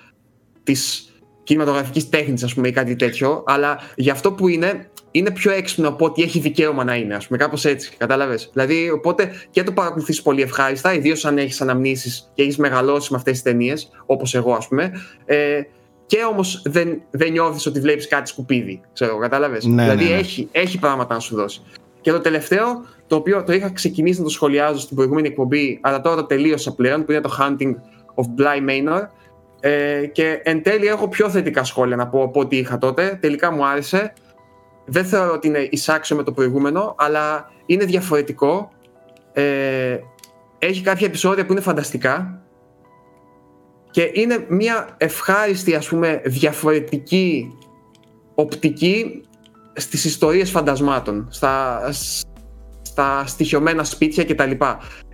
της 0.63 1.13
κινηματογραφικής 1.43 2.09
τέχνης, 2.09 2.43
ας 2.43 2.53
πούμε, 2.53 2.67
ή 2.67 2.71
κάτι 2.71 2.95
τέτοιο, 2.95 3.43
αλλά 3.47 3.79
για 3.95 4.13
αυτό 4.13 4.31
που 4.31 4.47
είναι, 4.47 4.89
είναι 5.11 5.31
πιο 5.31 5.51
έξυπνο 5.51 5.87
από 5.87 6.05
ότι 6.05 6.23
έχει 6.23 6.39
δικαίωμα 6.39 6.83
να 6.83 6.95
είναι, 6.95 7.15
ας 7.15 7.27
πούμε, 7.27 7.39
κάπως 7.39 7.65
έτσι. 7.65 7.91
Κατάλαβες. 7.97 8.49
Δηλαδή, 8.53 8.89
οπότε 8.89 9.31
και 9.49 9.63
το 9.63 9.71
παρακολουθείς 9.71 10.21
πολύ 10.21 10.41
ευχάριστα, 10.41 10.93
ιδίως 10.93 11.25
αν 11.25 11.37
έχεις 11.37 11.61
αναμνήσεις 11.61 12.31
και 12.33 12.41
έχεις 12.41 12.57
μεγαλώσει 12.57 13.11
με 13.11 13.17
αυτές 13.17 13.33
τις 13.33 13.41
ταινίες, 13.41 13.89
όπως 14.05 14.35
εγώ, 14.35 14.53
ας 14.53 14.67
πούμε. 14.67 14.91
Ε, 15.25 15.61
και 16.05 16.23
όμως 16.23 16.61
δεν, 16.65 17.01
δεν 17.11 17.31
νιώθεις 17.31 17.65
ότι 17.65 17.79
βλέπεις 17.79 18.07
κάτι 18.07 18.29
σκουπίδι. 18.29 18.81
Ξέρω, 18.93 19.17
κατάλαβες; 19.17 19.65
Ναι, 19.65 19.83
δηλαδή 19.83 20.03
ναι, 20.03 20.09
ναι. 20.09 20.15
Έχει, 20.15 20.47
έχει 20.51 20.79
πράγματα 20.79 21.13
να 21.13 21.19
σου 21.19 21.35
δώσει. 21.35 21.61
Και 22.01 22.11
το 22.11 22.19
τελευταίο, 22.19 22.85
το 23.07 23.15
οποίο 23.15 23.43
το 23.43 23.53
είχα 23.53 23.71
ξεκινήσει 23.71 24.19
να 24.19 24.25
το 24.25 24.31
σχολιάζω 24.31 24.79
στην 24.79 24.95
προηγούμενη 24.95 25.27
εκπομπή, 25.27 25.79
αλλά 25.81 26.01
τώρα 26.01 26.15
το 26.15 26.25
τελείωσα 26.25 26.75
πλέον, 26.75 27.05
που 27.05 27.11
είναι 27.11 27.21
το 27.21 27.37
Hunting 27.39 27.73
of 28.15 28.41
Bly 28.41 28.69
Manor. 28.69 29.01
Ε, 29.59 30.05
και 30.05 30.39
εν 30.43 30.63
τέλει 30.63 30.87
έχω 30.87 31.07
πιο 31.07 31.29
θετικά 31.29 31.63
σχόλια 31.63 31.95
να 31.95 32.07
πω 32.07 32.23
από 32.23 32.39
ό,τι 32.39 32.57
είχα 32.57 32.77
τότε. 32.77 33.17
Τελικά 33.21 33.51
μου 33.51 33.65
άρεσε. 33.65 34.13
Δεν 34.85 35.05
θεωρώ 35.05 35.33
ότι 35.33 35.47
είναι 35.47 35.67
εισάξιο 35.71 36.15
με 36.15 36.23
το 36.23 36.31
προηγούμενο, 36.31 36.95
αλλά 36.97 37.51
είναι 37.65 37.85
διαφορετικό. 37.85 38.71
Ε, 39.33 39.97
έχει 40.59 40.81
κάποια 40.81 41.07
επεισόδια 41.07 41.45
που 41.45 41.51
είναι 41.51 41.61
φανταστικά 41.61 42.44
και 43.95 44.09
είναι 44.13 44.45
μια 44.49 44.87
ευχάριστη 44.97 45.75
ας 45.75 45.87
πούμε 45.87 46.21
διαφορετική 46.25 47.47
οπτική 48.35 49.21
στις 49.73 50.05
ιστορίες 50.05 50.49
φαντασμάτων, 50.49 51.27
στα, 51.29 51.79
στα 52.81 53.23
στοιχειωμένα 53.25 53.83
σπίτια 53.83 54.23
κτλ. 54.25 54.51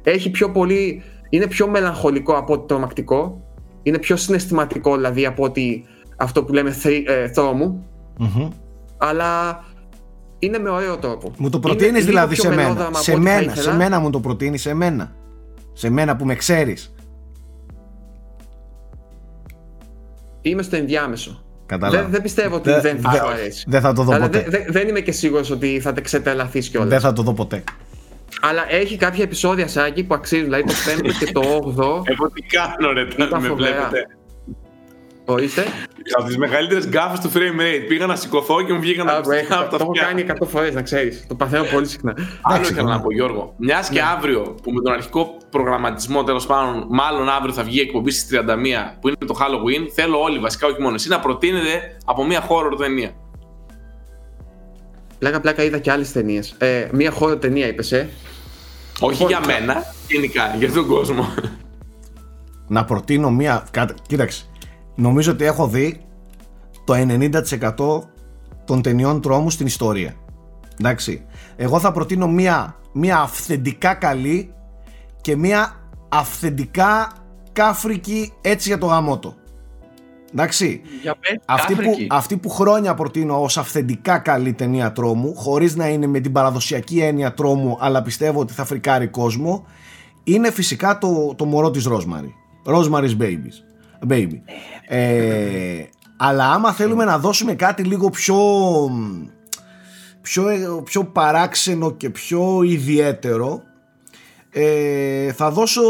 Έχει 0.04 0.30
πιο 0.30 0.52
πολύ, 0.52 1.04
είναι 1.30 1.48
πιο 1.48 1.68
μελαγχολικό 1.68 2.34
από 2.38 2.54
ότι 2.54 2.66
τρομακτικό, 2.68 3.42
είναι 3.84 3.98
πιο 4.00 4.16
συναισθηματικό 4.16 4.96
δηλαδή 4.96 5.26
από 5.26 5.44
ότι 5.44 5.84
αυτό 6.18 6.44
που 6.44 6.54
λέμε 6.54 6.72
θρή- 6.72 7.10
ε, 7.10 7.28
θρόμου, 7.28 7.86
Μμμ. 8.18 8.50
αλλά 8.98 9.64
είναι 10.40 10.58
με 10.60 10.70
ωραίο 10.70 10.98
τρόπο. 10.98 11.32
Μου 11.38 11.50
το 11.50 11.58
Είναι 11.64 11.68
προτείνεις 11.68 11.94
λίγο 12.00 12.06
δηλαδή 12.08 12.34
πιο 12.34 12.44
σε 12.44 12.50
μένα. 12.50 12.62
μελόδραμα 12.62 12.98
Σε 13.00 13.12
από 13.12 13.20
ό,τι 13.22 13.30
θα 13.30 13.36
μένα, 13.36 13.52
ήθελα. 13.52 13.72
σε 13.72 13.76
μένα 13.78 14.00
μου 14.00 14.10
το 14.10 14.20
προτείνεις, 14.20 14.62
σε 14.62 14.74
μένα. 14.74 15.16
Σε 15.74 15.90
μένα 15.90 16.16
που 16.16 16.26
με 16.26 16.36
ξέρεις. 16.36 16.94
Είμαι 20.42 20.62
στο 20.62 20.76
ενδιάμεσο. 20.76 21.44
Κατάλαβα. 21.66 22.02
Δεν, 22.02 22.12
δεν 22.12 22.22
πιστεύω 22.22 22.56
ότι 22.56 22.70
Δεν- 22.70 22.82
δεν 22.82 23.00
θα 23.02 23.10
δεν- 23.12 23.20
σου 23.22 23.28
αρέσει. 23.28 23.64
Δεν 23.68 23.82
θα 23.82 23.94
το 23.94 24.04
δω 24.04 24.12
Αλλά 24.14 24.26
ποτέ. 24.26 24.40
δεν, 24.40 24.50
δεν- 24.52 24.66
δεν 24.74 24.88
είμαι 24.88 25.00
και 25.00 25.12
σίγουρος 25.12 25.50
ότι 25.50 25.80
θα 25.80 25.94
τα 25.94 26.02
ξετελαθείς 26.02 26.70
κιόλας. 26.70 26.90
Δεν 26.90 27.00
θα 27.00 27.14
το 27.14 27.22
δω 27.22 27.34
ποτέ. 27.34 27.64
Αλλά 28.42 28.66
έχει 28.70 28.98
κάποια 28.98 29.24
επεισόδια 29.24 29.68
Σάκη 29.68 30.04
που 30.04 30.14
αξίζουν. 30.14 30.46
Δηλαδή 30.46 30.64
το 30.64 30.74
5ο 30.86 31.12
και 31.20 31.32
το 31.32 31.42
8ο. 31.42 32.02
Εγώ 32.06 32.30
τι 32.34 32.42
κάνω 32.42 32.92
ρε, 32.94 33.06
τώρα 33.06 33.26
Ήταν 33.28 33.42
με 33.42 33.48
φοβερά. 33.48 33.72
βλέπετε. 33.76 34.08
Ορίστε. 35.26 35.66
Από 36.18 36.28
τις 36.28 36.38
μεγαλύτερες 36.38 36.88
γκάφες 36.88 37.20
του 37.20 37.32
frame 37.34 37.62
rate. 37.62 37.86
Πήγα 37.88 38.06
να 38.06 38.16
σηκωθώ 38.16 38.62
και 38.62 38.74
μου 38.74 38.80
βγήκαν 38.80 39.10
Α, 39.10 39.18
από 39.18 39.32
έχω- 39.32 39.54
από 39.54 39.64
Το 39.70 39.78
τα 39.78 39.84
έχω 39.84 39.92
αυτιά. 39.92 40.08
κάνει 40.08 40.22
100 40.22 40.46
φορές 40.48 40.74
να 40.74 40.82
ξέρεις. 40.82 41.26
Το 41.28 41.36
παθαίνω 41.36 41.64
πολύ 41.64 41.88
συχνά. 41.88 42.14
Άλλο 42.42 42.56
Εντάξει, 42.56 42.72
ήθελα 42.72 42.88
ναι. 42.90 42.96
να 42.96 43.02
πω, 43.02 43.12
Γιώργο. 43.12 43.54
Μιας 43.58 43.90
και 43.90 44.02
αύριο 44.02 44.42
που 44.64 44.72
με 44.72 44.82
τον 44.82 44.94
αρχικό 44.94 45.38
προγραμματισμό 45.50 46.24
τέλος 46.24 46.46
πάντων, 46.46 46.86
μάλλον 46.90 47.30
αύριο 47.30 47.54
θα 47.54 47.64
βγει 47.64 47.78
η 47.78 47.82
εκπομπή 47.82 48.12
στις 48.12 48.28
31 48.40 48.98
που 49.02 49.08
είναι 49.08 49.18
το 49.26 49.36
Halloween, 49.40 49.88
θέλω 49.94 50.22
όλοι 50.22 50.40
βασικά, 50.40 50.68
όχι 50.68 50.82
μόνο 50.82 50.96
εσύ, 50.96 51.10
να 51.10 51.20
προτείνετε 51.20 51.98
από 52.06 52.26
μια 52.26 52.48
horror 52.48 52.78
ταινία. 52.78 53.12
Πλάκα 55.20 55.40
πλάκα 55.42 55.64
είδα 55.64 55.78
και 55.78 55.92
άλλες 55.92 56.12
ταινίες. 56.12 56.56
Ε, 56.58 56.88
μία 56.92 57.12
χώρο 57.12 57.38
ταινία 57.38 57.68
είπες, 57.68 57.92
ε. 57.92 58.10
Όχι 59.00 59.24
Λοιπόν, 59.24 59.28
για 59.28 59.54
μένα, 59.60 59.84
γενικά, 60.08 60.56
για 60.58 60.72
τον 60.72 60.88
κόσμο. 60.88 61.34
Να 62.68 62.86
προτείνω 62.86 63.32
μία. 63.32 63.68
Κάτα- 63.72 63.96
Κοίταξε. 64.08 64.46
Νομίζω 64.96 65.32
ότι 65.32 65.44
έχω 65.46 65.68
δει 65.68 66.02
το 66.84 66.94
90% 66.94 68.02
των 68.66 68.82
ταινιών 68.82 69.22
τρόμου 69.22 69.50
στην 69.50 69.66
ιστορία. 69.66 70.14
Εντάξει. 70.80 71.26
Εγώ 71.56 71.80
θα 71.80 71.92
προτείνω 71.92 72.28
μία, 72.28 72.76
μία 72.92 73.18
αυθεντικά 73.18 73.94
καλή 73.94 74.54
και 75.22 75.36
μία 75.36 75.76
αυθεντικά 76.10 77.12
κάφρικη 77.52 78.34
έτσι 78.42 78.68
για 78.68 78.78
το 78.78 78.86
γαμότο. 78.86 79.36
Εντάξει. 80.34 80.82
Για 81.02 81.16
πες, 81.20 81.40
Αυτή 81.46 81.76
που, 81.76 81.82
Κάφρικη. 81.82 82.08
αυτή 82.10 82.38
που 82.38 82.50
χρόνια 82.50 82.94
προτείνω 82.94 83.42
ως 83.42 83.58
αυθεντικά 83.58 84.18
καλή 84.18 84.54
ταινία 84.54 84.92
τρόμου, 84.92 85.36
χωρίς 85.36 85.76
να 85.76 85.88
είναι 85.88 86.08
με 86.08 86.20
την 86.20 86.32
παραδοσιακή 86.32 87.00
έννοια 87.00 87.34
τρόμου, 87.34 87.78
αλλά 87.80 88.02
πιστεύω 88.02 88.40
ότι 88.40 88.54
θα 88.54 88.66
φρικάρει 88.66 89.08
κόσμο, 89.08 89.66
είναι 90.24 90.52
φυσικά 90.52 90.98
το, 90.98 91.34
το 91.36 91.46
μωρό 91.46 91.72
της 91.72 91.88
Rosemary. 91.90 92.32
Rosemary's 92.66 93.18
Babies. 93.22 93.71
Baby. 94.10 94.42
Ε, 94.88 95.84
αλλά 96.18 96.52
άμα 96.52 96.72
θέλουμε 96.72 97.06
να 97.06 97.18
δώσουμε 97.18 97.54
κάτι 97.54 97.84
λίγο 97.84 98.10
πιο, 98.10 98.38
πιο, 100.22 100.44
πιο 100.84 101.04
παράξενο 101.04 101.92
και 101.92 102.10
πιο 102.10 102.62
ιδιαίτερο, 102.64 103.62
ε, 104.50 105.32
θα 105.32 105.52
δώσω 105.52 105.82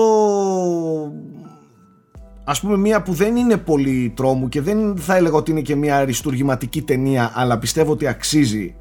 ας 2.44 2.62
πούμε 2.62 2.78
μία 2.78 3.02
που 3.02 3.14
δεν 3.14 3.36
είναι 3.36 3.58
πολύ 3.58 4.14
τρόμου 4.16 4.50
και 4.50 4.62
δεν 4.62 4.98
θα 4.98 5.16
έλεγα 5.16 5.36
ότι 5.36 5.52
είναι 5.52 5.62
και 5.62 5.76
μία 5.76 5.98
αριστουργηματική 5.98 6.82
ταινία 6.82 7.32
αλλά 7.36 7.58
πιστεύω 7.58 7.92
ότι 7.92 8.08
αξίζει 8.08 8.76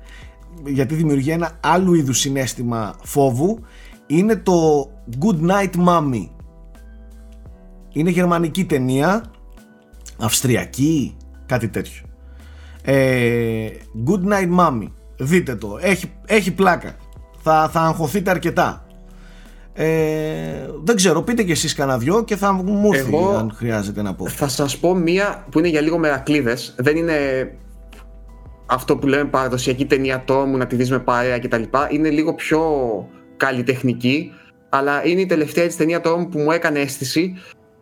γιατί 0.64 0.94
δημιουργεί 0.94 1.30
ένα 1.30 1.58
άλλου 1.60 1.94
είδους 1.94 2.18
συνέστημα 2.18 2.94
φόβου 3.02 3.60
είναι 4.06 4.36
το 4.36 4.90
Good 5.20 5.50
Night 5.50 5.86
Mommy 5.86 6.28
είναι 7.92 8.10
γερμανική 8.10 8.64
ταινία 8.64 9.22
αυστριακή 10.18 11.16
κάτι 11.46 11.68
τέτοιο 11.68 12.02
ε, 12.82 13.68
Good 14.06 14.32
Night 14.32 14.58
Mommy 14.58 14.86
δείτε 15.18 15.54
το 15.54 15.78
έχει, 15.80 16.12
έχει 16.26 16.52
πλάκα 16.52 16.96
θα, 17.42 17.68
θα 17.72 17.80
αγχωθείτε 17.80 18.30
αρκετά 18.30 18.84
ε, 19.72 20.70
δεν 20.84 20.96
ξέρω, 20.96 21.22
πείτε 21.22 21.42
κι 21.42 21.50
εσείς 21.50 21.74
κανένα 21.74 21.98
δυο 21.98 22.24
και 22.24 22.36
θα 22.36 22.52
μου 22.52 22.92
έρθει 22.92 23.14
Εγώ- 23.14 23.36
αν 23.36 23.52
χρειάζεται 23.54 24.02
να 24.02 24.14
πω. 24.14 24.28
Θα 24.28 24.48
σας 24.48 24.78
πω 24.78 24.94
μία 24.94 25.46
που 25.50 25.58
είναι 25.58 25.68
για 25.68 25.80
λίγο 25.80 25.98
μερακλείδες. 25.98 26.74
Δεν 26.78 26.96
είναι 26.96 27.14
αυτό 28.66 28.96
που 28.96 29.06
λέμε 29.06 29.24
παραδοσιακή 29.24 29.84
ταινία 29.86 30.22
τρόμου 30.26 30.56
να 30.56 30.66
τη 30.66 30.76
δεις 30.76 30.90
με 30.90 30.98
παρέα 30.98 31.38
κτλ. 31.38 31.62
Είναι 31.90 32.10
λίγο 32.10 32.34
πιο 32.34 32.62
καλλιτεχνική. 33.36 34.32
Αλλά 34.68 35.06
είναι 35.06 35.20
η 35.20 35.26
τελευταία 35.26 35.66
της 35.66 35.76
ταινία 35.76 36.00
τρόμου 36.00 36.28
που 36.28 36.38
μου 36.38 36.50
έκανε 36.50 36.78
αίσθηση. 36.78 37.34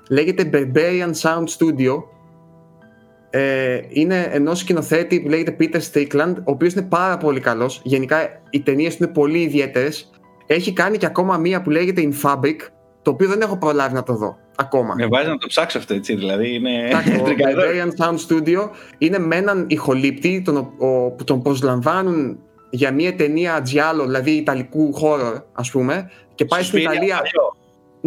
Λέγεται 0.08 0.50
Barbarian 0.52 1.10
Sound 1.22 1.44
Studio. 1.58 2.02
Ε, 3.30 3.80
είναι 3.88 4.28
ενός 4.32 4.58
σκηνοθέτη 4.58 5.20
που 5.20 5.28
λέγεται 5.28 5.56
Peter 5.60 5.80
Strickland, 5.92 6.34
ο 6.36 6.50
οποίος 6.50 6.72
είναι 6.72 6.82
πάρα 6.82 7.16
πολύ 7.16 7.40
καλός. 7.40 7.80
Γενικά 7.84 8.18
οι 8.50 8.60
ταινίες 8.60 8.96
του 8.96 9.02
είναι 9.02 9.12
πολύ 9.12 9.38
ιδιαίτερες. 9.38 10.10
Έχει 10.46 10.72
κάνει 10.72 10.96
και 10.96 11.06
ακόμα 11.06 11.36
μία 11.36 11.62
που 11.62 11.70
λέγεται 11.70 12.08
In 12.12 12.26
Fabric, 12.28 12.56
το 13.02 13.10
οποίο 13.10 13.28
δεν 13.28 13.40
έχω 13.40 13.56
προλάβει 13.58 13.94
να 13.94 14.02
το 14.02 14.14
δω 14.14 14.36
ακόμα. 14.56 14.94
Με 14.94 15.06
βάζει 15.06 15.28
να 15.28 15.36
το 15.38 15.46
ψάξω 15.46 15.78
αυτό 15.78 15.94
έτσι, 15.94 16.14
δηλαδή 16.14 16.54
είναι 16.54 16.86
Εντάξει, 16.86 17.16
το 17.18 17.22
τρικαδό. 17.24 17.60
Barbarian 17.60 18.04
Sound 18.04 18.16
Studio 18.28 18.68
είναι 18.98 19.18
με 19.18 19.36
έναν 19.36 19.64
ηχολήπτη 19.68 20.42
τον, 20.44 20.56
ο- 20.56 20.86
ο- 20.86 21.10
που 21.10 21.24
τον 21.24 21.42
προσλαμβάνουν 21.42 22.38
για 22.70 22.92
μια 22.92 23.14
ταινία 23.14 23.62
giallo, 23.66 24.02
δηλαδή 24.04 24.30
ιταλικού 24.30 24.94
horror 25.02 25.42
ας 25.52 25.70
πούμε 25.70 26.10
και 26.34 26.44
πάει 26.44 26.62
στην 26.62 26.78
Suspiria, 26.78 26.82
Ιταλία 26.82 27.16
παλιό. 27.16 27.56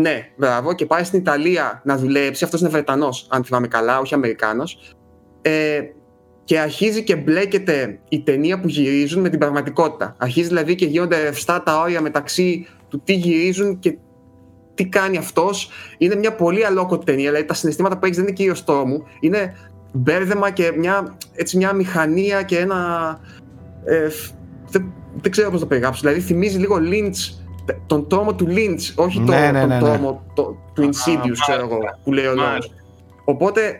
Ναι, 0.02 0.28
μπράβο, 0.36 0.74
και 0.74 0.86
πάει 0.86 1.04
στην 1.04 1.20
Ιταλία 1.20 1.82
να 1.84 1.98
δουλέψει. 1.98 2.44
Αυτός 2.44 2.60
είναι 2.60 2.70
Βρετανός, 2.70 3.28
αν 3.30 3.44
θυμάμαι 3.44 3.68
καλά, 3.68 4.00
όχι 4.00 4.14
Αμερικάνος. 4.14 4.96
Ε, 5.42 5.82
και 6.44 6.60
αρχίζει 6.60 7.04
και 7.04 7.16
μπλέκεται 7.16 8.00
η 8.10 8.22
ταινία 8.22 8.60
που 8.60 8.68
γυρίζουν 8.68 9.22
με 9.22 9.30
την 9.30 9.40
πραγματικότητα. 9.40 10.16
Αρχίζει 10.18 10.48
δηλαδή 10.48 10.76
και 10.76 10.86
γίνονται 10.86 11.24
ρευστά 11.24 11.64
τα 11.64 11.80
όρια 11.80 12.02
μεταξύ 12.02 12.68
του 12.88 13.02
τι 13.04 13.14
γυρίζουν 13.14 13.80
και 13.80 13.98
τι 14.74 14.86
κάνει 14.86 15.18
αυτός. 15.18 15.70
Είναι 15.98 16.16
μια 16.16 16.36
πολύ 16.36 16.66
αλόκοτη 16.66 17.06
ταινία, 17.06 17.30
δηλαδή 17.30 17.46
τα 17.46 17.54
συναισθήματα 17.54 17.98
που 17.98 18.06
έχεις 18.06 18.18
δεν 18.18 18.26
είναι 18.26 18.36
κυρίως 18.36 18.64
τρόμου, 18.64 19.04
είναι 19.20 19.56
μπέρδεμα 19.94 20.50
και 20.52 20.74
μια, 20.78 21.18
έτσι, 21.36 21.58
μια 21.58 21.74
μηχανία 21.74 22.44
και 22.44 22.58
ένα... 22.58 23.20
Ε, 23.86 24.08
δεν, 24.70 24.94
δεν 25.22 25.32
ξέρω 25.32 25.52
πώς 25.52 25.60
το 25.60 25.66
περιγράψω, 25.66 26.02
δηλαδή 26.02 26.20
θυμίζει 26.20 26.58
λίγο 26.58 26.78
Lynch 26.82 27.41
τον 27.88 28.08
τρόμο 28.10 28.34
του 28.36 28.48
Lynch, 28.50 28.94
όχι 28.96 29.20
Ναι, 29.20 29.26
το, 29.26 29.32
ναι, 29.52 29.60
τον 29.60 29.68
ναι, 29.70 29.76
ναι. 29.76 29.80
τρόμο 29.80 30.24
το, 30.34 30.56
του 30.74 30.84
Insidious, 30.90 31.38
ξέρω 31.42 31.62
εγώ, 31.62 31.78
που 32.04 32.14
λέει 32.14 32.26
ο 32.26 32.34
λόγος. 32.34 32.50
Μάλιστα. 32.50 32.74
Οπότε 33.26 33.80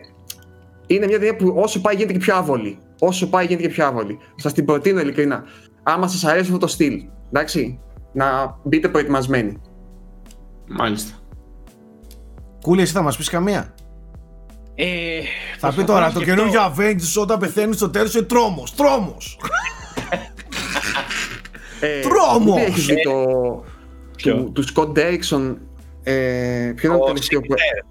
είναι 0.86 1.06
μια 1.06 1.18
ταινία 1.18 1.36
που 1.36 1.54
όσο 1.56 1.80
πάει 1.80 1.94
γίνεται 1.94 2.12
και 2.12 2.18
πιο 2.18 2.36
άβολη. 2.36 2.78
Όσο 2.98 3.28
πάει 3.28 3.46
γίνεται 3.46 3.62
και 3.66 3.72
πιο 3.74 3.86
άβολη. 3.86 4.18
Σας 4.36 4.52
την 4.52 4.64
προτείνω 4.64 5.00
ειλικρινά. 5.00 5.44
Άμα 5.82 6.08
σας 6.08 6.24
αρέσει 6.24 6.44
αυτό 6.46 6.58
το 6.58 6.66
στυλ, 6.66 7.02
εντάξει, 7.32 7.80
να 8.12 8.56
μπείτε 8.62 8.88
προετοιμασμένοι. 8.88 9.56
Μάλιστα. 10.66 11.12
Κούλη, 12.62 12.82
εσύ 12.82 12.92
θα 12.92 13.02
μας 13.02 13.16
πεις 13.16 13.28
καμία; 13.28 13.74
Ε, 14.74 14.84
Θα 15.20 15.22
πει 15.22 15.60
προσπαθώ 15.60 15.84
τώρα 15.84 16.06
να 16.06 16.12
το 16.12 16.20
σκεφτώ. 16.20 16.34
καινούργιο 16.34 16.60
Avengers 16.76 17.20
όταν 17.22 17.38
πεθαίνεις 17.38 17.76
στο 17.76 17.90
τέλος 17.90 18.14
είναι 18.14 18.24
τρόμος. 18.24 18.74
Τρόμος! 18.74 19.38
Ε, 21.80 22.00
Τρόμος! 22.00 22.56
Τι 22.56 22.62
έχεις 22.62 22.86
δει 22.86 23.02
το. 23.02 23.64
Ποιο; 24.22 24.34
του, 24.34 24.52
του 24.52 24.64
Scott 24.74 24.98
Derrickson. 24.98 25.54
Ε, 26.02 26.72
ποιο 26.76 26.88
είναι 26.88 26.98
το 26.98 27.04
Ο 27.04 27.06
τελευταίο 27.06 27.40
που. 27.40 27.46
Sinister. 27.54 27.84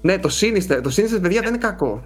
Ναι, 0.00 0.18
το 0.18 0.28
Sinister. 0.40 0.80
Το 0.82 0.90
Sinister, 0.96 1.18
παιδιά, 1.22 1.40
δεν 1.40 1.48
είναι 1.48 1.58
κακό. 1.58 2.02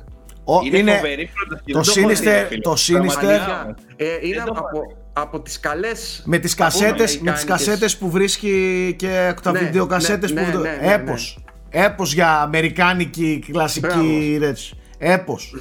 Είναι, 0.64 0.78
είναι 0.78 0.94
φοβερή 0.94 1.30
πρόταση. 1.34 1.64
το 1.72 1.80
Δεν 1.80 2.04
έχω 2.04 2.08
δει, 2.08 2.14
Sinister- 2.24 2.46
φίλε. 2.48 2.60
το 2.60 2.72
Sinister- 2.72 3.18
Πραγματικά. 3.20 3.74
Ε, 3.96 4.04
είναι 4.22 4.34
Δεν 4.36 4.44
το 4.44 4.52
από, 4.56 4.80
από 5.12 5.40
τις 5.40 5.60
καλές 5.60 6.22
με 6.24 6.38
τις 6.38 6.54
κασέτες, 6.54 6.90
με 6.90 6.96
τις 7.04 7.14
αμερικάνικες. 7.20 7.44
κασέτες 7.66 7.96
που 7.96 8.10
βρίσκει 8.10 8.94
και 8.98 9.26
από 9.30 9.40
τα 9.40 9.52
Ναι, 9.52 9.58
βιντεοκασέτες 9.58 10.32
ναι, 10.32 10.42
που... 10.52 10.58
ναι, 10.58 10.70
ναι, 10.70 10.76
ναι, 10.86 10.92
Έπος. 10.92 11.38
Έπος 11.70 12.14
για 12.14 12.40
αμερικάνικη 12.40 13.44
κλασική 13.50 14.38
έτσι. 14.42 14.76
Έπος. 14.98 15.54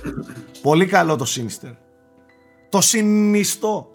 Πολύ 0.61 0.85
καλό 0.85 1.15
το 1.15 1.25
Sinister. 1.27 1.71
Το 2.69 2.81
συνιστό. 2.81 3.91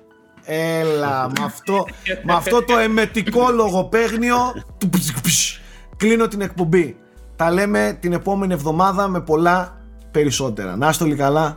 Έλα, 0.51 1.29
με 1.29 1.45
αυτό, 1.45 1.87
με 2.23 2.33
αυτό 2.35 2.65
το 2.65 2.79
εμετικό 2.79 3.51
λογοπαίγνιο 3.51 4.37
του 4.79 4.89
πζ, 4.89 5.11
πζ. 5.23 5.59
κλείνω 5.97 6.29
την 6.29 6.41
εκπομπή. 6.41 6.97
Τα 7.37 7.51
λέμε 7.51 7.99
την 8.01 8.13
επόμενη 8.13 8.53
εβδομάδα 8.53 9.09
με 9.09 9.21
πολλά 9.21 9.81
περισσότερα. 10.11 10.77
Να 10.77 10.89
είστε 10.89 11.05
όλοι 11.05 11.15
καλά. 11.17 11.57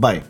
Bye. 0.00 0.20